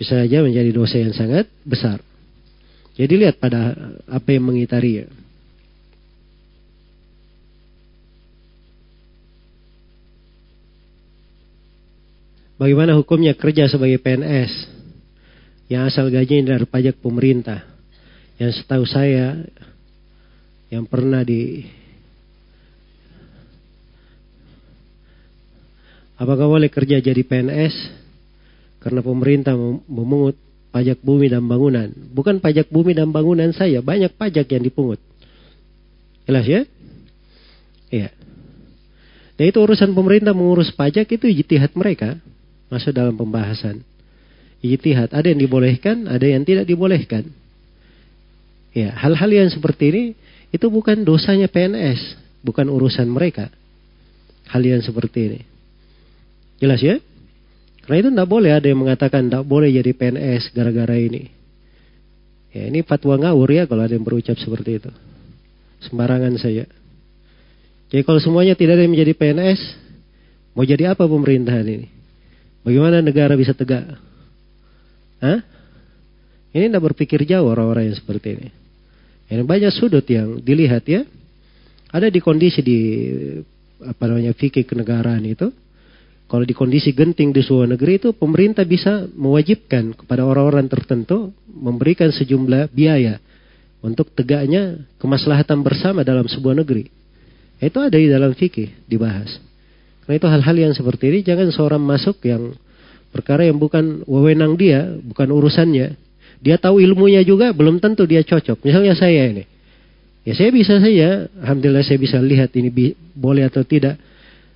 bisa 0.00 0.14
aja 0.24 0.40
menjadi 0.46 0.70
dosa 0.72 0.96
yang 1.02 1.12
sangat 1.12 1.50
besar. 1.68 2.00
Jadi 2.96 3.12
lihat 3.28 3.36
pada 3.42 3.74
apa 4.08 4.28
yang 4.32 4.46
mengitari 4.48 5.04
ya. 5.04 5.06
Bagaimana 12.58 12.98
hukumnya 12.98 13.38
kerja 13.38 13.70
sebagai 13.70 14.02
PNS 14.02 14.50
yang 15.70 15.86
asal 15.86 16.10
gajinya 16.10 16.58
dari 16.58 16.66
pajak 16.66 16.98
pemerintah? 16.98 17.62
Yang 18.34 18.58
setahu 18.58 18.82
saya 18.82 19.46
yang 20.66 20.82
pernah 20.90 21.22
di 21.22 21.64
Apakah 26.18 26.50
boleh 26.50 26.66
kerja 26.66 26.98
jadi 26.98 27.22
PNS? 27.22 27.74
Karena 28.82 29.06
pemerintah 29.06 29.54
memungut 29.86 30.34
pajak 30.74 30.98
bumi 30.98 31.30
dan 31.30 31.46
bangunan. 31.46 31.94
Bukan 32.10 32.42
pajak 32.42 32.74
bumi 32.74 32.90
dan 32.90 33.14
bangunan 33.14 33.54
saya, 33.54 33.78
banyak 33.86 34.18
pajak 34.18 34.50
yang 34.50 34.66
dipungut. 34.66 34.98
Jelas 36.26 36.42
ya? 36.42 36.66
Iya. 37.94 38.10
Nah 39.38 39.44
itu 39.46 39.58
urusan 39.62 39.94
pemerintah 39.94 40.34
mengurus 40.34 40.74
pajak 40.74 41.06
itu 41.06 41.30
jitihat 41.30 41.78
mereka 41.78 42.18
masuk 42.68 42.92
dalam 42.96 43.16
pembahasan 43.16 43.82
ijtihad. 44.60 45.12
Ada 45.12 45.32
yang 45.32 45.40
dibolehkan, 45.40 46.08
ada 46.08 46.24
yang 46.24 46.44
tidak 46.44 46.68
dibolehkan. 46.68 47.28
Ya, 48.76 48.92
hal-hal 48.94 49.28
yang 49.32 49.48
seperti 49.48 49.84
ini 49.92 50.04
itu 50.52 50.68
bukan 50.68 51.02
dosanya 51.02 51.48
PNS, 51.48 52.20
bukan 52.44 52.68
urusan 52.68 53.08
mereka. 53.08 53.48
Hal 54.48 54.64
yang 54.64 54.80
seperti 54.80 55.18
ini. 55.28 55.40
Jelas 56.64 56.80
ya? 56.80 56.96
Karena 57.84 57.96
itu 58.04 58.08
tidak 58.12 58.28
boleh 58.28 58.52
ada 58.52 58.66
yang 58.68 58.80
mengatakan 58.80 59.28
tidak 59.28 59.44
boleh 59.44 59.68
jadi 59.72 59.92
PNS 59.92 60.52
gara-gara 60.52 60.96
ini. 60.96 61.28
Ya, 62.52 62.68
ini 62.68 62.80
fatwa 62.84 63.16
ngawur 63.20 63.48
ya 63.52 63.64
kalau 63.68 63.84
ada 63.84 63.92
yang 63.96 64.04
berucap 64.04 64.36
seperti 64.40 64.80
itu. 64.80 64.92
Sembarangan 65.88 66.36
saja. 66.40 66.64
Jadi 67.88 68.02
kalau 68.04 68.20
semuanya 68.20 68.52
tidak 68.52 68.76
ada 68.76 68.84
yang 68.84 68.92
menjadi 68.92 69.16
PNS, 69.16 69.60
mau 70.52 70.64
jadi 70.64 70.92
apa 70.92 71.08
pemerintahan 71.08 71.64
ini? 71.64 71.88
Bagaimana 72.68 73.00
negara 73.00 73.32
bisa 73.32 73.56
tegak? 73.56 73.80
Hah? 75.24 75.40
Ini 76.52 76.68
tidak 76.68 76.84
berpikir 76.92 77.24
jauh 77.24 77.48
orang-orang 77.48 77.88
yang 77.88 77.96
seperti 77.96 78.36
ini. 78.36 78.48
Ini 79.32 79.40
banyak 79.40 79.72
sudut 79.72 80.04
yang 80.04 80.44
dilihat 80.44 80.84
ya. 80.84 81.00
Ada 81.96 82.12
di 82.12 82.20
kondisi 82.20 82.60
di 82.60 82.76
apa 83.80 84.04
namanya 84.12 84.36
fikih 84.36 84.68
kenegaraan 84.68 85.24
itu. 85.24 85.48
Kalau 86.28 86.44
di 86.44 86.52
kondisi 86.52 86.92
genting 86.92 87.32
di 87.32 87.40
sebuah 87.40 87.72
negeri 87.72 88.04
itu 88.04 88.08
pemerintah 88.12 88.68
bisa 88.68 89.08
mewajibkan 89.16 89.96
kepada 90.04 90.28
orang-orang 90.28 90.68
tertentu 90.68 91.32
memberikan 91.48 92.12
sejumlah 92.12 92.68
biaya 92.68 93.16
untuk 93.80 94.12
tegaknya 94.12 94.76
kemaslahatan 95.00 95.64
bersama 95.64 96.04
dalam 96.04 96.28
sebuah 96.28 96.60
negeri. 96.68 96.84
Itu 97.64 97.80
ada 97.80 97.96
di 97.96 98.12
dalam 98.12 98.36
fikih 98.36 98.84
dibahas. 98.84 99.47
Nah 100.08 100.16
itu 100.16 100.24
hal-hal 100.24 100.56
yang 100.56 100.72
seperti 100.72 101.12
ini 101.12 101.20
jangan 101.20 101.52
seorang 101.52 101.84
masuk 101.84 102.16
yang 102.24 102.56
perkara 103.12 103.44
yang 103.44 103.60
bukan 103.60 104.08
wewenang 104.08 104.56
dia, 104.56 104.88
bukan 105.04 105.28
urusannya. 105.28 106.00
Dia 106.40 106.56
tahu 106.56 106.80
ilmunya 106.80 107.20
juga 107.28 107.52
belum 107.52 107.76
tentu 107.76 108.08
dia 108.08 108.24
cocok. 108.24 108.64
Misalnya 108.64 108.96
saya 108.96 109.28
ini. 109.28 109.44
Ya 110.24 110.32
saya 110.32 110.48
bisa 110.48 110.80
saja, 110.80 111.28
alhamdulillah 111.44 111.84
saya 111.84 112.00
bisa 112.00 112.16
lihat 112.24 112.52
ini 112.56 112.72
bi 112.72 112.84
boleh 113.12 113.44
atau 113.44 113.60
tidak. 113.68 114.00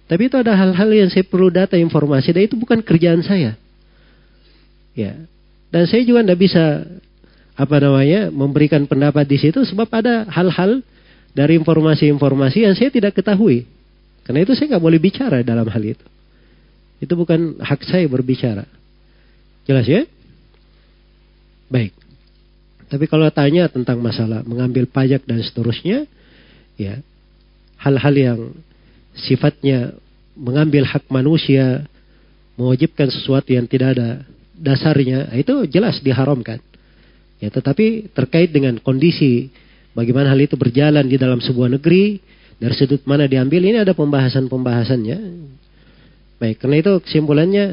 Tapi 0.09 0.29
itu 0.33 0.37
ada 0.41 0.57
hal-hal 0.57 0.89
yang 0.93 1.09
saya 1.13 1.25
perlu 1.29 1.49
data 1.53 1.77
informasi 1.81 2.33
dan 2.33 2.43
itu 2.49 2.57
bukan 2.57 2.81
kerjaan 2.81 3.21
saya. 3.21 3.53
Ya. 4.97 5.21
Dan 5.73 5.85
saya 5.89 6.01
juga 6.05 6.21
tidak 6.25 6.41
bisa 6.41 6.85
apa 7.57 7.77
namanya 7.81 8.29
memberikan 8.33 8.85
pendapat 8.89 9.25
di 9.29 9.37
situ 9.41 9.65
sebab 9.69 9.89
ada 9.93 10.25
hal-hal 10.33 10.81
dari 11.37 11.57
informasi-informasi 11.61 12.69
yang 12.73 12.75
saya 12.77 12.89
tidak 12.93 13.17
ketahui. 13.21 13.65
Karena 14.23 14.47
itu 14.47 14.55
saya 14.57 14.75
nggak 14.77 14.85
boleh 14.85 15.01
bicara 15.03 15.43
dalam 15.43 15.67
hal 15.67 15.83
itu. 15.83 16.07
Itu 17.03 17.13
bukan 17.19 17.59
hak 17.59 17.83
saya 17.83 18.07
berbicara. 18.07 18.63
Jelas 19.67 19.87
ya? 19.87 20.07
Baik. 21.67 21.91
Tapi 22.87 23.05
kalau 23.11 23.27
tanya 23.35 23.67
tentang 23.73 23.99
masalah 24.05 24.47
mengambil 24.47 24.87
pajak 24.87 25.25
dan 25.27 25.41
seterusnya, 25.43 26.05
ya 26.79 27.01
hal-hal 27.81 28.15
yang 28.15 28.41
sifatnya 29.17 29.97
mengambil 30.39 30.85
hak 30.87 31.09
manusia, 31.11 31.89
mewajibkan 32.61 33.09
sesuatu 33.11 33.49
yang 33.51 33.65
tidak 33.67 33.97
ada 33.99 34.23
dasarnya, 34.55 35.33
nah, 35.33 35.37
itu 35.37 35.65
jelas 35.73 35.99
diharamkan. 36.05 36.61
Ya, 37.43 37.51
tetapi 37.51 38.13
terkait 38.15 38.55
dengan 38.55 38.79
kondisi 38.79 39.51
bagaimana 39.99 40.31
hal 40.31 40.39
itu 40.39 40.55
berjalan 40.55 41.03
di 41.09 41.17
dalam 41.19 41.43
sebuah 41.43 41.73
negeri, 41.81 42.23
dari 42.63 42.79
sudut 42.79 43.03
mana 43.11 43.27
diambil 43.27 43.59
ini 43.59 43.75
ada 43.83 43.91
pembahasan-pembahasannya. 43.91 45.19
Baik, 46.39 46.63
karena 46.63 46.77
itu 46.79 46.93
kesimpulannya 47.03 47.67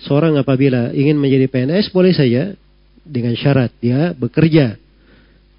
seorang 0.00 0.40
apabila 0.40 0.96
ingin 0.96 1.20
menjadi 1.20 1.44
PNS 1.52 1.92
boleh 1.92 2.16
saja 2.16 2.56
dengan 3.04 3.36
syarat 3.36 3.68
dia 3.84 4.16
bekerja 4.16 4.80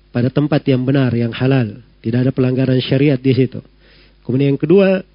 pada 0.09 0.33
tempat 0.33 0.65
yang 0.65 0.81
benar, 0.81 1.13
yang 1.13 1.29
halal. 1.29 1.77
Tidak 2.01 2.25
ada 2.25 2.33
pelanggaran 2.33 2.81
syariat 2.81 3.21
di 3.21 3.37
situ. 3.37 3.61
Kemudian 4.25 4.57
yang 4.57 4.61
kedua, 4.61 5.05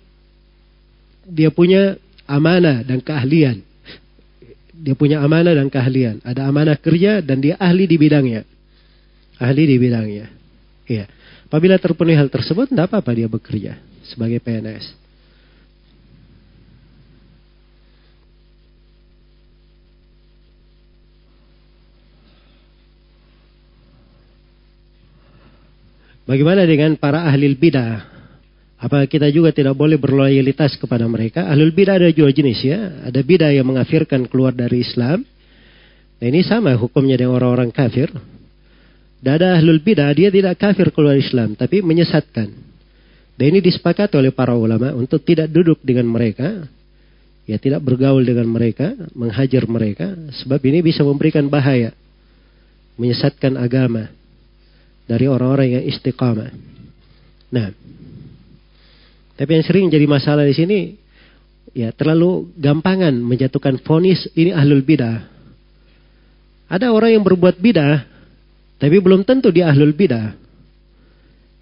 dia 1.27 1.51
punya 1.51 1.99
amanah 2.31 2.87
dan 2.87 3.03
keahlian. 3.03 3.67
Dia 4.79 4.95
punya 4.95 5.27
amanah 5.27 5.59
dan 5.59 5.67
keahlian. 5.67 6.23
Ada 6.23 6.47
amanah 6.47 6.79
kerja 6.79 7.19
dan 7.19 7.43
dia 7.43 7.59
ahli 7.59 7.91
di 7.91 7.99
bidangnya. 7.99 8.47
Ahli 9.43 9.63
di 9.67 9.75
bidangnya. 9.83 10.27
Iya. 10.87 11.07
Apabila 11.51 11.83
terpenuhi 11.83 12.15
hal 12.15 12.31
tersebut, 12.31 12.71
tidak 12.71 12.87
apa-apa 12.95 13.11
dia 13.11 13.27
bekerja 13.27 13.75
sebagai 14.07 14.39
PNS. 14.39 14.87
Bagaimana 26.23 26.63
dengan 26.63 26.95
para 26.95 27.27
ahli 27.27 27.51
bidah? 27.59 28.07
Apa 28.79 29.03
kita 29.11 29.27
juga 29.35 29.51
tidak 29.51 29.75
boleh 29.75 29.99
berloyalitas 29.99 30.79
kepada 30.79 31.11
mereka? 31.11 31.51
Ahli 31.51 31.67
bidah 31.75 31.99
ada 31.99 32.07
dua 32.15 32.31
jenis 32.31 32.63
ya. 32.63 33.11
Ada 33.11 33.27
bidah 33.27 33.51
yang 33.51 33.67
mengafirkan 33.67 34.31
keluar 34.31 34.55
dari 34.55 34.87
Islam. 34.87 35.27
Nah, 36.23 36.27
ini 36.31 36.47
sama 36.47 36.79
hukumnya 36.79 37.19
dengan 37.19 37.43
orang-orang 37.43 37.75
kafir. 37.75 38.15
Dada 39.21 39.53
ahlul 39.61 39.85
bidah, 39.85 40.09
dia 40.17 40.33
tidak 40.33 40.57
kafir 40.57 40.89
keluar 40.97 41.13
Islam, 41.21 41.53
tapi 41.53 41.85
menyesatkan. 41.85 42.49
Dan 43.37 43.45
ini 43.53 43.61
disepakati 43.61 44.17
oleh 44.17 44.33
para 44.33 44.57
ulama 44.57 44.97
untuk 44.97 45.21
tidak 45.21 45.53
duduk 45.53 45.77
dengan 45.85 46.09
mereka, 46.09 46.65
ya 47.45 47.61
tidak 47.61 47.85
bergaul 47.85 48.25
dengan 48.25 48.49
mereka, 48.49 48.97
menghajar 49.13 49.69
mereka, 49.69 50.17
sebab 50.41 50.57
ini 50.65 50.81
bisa 50.81 51.05
memberikan 51.05 51.53
bahaya, 51.53 51.93
menyesatkan 52.97 53.61
agama 53.61 54.09
dari 55.05 55.29
orang-orang 55.29 55.81
yang 55.81 55.85
istiqamah. 55.85 56.49
Nah, 57.53 57.77
tapi 59.37 59.51
yang 59.53 59.65
sering 59.69 59.93
jadi 59.93 60.09
masalah 60.09 60.49
di 60.49 60.57
sini, 60.57 60.79
ya 61.77 61.93
terlalu 61.93 62.49
gampangan 62.57 63.13
menjatuhkan 63.21 63.85
fonis 63.85 64.33
ini 64.33 64.49
ahlul 64.57 64.81
bidah. 64.81 65.29
Ada 66.73 66.89
orang 66.95 67.21
yang 67.21 67.25
berbuat 67.25 67.59
bidah, 67.61 68.10
tapi 68.81 68.97
belum 68.97 69.29
tentu 69.29 69.53
dia 69.53 69.69
ahlul 69.69 69.93
bidah. 69.93 70.33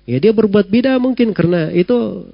Ya 0.08 0.16
dia 0.22 0.30
berbuat 0.30 0.70
bidah 0.70 0.96
mungkin 1.02 1.34
karena 1.34 1.74
itu 1.74 2.30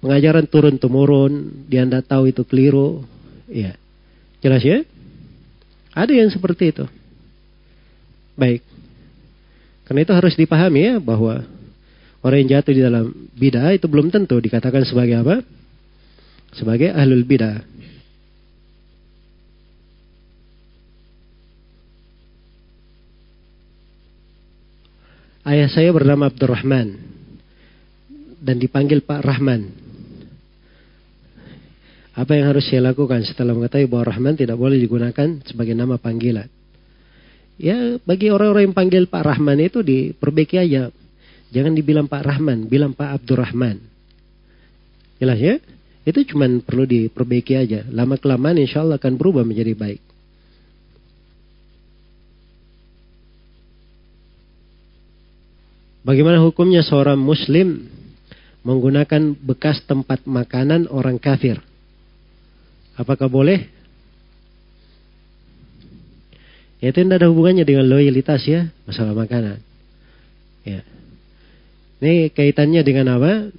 pengajaran 0.00 0.46
turun 0.46 0.78
temurun, 0.78 1.32
dia 1.66 1.82
tidak 1.84 2.06
tahu 2.06 2.30
itu 2.30 2.46
keliru. 2.46 3.02
Ya. 3.50 3.74
Jelas 4.38 4.62
ya? 4.62 4.86
Ada 5.98 6.14
yang 6.14 6.30
seperti 6.30 6.70
itu. 6.70 6.86
Baik. 8.38 8.62
Karena 9.84 10.06
itu 10.06 10.14
harus 10.14 10.34
dipahami 10.38 10.94
ya 10.94 10.94
bahwa 11.02 11.42
orang 12.22 12.46
yang 12.46 12.62
jatuh 12.62 12.70
di 12.78 12.82
dalam 12.86 13.10
bidah 13.34 13.74
itu 13.74 13.90
belum 13.90 14.14
tentu 14.14 14.38
dikatakan 14.38 14.86
sebagai 14.86 15.18
apa? 15.26 15.42
Sebagai 16.54 16.94
ahlul 16.94 17.26
bidah. 17.26 17.66
Ayah 25.48 25.72
saya 25.72 25.88
bernama 25.96 26.28
Abdurrahman 26.28 26.92
dan 28.36 28.60
dipanggil 28.60 29.00
Pak 29.00 29.24
Rahman. 29.24 29.72
Apa 32.12 32.36
yang 32.36 32.52
harus 32.52 32.68
saya 32.68 32.84
lakukan 32.92 33.24
setelah 33.24 33.56
mengetahui 33.56 33.88
bahwa 33.88 34.12
Rahman 34.12 34.36
tidak 34.36 34.60
boleh 34.60 34.76
digunakan 34.76 35.40
sebagai 35.48 35.72
nama 35.72 35.96
panggilan? 35.96 36.52
Ya, 37.56 37.96
bagi 38.04 38.28
orang-orang 38.28 38.68
yang 38.68 38.76
panggil 38.76 39.08
Pak 39.08 39.24
Rahman 39.24 39.56
itu 39.64 39.80
diperbaiki 39.80 40.60
aja. 40.68 40.92
Jangan 41.48 41.72
dibilang 41.72 42.12
Pak 42.12 42.28
Rahman, 42.28 42.68
bilang 42.68 42.92
Pak 42.92 43.16
Abdurrahman. 43.16 43.80
Jelas 45.16 45.40
ya? 45.40 45.56
Itu 46.04 46.28
cuma 46.28 46.44
perlu 46.60 46.84
diperbaiki 46.84 47.56
aja. 47.56 47.80
Lama 47.88 48.20
kelamaan 48.20 48.60
insya 48.60 48.84
Allah 48.84 49.00
akan 49.00 49.16
berubah 49.16 49.48
menjadi 49.48 49.72
baik. 49.72 50.00
Bagaimana 56.08 56.40
hukumnya 56.40 56.80
seorang 56.80 57.20
muslim 57.20 57.84
menggunakan 58.64 59.36
bekas 59.44 59.84
tempat 59.84 60.24
makanan 60.24 60.88
orang 60.88 61.20
kafir? 61.20 61.60
Apakah 62.96 63.28
boleh? 63.28 63.68
Ya, 66.80 66.96
itu 66.96 67.04
tidak 67.04 67.20
ada 67.20 67.28
hubungannya 67.28 67.68
dengan 67.68 67.92
loyalitas 67.92 68.40
ya, 68.48 68.72
masalah 68.88 69.12
makanan. 69.12 69.60
Ya. 70.64 70.80
Ini 72.00 72.32
kaitannya 72.32 72.80
dengan 72.88 73.20
apa? 73.20 73.52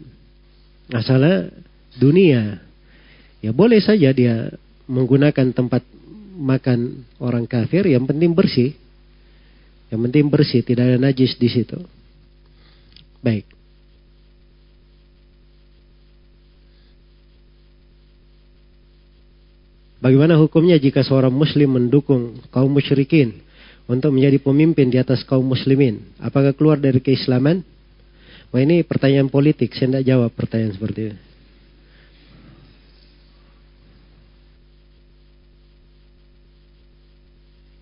Masalah 0.89 1.53
dunia. 2.01 2.65
Ya 3.45 3.53
boleh 3.53 3.77
saja 3.77 4.09
dia 4.09 4.49
menggunakan 4.89 5.53
tempat 5.53 5.85
makan 6.41 7.05
orang 7.21 7.45
kafir, 7.45 7.85
yang 7.85 8.09
penting 8.09 8.33
bersih. 8.33 8.73
Yang 9.93 9.99
penting 10.09 10.25
bersih, 10.33 10.65
tidak 10.65 10.83
ada 10.89 10.97
najis 10.97 11.37
di 11.37 11.45
situ. 11.45 11.77
Baik. 13.19 13.43
Bagaimana 19.99 20.39
hukumnya 20.39 20.79
jika 20.79 21.03
seorang 21.03 21.35
muslim 21.35 21.75
mendukung 21.75 22.39
kaum 22.55 22.71
musyrikin 22.71 23.43
untuk 23.91 24.15
menjadi 24.15 24.39
pemimpin 24.39 24.87
di 24.87 24.95
atas 24.95 25.27
kaum 25.27 25.43
muslimin? 25.43 26.15
Apakah 26.23 26.55
keluar 26.55 26.79
dari 26.79 27.03
keislaman? 27.03 27.59
Wah 28.55 28.63
ini 28.63 28.81
pertanyaan 28.87 29.27
politik, 29.27 29.75
saya 29.75 29.99
tidak 29.99 30.05
jawab 30.07 30.31
pertanyaan 30.31 30.73
seperti 30.73 30.99
itu. 31.11 31.17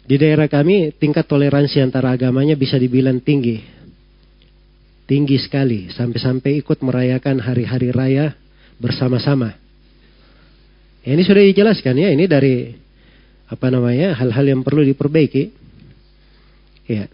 Di 0.07 0.15
daerah 0.17 0.49
kami 0.49 0.97
tingkat 0.97 1.27
toleransi 1.29 1.83
antara 1.85 2.15
agamanya 2.17 2.55
bisa 2.57 2.79
dibilang 2.81 3.21
tinggi 3.21 3.76
tinggi 5.07 5.39
sekali 5.39 5.87
sampai-sampai 5.87 6.59
ikut 6.59 6.83
merayakan 6.83 7.39
hari-hari 7.39 7.95
raya 7.95 8.35
bersama-sama. 8.77 9.55
Ya, 11.07 11.15
ini 11.15 11.23
sudah 11.23 11.39
dijelaskan 11.39 11.95
ya, 11.95 12.11
ini 12.11 12.27
dari 12.27 12.75
apa 13.47 13.71
namanya 13.71 14.11
hal-hal 14.19 14.43
yang 14.43 14.61
perlu 14.67 14.83
diperbaiki. 14.83 15.43
Ya. 16.91 17.07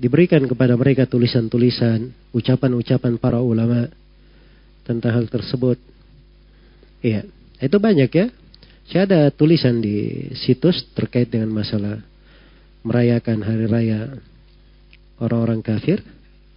Diberikan 0.00 0.48
kepada 0.48 0.74
mereka 0.80 1.04
tulisan-tulisan, 1.04 2.10
ucapan-ucapan 2.32 3.20
para 3.20 3.44
ulama 3.44 3.86
tentang 4.88 5.12
hal 5.20 5.26
tersebut. 5.28 5.76
Iya, 7.04 7.28
itu 7.60 7.76
banyak 7.76 8.08
ya. 8.10 8.26
Saya 8.88 9.08
ada 9.08 9.20
tulisan 9.32 9.80
di 9.80 10.28
situs 10.44 10.84
terkait 10.92 11.28
dengan 11.32 11.48
masalah 11.52 12.04
merayakan 12.84 13.38
hari 13.42 13.66
raya 13.66 14.00
orang-orang 15.24 15.64
kafir, 15.64 16.04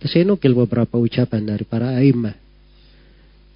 saya 0.03 0.27
nukil 0.27 0.53
beberapa 0.53 0.99
ucapan 0.99 1.41
dari 1.47 1.63
para 1.65 1.95
aima 1.97 2.35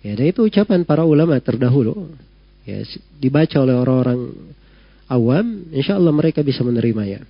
Ya, 0.02 0.18
dan 0.18 0.34
itu 0.34 0.42
ucapan 0.42 0.82
para 0.82 1.06
ulama 1.06 1.38
terdahulu. 1.38 2.18
Ya, 2.66 2.82
dibaca 3.22 3.54
oleh 3.62 3.78
orang-orang 3.78 4.34
awam, 5.06 5.70
insya 5.70 5.94
Allah 5.94 6.10
mereka 6.10 6.42
bisa 6.42 6.66
menerimanya. 6.66 7.22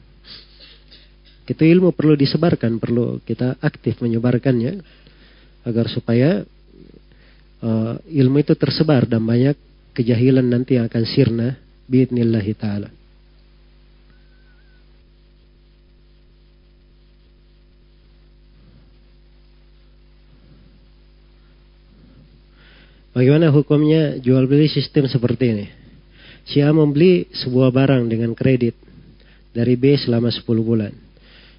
Itu 1.51 1.67
ilmu 1.67 1.91
perlu 1.91 2.15
disebarkan, 2.15 2.79
perlu 2.79 3.19
kita 3.27 3.59
aktif 3.59 3.99
menyebarkannya 3.99 4.79
agar 5.67 5.85
supaya 5.91 6.47
uh, 7.59 7.99
ilmu 8.07 8.39
itu 8.39 8.55
tersebar 8.55 9.03
dan 9.03 9.27
banyak 9.27 9.59
kejahilan 9.91 10.47
nanti 10.47 10.79
yang 10.79 10.87
akan 10.87 11.03
sirna 11.03 11.59
biidnillahi 11.91 12.53
ta'ala. 12.55 12.87
Bagaimana 23.11 23.51
hukumnya 23.51 24.23
jual 24.23 24.47
beli 24.47 24.71
sistem 24.71 25.03
seperti 25.11 25.45
ini? 25.51 25.67
Si 26.47 26.63
A 26.63 26.71
membeli 26.71 27.27
sebuah 27.27 27.69
barang 27.69 28.07
dengan 28.07 28.31
kredit 28.31 28.73
dari 29.51 29.75
B 29.75 29.93
selama 29.99 30.31
10 30.31 30.47
bulan. 30.63 30.95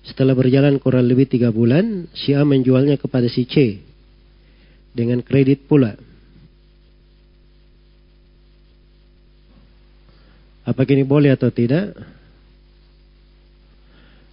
Setelah 0.03 0.33
berjalan 0.33 0.81
kurang 0.81 1.07
lebih 1.07 1.29
3 1.29 1.53
bulan, 1.53 2.09
si 2.17 2.33
A 2.35 2.43
menjualnya 2.43 2.97
kepada 2.97 3.29
si 3.29 3.45
C 3.45 3.79
dengan 4.97 5.21
kredit 5.21 5.69
pula. 5.69 5.95
Apa 10.67 10.89
ini 10.91 11.05
boleh 11.05 11.31
atau 11.37 11.53
tidak? 11.55 11.93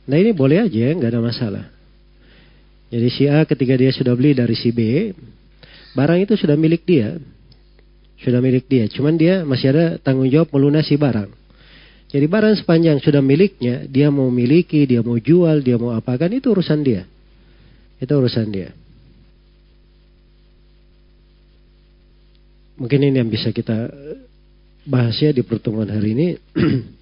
Nah 0.09 0.17
ini 0.17 0.31
boleh 0.31 0.65
aja, 0.65 0.93
nggak 0.95 1.11
ada 1.13 1.21
masalah. 1.21 1.65
Jadi 2.89 3.07
si 3.11 3.23
A 3.29 3.43
ketika 3.45 3.75
dia 3.77 3.91
sudah 3.93 4.15
beli 4.17 4.33
dari 4.33 4.55
si 4.57 4.73
B, 4.73 5.11
barang 5.95 6.20
itu 6.26 6.34
sudah 6.38 6.57
milik 6.60 6.86
dia. 6.86 7.18
Sudah 8.20 8.44
milik 8.44 8.68
dia, 8.68 8.84
cuman 8.91 9.16
dia 9.16 9.48
masih 9.48 9.72
ada 9.72 9.86
tanggung 9.95 10.28
jawab 10.28 10.52
melunasi 10.52 10.99
barang. 10.99 11.32
Jadi 12.11 12.28
barang 12.28 12.60
sepanjang 12.60 12.99
sudah 12.99 13.24
miliknya, 13.24 13.88
dia 13.88 14.11
mau 14.11 14.28
miliki, 14.28 14.84
dia 14.84 14.99
mau 14.99 15.16
jual, 15.16 15.64
dia 15.64 15.80
mau 15.80 15.95
apakan, 15.95 16.28
itu 16.36 16.52
urusan 16.52 16.84
dia. 16.84 17.07
Itu 17.95 18.11
urusan 18.11 18.48
dia. 18.52 18.76
Mungkin 22.76 23.07
ini 23.07 23.24
yang 23.24 23.32
bisa 23.32 23.56
kita 23.56 23.88
bahas 24.84 25.16
ya 25.16 25.32
di 25.32 25.40
pertemuan 25.40 25.88
hari 25.88 26.11
ini. 26.11 26.28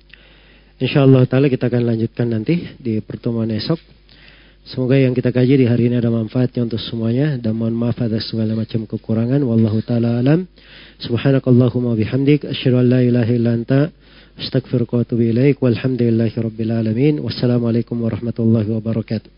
Insya 0.85 1.01
Allah 1.01 1.25
Ta'ala 1.25 1.49
kita 1.49 1.65
akan 1.65 1.97
lanjutkan 1.97 2.29
nanti 2.29 2.77
di 2.77 3.01
pertemuan 3.01 3.49
esok. 3.57 3.81
Semoga 4.67 4.99
yang 4.99 5.15
kita 5.15 5.31
kaji 5.31 5.63
di 5.63 5.63
hari 5.71 5.87
ini 5.87 5.95
ada 5.95 6.11
manfaatnya 6.11 6.67
untuk 6.67 6.83
semuanya 6.83 7.39
dan 7.39 7.55
mohon 7.55 7.71
maaf 7.71 8.03
atas 8.03 8.27
segala 8.27 8.51
macam 8.51 8.83
kekurangan. 8.83 9.39
Wallahu 9.39 9.79
taala 9.79 10.19
alam. 10.19 10.43
Subhanakallahumma 10.99 11.95
bihamdik 11.95 12.43
asyhadu 12.43 12.83
an 12.83 12.87
la 12.91 12.99
ilaha 12.99 13.31
illa 13.31 13.51
anta 13.55 13.87
astaghfiruka 14.35 14.91
wa 14.91 15.01
atubu 15.07 15.23
ilaik. 15.23 15.63
Walhamdulillahirabbil 15.63 16.71
alamin. 16.83 17.23
Wassalamualaikum 17.23 17.95
warahmatullahi 17.95 18.67
wabarakatuh. 18.67 19.36